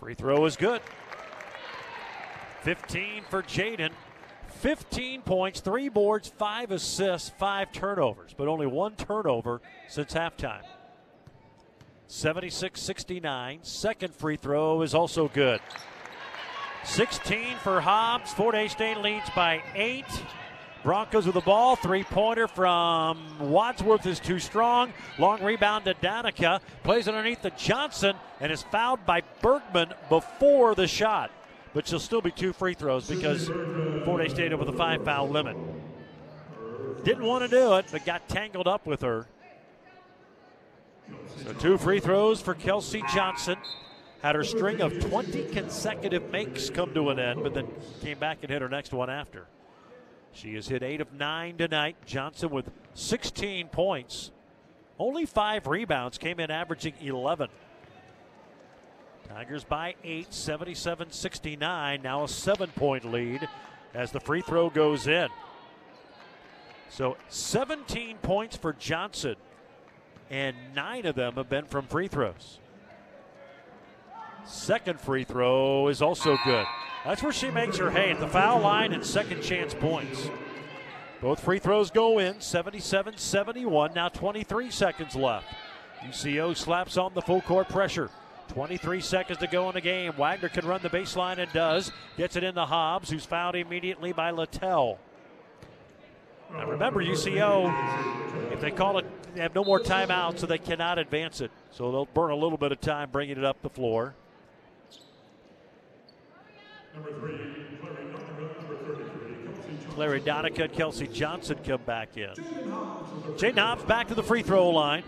Free 0.00 0.14
throw 0.14 0.44
is 0.46 0.56
good. 0.56 0.80
15 2.62 3.24
for 3.28 3.42
Jaden. 3.42 3.90
15 4.48 5.22
points, 5.22 5.60
three 5.60 5.88
boards, 5.88 6.28
five 6.28 6.72
assists, 6.72 7.30
five 7.38 7.70
turnovers, 7.70 8.34
but 8.36 8.48
only 8.48 8.66
one 8.66 8.96
turnover 8.96 9.60
since 9.86 10.14
halftime. 10.14 10.62
76 12.08 12.80
69. 12.80 13.58
Second 13.62 14.14
free 14.14 14.36
throw 14.36 14.82
is 14.82 14.94
also 14.94 15.28
good. 15.28 15.60
16 16.84 17.56
for 17.58 17.80
Hobbs. 17.80 18.32
Fort 18.32 18.54
Hays 18.54 18.72
State 18.72 18.98
leads 18.98 19.28
by 19.30 19.62
eight. 19.74 20.06
Broncos 20.88 21.26
with 21.26 21.34
the 21.34 21.42
ball. 21.42 21.76
Three 21.76 22.02
pointer 22.02 22.48
from 22.48 23.18
Wadsworth 23.38 24.06
is 24.06 24.18
too 24.18 24.38
strong. 24.38 24.90
Long 25.18 25.42
rebound 25.42 25.84
to 25.84 25.92
Donica. 25.92 26.62
Plays 26.82 27.06
underneath 27.06 27.42
the 27.42 27.50
Johnson 27.50 28.16
and 28.40 28.50
is 28.50 28.62
fouled 28.62 29.04
by 29.04 29.20
Bergman 29.42 29.92
before 30.08 30.74
the 30.74 30.86
shot. 30.86 31.30
But 31.74 31.86
she'll 31.86 32.00
still 32.00 32.22
be 32.22 32.30
two 32.30 32.54
free 32.54 32.72
throws 32.72 33.06
because 33.06 33.50
Fort 34.06 34.30
stayed 34.30 34.54
over 34.54 34.64
the 34.64 34.72
five 34.72 35.04
foul 35.04 35.28
limit. 35.28 35.58
Didn't 37.04 37.26
want 37.26 37.44
to 37.44 37.50
do 37.50 37.74
it, 37.74 37.84
but 37.92 38.06
got 38.06 38.26
tangled 38.26 38.66
up 38.66 38.86
with 38.86 39.02
her. 39.02 39.26
So 41.44 41.52
two 41.52 41.76
free 41.76 42.00
throws 42.00 42.40
for 42.40 42.54
Kelsey 42.54 43.04
Johnson. 43.14 43.58
Had 44.22 44.36
her 44.36 44.42
string 44.42 44.80
of 44.80 44.98
20 44.98 45.50
consecutive 45.50 46.32
makes 46.32 46.70
come 46.70 46.94
to 46.94 47.10
an 47.10 47.18
end, 47.18 47.42
but 47.42 47.52
then 47.52 47.68
came 48.00 48.18
back 48.18 48.38
and 48.40 48.50
hit 48.50 48.62
her 48.62 48.70
next 48.70 48.94
one 48.94 49.10
after. 49.10 49.48
She 50.40 50.54
has 50.54 50.68
hit 50.68 50.84
eight 50.84 51.00
of 51.00 51.12
nine 51.12 51.56
tonight. 51.56 51.96
Johnson 52.06 52.50
with 52.50 52.70
16 52.94 53.68
points. 53.68 54.30
Only 54.96 55.26
five 55.26 55.66
rebounds, 55.66 56.16
came 56.16 56.38
in 56.38 56.48
averaging 56.48 56.94
11. 57.00 57.48
Tigers 59.28 59.64
by 59.64 59.96
eight, 60.04 60.32
77 60.32 61.10
69. 61.10 62.02
Now 62.02 62.22
a 62.22 62.28
seven 62.28 62.70
point 62.70 63.04
lead 63.04 63.48
as 63.94 64.12
the 64.12 64.20
free 64.20 64.40
throw 64.40 64.70
goes 64.70 65.08
in. 65.08 65.28
So 66.88 67.16
17 67.28 68.18
points 68.18 68.56
for 68.56 68.72
Johnson, 68.72 69.34
and 70.30 70.56
nine 70.72 71.04
of 71.04 71.16
them 71.16 71.34
have 71.34 71.48
been 71.48 71.66
from 71.66 71.86
free 71.86 72.06
throws. 72.06 72.60
Second 74.48 74.98
free 74.98 75.24
throw 75.24 75.88
is 75.88 76.00
also 76.00 76.38
good. 76.44 76.66
That's 77.04 77.22
where 77.22 77.32
she 77.32 77.50
makes 77.50 77.76
her 77.76 77.90
hay 77.90 78.10
at 78.10 78.18
the 78.18 78.26
foul 78.26 78.60
line 78.60 78.92
and 78.92 79.04
second 79.04 79.42
chance 79.42 79.74
points. 79.74 80.28
Both 81.20 81.40
free 81.40 81.58
throws 81.58 81.90
go 81.90 82.18
in, 82.18 82.40
77 82.40 83.18
71. 83.18 83.92
Now 83.92 84.08
23 84.08 84.70
seconds 84.70 85.14
left. 85.14 85.46
UCO 86.02 86.56
slaps 86.56 86.96
on 86.96 87.12
the 87.12 87.20
full 87.20 87.42
court 87.42 87.68
pressure. 87.68 88.10
23 88.48 89.00
seconds 89.00 89.38
to 89.38 89.46
go 89.46 89.68
in 89.68 89.74
the 89.74 89.80
game. 89.82 90.12
Wagner 90.16 90.48
can 90.48 90.66
run 90.66 90.80
the 90.82 90.88
baseline 90.88 91.38
and 91.38 91.52
does. 91.52 91.92
Gets 92.16 92.36
it 92.36 92.44
into 92.44 92.64
Hobbs, 92.64 93.10
who's 93.10 93.26
fouled 93.26 93.56
immediately 93.56 94.12
by 94.12 94.30
Littell. 94.30 94.98
Now 96.52 96.66
remember, 96.66 97.04
UCO, 97.04 98.52
if 98.52 98.62
they 98.62 98.70
call 98.70 98.98
it, 98.98 99.04
they 99.34 99.42
have 99.42 99.54
no 99.54 99.64
more 99.64 99.80
timeouts, 99.80 100.38
so 100.38 100.46
they 100.46 100.56
cannot 100.56 100.98
advance 100.98 101.42
it. 101.42 101.50
So 101.70 101.92
they'll 101.92 102.06
burn 102.06 102.30
a 102.30 102.36
little 102.36 102.56
bit 102.56 102.72
of 102.72 102.80
time 102.80 103.10
bringing 103.10 103.36
it 103.36 103.44
up 103.44 103.60
the 103.60 103.68
floor. 103.68 104.14
Number 106.98 107.20
three, 107.20 107.38
Clary 109.90 110.20
Donica 110.20 110.64
and 110.64 110.72
Kelsey 110.72 111.06
Johnson 111.06 111.56
come 111.64 111.82
back 111.82 112.16
in. 112.16 112.30
Jaden 113.36 113.58
Hobbs 113.58 113.84
back 113.84 114.08
to 114.08 114.16
the 114.16 114.22
free 114.22 114.42
throw 114.42 114.70
line. 114.70 115.04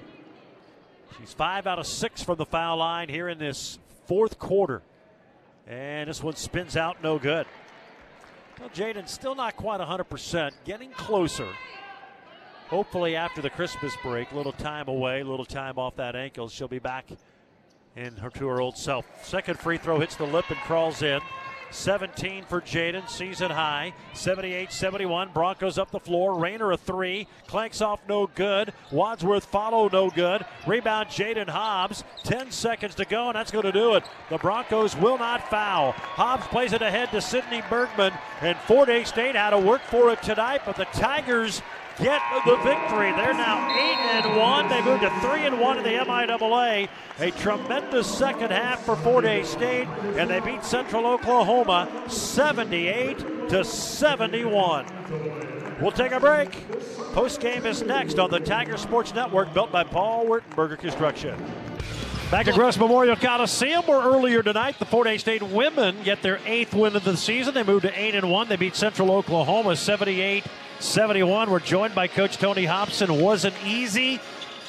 She's 1.18 1.32
five 1.32 1.66
out 1.66 1.80
of 1.80 1.88
six 1.88 2.22
from 2.22 2.36
the 2.36 2.46
foul 2.46 2.76
line 2.76 3.08
here 3.08 3.28
in 3.28 3.38
this 3.38 3.80
fourth 4.06 4.38
quarter. 4.38 4.82
And 5.66 6.08
this 6.08 6.22
one 6.22 6.36
spins 6.36 6.76
out 6.76 7.02
no 7.02 7.18
good. 7.18 7.46
Well, 8.60 8.68
Jaden 8.68 9.08
still 9.08 9.34
not 9.34 9.56
quite 9.56 9.80
100%, 9.80 10.52
getting 10.64 10.92
closer. 10.92 11.48
Hopefully, 12.68 13.16
after 13.16 13.42
the 13.42 13.50
Christmas 13.50 13.96
break, 14.00 14.30
a 14.30 14.36
little 14.36 14.52
time 14.52 14.86
away, 14.86 15.22
a 15.22 15.24
little 15.24 15.44
time 15.44 15.76
off 15.76 15.96
that 15.96 16.14
ankle, 16.14 16.48
she'll 16.48 16.68
be 16.68 16.78
back 16.78 17.10
in 17.96 18.16
her 18.16 18.30
to 18.30 18.46
her 18.46 18.60
old 18.60 18.76
self. 18.76 19.04
Second 19.24 19.58
free 19.58 19.76
throw 19.76 19.98
hits 19.98 20.14
the 20.14 20.24
lip 20.24 20.48
and 20.50 20.58
crawls 20.60 21.02
in. 21.02 21.20
17 21.70 22.44
for 22.44 22.60
Jaden, 22.60 23.08
season 23.08 23.50
high. 23.50 23.92
78 24.14 24.72
71. 24.72 25.30
Broncos 25.32 25.78
up 25.78 25.90
the 25.90 26.00
floor. 26.00 26.38
Rayner 26.38 26.72
a 26.72 26.76
three. 26.76 27.26
Clanks 27.46 27.80
off 27.80 28.00
no 28.08 28.26
good. 28.26 28.72
Wadsworth 28.90 29.44
follow 29.44 29.88
no 29.88 30.10
good. 30.10 30.44
Rebound 30.66 31.08
Jaden 31.08 31.48
Hobbs. 31.48 32.04
10 32.24 32.50
seconds 32.50 32.94
to 32.96 33.04
go, 33.04 33.28
and 33.28 33.36
that's 33.36 33.50
going 33.50 33.64
to 33.64 33.72
do 33.72 33.94
it. 33.94 34.04
The 34.28 34.38
Broncos 34.38 34.96
will 34.96 35.18
not 35.18 35.48
foul. 35.48 35.92
Hobbs 35.92 36.46
plays 36.48 36.72
it 36.72 36.82
ahead 36.82 37.10
to 37.12 37.20
Sydney 37.20 37.62
Bergman, 37.70 38.12
and 38.40 38.56
Fort 38.58 38.88
Hays 38.88 39.08
State 39.08 39.34
had 39.34 39.50
to 39.50 39.58
work 39.58 39.82
for 39.82 40.10
it 40.10 40.22
tonight, 40.22 40.62
but 40.64 40.76
the 40.76 40.84
Tigers 40.86 41.62
get 42.02 42.22
the 42.44 42.56
victory. 42.56 43.12
They're 43.12 43.34
now 43.34 43.70
eight 43.76 43.98
and 43.98 44.36
one. 44.36 44.68
They 44.68 44.82
moved 44.82 45.02
to 45.02 45.10
three 45.20 45.46
and 45.46 45.60
one 45.60 45.78
in 45.78 45.84
the 45.84 45.90
MIAA. 45.90 46.88
A 47.18 47.30
tremendous 47.32 48.06
second 48.06 48.50
half 48.50 48.84
for 48.84 48.96
Fort 48.96 49.24
Hays 49.24 49.48
State, 49.48 49.88
and 50.16 50.28
they 50.28 50.40
beat 50.40 50.64
Central 50.64 51.06
Oklahoma 51.06 52.04
78 52.08 53.48
to 53.50 53.64
71. 53.64 54.86
We'll 55.80 55.90
take 55.92 56.12
a 56.12 56.20
break. 56.20 56.50
Post 57.12 57.40
game 57.40 57.66
is 57.66 57.82
next 57.82 58.18
on 58.18 58.30
the 58.30 58.40
Tiger 58.40 58.76
Sports 58.76 59.14
Network, 59.14 59.52
built 59.54 59.72
by 59.72 59.84
Paul 59.84 60.26
Wertenberger 60.26 60.78
Construction. 60.78 61.34
Back 62.30 62.46
at 62.46 62.54
Gross 62.54 62.78
Memorial 62.78 63.16
Coliseum, 63.16 63.84
where 63.86 64.00
earlier 64.00 64.42
tonight 64.42 64.78
the 64.78 64.84
Fort 64.84 65.08
Hays 65.08 65.22
State 65.22 65.42
women 65.42 65.96
get 66.04 66.22
their 66.22 66.38
eighth 66.46 66.74
win 66.74 66.94
of 66.94 67.02
the 67.02 67.16
season. 67.16 67.54
They 67.54 67.64
moved 67.64 67.82
to 67.82 68.00
eight 68.00 68.14
and 68.14 68.30
one. 68.30 68.48
They 68.48 68.54
beat 68.54 68.76
Central 68.76 69.10
Oklahoma 69.10 69.74
78 69.74 70.44
71. 70.80 71.50
We're 71.50 71.60
joined 71.60 71.94
by 71.94 72.08
Coach 72.08 72.38
Tony 72.38 72.64
Hobson. 72.64 73.20
Wasn't 73.20 73.54
easy. 73.64 74.20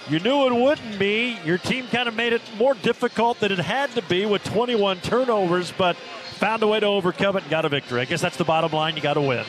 You 0.09 0.19
knew 0.19 0.47
it 0.47 0.53
wouldn't 0.53 0.99
be. 0.99 1.38
Your 1.45 1.57
team 1.57 1.88
kind 1.88 2.07
of 2.07 2.15
made 2.15 2.33
it 2.33 2.41
more 2.57 2.73
difficult 2.73 3.39
than 3.39 3.51
it 3.51 3.59
had 3.59 3.91
to 3.91 4.01
be 4.03 4.25
with 4.25 4.43
21 4.43 4.99
turnovers, 4.99 5.71
but 5.77 5.95
found 6.35 6.63
a 6.63 6.67
way 6.67 6.79
to 6.79 6.85
overcome 6.85 7.38
it 7.38 7.43
and 7.43 7.51
got 7.51 7.65
a 7.65 7.69
victory. 7.69 8.01
I 8.01 8.05
guess 8.05 8.19
that's 8.19 8.38
the 8.38 8.43
bottom 8.43 8.71
line. 8.71 8.95
You 8.95 9.01
got 9.01 9.13
to 9.13 9.21
win. 9.21 9.45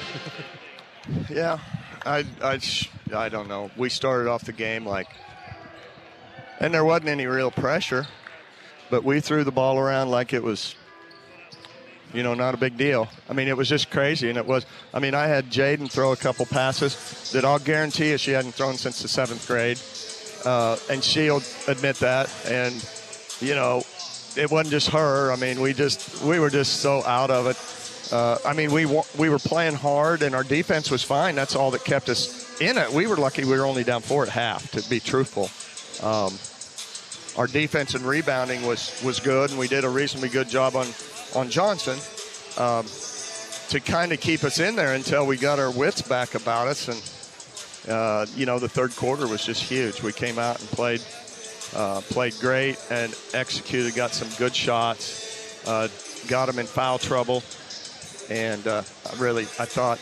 yeah, 1.31 1.59
I, 2.07 2.25
I, 2.43 2.61
I 3.15 3.29
don't 3.29 3.49
know. 3.49 3.71
We 3.77 3.89
started 3.89 4.29
off 4.29 4.45
the 4.45 4.53
game 4.53 4.87
like, 4.87 5.09
and 6.61 6.73
there 6.73 6.85
wasn't 6.85 7.09
any 7.09 7.27
real 7.27 7.51
pressure, 7.51 8.07
but 8.91 9.03
we 9.03 9.21
threw 9.21 9.43
the 9.43 9.53
ball 9.53 9.79
around 9.79 10.11
like 10.11 10.33
it 10.33 10.43
was 10.43 10.77
you 12.13 12.23
know, 12.23 12.35
not 12.35 12.55
a 12.55 12.57
big 12.57 12.77
deal. 12.77 13.09
I 13.29 13.33
mean, 13.33 13.49
it 13.49 13.57
was 13.57 13.69
just 13.69 13.91
crazy, 13.91 14.29
and 14.29 14.39
it 14.39 14.47
was. 14.47 14.67
I 14.93 14.99
mean, 14.99 15.15
I 15.15 15.27
had 15.27 15.51
Jaden 15.51 15.91
throw 15.91 16.13
a 16.13 16.17
couple 16.17 16.47
passes 16.47 17.33
that 17.33 17.45
I'll 17.45 17.59
guarantee 17.59 18.11
you 18.11 18.19
she 18.19 18.33
hadn't 18.33 18.53
thrown 18.53 18.75
since 18.75 19.03
the 19.03 19.09
seventh 19.09 19.47
grade, 19.47 19.81
uh, 20.45 20.77
and 20.91 21.03
she'll 21.03 21.43
admit 21.69 21.97
that. 21.97 22.31
And 22.47 22.75
you 23.41 23.55
know, 23.55 23.83
it 24.37 24.51
wasn't 24.51 24.71
just 24.71 24.91
her. 24.91 25.33
I 25.33 25.37
mean, 25.37 25.61
we 25.61 25.73
just 25.73 26.23
we 26.23 26.39
were 26.39 26.51
just 26.51 26.81
so 26.81 27.05
out 27.05 27.31
of 27.31 27.47
it. 27.47 28.13
Uh, 28.13 28.39
I 28.45 28.53
mean, 28.53 28.73
we 28.73 28.85
we 29.19 29.29
were 29.29 29.39
playing 29.39 29.75
hard, 29.75 30.23
and 30.23 30.35
our 30.35 30.45
defense 30.45 30.91
was 30.91 31.03
fine. 31.03 31.35
That's 31.35 31.57
all 31.57 31.71
that 31.71 31.85
kept 31.85 32.09
us 32.09 32.61
in 32.61 32.77
it. 32.77 32.91
We 32.91 33.07
were 33.07 33.17
lucky 33.17 33.45
we 33.45 33.57
were 33.57 33.65
only 33.65 33.85
down 33.85 34.03
four 34.03 34.23
at 34.23 34.29
half, 34.29 34.71
to 34.73 34.89
be 34.89 35.01
truthful. 35.01 35.51
Um, 36.07 36.35
our 37.39 37.47
defense 37.47 37.95
and 37.95 38.05
rebounding 38.05 38.67
was 38.67 39.01
was 39.03 39.19
good, 39.21 39.51
and 39.51 39.59
we 39.59 39.69
did 39.69 39.85
a 39.85 39.89
reasonably 39.89 40.29
good 40.29 40.49
job 40.49 40.77
on 40.77 40.87
on 41.35 41.51
Johnson 41.51 41.99
um, 42.63 42.87
to 43.71 43.81
kind 43.81 44.13
of 44.13 44.21
keep 44.21 44.45
us 44.45 44.59
in 44.61 44.77
there 44.77 44.95
until 44.95 45.27
we 45.27 45.37
got 45.37 45.59
our 45.59 45.71
wits 45.71 46.03
back 46.03 46.35
about 46.35 46.69
us. 46.69 46.89
And, 46.89 47.91
uh, 47.93 48.27
you 48.37 48.47
know, 48.47 48.59
the 48.59 48.69
third 48.69 48.95
quarter 48.97 49.27
was 49.27 49.45
just 49.45 49.63
huge. 49.63 50.03
We 50.03 50.13
came 50.13 50.39
out 50.39 50.61
and 50.61 50.69
played. 50.71 51.03
Uh, 51.75 52.03
played 52.03 52.35
great 52.39 52.79
and 52.91 53.15
executed, 53.33 53.95
got 53.95 54.11
some 54.11 54.29
good 54.37 54.55
shots, 54.55 55.67
uh, 55.67 55.89
got 56.29 56.45
them 56.45 56.59
in 56.59 56.67
foul 56.67 56.99
trouble, 56.99 57.43
and 58.29 58.67
uh, 58.67 58.83
really, 59.17 59.45
I 59.59 59.65
thought 59.65 59.99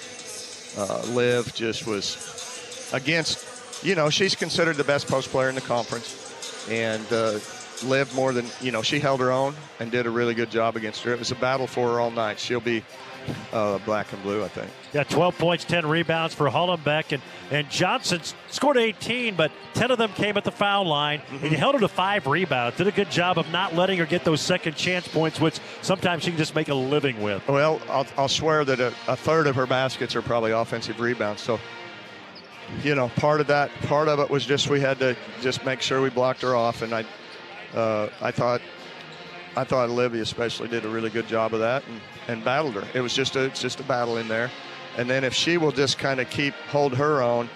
uh, 0.76 1.00
Liv 1.14 1.54
just 1.54 1.86
was 1.86 2.90
against, 2.92 3.84
you 3.84 3.94
know, 3.94 4.10
she's 4.10 4.34
considered 4.34 4.78
the 4.78 4.84
best 4.84 5.06
post 5.06 5.30
player 5.30 5.48
in 5.48 5.54
the 5.54 5.60
conference, 5.60 6.66
and 6.68 7.06
uh, 7.12 7.38
lived 7.82 8.14
more 8.14 8.32
than 8.32 8.46
you 8.60 8.72
know. 8.72 8.82
She 8.82 9.00
held 9.00 9.20
her 9.20 9.30
own 9.30 9.54
and 9.78 9.90
did 9.90 10.06
a 10.06 10.10
really 10.10 10.34
good 10.34 10.50
job 10.50 10.76
against 10.76 11.02
her. 11.04 11.12
It 11.12 11.18
was 11.18 11.30
a 11.30 11.36
battle 11.36 11.66
for 11.66 11.92
her 11.92 12.00
all 12.00 12.10
night. 12.10 12.38
She'll 12.38 12.60
be 12.60 12.84
uh, 13.52 13.78
black 13.78 14.12
and 14.12 14.22
blue, 14.22 14.44
I 14.44 14.48
think. 14.48 14.70
Yeah, 14.92 15.04
12 15.04 15.38
points, 15.38 15.64
10 15.64 15.86
rebounds 15.86 16.34
for 16.34 16.48
Hollenbeck, 16.48 17.12
and 17.12 17.22
and 17.50 17.68
Johnson 17.68 18.20
scored 18.48 18.76
18, 18.76 19.34
but 19.34 19.52
10 19.74 19.90
of 19.90 19.98
them 19.98 20.12
came 20.12 20.36
at 20.36 20.44
the 20.44 20.52
foul 20.52 20.86
line. 20.86 21.18
Mm-hmm. 21.18 21.36
And 21.36 21.44
he 21.46 21.56
held 21.56 21.74
her 21.74 21.80
to 21.80 21.88
five 21.88 22.26
rebounds. 22.26 22.76
Did 22.76 22.86
a 22.86 22.92
good 22.92 23.10
job 23.10 23.38
of 23.38 23.50
not 23.50 23.74
letting 23.74 23.98
her 23.98 24.06
get 24.06 24.24
those 24.24 24.40
second 24.40 24.76
chance 24.76 25.06
points, 25.08 25.40
which 25.40 25.58
sometimes 25.82 26.24
she 26.24 26.30
can 26.30 26.38
just 26.38 26.54
make 26.54 26.68
a 26.68 26.74
living 26.74 27.22
with. 27.22 27.46
Well, 27.48 27.80
I'll, 27.88 28.06
I'll 28.16 28.28
swear 28.28 28.64
that 28.64 28.80
a, 28.80 28.94
a 29.08 29.16
third 29.16 29.46
of 29.46 29.56
her 29.56 29.66
baskets 29.66 30.16
are 30.16 30.22
probably 30.22 30.52
offensive 30.52 31.00
rebounds. 31.00 31.42
So 31.42 31.58
you 32.82 32.94
know, 32.94 33.08
part 33.16 33.40
of 33.40 33.48
that, 33.48 33.70
part 33.82 34.08
of 34.08 34.20
it 34.20 34.30
was 34.30 34.46
just 34.46 34.68
we 34.68 34.80
had 34.80 34.98
to 35.00 35.16
just 35.40 35.64
make 35.64 35.80
sure 35.80 36.00
we 36.00 36.10
blocked 36.10 36.42
her 36.42 36.54
off, 36.54 36.82
and 36.82 36.94
I 36.94 37.04
uh, 37.74 38.08
I 38.20 38.30
thought 38.30 38.60
I 39.56 39.64
thought 39.64 39.88
Olivia 39.88 40.22
especially 40.22 40.68
did 40.68 40.84
a 40.84 40.88
really 40.88 41.10
good 41.10 41.26
job 41.26 41.54
of 41.54 41.60
that 41.60 41.82
and, 41.88 42.00
and 42.28 42.44
battled 42.44 42.74
her. 42.74 42.84
It 42.94 43.00
was 43.00 43.14
just 43.14 43.36
a 43.36 43.44
it's 43.44 43.60
just 43.60 43.80
a 43.80 43.84
battle 43.84 44.16
in 44.16 44.28
there. 44.28 44.50
And 44.96 45.08
then 45.08 45.24
if 45.24 45.34
she 45.34 45.56
will 45.56 45.72
just 45.72 45.98
kind 45.98 46.20
of 46.20 46.28
keep 46.30 46.54
hold 46.68 46.94
her 46.94 47.22
own, 47.22 47.48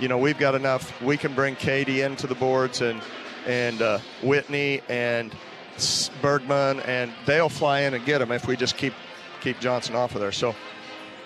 you 0.00 0.08
know, 0.08 0.18
we've 0.18 0.38
got 0.38 0.54
enough. 0.54 1.00
We 1.00 1.16
can 1.16 1.34
bring 1.34 1.56
Katie 1.56 2.02
into 2.02 2.26
the 2.26 2.34
boards 2.34 2.80
and 2.80 3.00
and 3.46 3.82
uh, 3.82 3.98
Whitney 4.22 4.82
and 4.88 5.34
Bergman, 6.20 6.80
and 6.80 7.12
they'll 7.26 7.48
fly 7.48 7.80
in 7.80 7.94
and 7.94 8.04
get 8.04 8.18
them 8.18 8.30
if 8.32 8.46
we 8.46 8.56
just 8.56 8.76
keep 8.76 8.94
keep 9.40 9.58
Johnson 9.60 9.94
off 9.96 10.14
of 10.14 10.20
there. 10.20 10.32
So 10.32 10.54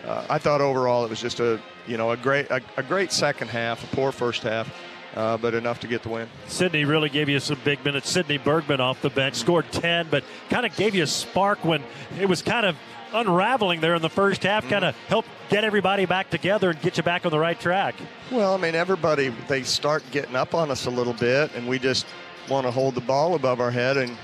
uh, 0.06 0.26
I 0.28 0.38
thought 0.38 0.60
overall 0.60 1.04
it 1.04 1.10
was 1.10 1.20
just 1.20 1.40
a 1.40 1.60
you 1.86 1.96
know 1.96 2.10
a 2.10 2.16
great 2.16 2.50
a, 2.50 2.62
a 2.76 2.82
great 2.82 3.12
second 3.12 3.48
half, 3.48 3.82
a 3.84 3.96
poor 3.96 4.12
first 4.12 4.42
half 4.42 4.70
uh, 5.16 5.36
but 5.38 5.55
enough 5.55 5.80
to 5.80 5.88
get 5.88 6.02
the 6.02 6.10
win. 6.10 6.28
Sydney 6.47 6.84
really 6.84 7.09
gave 7.09 7.28
you 7.28 7.40
some 7.40 7.59
big 7.64 7.82
minutes. 7.84 8.10
Sydney 8.10 8.38
Bergman 8.38 8.80
off 8.80 9.01
the 9.01 9.10
bench 9.10 9.34
scored 9.34 9.70
10, 9.72 10.09
but 10.10 10.22
kind 10.51 10.66
of 10.66 10.76
gave 10.76 10.94
you 10.94 11.02
a 11.02 11.06
spark 11.06 11.64
when 11.64 11.82
it 12.20 12.28
was 12.28 12.43
kind 12.43 12.66
of 12.66 12.76
unraveling 13.12 13.80
there 13.80 13.94
in 13.94 14.02
the 14.02 14.10
first 14.10 14.43
half, 14.43 14.62
mm-hmm. 14.62 14.72
kind 14.72 14.84
of 14.84 14.97
helped 15.09 15.28
get 15.48 15.64
everybody 15.64 16.05
back 16.05 16.28
together 16.28 16.70
and 16.70 16.80
get 16.82 16.97
you 16.98 17.02
back 17.02 17.24
on 17.24 17.30
the 17.30 17.38
right 17.38 17.59
track. 17.59 17.94
Well, 18.30 18.55
I 18.55 18.59
mean, 18.59 18.74
everybody, 18.74 19.28
they 19.48 19.62
start 19.62 20.02
getting 20.10 20.36
up 20.36 20.55
on 20.55 20.70
us 20.70 20.86
a 20.86 20.90
little 20.90 21.14
bit, 21.14 21.55
and 21.55 21.66
we 21.66 21.78
just 21.78 22.06
want 22.48 22.66
to 22.66 22.70
hold 22.70 22.94
the 22.94 23.01
ball 23.01 23.34
above 23.34 23.60
our 23.60 23.70
head 23.70 23.97
and, 23.97 24.16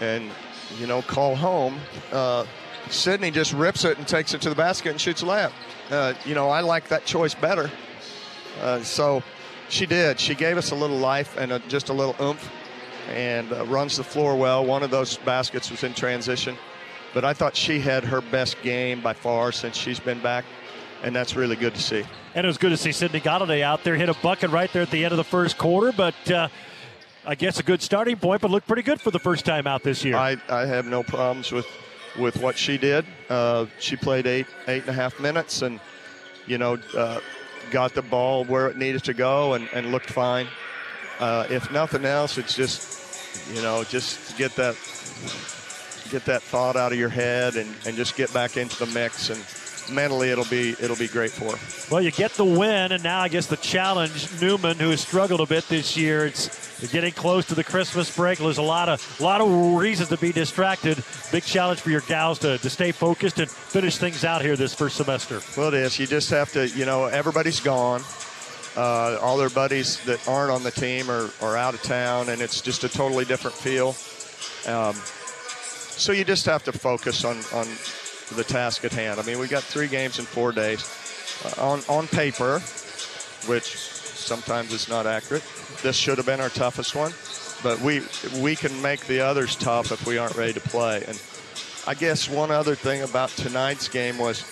and 0.00 0.30
you 0.78 0.86
know, 0.86 1.00
call 1.02 1.34
home. 1.34 1.78
Uh, 2.12 2.44
Sydney 2.90 3.30
just 3.30 3.52
rips 3.52 3.84
it 3.84 3.96
and 3.96 4.06
takes 4.06 4.34
it 4.34 4.42
to 4.42 4.48
the 4.48 4.54
basket 4.54 4.90
and 4.90 5.00
shoots 5.00 5.22
a 5.22 5.24
layup. 5.24 5.52
Uh, 5.90 6.14
you 6.26 6.34
know, 6.34 6.50
I 6.50 6.60
like 6.60 6.88
that 6.88 7.04
choice 7.06 7.34
better. 7.34 7.70
Uh, 8.60 8.80
so 8.82 9.22
she 9.72 9.86
did. 9.86 10.20
She 10.20 10.34
gave 10.34 10.56
us 10.56 10.70
a 10.70 10.74
little 10.74 10.98
life 10.98 11.36
and 11.38 11.52
a, 11.52 11.58
just 11.60 11.88
a 11.88 11.92
little 11.92 12.14
oomph 12.20 12.50
and 13.08 13.52
uh, 13.52 13.64
runs 13.66 13.96
the 13.96 14.04
floor 14.04 14.36
well. 14.36 14.64
One 14.64 14.82
of 14.82 14.90
those 14.90 15.16
baskets 15.18 15.70
was 15.70 15.82
in 15.82 15.94
transition. 15.94 16.56
But 17.14 17.24
I 17.24 17.34
thought 17.34 17.56
she 17.56 17.78
had 17.78 18.04
her 18.04 18.20
best 18.20 18.60
game 18.62 19.00
by 19.02 19.12
far 19.12 19.52
since 19.52 19.76
she's 19.76 20.00
been 20.00 20.20
back, 20.20 20.44
and 21.02 21.14
that's 21.14 21.36
really 21.36 21.56
good 21.56 21.74
to 21.74 21.82
see. 21.82 22.04
And 22.34 22.46
it 22.46 22.48
was 22.48 22.56
good 22.56 22.70
to 22.70 22.76
see 22.76 22.92
Sydney 22.92 23.20
Galladay 23.20 23.60
out 23.60 23.84
there 23.84 23.96
hit 23.96 24.08
a 24.08 24.14
bucket 24.14 24.50
right 24.50 24.72
there 24.72 24.82
at 24.82 24.90
the 24.90 25.04
end 25.04 25.12
of 25.12 25.18
the 25.18 25.24
first 25.24 25.58
quarter, 25.58 25.92
but 25.92 26.30
uh, 26.30 26.48
I 27.26 27.34
guess 27.34 27.60
a 27.60 27.62
good 27.62 27.82
starting 27.82 28.16
point, 28.16 28.40
but 28.40 28.50
looked 28.50 28.66
pretty 28.66 28.82
good 28.82 29.00
for 29.00 29.10
the 29.10 29.18
first 29.18 29.44
time 29.44 29.66
out 29.66 29.82
this 29.82 30.04
year. 30.04 30.16
I, 30.16 30.36
I 30.48 30.64
have 30.64 30.86
no 30.86 31.02
problems 31.02 31.52
with 31.52 31.66
with 32.18 32.36
what 32.42 32.58
she 32.58 32.76
did. 32.76 33.06
Uh, 33.28 33.66
she 33.78 33.96
played 33.96 34.26
eight 34.26 34.46
eight 34.68 34.82
and 34.82 34.90
a 34.90 34.94
half 34.94 35.20
minutes, 35.20 35.62
and 35.62 35.80
you 36.46 36.58
know, 36.58 36.78
uh, 36.96 37.20
got 37.72 37.94
the 37.94 38.02
ball 38.02 38.44
where 38.44 38.68
it 38.68 38.76
needed 38.76 39.02
to 39.04 39.14
go, 39.14 39.54
and, 39.54 39.68
and 39.72 39.90
looked 39.90 40.10
fine. 40.10 40.46
Uh, 41.18 41.46
if 41.50 41.70
nothing 41.72 42.04
else, 42.04 42.38
it's 42.38 42.54
just 42.54 43.50
you 43.54 43.62
know 43.62 43.82
just 43.84 44.36
get 44.38 44.54
that 44.56 44.74
get 46.10 46.24
that 46.26 46.42
thought 46.42 46.76
out 46.76 46.92
of 46.92 46.98
your 46.98 47.08
head 47.08 47.56
and, 47.56 47.74
and 47.86 47.96
just 47.96 48.16
get 48.16 48.32
back 48.34 48.56
into 48.56 48.78
the 48.84 48.86
mix 48.92 49.30
and 49.30 49.40
mentally 49.90 50.30
it'll 50.30 50.44
be 50.44 50.70
it'll 50.80 50.96
be 50.96 51.08
great 51.08 51.30
for. 51.30 51.54
Well, 51.92 52.02
you 52.02 52.10
get 52.10 52.32
the 52.32 52.44
win, 52.44 52.92
and 52.92 53.02
now 53.02 53.20
I 53.20 53.28
guess 53.28 53.46
the 53.46 53.56
challenge. 53.56 54.28
Newman, 54.40 54.78
who 54.78 54.90
has 54.90 55.00
struggled 55.00 55.40
a 55.40 55.46
bit 55.46 55.68
this 55.68 55.96
year, 55.96 56.26
it's 56.26 56.90
getting 56.92 57.12
close 57.12 57.46
to 57.46 57.54
the 57.54 57.64
Christmas 57.64 58.14
break. 58.14 58.38
There's 58.38 58.58
a 58.58 58.62
lot 58.62 58.88
of 58.88 59.20
lot 59.20 59.40
of 59.40 59.76
reasons 59.76 60.08
to 60.10 60.16
be 60.16 60.32
distracted. 60.32 61.02
Big 61.30 61.44
challenge 61.44 61.80
for 61.80 61.90
your 61.90 62.00
gals 62.02 62.38
to, 62.40 62.58
to 62.58 62.70
stay 62.70 62.92
focused 62.92 63.38
and 63.38 63.50
finish 63.50 63.98
things 63.98 64.24
out 64.24 64.42
here 64.42 64.56
this 64.56 64.74
first 64.74 64.96
semester. 64.96 65.40
Well, 65.56 65.68
it 65.68 65.74
is. 65.74 65.98
You 65.98 66.06
just 66.06 66.30
have 66.30 66.52
to, 66.52 66.68
you 66.68 66.84
know, 66.84 67.06
everybody's 67.06 67.60
gone. 67.60 68.02
Uh, 68.74 69.18
all 69.20 69.36
their 69.36 69.50
buddies 69.50 70.02
that 70.04 70.26
aren't 70.26 70.50
on 70.50 70.62
the 70.62 70.70
team 70.70 71.10
are, 71.10 71.30
are 71.42 71.56
out 71.56 71.74
of 71.74 71.82
town, 71.82 72.30
and 72.30 72.40
it's 72.40 72.62
just 72.62 72.84
a 72.84 72.88
totally 72.88 73.26
different 73.26 73.54
feel. 73.54 73.88
Um, 74.66 74.94
so 74.94 76.12
you 76.12 76.24
just 76.24 76.46
have 76.46 76.64
to 76.64 76.72
focus 76.72 77.24
on, 77.24 77.36
on 77.52 77.66
the 78.32 78.44
task 78.44 78.84
at 78.84 78.92
hand. 78.92 79.20
I 79.20 79.22
mean, 79.22 79.38
we 79.38 79.48
got 79.48 79.62
three 79.62 79.88
games 79.88 80.18
in 80.18 80.24
four 80.24 80.52
days. 80.52 80.84
Uh, 81.44 81.62
on, 81.62 81.80
on 81.88 82.06
paper, 82.08 82.60
which 83.46 83.76
sometimes 83.76 84.72
is 84.72 84.88
not 84.88 85.06
accurate, 85.06 85.42
this 85.82 85.96
should 85.96 86.18
have 86.18 86.26
been 86.26 86.40
our 86.40 86.48
toughest 86.48 86.94
one. 86.94 87.12
But 87.62 87.80
we, 87.80 88.02
we 88.40 88.56
can 88.56 88.82
make 88.82 89.06
the 89.06 89.20
others 89.20 89.54
tough 89.56 89.92
if 89.92 90.06
we 90.06 90.18
aren't 90.18 90.36
ready 90.36 90.52
to 90.52 90.60
play. 90.60 91.04
And 91.06 91.20
I 91.86 91.94
guess 91.94 92.28
one 92.28 92.50
other 92.50 92.74
thing 92.74 93.02
about 93.02 93.30
tonight's 93.30 93.88
game 93.88 94.18
was, 94.18 94.44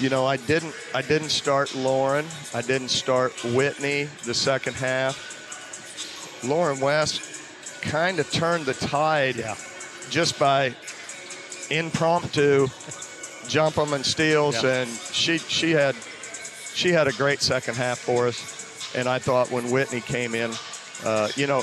you 0.00 0.10
know, 0.10 0.26
I 0.26 0.36
didn't 0.36 0.74
I 0.94 1.02
didn't 1.02 1.30
start 1.30 1.74
Lauren. 1.74 2.24
I 2.54 2.62
didn't 2.62 2.90
start 2.90 3.32
Whitney 3.44 4.08
the 4.24 4.34
second 4.34 4.74
half. 4.74 6.44
Lauren 6.44 6.78
West 6.78 7.82
kind 7.82 8.20
of 8.20 8.30
turned 8.30 8.66
the 8.66 8.74
tide 8.74 9.36
yeah. 9.36 9.56
just 10.08 10.38
by 10.38 10.74
impromptu 11.70 12.68
jump 13.48 13.76
them 13.76 13.92
and 13.92 14.04
steals, 14.04 14.62
Yeah. 14.62 14.82
and 14.82 14.90
she 15.12 15.38
she 15.38 15.72
had 15.72 15.94
she 16.74 16.92
had 16.92 17.08
a 17.08 17.12
great 17.12 17.40
second 17.42 17.76
half 17.76 17.98
for 17.98 18.28
us. 18.28 18.54
And 18.94 19.08
I 19.08 19.18
thought 19.18 19.50
when 19.50 19.70
Whitney 19.70 20.00
came 20.00 20.34
in, 20.34 20.52
uh, 21.04 21.28
you 21.36 21.46
know, 21.46 21.60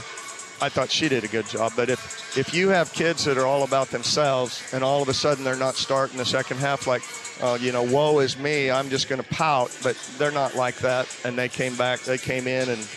I 0.62 0.70
thought 0.70 0.92
she 0.92 1.10
did 1.10 1.24
a 1.24 1.28
good 1.28 1.48
job. 1.48 1.74
But 1.76 1.90
if 1.90 2.38
if 2.38 2.54
you 2.54 2.70
have 2.70 2.92
kids 2.94 3.24
that 3.26 3.38
are 3.38 3.46
all 3.46 3.64
about 3.64 3.90
themselves, 3.90 4.62
and 4.74 4.84
all 4.84 5.02
of 5.02 5.10
a 5.10 5.14
sudden 5.14 5.44
they're 5.44 5.56
not 5.56 5.76
starting 5.76 6.18
the 6.18 6.26
second 6.26 6.58
half, 6.58 6.86
like 6.88 7.02
uh, 7.42 7.58
you 7.60 7.72
know, 7.72 7.84
woe 7.84 8.20
is 8.20 8.38
me, 8.38 8.70
I'm 8.72 8.90
just 8.90 9.10
going 9.10 9.22
to 9.22 9.28
pout. 9.30 9.76
But 9.84 9.96
they're 10.18 10.32
not 10.32 10.56
like 10.56 10.78
that, 10.80 11.08
and 11.26 11.38
they 11.38 11.50
came 11.50 11.76
back, 11.76 12.02
they 12.02 12.18
came 12.18 12.48
in 12.48 12.70
and 12.70 12.88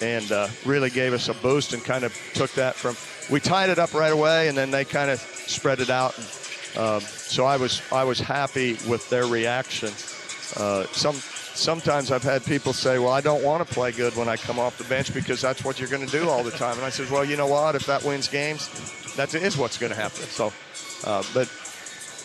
and 0.00 0.30
uh, 0.30 0.48
really 0.64 0.90
gave 0.90 1.12
us 1.12 1.28
a 1.28 1.34
boost 1.34 1.72
and 1.72 1.84
kind 1.84 2.04
of 2.04 2.14
took 2.34 2.52
that 2.52 2.74
from. 2.76 2.96
We 3.32 3.40
tied 3.40 3.68
it 3.68 3.78
up 3.78 3.92
right 3.92 4.12
away, 4.12 4.48
and 4.48 4.56
then 4.56 4.70
they 4.70 4.84
kind 4.84 5.10
of 5.10 5.18
spread 5.20 5.80
it 5.80 5.90
out. 5.90 6.14
Um, 6.78 7.00
so 7.00 7.44
I 7.44 7.56
was 7.56 7.82
I 7.92 8.04
was 8.04 8.20
happy 8.20 8.78
with 8.86 9.08
their 9.10 9.26
reaction. 9.26 9.88
Uh, 10.56 10.84
some 10.92 11.14
sometimes 11.14 12.12
I've 12.12 12.22
had 12.22 12.44
people 12.44 12.72
say, 12.72 12.98
"Well, 12.98 13.10
I 13.10 13.20
don't 13.20 13.42
want 13.42 13.66
to 13.66 13.74
play 13.74 13.90
good 13.90 14.14
when 14.14 14.28
I 14.28 14.36
come 14.36 14.58
off 14.60 14.78
the 14.78 14.84
bench 14.84 15.12
because 15.12 15.40
that's 15.40 15.64
what 15.64 15.80
you're 15.80 15.88
going 15.88 16.06
to 16.06 16.12
do 16.12 16.28
all 16.28 16.44
the 16.44 16.52
time." 16.52 16.76
And 16.76 16.84
I 16.84 16.90
said, 16.90 17.10
"Well, 17.10 17.24
you 17.24 17.36
know 17.36 17.48
what? 17.48 17.74
If 17.74 17.86
that 17.86 18.04
wins 18.04 18.28
games, 18.28 18.70
that 19.16 19.34
is 19.34 19.56
what's 19.56 19.76
going 19.76 19.92
to 19.92 19.98
happen." 19.98 20.22
So, 20.22 20.52
uh, 21.04 21.24
but 21.34 21.50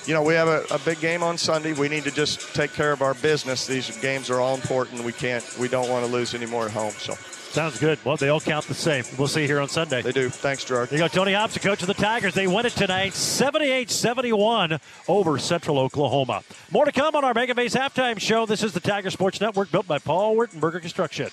you 0.05 0.13
know, 0.13 0.21
we 0.21 0.33
have 0.35 0.47
a, 0.47 0.65
a 0.69 0.79
big 0.79 0.99
game 0.99 1.23
on 1.23 1.37
Sunday. 1.37 1.73
We 1.73 1.89
need 1.89 2.03
to 2.03 2.11
just 2.11 2.53
take 2.53 2.73
care 2.73 2.91
of 2.91 3.01
our 3.01 3.13
business. 3.15 3.65
These 3.65 3.97
games 3.97 4.29
are 4.29 4.39
all 4.39 4.53
important. 4.53 5.03
We 5.03 5.13
can't, 5.13 5.45
we 5.57 5.67
don't 5.67 5.89
want 5.89 6.05
to 6.05 6.11
lose 6.11 6.33
any 6.35 6.45
more 6.45 6.65
at 6.65 6.71
home. 6.71 6.93
So. 6.97 7.15
Sounds 7.53 7.79
good. 7.79 7.99
Well, 8.03 8.17
they 8.17 8.29
all 8.29 8.39
count 8.39 8.65
the 8.65 8.73
same. 8.73 9.05
We'll 9.15 9.27
see 9.27 9.41
you 9.41 9.47
here 9.47 9.59
on 9.59 9.69
Sunday. 9.69 10.01
They 10.01 10.11
do. 10.11 10.31
Thanks, 10.31 10.63
Gerard. 10.65 10.89
There 10.89 10.97
you 10.97 11.03
go, 11.03 11.07
Tony 11.07 11.33
Hobson, 11.33 11.61
coach 11.61 11.81
of 11.81 11.87
the 11.87 11.93
Tigers. 11.93 12.33
They 12.33 12.47
win 12.47 12.65
it 12.65 12.71
tonight, 12.71 13.11
78-71 13.11 14.81
over 15.07 15.37
Central 15.37 15.77
Oklahoma. 15.77 16.41
More 16.71 16.85
to 16.85 16.91
come 16.91 17.15
on 17.15 17.23
our 17.23 17.35
Mega 17.35 17.53
Base 17.53 17.75
halftime 17.75 18.19
show. 18.19 18.47
This 18.47 18.63
is 18.63 18.73
the 18.73 18.79
Tiger 18.79 19.11
Sports 19.11 19.39
Network, 19.39 19.69
built 19.69 19.87
by 19.87 19.99
Paul 19.99 20.35
Wertenberger 20.35 20.81
Construction. 20.81 21.29